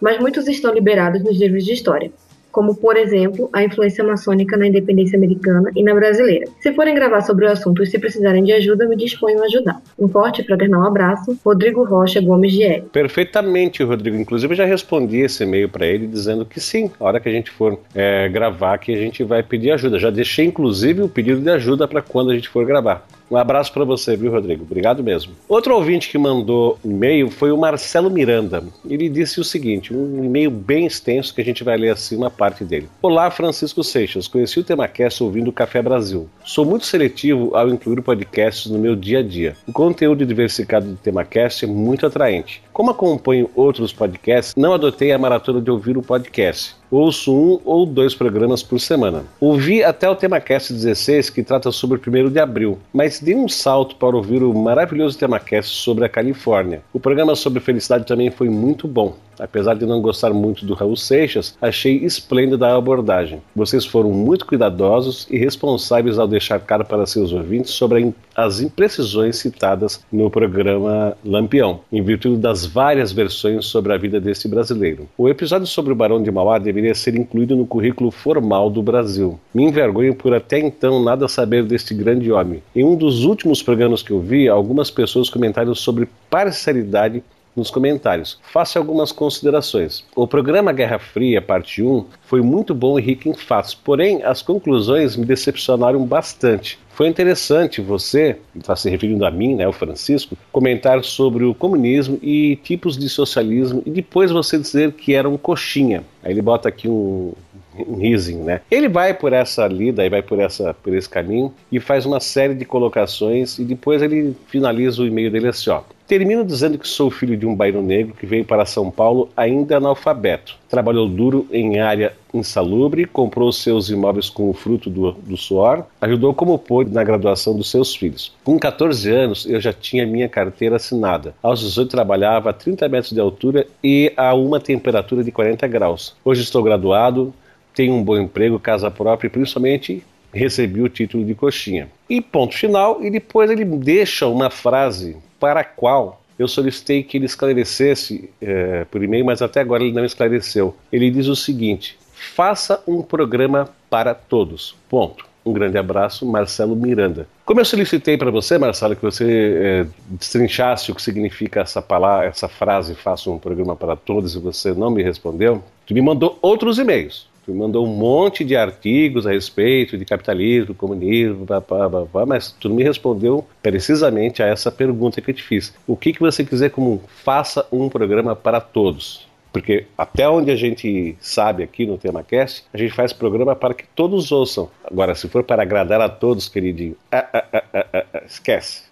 mas 0.00 0.18
muitos 0.18 0.48
estão 0.48 0.74
liberados 0.74 1.22
nos 1.22 1.38
livros 1.38 1.64
de 1.64 1.72
história 1.72 2.10
como, 2.50 2.74
por 2.74 2.96
exemplo, 2.96 3.48
a 3.52 3.62
influência 3.62 4.04
maçônica 4.04 4.56
na 4.56 4.66
independência 4.66 5.16
americana 5.16 5.70
e 5.74 5.82
na 5.82 5.94
brasileira. 5.94 6.46
Se 6.60 6.72
forem 6.72 6.94
gravar 6.94 7.20
sobre 7.22 7.46
o 7.46 7.50
assunto 7.50 7.82
e 7.82 7.86
se 7.86 7.98
precisarem 7.98 8.44
de 8.44 8.52
ajuda, 8.52 8.86
me 8.86 8.96
disponho 8.96 9.40
a 9.42 9.46
ajudar. 9.46 9.80
Um 9.98 10.08
forte 10.08 10.42
e 10.42 10.44
fraternal 10.44 10.86
abraço, 10.86 11.38
Rodrigo 11.44 11.84
Rocha 11.84 12.20
Gomes 12.20 12.52
de. 12.52 12.82
Perfeitamente, 12.92 13.82
Rodrigo. 13.82 14.16
Inclusive, 14.16 14.52
eu 14.52 14.56
já 14.56 14.64
respondi 14.64 15.18
esse 15.18 15.42
e-mail 15.42 15.68
para 15.68 15.86
ele 15.86 16.06
dizendo 16.06 16.44
que 16.44 16.60
sim, 16.60 16.90
a 16.98 17.04
hora 17.04 17.20
que 17.20 17.28
a 17.28 17.32
gente 17.32 17.50
for 17.50 17.78
é, 17.94 18.28
gravar, 18.28 18.78
que 18.78 18.92
a 18.92 18.98
gente 18.98 19.22
vai 19.22 19.42
pedir 19.42 19.70
ajuda. 19.72 19.98
Já 19.98 20.10
deixei, 20.10 20.46
inclusive, 20.46 21.02
o 21.02 21.08
pedido 21.08 21.40
de 21.40 21.50
ajuda 21.50 21.86
para 21.86 22.02
quando 22.02 22.30
a 22.30 22.34
gente 22.34 22.48
for 22.48 22.64
gravar. 22.64 23.06
Um 23.30 23.36
abraço 23.36 23.72
para 23.72 23.84
você, 23.84 24.16
viu, 24.16 24.32
Rodrigo? 24.32 24.64
Obrigado 24.64 25.04
mesmo. 25.04 25.34
Outro 25.48 25.76
ouvinte 25.76 26.10
que 26.10 26.18
mandou 26.18 26.76
e-mail 26.84 27.30
foi 27.30 27.52
o 27.52 27.56
Marcelo 27.56 28.10
Miranda. 28.10 28.64
Ele 28.84 29.08
disse 29.08 29.38
o 29.38 29.44
seguinte: 29.44 29.94
um 29.94 30.24
e-mail 30.24 30.50
bem 30.50 30.84
extenso 30.84 31.32
que 31.32 31.40
a 31.40 31.44
gente 31.44 31.62
vai 31.62 31.76
ler 31.76 31.90
assim 31.90 32.16
uma 32.16 32.30
parte 32.30 32.64
dele. 32.64 32.88
Olá, 33.00 33.30
Francisco 33.30 33.84
Seixas. 33.84 34.26
Conheci 34.26 34.58
o 34.58 34.64
TemaCast 34.64 35.22
ouvindo 35.22 35.48
o 35.48 35.52
Café 35.52 35.80
Brasil. 35.80 36.28
Sou 36.44 36.64
muito 36.64 36.86
seletivo 36.86 37.54
ao 37.54 37.68
incluir 37.68 38.02
podcasts 38.02 38.68
no 38.68 38.80
meu 38.80 38.96
dia 38.96 39.20
a 39.20 39.22
dia. 39.22 39.56
O 39.68 39.72
conteúdo 39.72 40.26
diversificado 40.26 40.86
do 40.86 40.96
TemaCast 40.96 41.64
é 41.64 41.68
muito 41.68 42.04
atraente. 42.04 42.60
Como 42.72 42.90
acompanho 42.90 43.48
outros 43.54 43.92
podcasts, 43.92 44.56
não 44.56 44.74
adotei 44.74 45.12
a 45.12 45.18
maratona 45.18 45.60
de 45.60 45.70
ouvir 45.70 45.96
o 45.96 46.02
podcast 46.02 46.79
ouço 46.90 47.34
um 47.34 47.60
ou 47.64 47.86
dois 47.86 48.14
programas 48.14 48.62
por 48.62 48.80
semana. 48.80 49.24
Ouvi 49.40 49.82
até 49.82 50.08
o 50.08 50.16
TemaCast 50.16 50.72
16, 50.72 51.30
que 51.30 51.42
trata 51.42 51.70
sobre 51.70 51.98
o 51.98 52.26
1 52.26 52.30
de 52.30 52.38
abril, 52.38 52.78
mas 52.92 53.20
dei 53.20 53.34
um 53.34 53.48
salto 53.48 53.96
para 53.96 54.16
ouvir 54.16 54.42
o 54.42 54.54
maravilhoso 54.54 55.18
TemaCast 55.18 55.74
sobre 55.76 56.04
a 56.04 56.08
Califórnia. 56.08 56.82
O 56.92 57.00
programa 57.00 57.34
sobre 57.34 57.60
felicidade 57.60 58.06
também 58.06 58.30
foi 58.30 58.48
muito 58.48 58.88
bom. 58.88 59.14
Apesar 59.40 59.74
de 59.74 59.86
não 59.86 60.02
gostar 60.02 60.34
muito 60.34 60.66
do 60.66 60.74
Raul 60.74 60.96
Seixas, 60.96 61.56
achei 61.62 61.96
esplêndida 62.04 62.66
a 62.66 62.76
abordagem. 62.76 63.40
Vocês 63.56 63.86
foram 63.86 64.10
muito 64.10 64.44
cuidadosos 64.44 65.26
e 65.30 65.38
responsáveis 65.38 66.18
ao 66.18 66.28
deixar 66.28 66.60
claro 66.60 66.84
para 66.84 67.06
seus 67.06 67.32
ouvintes 67.32 67.70
sobre 67.70 68.12
as 68.36 68.60
imprecisões 68.60 69.36
citadas 69.36 70.04
no 70.12 70.30
programa 70.30 71.16
Lampião, 71.24 71.80
em 71.90 72.02
virtude 72.02 72.36
das 72.36 72.66
várias 72.66 73.12
versões 73.12 73.64
sobre 73.64 73.94
a 73.94 73.96
vida 73.96 74.20
desse 74.20 74.46
brasileiro. 74.46 75.08
O 75.16 75.26
episódio 75.26 75.66
sobre 75.66 75.92
o 75.92 75.96
Barão 75.96 76.22
de 76.22 76.30
Mauá 76.30 76.58
deveria 76.80 76.94
ser 76.94 77.14
incluído 77.14 77.54
no 77.54 77.66
currículo 77.66 78.10
formal 78.10 78.70
do 78.70 78.82
Brasil. 78.82 79.38
Me 79.54 79.64
envergonho 79.64 80.14
por 80.14 80.32
até 80.34 80.58
então 80.58 81.02
nada 81.02 81.28
saber 81.28 81.62
deste 81.64 81.94
grande 81.94 82.32
homem. 82.32 82.62
Em 82.74 82.84
um 82.84 82.96
dos 82.96 83.24
últimos 83.24 83.62
programas 83.62 84.02
que 84.02 84.10
eu 84.10 84.20
vi, 84.20 84.48
algumas 84.48 84.90
pessoas 84.90 85.28
comentaram 85.28 85.74
sobre 85.74 86.08
parcialidade 86.30 87.22
nos 87.56 87.70
comentários. 87.70 88.38
Faça 88.52 88.78
algumas 88.78 89.12
considerações. 89.12 90.04
O 90.14 90.26
programa 90.26 90.72
Guerra 90.72 90.98
Fria, 90.98 91.42
parte 91.42 91.82
1, 91.82 92.06
foi 92.22 92.40
muito 92.40 92.74
bom 92.74 92.98
e 92.98 93.02
rico 93.02 93.28
em 93.28 93.34
fatos, 93.34 93.74
porém 93.74 94.22
as 94.22 94.42
conclusões 94.42 95.16
me 95.16 95.24
decepcionaram 95.24 96.04
bastante. 96.04 96.78
Foi 96.90 97.08
interessante 97.08 97.80
você, 97.80 98.36
está 98.54 98.76
se 98.76 98.90
referindo 98.90 99.24
a 99.24 99.30
mim, 99.30 99.54
né, 99.54 99.66
o 99.66 99.72
Francisco, 99.72 100.36
comentar 100.52 101.02
sobre 101.02 101.44
o 101.44 101.54
comunismo 101.54 102.18
e 102.22 102.56
tipos 102.56 102.98
de 102.98 103.08
socialismo 103.08 103.82
e 103.86 103.90
depois 103.90 104.30
você 104.30 104.58
dizer 104.58 104.92
que 104.92 105.14
era 105.14 105.28
um 105.28 105.38
coxinha. 105.38 106.04
Aí 106.22 106.32
ele 106.32 106.42
bota 106.42 106.68
aqui 106.68 106.88
um, 106.88 107.32
um 107.78 107.96
risinho, 107.96 108.44
né? 108.44 108.60
Ele 108.70 108.88
vai 108.88 109.14
por 109.14 109.32
essa 109.32 109.66
lida, 109.66 110.08
vai 110.10 110.22
por, 110.22 110.38
essa, 110.40 110.74
por 110.74 110.94
esse 110.94 111.08
caminho 111.08 111.54
e 111.72 111.80
faz 111.80 112.04
uma 112.04 112.20
série 112.20 112.54
de 112.54 112.64
colocações 112.64 113.58
e 113.58 113.64
depois 113.64 114.02
ele 114.02 114.36
finaliza 114.48 115.02
o 115.02 115.06
e-mail 115.06 115.30
dele 115.30 115.48
assim, 115.48 115.70
ó. 115.70 115.82
Termino 116.10 116.44
dizendo 116.44 116.76
que 116.76 116.88
sou 116.88 117.08
filho 117.08 117.36
de 117.36 117.46
um 117.46 117.54
bairro 117.54 117.80
negro 117.80 118.16
que 118.18 118.26
veio 118.26 118.44
para 118.44 118.66
São 118.66 118.90
Paulo 118.90 119.28
ainda 119.36 119.76
analfabeto. 119.76 120.58
Trabalhou 120.68 121.08
duro 121.08 121.46
em 121.52 121.78
área 121.78 122.12
insalubre, 122.34 123.04
comprou 123.04 123.52
seus 123.52 123.90
imóveis 123.90 124.28
com 124.28 124.50
o 124.50 124.52
fruto 124.52 124.90
do, 124.90 125.12
do 125.12 125.36
suor, 125.36 125.86
ajudou 126.00 126.34
como 126.34 126.58
pôde 126.58 126.90
na 126.90 127.04
graduação 127.04 127.56
dos 127.56 127.70
seus 127.70 127.94
filhos. 127.94 128.32
Com 128.42 128.58
14 128.58 129.08
anos, 129.08 129.46
eu 129.46 129.60
já 129.60 129.72
tinha 129.72 130.04
minha 130.04 130.28
carteira 130.28 130.74
assinada. 130.74 131.32
Aos 131.40 131.60
18, 131.60 131.88
trabalhava 131.88 132.50
a 132.50 132.52
30 132.52 132.88
metros 132.88 133.12
de 133.12 133.20
altura 133.20 133.64
e 133.80 134.12
a 134.16 134.34
uma 134.34 134.58
temperatura 134.58 135.22
de 135.22 135.30
40 135.30 135.64
graus. 135.68 136.16
Hoje 136.24 136.42
estou 136.42 136.60
graduado, 136.64 137.32
tenho 137.72 137.94
um 137.94 138.02
bom 138.02 138.18
emprego, 138.18 138.58
casa 138.58 138.90
própria 138.90 139.28
e 139.28 139.30
principalmente 139.30 140.02
recebi 140.34 140.82
o 140.82 140.88
título 140.88 141.24
de 141.24 141.36
coxinha. 141.36 141.88
E 142.08 142.20
ponto 142.20 142.56
final, 142.56 143.00
e 143.00 143.12
depois 143.12 143.48
ele 143.48 143.64
deixa 143.64 144.26
uma 144.26 144.50
frase 144.50 145.16
para 145.40 145.60
a 145.60 145.64
qual 145.64 146.20
eu 146.38 146.46
solicitei 146.46 147.02
que 147.02 147.16
ele 147.16 147.26
esclarecesse 147.26 148.30
é, 148.40 148.84
por 148.84 149.02
e-mail, 149.02 149.24
mas 149.24 149.42
até 149.42 149.60
agora 149.60 149.82
ele 149.82 149.92
não 149.92 150.04
esclareceu. 150.04 150.76
Ele 150.92 151.10
diz 151.10 151.26
o 151.26 151.34
seguinte: 151.34 151.98
faça 152.14 152.82
um 152.86 153.02
programa 153.02 153.68
para 153.88 154.14
todos. 154.14 154.76
Ponto. 154.88 155.28
Um 155.44 155.54
grande 155.54 155.78
abraço, 155.78 156.26
Marcelo 156.26 156.76
Miranda. 156.76 157.26
Como 157.46 157.60
eu 157.60 157.64
solicitei 157.64 158.18
para 158.18 158.30
você, 158.30 158.58
Marcelo, 158.58 158.94
que 158.94 159.02
você 159.02 159.56
é, 159.58 159.86
destrinchasse 160.06 160.92
o 160.92 160.94
que 160.94 161.00
significa 161.00 161.60
essa 161.60 161.80
palavra, 161.80 162.26
essa 162.26 162.46
frase, 162.46 162.94
faça 162.94 163.30
um 163.30 163.38
programa 163.38 163.74
para 163.74 163.96
todos, 163.96 164.34
e 164.34 164.38
você 164.38 164.72
não 164.72 164.90
me 164.90 165.02
respondeu, 165.02 165.64
tu 165.86 165.94
me 165.94 166.02
mandou 166.02 166.38
outros 166.42 166.78
e-mails. 166.78 167.26
Tu 167.44 167.54
mandou 167.54 167.86
um 167.86 167.94
monte 167.94 168.44
de 168.44 168.56
artigos 168.56 169.26
a 169.26 169.30
respeito 169.30 169.96
de 169.96 170.04
capitalismo, 170.04 170.74
comunismo, 170.74 171.44
blá, 171.44 171.60
blá, 171.60 171.88
blá, 171.88 172.04
blá, 172.04 172.26
mas 172.26 172.52
tu 172.52 172.68
não 172.68 172.76
me 172.76 172.84
respondeu 172.84 173.46
precisamente 173.62 174.42
a 174.42 174.46
essa 174.46 174.70
pergunta 174.70 175.20
que 175.20 175.30
eu 175.30 175.34
te 175.34 175.42
fiz. 175.42 175.74
O 175.86 175.96
que, 175.96 176.12
que 176.12 176.20
você 176.20 176.44
quiser 176.44 176.70
como 176.70 177.02
faça 177.24 177.66
um 177.72 177.88
programa 177.88 178.36
para 178.36 178.60
todos? 178.60 179.28
Porque 179.52 179.86
até 179.98 180.28
onde 180.28 180.50
a 180.50 180.56
gente 180.56 181.16
sabe 181.20 181.62
aqui 181.62 181.84
no 181.84 181.98
TemaCast, 181.98 182.64
a 182.72 182.78
gente 182.78 182.94
faz 182.94 183.12
programa 183.12 183.56
para 183.56 183.74
que 183.74 183.84
todos 183.94 184.30
ouçam. 184.30 184.70
Agora, 184.84 185.14
se 185.14 185.28
for 185.28 185.42
para 185.42 185.62
agradar 185.62 186.00
a 186.00 186.08
todos, 186.08 186.48
queridinho, 186.48 186.96
ah, 187.10 187.26
ah, 187.32 187.64
ah, 187.74 188.22
esquece. 188.24 188.89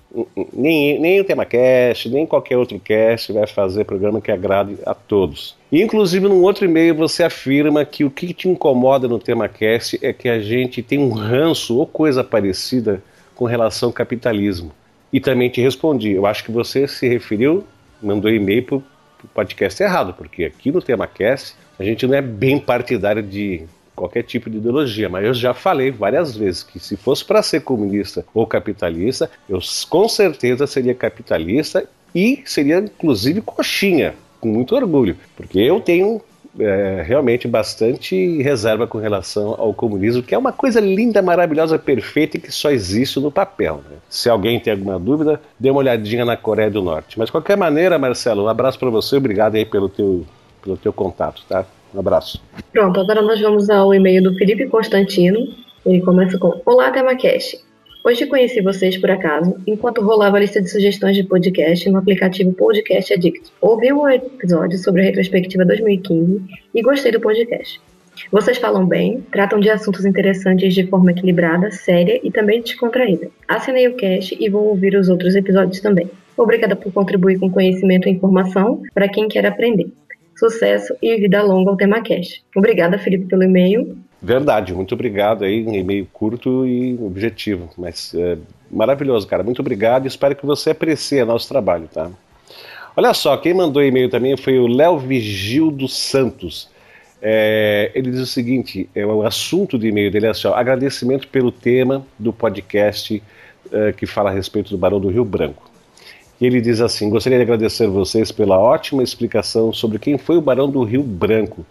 Nem, 0.52 0.98
nem 0.98 1.20
o 1.20 1.24
TemaCast, 1.24 2.09
nem 2.09 2.26
qualquer 2.26 2.56
outro 2.56 2.80
cast 2.80 3.32
vai 3.32 3.46
fazer 3.46 3.84
programa 3.84 4.20
que 4.20 4.32
agrade 4.32 4.76
a 4.86 4.94
todos. 4.94 5.54
inclusive, 5.70 6.26
num 6.26 6.42
outro 6.42 6.64
e-mail, 6.64 6.94
você 6.94 7.22
afirma 7.22 7.84
que 7.84 8.04
o 8.04 8.11
que 8.11 8.32
te 8.32 8.48
incomoda 8.48 9.06
no 9.06 9.18
TemaCast 9.18 9.98
é 10.02 10.12
que 10.12 10.28
a 10.28 10.40
gente 10.40 10.82
tem 10.82 10.98
um 10.98 11.11
ranço 11.11 11.76
ou 11.76 11.86
coisa 11.86 12.24
parecida 12.24 13.02
com 13.34 13.44
relação 13.44 13.90
ao 13.90 13.92
capitalismo. 13.92 14.72
E 15.12 15.20
também 15.20 15.50
te 15.50 15.60
respondi. 15.60 16.12
Eu 16.12 16.26
acho 16.26 16.43
que 16.44 16.51
você 16.51 16.89
se 16.89 17.06
referiu, 17.06 17.64
mandou 18.02 18.30
e-mail 18.30 18.82
podcast 19.35 19.82
errado, 19.82 20.14
porque 20.14 20.44
aqui 20.44 20.70
no 20.70 20.80
TemaCast 20.80 21.55
a 21.78 21.85
gente 21.85 22.06
não 22.06 22.14
é 22.14 22.22
bem 22.22 22.59
partidário 22.59 23.22
de 23.22 23.62
qualquer 23.98 24.22
tipo 24.22 24.48
de 24.48 24.58
ideologia, 24.58 25.08
mas 25.08 25.24
eu 25.24 25.34
já 25.34 25.52
falei 25.52 25.90
várias 25.90 26.36
vezes 26.36 26.62
que 26.62 26.78
se 26.78 26.96
fosse 26.96 27.24
para 27.24 27.42
ser 27.42 27.62
comunista 27.62 28.24
ou 28.32 28.46
capitalista, 28.46 29.30
eu 29.48 29.58
com 29.88 30.08
certeza 30.08 30.66
seria 30.66 30.94
capitalista 30.94 31.84
e 32.14 32.42
seria 32.46 32.78
inclusive 32.78 33.40
coxinha, 33.40 34.14
com 34.40 34.48
muito 34.48 34.74
orgulho, 34.76 35.16
porque 35.36 35.58
eu 35.58 35.80
tenho 35.80 36.22
é, 36.58 37.02
realmente 37.06 37.46
bastante 37.46 38.42
reserva 38.42 38.86
com 38.86 38.98
relação 38.98 39.54
ao 39.58 39.72
comunismo, 39.72 40.22
que 40.22 40.34
é 40.34 40.38
uma 40.38 40.52
coisa 40.52 40.80
linda, 40.80 41.22
maravilhosa, 41.22 41.78
perfeita 41.78 42.36
e 42.36 42.40
que 42.40 42.50
só 42.50 42.70
existe 42.70 43.20
no 43.20 43.30
papel. 43.30 43.82
Né? 43.88 43.96
Se 44.08 44.28
alguém 44.28 44.58
tem 44.58 44.72
alguma 44.72 44.98
dúvida, 44.98 45.40
dê 45.58 45.70
uma 45.70 45.80
olhadinha 45.80 46.24
na 46.24 46.36
Coreia 46.36 46.70
do 46.70 46.82
Norte. 46.82 47.18
Mas 47.18 47.26
de 47.26 47.32
qualquer 47.32 47.56
maneira, 47.56 47.98
Marcelo, 47.98 48.44
um 48.44 48.48
abraço 48.48 48.78
para 48.78 48.90
você, 48.90 49.16
obrigado 49.16 49.54
aí 49.56 49.64
pelo 49.64 49.88
teu, 49.88 50.24
pelo 50.62 50.76
teu 50.76 50.92
contato, 50.92 51.42
tá? 51.48 51.64
Um 51.94 52.01
abraço. 52.01 52.43
Pronto, 52.73 53.01
agora 53.01 53.23
nós 53.23 53.40
vamos 53.40 53.70
ao 53.70 53.94
e-mail 53.94 54.23
do 54.23 54.35
Felipe 54.35 54.66
Constantino. 54.66 55.39
Ele 55.86 56.01
começa 56.02 56.39
com: 56.39 56.60
Olá, 56.66 56.90
TemaCast. 56.90 57.66
Hoje 58.05 58.27
conheci 58.27 58.60
vocês 58.62 58.97
por 58.97 59.10
acaso, 59.10 59.55
enquanto 59.66 60.01
rolava 60.01 60.36
a 60.36 60.40
lista 60.40 60.62
de 60.62 60.70
sugestões 60.70 61.16
de 61.16 61.24
podcast 61.24 61.90
no 61.90 61.98
aplicativo 61.98 62.52
Podcast 62.52 63.12
Addict. 63.12 63.51
Ouvi 63.60 63.93
o 63.93 64.09
episódio 64.09 64.78
sobre 64.78 65.02
a 65.02 65.05
retrospectiva 65.05 65.65
2015 65.65 66.40
e 66.74 66.82
gostei 66.82 67.12
do 67.12 67.20
podcast. 67.20 67.81
Vocês 68.31 68.59
falam 68.59 68.86
bem, 68.86 69.20
tratam 69.32 69.60
de 69.60 69.69
assuntos 69.70 70.05
interessantes 70.05 70.74
de 70.74 70.86
forma 70.86 71.10
equilibrada, 71.10 71.70
séria 71.70 72.20
e 72.23 72.31
também 72.31 72.62
descontraída. 72.62 73.28
Assinei 73.47 73.89
o 73.89 73.94
cast 73.94 74.36
e 74.39 74.48
vou 74.48 74.69
ouvir 74.69 74.97
os 74.97 75.09
outros 75.09 75.35
episódios 75.35 75.81
também. 75.81 76.10
Obrigada 76.36 76.77
por 76.77 76.93
contribuir 76.93 77.39
com 77.39 77.51
conhecimento 77.51 78.09
e 78.09 78.12
informação 78.12 78.82
para 78.94 79.09
quem 79.09 79.28
quer 79.28 79.44
aprender. 79.44 79.90
Sucesso 80.39 80.94
e 81.02 81.16
vida 81.16 81.43
longa 81.43 81.70
ao 81.70 81.77
TemaCast. 81.77 82.44
Obrigada, 82.55 82.98
Felipe, 82.98 83.27
pelo 83.27 83.43
e-mail 83.43 83.98
Verdade, 84.20 84.74
muito 84.74 84.94
obrigado 84.94 85.44
aí, 85.44 85.65
um 85.65 85.74
e-mail 85.74 86.06
curto 86.12 86.66
e 86.66 86.98
objetivo, 87.01 87.70
mas 87.78 88.12
é, 88.15 88.36
maravilhoso, 88.69 89.28
cara. 89.28 89.44
Muito 89.44 89.60
obrigado 89.60 90.05
e 90.05 90.09
espero 90.09 90.35
que 90.35 90.44
você 90.44 90.70
aprecie 90.70 91.24
nosso 91.24 91.48
trabalho, 91.48 91.89
tá? 91.93 92.10
Olha 92.97 93.15
só, 93.15 93.36
quem 93.36 93.55
mandou 93.55 93.81
e-mail 93.81 94.10
também 94.10 94.36
foi 94.36 94.59
o 94.59 94.66
Léo 94.66 94.98
Vigil 94.98 95.70
dos 95.70 95.97
Santos. 95.97 96.69
É, 97.23 97.93
ele 97.94 98.10
diz 98.10 98.20
o 98.20 98.27
seguinte: 98.27 98.89
é, 98.93 99.06
o 99.06 99.24
assunto 99.24 99.78
do 99.78 99.86
e-mail 99.86 100.10
dele 100.10 100.27
é 100.27 100.31
assim, 100.31 100.48
ó, 100.48 100.55
agradecimento 100.55 101.28
pelo 101.28 101.52
tema 101.52 102.05
do 102.19 102.32
podcast 102.32 103.23
é, 103.70 103.93
que 103.93 104.05
fala 104.05 104.31
a 104.31 104.32
respeito 104.32 104.70
do 104.70 104.78
Barão 104.78 104.98
do 104.98 105.09
Rio 105.09 105.24
Branco. 105.24 105.68
E 106.40 106.47
ele 106.47 106.60
diz 106.60 106.81
assim: 106.81 107.10
gostaria 107.10 107.39
de 107.39 107.43
agradecer 107.43 107.86
vocês 107.89 108.31
pela 108.31 108.59
ótima 108.59 109.02
explicação 109.02 109.73
sobre 109.73 109.98
quem 109.98 110.16
foi 110.16 110.36
o 110.36 110.43
Barão 110.43 110.70
do 110.70 110.82
Rio 110.85 111.02
Branco 111.02 111.65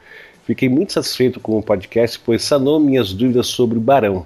Fiquei 0.47 0.69
muito 0.69 0.93
satisfeito 0.93 1.41
com 1.41 1.57
o 1.57 1.61
podcast, 1.61 2.17
pois 2.25 2.41
sanou 2.41 2.79
minhas 2.79 3.11
dúvidas 3.11 3.47
sobre 3.47 3.77
o 3.77 3.81
Barão. 3.81 4.25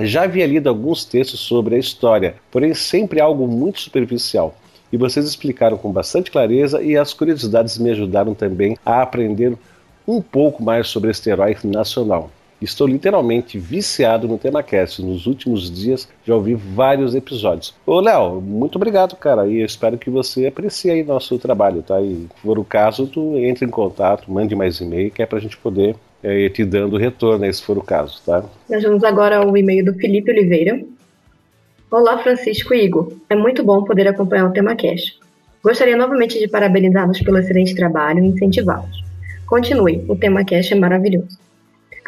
Já 0.00 0.22
havia 0.22 0.46
lido 0.46 0.70
alguns 0.70 1.04
textos 1.04 1.40
sobre 1.40 1.74
a 1.74 1.78
história, 1.78 2.36
porém 2.50 2.72
sempre 2.72 3.20
algo 3.20 3.46
muito 3.46 3.78
superficial. 3.78 4.56
E 4.90 4.96
vocês 4.96 5.26
explicaram 5.26 5.76
com 5.76 5.92
bastante 5.92 6.30
clareza 6.30 6.82
e 6.82 6.96
as 6.96 7.12
curiosidades 7.12 7.76
me 7.76 7.90
ajudaram 7.90 8.32
também 8.32 8.78
a 8.86 9.02
aprender 9.02 9.54
um 10.06 10.22
pouco 10.22 10.62
mais 10.62 10.88
sobre 10.88 11.10
este 11.10 11.28
herói 11.28 11.54
nacional. 11.62 12.30
Estou 12.60 12.86
literalmente 12.86 13.58
viciado 13.58 14.26
no 14.26 14.36
TemaCast. 14.36 15.02
Nos 15.02 15.26
últimos 15.26 15.70
dias 15.70 16.08
já 16.24 16.34
ouvi 16.34 16.54
vários 16.54 17.14
episódios. 17.14 17.74
Ô, 17.86 18.00
Léo, 18.00 18.40
muito 18.40 18.76
obrigado, 18.76 19.14
cara. 19.16 19.46
E 19.46 19.60
eu 19.60 19.66
espero 19.66 19.96
que 19.96 20.10
você 20.10 20.46
aprecie 20.46 20.90
aí 20.90 21.04
nosso 21.04 21.38
trabalho, 21.38 21.82
tá? 21.82 22.00
E 22.00 22.26
se 22.34 22.42
for 22.42 22.58
o 22.58 22.64
caso, 22.64 23.06
tu 23.06 23.36
entre 23.38 23.64
em 23.64 23.70
contato, 23.70 24.30
mande 24.30 24.56
mais 24.56 24.80
e-mail, 24.80 25.10
que 25.10 25.22
é 25.22 25.26
pra 25.26 25.38
gente 25.38 25.56
poder 25.56 25.94
é, 26.22 26.48
te 26.48 26.64
dando 26.64 26.96
retorno 26.96 27.44
aí, 27.44 27.52
se 27.52 27.62
for 27.62 27.78
o 27.78 27.82
caso, 27.82 28.20
tá? 28.26 28.44
Nós 28.68 28.82
vamos 28.82 29.04
agora 29.04 29.38
ao 29.38 29.56
e-mail 29.56 29.84
do 29.84 29.94
Felipe 29.94 30.30
Oliveira. 30.30 30.80
Olá, 31.90 32.18
Francisco 32.18 32.74
e 32.74 32.84
Igor. 32.84 33.12
É 33.30 33.36
muito 33.36 33.62
bom 33.62 33.84
poder 33.84 34.08
acompanhar 34.08 34.46
o 34.46 34.52
TemaCast. 34.52 35.18
Gostaria 35.62 35.96
novamente 35.96 36.38
de 36.38 36.48
parabenizá-los 36.48 37.20
pelo 37.20 37.38
excelente 37.38 37.74
trabalho 37.74 38.22
e 38.22 38.28
incentivá-los. 38.28 39.04
Continue, 39.46 40.04
o 40.08 40.16
TemaCast 40.16 40.74
é 40.74 40.76
maravilhoso. 40.76 41.47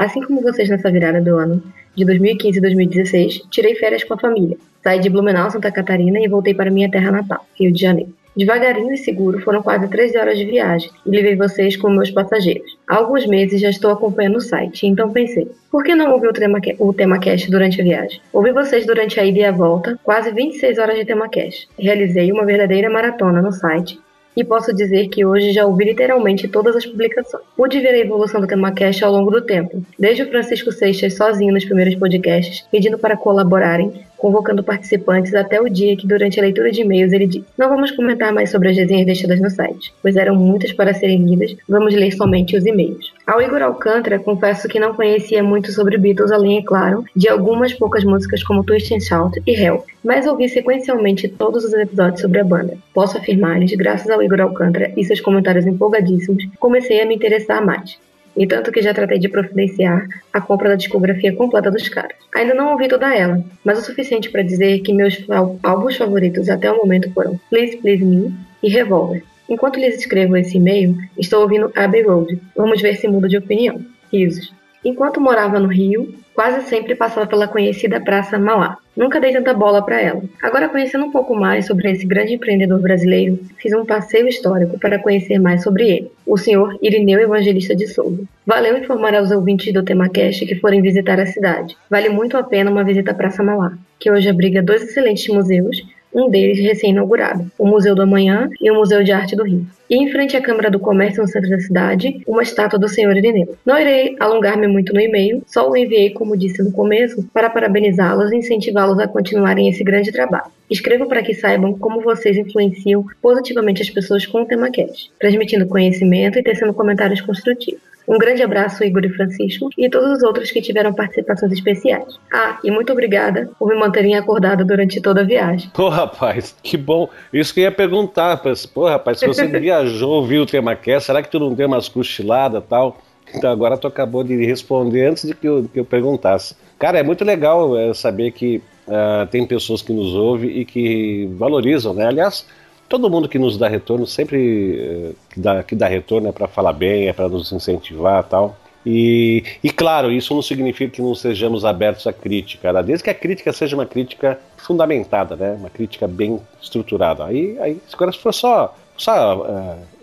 Assim 0.01 0.23
como 0.23 0.41
vocês 0.41 0.67
nessa 0.71 0.91
virada 0.91 1.21
do 1.21 1.37
ano 1.37 1.63
de 1.95 2.07
2015 2.07 2.57
e 2.57 2.61
2016, 2.63 3.43
tirei 3.51 3.75
férias 3.75 4.03
com 4.03 4.15
a 4.15 4.19
família. 4.19 4.57
Saí 4.83 4.99
de 4.99 5.11
Blumenau, 5.11 5.51
Santa 5.51 5.71
Catarina 5.71 6.19
e 6.19 6.27
voltei 6.27 6.55
para 6.55 6.71
minha 6.71 6.91
terra 6.91 7.13
natal, 7.13 7.45
Rio 7.55 7.71
de 7.71 7.83
Janeiro. 7.83 8.11
Devagarinho 8.35 8.95
e 8.95 8.97
seguro, 8.97 9.41
foram 9.41 9.63
quase 9.63 9.87
13 9.89 10.17
horas 10.17 10.39
de 10.39 10.47
viagem 10.47 10.91
e 11.05 11.11
levei 11.11 11.37
vocês 11.37 11.77
como 11.77 11.97
meus 11.97 12.11
passageiros. 12.11 12.79
Há 12.89 12.97
alguns 12.97 13.27
meses 13.27 13.61
já 13.61 13.69
estou 13.69 13.91
acompanhando 13.91 14.37
o 14.37 14.41
site, 14.41 14.87
então 14.87 15.13
pensei, 15.13 15.51
por 15.71 15.85
que 15.85 15.95
não 15.95 16.13
ouvir 16.13 16.29
o 16.29 16.33
tema, 16.33 16.59
o 16.79 16.95
tema 16.95 17.19
cast 17.19 17.51
durante 17.51 17.83
a 17.83 17.85
viagem? 17.85 18.23
Ouvi 18.33 18.53
vocês 18.53 18.87
durante 18.87 19.21
a 19.21 19.25
ida 19.27 19.41
e 19.41 19.45
a 19.45 19.53
volta, 19.53 20.01
quase 20.03 20.33
26 20.33 20.79
horas 20.79 20.97
de 20.97 21.05
tema 21.05 21.29
cast. 21.29 21.69
Realizei 21.79 22.33
uma 22.33 22.47
verdadeira 22.47 22.89
maratona 22.89 23.43
no 23.43 23.53
site 23.53 24.01
e 24.37 24.45
posso 24.45 24.75
dizer 24.75 25.09
que 25.09 25.25
hoje 25.25 25.53
já 25.53 25.67
ouvi 25.67 25.85
literalmente 25.85 26.49
todas 26.49 26.77
as 26.77 26.87
publicações. 26.87 27.43
Pude 27.57 27.81
ver 27.81 27.95
a 27.95 27.99
evolução 27.99 28.41
do 28.41 28.47
TemaCast 28.47 29.05
ao 29.05 29.13
longo 29.13 29.31
do 29.31 29.43
tempo, 29.43 29.83
desde 29.99 30.23
o 30.23 30.29
Francisco 30.29 30.73
Seixas 30.73 31.17
sozinho 31.17 31.53
nos 31.53 31.65
primeiros 31.65 31.95
podcasts, 31.95 32.65
pedindo 32.71 32.99
para 32.99 33.17
colaborarem, 33.17 33.93
convocando 34.21 34.63
participantes 34.63 35.35
até 35.35 35.61
o 35.61 35.69
dia 35.69 35.97
que, 35.97 36.07
durante 36.07 36.39
a 36.39 36.43
leitura 36.43 36.71
de 36.71 36.83
e-mails, 36.83 37.13
ele 37.13 37.27
disse: 37.27 37.47
Não 37.59 37.69
vamos 37.69 37.91
comentar 37.91 38.33
mais 38.33 38.51
sobre 38.51 38.69
as 38.69 38.77
resenhas 38.77 39.07
deixadas 39.07 39.41
no 39.41 39.51
site, 39.51 39.93
pois 40.03 40.17
eram 40.17 40.37
muitas 40.37 40.73
para 40.73 40.95
serem 40.95 41.25
lidas, 41.25 41.57
vamos 41.69 41.95
ler 41.95 42.13
somente 42.13 42.57
os 42.57 42.67
e-mails. 42.67 43.13
Ao 43.27 43.41
Igor 43.41 43.63
Alcântara, 43.63 44.19
confesso 44.19 44.69
que 44.69 44.79
não 44.79 44.95
conhecia 44.95 45.43
muito 45.43 45.73
sobre 45.73 45.97
Beatles, 45.97 46.31
além, 46.31 46.59
é 46.59 46.63
claro, 46.63 47.05
de 47.17 47.29
algumas 47.29 47.73
poucas 47.73 48.05
músicas 48.05 48.43
como 48.43 48.63
Twist 48.63 48.95
and 48.95 49.01
Shout 49.01 49.41
e 49.47 49.55
Help, 49.55 49.85
mas 50.05 50.27
ouvi 50.27 50.49
sequencialmente 50.49 51.29
todos 51.29 51.65
os 51.65 51.73
episódios 51.73 52.21
sobre 52.21 52.41
a 52.41 52.45
banda. 52.45 52.77
Posso 52.93 53.17
afirmar-lhes, 53.17 53.75
graças 53.75 54.11
ao 54.11 54.23
Igor 54.23 54.41
Alcântara 54.41 54.93
e 54.97 55.05
seus 55.05 55.21
comentários 55.21 55.67
empolgadíssimos, 55.67 56.47
comecei 56.59 57.01
a 57.01 57.07
me 57.07 57.15
interessar 57.15 57.65
mais 57.65 57.99
e 58.37 58.47
tanto 58.47 58.73
que 58.73 58.83
já 58.83 58.95
tratei 58.95 59.19
de 59.19 59.29
providenciar 59.29 60.07
a 60.33 60.41
compra 60.41 60.71
da 60.71 60.77
discografia 60.77 61.35
completa 61.35 61.71
dos 61.71 61.89
caras. 61.89 62.17
Ainda 62.35 62.55
não 62.55 62.73
ouvi 62.73 62.89
toda 62.89 63.15
ela, 63.15 63.43
mas 63.65 63.79
o 63.79 63.83
suficiente 63.83 64.31
para 64.31 64.43
dizer 64.43 64.81
que 64.81 64.93
meus 64.93 65.25
álbuns 65.63 65.97
favoritos 65.97 66.49
até 66.49 66.71
o 66.71 66.77
momento 66.77 67.13
foram 67.13 67.39
Please 67.51 67.77
Please 67.79 68.05
Me 68.05 68.33
e 68.63 68.69
Revolver. 68.69 69.23
Enquanto 69.49 69.81
lhes 69.81 69.99
escrevo 69.99 70.37
esse 70.37 70.57
e-mail, 70.57 70.97
estou 71.19 71.43
ouvindo 71.43 71.73
Abbey 71.75 72.03
Road. 72.03 72.41
Vamos 72.57 72.81
ver 72.81 72.97
se 72.97 73.09
mudo 73.09 73.29
de 73.29 73.37
opinião. 73.37 73.81
Risos. 74.13 74.53
Enquanto 74.85 75.21
morava 75.21 75.61
no 75.61 75.69
Rio, 75.69 76.15
quase 76.35 76.67
sempre 76.67 76.95
passava 76.95 77.27
pela 77.27 77.47
conhecida 77.47 78.01
Praça 78.01 78.39
Mauá. 78.39 78.79
Nunca 78.97 79.21
dei 79.21 79.31
tanta 79.33 79.53
bola 79.53 79.85
para 79.85 80.01
ela. 80.01 80.23
Agora, 80.43 80.71
conhecendo 80.71 81.05
um 81.05 81.11
pouco 81.11 81.35
mais 81.35 81.67
sobre 81.67 81.91
esse 81.91 82.07
grande 82.07 82.33
empreendedor 82.33 82.81
brasileiro, 82.81 83.39
fiz 83.59 83.75
um 83.75 83.85
passeio 83.85 84.27
histórico 84.27 84.79
para 84.79 84.99
conhecer 84.99 85.39
mais 85.39 85.63
sobre 85.63 85.89
ele, 85.89 86.13
o 86.27 86.39
senhor 86.39 86.79
Irineu 86.81 87.21
Evangelista 87.21 87.77
de 87.77 87.87
Souza. 87.89 88.23
Valeu 88.47 88.79
informar 88.79 89.15
aos 89.15 89.31
ouvintes 89.31 89.71
do 89.73 89.83
TemaCast 89.83 90.47
que 90.47 90.57
forem 90.57 90.81
visitar 90.81 91.21
a 91.21 91.27
cidade. 91.27 91.77
Vale 91.91 92.09
muito 92.09 92.39
a 92.39 92.43
pena 92.43 92.71
uma 92.71 92.85
visita 92.85 93.11
à 93.11 93.15
Praça 93.15 93.43
Mauá, 93.43 93.73
que 93.99 94.11
hoje 94.11 94.31
abriga 94.31 94.63
dois 94.63 94.83
excelentes 94.83 95.29
museus, 95.29 95.83
um 96.13 96.31
deles 96.31 96.59
recém-inaugurado, 96.59 97.51
o 97.59 97.67
Museu 97.67 97.95
do 97.95 98.03
Amanhã 98.03 98.49
e 98.59 98.71
o 98.71 98.75
Museu 98.75 99.05
de 99.05 99.13
Arte 99.13 99.37
do 99.37 99.45
Rio. 99.45 99.67
E 99.91 99.97
em 99.97 100.09
frente 100.13 100.37
à 100.37 100.41
Câmara 100.41 100.71
do 100.71 100.79
Comércio 100.79 101.21
no 101.21 101.29
centro 101.29 101.51
da 101.51 101.59
cidade, 101.59 102.23
uma 102.25 102.45
estátua 102.45 102.79
do 102.79 102.89
Senhor 102.89 103.17
Irineu. 103.17 103.57
Não 103.67 103.77
irei 103.77 104.15
alongar-me 104.21 104.69
muito 104.69 104.95
no 104.95 105.01
e-mail, 105.01 105.43
só 105.49 105.69
o 105.69 105.77
enviei, 105.77 106.11
como 106.11 106.37
disse 106.37 106.63
no 106.63 106.71
começo, 106.71 107.29
para 107.35 107.51
parabenizá-los 107.51 108.31
e 108.31 108.37
incentivá-los 108.37 109.01
a 109.01 109.09
continuarem 109.09 109.69
esse 109.69 109.83
grande 109.83 110.13
trabalho. 110.13 110.53
Escrevo 110.71 111.07
para 111.07 111.25
que 111.25 111.35
saibam 111.35 111.77
como 111.77 112.03
vocês 112.03 112.37
influenciam 112.37 113.05
positivamente 113.21 113.83
as 113.83 113.91
pessoas 113.91 114.25
com 114.25 114.43
o 114.43 114.47
tema 114.47 114.71
cast, 114.71 115.11
transmitindo 115.19 115.67
conhecimento 115.67 116.39
e 116.39 116.43
tecendo 116.45 116.73
comentários 116.73 117.21
construtivos. 117.21 117.91
Um 118.11 118.19
grande 118.19 118.43
abraço, 118.43 118.83
Igor 118.83 119.05
e 119.05 119.09
Francisco, 119.09 119.71
e 119.79 119.89
todos 119.89 120.17
os 120.17 120.23
outros 120.25 120.51
que 120.51 120.61
tiveram 120.61 120.93
participações 120.93 121.53
especiais. 121.53 122.19
Ah, 122.33 122.59
e 122.65 122.69
muito 122.69 122.93
obrigada 122.93 123.49
por 123.57 123.69
me 123.69 123.77
manterem 123.77 124.17
acordada 124.17 124.65
durante 124.65 125.01
toda 125.01 125.21
a 125.21 125.25
viagem. 125.25 125.71
Pô, 125.73 125.89
rapaz, 125.89 126.57
que 126.61 126.77
bom. 126.77 127.09
Isso 127.33 127.55
que 127.55 127.61
eu 127.61 127.65
ia 127.65 127.71
perguntar. 127.71 128.43
Pô, 128.75 128.89
rapaz, 128.89 129.21
se 129.21 129.27
você 129.29 129.47
viajou, 129.81 130.27
viu 130.27 130.43
o 130.43 130.47
tema 130.47 130.75
quer, 130.75 131.01
será 131.01 131.23
que 131.23 131.31
tu 131.31 131.39
não 131.39 131.53
deu 131.53 131.67
umas 131.67 131.89
cochiladas 131.89 132.63
tal? 132.69 132.99
Então 133.35 133.51
agora 133.51 133.77
tu 133.77 133.87
acabou 133.87 134.25
de 134.25 134.45
responder 134.45 135.07
antes 135.07 135.25
de 135.25 135.35
que 135.35 135.47
eu, 135.47 135.69
que 135.73 135.79
eu 135.79 135.85
perguntasse. 135.85 136.57
Cara, 136.79 136.99
é 136.99 137.03
muito 137.03 137.25
legal 137.25 137.79
é, 137.79 137.95
saber 137.95 138.33
que 138.33 138.61
uh, 138.89 139.27
tem 139.31 139.47
pessoas 139.47 139.83
que 139.83 139.93
nos 139.93 140.15
ouvem 140.15 140.51
e 140.51 140.65
que 140.65 141.29
valorizam, 141.37 141.95
né? 141.95 142.07
Aliás, 142.07 142.45
todo 142.89 143.09
mundo 143.09 143.29
que 143.29 143.39
nos 143.39 143.57
dá 143.57 143.69
retorno 143.69 144.07
sempre 144.07 145.13
uh, 145.13 145.17
que, 145.33 145.41
dá, 145.41 145.63
que 145.63 145.77
dá 145.77 145.87
retorno 145.87 146.29
é 146.29 146.33
para 146.33 146.49
falar 146.49 146.73
bem, 146.73 147.09
é 147.09 147.13
para 147.13 147.29
nos 147.29 147.53
incentivar 147.53 148.25
tal. 148.25 148.57
E, 148.85 149.45
e 149.63 149.71
claro, 149.71 150.11
isso 150.11 150.35
não 150.35 150.41
significa 150.41 150.91
que 150.91 151.03
não 151.03 151.15
sejamos 151.15 151.65
abertos 151.65 152.07
à 152.07 152.13
crítica, 152.13 152.73
né? 152.73 152.83
desde 152.83 153.05
que 153.05 153.11
a 153.11 153.15
crítica 153.15 153.53
seja 153.53 153.77
uma 153.77 153.85
crítica 153.85 154.41
fundamentada, 154.57 155.37
né? 155.37 155.53
uma 155.53 155.69
crítica 155.69 156.09
bem 156.09 156.41
estruturada. 156.61 157.27
Aí, 157.27 157.59
aí 157.61 157.79
se 157.87 158.19
for 158.19 158.33
só 158.33 158.75
só 159.01 159.47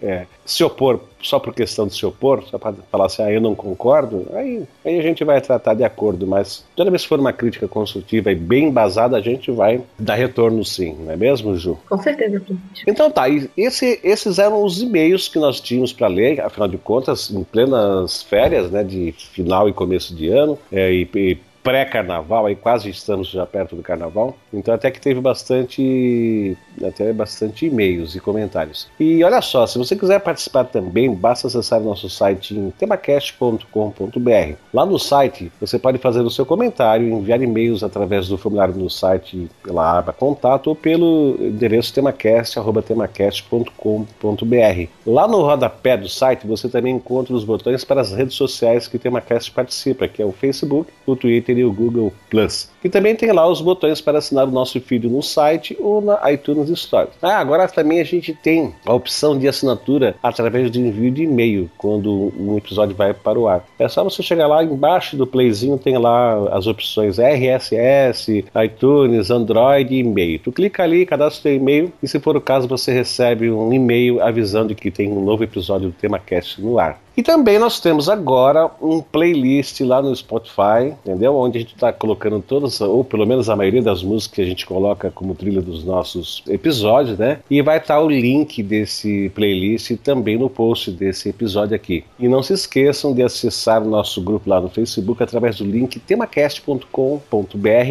é, 0.01 0.07
é, 0.07 0.25
se 0.45 0.63
opor 0.63 0.99
só 1.21 1.39
por 1.39 1.53
questão 1.53 1.87
de 1.87 1.93
se 1.93 2.05
opor, 2.05 2.43
só 2.49 2.57
para 2.57 2.73
falar 2.91 3.07
assim, 3.07 3.23
ah, 3.23 3.31
eu 3.31 3.41
não 3.41 3.55
concordo, 3.55 4.27
aí, 4.33 4.63
aí 4.85 4.99
a 4.99 5.01
gente 5.01 5.23
vai 5.23 5.41
tratar 5.41 5.73
de 5.73 5.83
acordo, 5.83 6.25
mas 6.27 6.63
toda 6.75 6.89
vez 6.89 7.03
que 7.03 7.09
for 7.09 7.19
uma 7.19 7.33
crítica 7.33 7.67
construtiva 7.67 8.31
e 8.31 8.35
bem 8.35 8.65
embasada, 8.65 9.17
a 9.17 9.21
gente 9.21 9.51
vai 9.51 9.81
dar 9.97 10.15
retorno 10.15 10.63
sim, 10.63 10.95
não 10.99 11.11
é 11.11 11.15
mesmo, 11.15 11.55
Ju? 11.57 11.77
Com 11.89 11.97
certeza. 11.97 12.41
Então 12.85 13.09
tá, 13.11 13.25
esse, 13.57 13.99
esses 14.03 14.39
eram 14.39 14.63
os 14.63 14.81
e-mails 14.81 15.27
que 15.27 15.39
nós 15.39 15.59
tínhamos 15.59 15.91
para 15.91 16.07
ler, 16.07 16.39
afinal 16.39 16.67
de 16.67 16.77
contas, 16.77 17.29
em 17.29 17.43
plenas 17.43 18.21
férias, 18.23 18.69
né, 18.71 18.83
de 18.83 19.13
final 19.17 19.67
e 19.67 19.73
começo 19.73 20.15
de 20.15 20.29
ano, 20.29 20.57
é, 20.71 20.91
e, 20.91 21.09
e 21.15 21.37
pré-carnaval, 21.67 22.45
aí 22.45 22.55
quase 22.55 22.89
estamos 22.89 23.29
já 23.29 23.45
perto 23.45 23.75
do 23.75 23.83
carnaval. 23.83 24.37
Então 24.53 24.73
até 24.73 24.89
que 24.89 25.01
teve 25.01 25.19
bastante, 25.19 26.55
até 26.85 27.13
bastante 27.13 27.65
e-mails 27.65 28.15
e 28.15 28.19
comentários. 28.19 28.89
E 28.99 29.23
olha 29.23 29.41
só, 29.41 29.65
se 29.65 29.77
você 29.77 29.95
quiser 29.95 30.19
participar 30.19 30.65
também, 30.65 31.13
basta 31.13 31.47
acessar 31.47 31.79
nosso 31.79 32.09
site 32.09 32.53
em 32.55 32.71
temacast.com.br. 32.71 34.55
Lá 34.73 34.85
no 34.85 34.99
site 34.99 35.49
você 35.59 35.79
pode 35.79 35.97
fazer 35.97 36.21
o 36.21 36.29
seu 36.29 36.45
comentário, 36.45 37.07
enviar 37.07 37.41
e-mails 37.41 37.83
através 37.83 38.27
do 38.27 38.37
formulário 38.37 38.75
no 38.75 38.89
site 38.89 39.49
pela 39.63 39.97
aba 39.97 40.13
contato 40.13 40.67
ou 40.67 40.75
pelo 40.75 41.37
endereço 41.39 41.93
temacast@temacast.com.br. 41.93 44.89
Lá 45.05 45.27
no 45.27 45.41
rodapé 45.41 45.97
do 45.97 46.09
site 46.09 46.45
você 46.45 46.69
também 46.69 46.95
encontra 46.95 47.33
os 47.33 47.43
botões 47.43 47.83
para 47.83 48.01
as 48.01 48.11
redes 48.11 48.35
sociais 48.35 48.87
que 48.87 48.97
o 48.97 48.99
Temacast 48.99 49.51
participa, 49.51 50.07
que 50.07 50.21
é 50.21 50.25
o 50.25 50.31
Facebook, 50.31 50.91
o 51.05 51.15
Twitter 51.15 51.57
e 51.57 51.65
o 51.65 51.71
Google 51.71 52.13
Plus. 52.29 52.69
E 52.83 52.89
também 52.89 53.15
tem 53.15 53.31
lá 53.31 53.47
os 53.47 53.61
botões 53.61 54.01
para 54.01 54.17
assinar 54.17 54.47
o 54.47 54.51
nosso 54.51 54.79
feed 54.79 55.07
no 55.07 55.21
site 55.21 55.77
ou 55.79 56.01
na 56.01 56.31
iTunes 56.31 56.66
Store. 56.73 57.09
Ah, 57.21 57.37
agora 57.37 57.67
também 57.67 57.99
a 57.99 58.03
gente 58.03 58.33
tem 58.33 58.73
a 58.85 58.93
opção 58.93 59.37
de 59.37 59.47
assinatura 59.47 60.15
através 60.21 60.69
do 60.71 60.79
envio 60.79 61.11
de 61.11 61.23
e-mail 61.23 61.69
quando 61.77 62.31
um 62.37 62.57
episódio 62.57 62.95
vai 62.95 63.13
para 63.13 63.39
o 63.39 63.47
ar. 63.47 63.65
É 63.79 63.87
só 63.87 64.03
você 64.03 64.21
chegar 64.23 64.47
lá 64.47 64.63
embaixo 64.63 65.15
do 65.15 65.27
playzinho, 65.27 65.77
tem 65.77 65.97
lá 65.97 66.49
as 66.49 66.67
opções 66.67 67.17
RSS, 67.19 68.45
iTunes, 68.63 69.29
Android 69.29 69.93
e 69.93 69.99
e-mail. 69.99 70.39
Tu 70.39 70.51
clica 70.51 70.83
ali, 70.83 71.05
cadastra 71.05 71.43
seu 71.43 71.55
e-mail 71.55 71.91
e 72.01 72.07
se 72.07 72.19
for 72.19 72.35
o 72.35 72.41
caso 72.41 72.67
você 72.67 72.91
recebe 72.91 73.49
um 73.49 73.73
e-mail 73.73 74.21
avisando 74.21 74.75
que 74.75 74.91
tem 74.91 75.11
um 75.11 75.23
novo 75.23 75.43
episódio 75.43 75.89
do 75.89 75.95
TemaCast 75.95 76.61
no 76.61 76.79
ar. 76.79 77.06
E 77.17 77.23
também 77.23 77.57
nós 77.57 77.79
temos 77.79 78.07
agora 78.07 78.69
um 78.79 79.01
playlist 79.01 79.81
lá 79.81 80.03
no 80.03 80.15
Spotify, 80.15 80.93
entendeu? 81.03 81.35
Onde 81.35 81.57
a 81.57 81.61
gente 81.61 81.73
está 81.73 81.91
colocando 81.91 82.39
todas, 82.39 82.79
ou 82.79 83.03
pelo 83.03 83.25
menos 83.25 83.49
a 83.49 83.55
maioria 83.55 83.81
das 83.81 84.03
músicas 84.03 84.35
que 84.35 84.41
a 84.43 84.45
gente 84.45 84.67
coloca 84.67 85.09
como 85.09 85.33
trilha 85.33 85.59
dos 85.59 85.83
nossos 85.83 86.43
episódios, 86.47 87.17
né? 87.17 87.39
E 87.49 87.59
vai 87.63 87.77
estar 87.77 87.95
tá 87.95 88.01
o 88.03 88.07
link 88.07 88.61
desse 88.61 89.31
playlist 89.33 89.97
também 90.03 90.37
no 90.37 90.47
post 90.47 90.91
desse 90.91 91.29
episódio 91.29 91.75
aqui. 91.75 92.03
E 92.19 92.27
não 92.27 92.43
se 92.43 92.53
esqueçam 92.53 93.15
de 93.15 93.23
acessar 93.23 93.81
o 93.81 93.89
nosso 93.89 94.21
grupo 94.21 94.47
lá 94.47 94.61
no 94.61 94.69
Facebook 94.69 95.23
através 95.23 95.57
do 95.57 95.65
link 95.65 95.99
temacast.com.br 95.99 96.87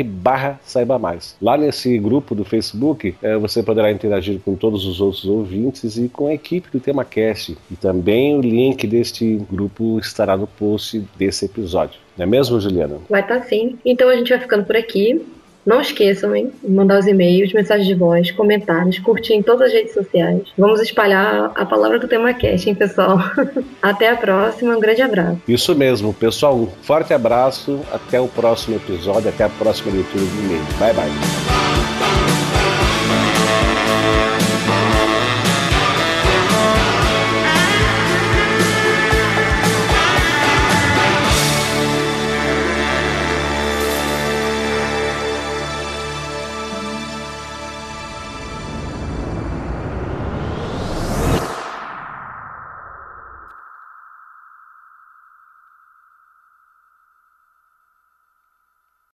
barra 0.05 0.61
saiba 0.65 1.01
mais. 1.01 1.35
Lá 1.43 1.57
nesse 1.57 1.99
grupo 1.99 2.33
do 2.33 2.45
Facebook 2.45 3.17
é, 3.21 3.37
você 3.37 3.61
poderá 3.61 3.91
interagir 3.91 4.39
com 4.45 4.55
todos 4.55 4.87
os 4.87 5.01
outros 5.01 5.25
ouvintes 5.25 5.97
e 5.97 6.09
com 6.09 6.29
a 6.29 6.35
equipe 6.35 6.71
do 6.71 6.79
TemaCast. 6.79 7.59
E 7.69 7.75
também 7.75 8.37
o 8.39 8.41
link 8.41 8.87
desse 8.87 9.16
este 9.17 9.47
grupo 9.51 9.99
estará 9.99 10.37
no 10.37 10.47
post 10.47 11.03
desse 11.17 11.47
episódio. 11.47 11.99
Não 12.17 12.25
é 12.25 12.27
mesmo, 12.27 12.61
Juliana? 12.61 12.99
Vai 13.09 13.23
estar 13.23 13.41
tá 13.41 13.47
sim. 13.47 13.79
Então 13.85 14.09
a 14.09 14.17
gente 14.17 14.29
vai 14.29 14.39
ficando 14.39 14.65
por 14.65 14.77
aqui. 14.77 15.25
Não 15.65 15.81
esqueçam, 15.81 16.35
hein? 16.37 16.53
Mandar 16.63 17.01
os 17.01 17.09
e-mails, 17.09 17.53
mensagens 17.53 17.89
de 17.89 17.95
voz, 17.95 18.31
comentários, 18.31 19.01
curtir 19.01 19.35
em 19.35 19.43
todas 19.43 19.67
as 19.67 19.73
redes 19.73 19.95
sociais. 19.95 20.43
Vamos 20.57 20.81
espalhar 20.81 21.51
a 21.57 21.67
palavra 21.67 21.99
do 21.99 22.07
tema 22.07 22.33
cast, 22.33 22.69
hein, 22.69 22.75
pessoal? 22.75 23.19
até 23.83 24.11
a 24.11 24.17
próxima, 24.17 24.77
um 24.77 24.81
grande 24.81 25.03
abraço. 25.03 25.41
Isso 25.49 25.75
mesmo, 25.75 26.15
pessoal. 26.15 26.57
Um 26.57 26.67
forte 26.83 27.13
abraço. 27.13 27.81
Até 27.93 28.21
o 28.21 28.29
próximo 28.29 28.77
episódio, 28.77 29.29
até 29.29 29.43
a 29.43 29.49
próxima 29.49 29.93
leitura 29.93 30.25
do 30.25 30.45
e-mail. 30.45 30.63
Bye, 30.79 30.95
bye. 30.95 32.26